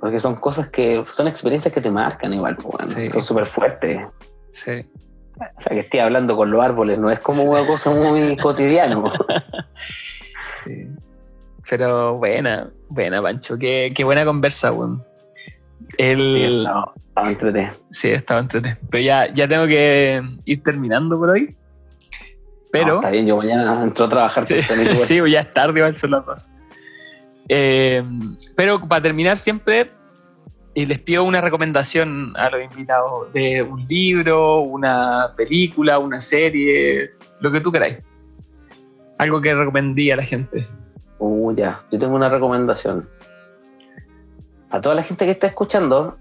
Porque 0.00 0.18
son 0.18 0.34
cosas 0.36 0.68
que, 0.68 1.04
son 1.08 1.28
experiencias 1.28 1.72
que 1.72 1.80
te 1.80 1.90
marcan 1.90 2.32
igual, 2.32 2.56
pues, 2.56 3.12
son 3.12 3.22
súper 3.22 3.46
fuertes. 3.46 4.00
Sí. 4.50 4.86
O 5.36 5.60
sea, 5.60 5.70
que 5.70 5.80
estoy 5.80 6.00
hablando 6.00 6.36
con 6.36 6.50
los 6.50 6.62
árboles, 6.62 6.98
no 6.98 7.10
es 7.10 7.18
como 7.20 7.42
una 7.42 7.66
cosa 7.66 7.90
muy 7.90 8.36
cotidiana. 8.42 9.02
sí. 10.62 10.88
Pero 11.68 12.18
buena, 12.18 12.70
buena, 12.88 13.22
Pancho. 13.22 13.58
Qué, 13.58 13.92
qué 13.94 14.04
buena 14.04 14.24
conversa, 14.24 14.70
weón. 14.70 15.02
El... 15.98 16.66
Sí, 16.66 17.02
estaba 17.08 17.30
entretenido. 17.30 17.72
Sí, 17.90 18.10
estaba 18.10 18.40
entretenido. 18.40 18.78
Pero 18.90 19.02
ya, 19.02 19.32
ya 19.32 19.48
tengo 19.48 19.66
que 19.66 20.22
ir 20.44 20.62
terminando 20.62 21.18
por 21.18 21.30
hoy. 21.30 21.56
Pero... 22.70 22.96
está 22.96 23.10
bien, 23.10 23.26
yo 23.26 23.36
mañana 23.36 23.82
entro 23.82 24.04
a 24.04 24.08
trabajar. 24.08 24.46
Sí, 24.46 24.60
sí 25.06 25.30
ya 25.30 25.40
es 25.40 25.52
tarde, 25.52 25.78
igual 25.78 25.96
son 25.96 26.10
las 26.10 26.26
dos. 26.26 26.50
Eh, 27.48 28.02
pero 28.56 28.80
para 28.88 29.02
terminar 29.02 29.36
siempre, 29.36 29.90
les 30.74 30.98
pido 30.98 31.24
una 31.24 31.40
recomendación 31.40 32.32
a 32.36 32.50
los 32.50 32.62
invitados 32.62 33.32
de 33.32 33.62
un 33.62 33.86
libro, 33.86 34.60
una 34.60 35.32
película, 35.36 35.98
una 35.98 36.20
serie, 36.20 37.12
lo 37.40 37.52
que 37.52 37.60
tú 37.60 37.70
queráis. 37.70 37.98
Algo 39.18 39.40
que 39.40 39.54
recomendí 39.54 40.10
a 40.10 40.16
la 40.16 40.22
gente. 40.22 40.66
Uh, 41.18 41.54
ya, 41.54 41.84
yo 41.92 41.98
tengo 41.98 42.16
una 42.16 42.28
recomendación. 42.28 43.08
A 44.70 44.80
toda 44.80 44.96
la 44.96 45.02
gente 45.02 45.24
que 45.24 45.30
está 45.30 45.46
escuchando, 45.46 46.18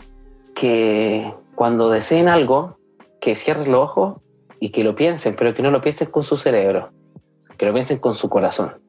que 0.53 1.33
cuando 1.55 1.89
deseen 1.89 2.27
algo, 2.27 2.77
que 3.19 3.35
cierren 3.35 3.71
los 3.71 3.81
ojos 3.81 4.21
y 4.59 4.69
que 4.69 4.83
lo 4.83 4.95
piensen, 4.95 5.35
pero 5.35 5.55
que 5.55 5.63
no 5.63 5.71
lo 5.71 5.81
piensen 5.81 6.11
con 6.11 6.23
su 6.23 6.37
cerebro, 6.37 6.91
que 7.57 7.65
lo 7.65 7.73
piensen 7.73 7.97
con 7.97 8.13
su 8.13 8.29
corazón 8.29 8.83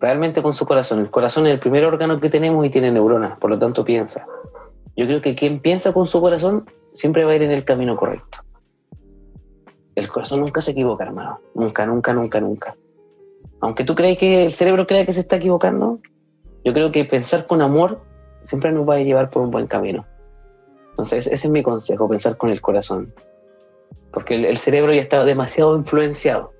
realmente 0.00 0.42
con 0.42 0.54
su 0.54 0.66
corazón. 0.66 0.98
El 0.98 1.10
corazón 1.10 1.46
es 1.46 1.52
el 1.52 1.60
primer 1.60 1.84
órgano 1.84 2.18
que 2.18 2.30
tenemos 2.30 2.64
y 2.66 2.70
tiene 2.70 2.90
neuronas, 2.90 3.38
por 3.38 3.50
lo 3.50 3.58
tanto 3.58 3.84
piensa. 3.84 4.26
Yo 4.96 5.06
creo 5.06 5.20
que 5.20 5.36
quien 5.36 5.60
piensa 5.60 5.92
con 5.92 6.06
su 6.06 6.20
corazón 6.20 6.68
siempre 6.92 7.24
va 7.24 7.32
a 7.32 7.36
ir 7.36 7.42
en 7.42 7.52
el 7.52 7.64
camino 7.64 7.96
correcto. 7.96 8.38
El 9.94 10.08
corazón 10.08 10.40
nunca 10.40 10.62
se 10.62 10.70
equivoca, 10.70 11.04
hermano. 11.04 11.40
Nunca, 11.54 11.84
nunca, 11.84 12.12
nunca, 12.14 12.40
nunca. 12.40 12.76
Aunque 13.60 13.84
tú 13.84 13.94
crees 13.94 14.16
que 14.16 14.46
el 14.46 14.52
cerebro 14.52 14.86
crea 14.86 15.04
que 15.04 15.12
se 15.12 15.20
está 15.20 15.36
equivocando, 15.36 16.00
yo 16.64 16.72
creo 16.72 16.90
que 16.90 17.04
pensar 17.04 17.46
con 17.46 17.60
amor 17.60 18.00
siempre 18.42 18.72
nos 18.72 18.88
va 18.88 18.94
a 18.94 19.00
llevar 19.00 19.28
por 19.28 19.42
un 19.42 19.50
buen 19.50 19.66
camino. 19.66 20.06
Entonces, 20.90 21.26
ese 21.26 21.46
es 21.46 21.50
mi 21.50 21.62
consejo, 21.62 22.08
pensar 22.08 22.38
con 22.38 22.48
el 22.48 22.62
corazón. 22.62 23.12
Porque 24.12 24.34
el, 24.36 24.46
el 24.46 24.56
cerebro 24.56 24.92
ya 24.94 25.00
está 25.00 25.24
demasiado 25.24 25.76
influenciado. 25.76 26.52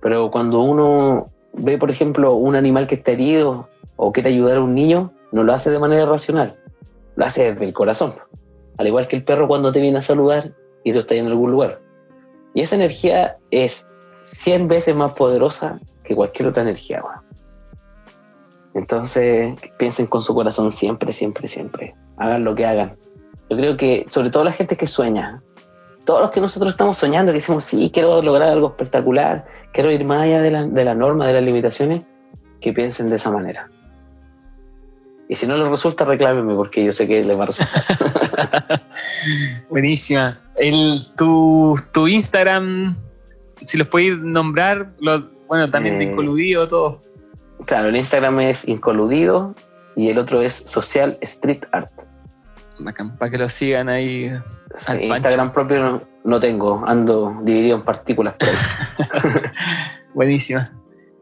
Pero 0.00 0.30
cuando 0.30 0.62
uno 0.62 1.30
ve, 1.52 1.78
por 1.78 1.90
ejemplo, 1.90 2.34
un 2.34 2.56
animal 2.56 2.86
que 2.86 2.96
está 2.96 3.12
herido 3.12 3.68
o 3.96 4.12
quiere 4.12 4.30
ayudar 4.30 4.58
a 4.58 4.60
un 4.62 4.74
niño, 4.74 5.12
no 5.32 5.42
lo 5.42 5.52
hace 5.52 5.70
de 5.70 5.78
manera 5.78 6.06
racional, 6.06 6.58
lo 7.16 7.24
hace 7.24 7.52
desde 7.52 7.64
el 7.66 7.72
corazón. 7.72 8.14
Al 8.78 8.86
igual 8.86 9.08
que 9.08 9.16
el 9.16 9.24
perro 9.24 9.46
cuando 9.46 9.72
te 9.72 9.80
viene 9.80 9.98
a 9.98 10.02
saludar 10.02 10.54
y 10.84 10.92
tú 10.92 11.00
estás 11.00 11.18
en 11.18 11.26
algún 11.26 11.50
lugar. 11.50 11.80
Y 12.54 12.62
esa 12.62 12.76
energía 12.76 13.38
es 13.50 13.86
100 14.22 14.68
veces 14.68 14.94
más 14.94 15.12
poderosa 15.12 15.80
que 16.02 16.14
cualquier 16.14 16.48
otra 16.48 16.62
energía. 16.62 17.02
Entonces, 18.74 19.54
piensen 19.78 20.06
con 20.06 20.22
su 20.22 20.34
corazón 20.34 20.72
siempre, 20.72 21.12
siempre, 21.12 21.48
siempre. 21.48 21.94
Hagan 22.16 22.44
lo 22.44 22.54
que 22.54 22.66
hagan. 22.66 22.96
Yo 23.48 23.56
creo 23.56 23.76
que, 23.76 24.06
sobre 24.08 24.30
todo 24.30 24.44
la 24.44 24.52
gente 24.52 24.76
que 24.76 24.86
sueña, 24.86 25.42
todos 26.04 26.20
los 26.20 26.30
que 26.30 26.40
nosotros 26.40 26.72
estamos 26.72 26.96
soñando, 26.96 27.32
que 27.32 27.38
decimos, 27.38 27.64
sí, 27.64 27.90
quiero 27.92 28.22
lograr 28.22 28.48
algo 28.48 28.68
espectacular, 28.68 29.46
quiero 29.72 29.90
ir 29.90 30.04
más 30.04 30.22
allá 30.22 30.42
de 30.42 30.50
la, 30.50 30.66
de 30.66 30.84
la 30.84 30.94
norma, 30.94 31.26
de 31.26 31.34
las 31.34 31.42
limitaciones, 31.42 32.02
que 32.60 32.72
piensen 32.72 33.08
de 33.10 33.16
esa 33.16 33.30
manera. 33.30 33.68
Y 35.28 35.36
si 35.36 35.46
no 35.46 35.56
les 35.56 35.68
resulta, 35.68 36.04
reclámenme 36.04 36.56
porque 36.56 36.84
yo 36.84 36.90
sé 36.90 37.06
que 37.06 37.22
les 37.22 37.38
va 37.38 37.44
a 37.44 37.46
resultar. 37.46 38.82
Buenísima. 39.70 40.40
El, 40.56 41.06
tu, 41.16 41.78
tu 41.92 42.08
Instagram, 42.08 42.96
si 43.64 43.78
los 43.78 43.86
podéis 43.86 44.18
nombrar, 44.18 44.90
lo, 44.98 45.30
bueno, 45.46 45.70
también 45.70 46.00
de 46.00 46.06
eh, 46.06 46.10
Incoludido, 46.10 46.66
todo. 46.66 47.00
Claro, 47.66 47.90
el 47.90 47.96
Instagram 47.96 48.40
es 48.40 48.66
Incoludido 48.66 49.54
y 49.94 50.08
el 50.08 50.18
otro 50.18 50.42
es 50.42 50.52
Social 50.52 51.16
Street 51.20 51.64
Art. 51.70 51.92
Para 53.18 53.30
que 53.30 53.38
lo 53.38 53.48
sigan 53.48 53.88
ahí. 53.88 54.30
Instagram 55.00 55.52
propio 55.52 56.02
no, 56.24 56.40
tengo, 56.40 56.82
ando 56.86 57.40
dividido 57.42 57.76
en 57.76 57.82
partículas. 57.82 58.34
Buenísima. 60.14 60.72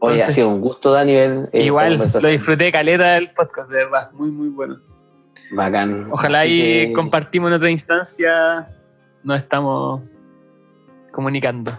Hoy 0.00 0.20
ha 0.20 0.30
sido 0.30 0.48
un 0.48 0.60
gusto, 0.60 0.92
Daniel. 0.92 1.48
Igual, 1.52 1.98
lo 1.98 2.28
disfruté 2.28 2.70
caleta 2.70 3.14
del 3.14 3.30
podcast, 3.32 3.70
de 3.70 3.76
verdad, 3.84 4.12
muy, 4.12 4.30
muy 4.30 4.48
bueno. 4.48 4.76
Bacán. 5.52 6.08
Ojalá 6.10 6.40
ahí 6.40 6.92
compartimos 6.92 7.48
en 7.48 7.54
otra 7.54 7.70
instancia, 7.70 8.66
nos 9.22 9.38
estamos 9.38 10.04
comunicando. 11.12 11.78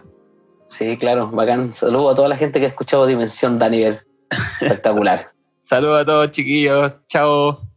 Sí, 0.65 0.97
claro, 0.97 1.27
bacán. 1.31 1.73
Saludos 1.73 2.13
a 2.13 2.15
toda 2.15 2.29
la 2.29 2.35
gente 2.35 2.59
que 2.59 2.65
ha 2.65 2.69
escuchado 2.69 3.05
Dimensión 3.05 3.57
Daniel. 3.57 4.01
Espectacular. 4.61 5.31
Saludos 5.59 6.01
a 6.01 6.05
todos, 6.05 6.31
chiquillos. 6.31 6.93
Chao. 7.07 7.68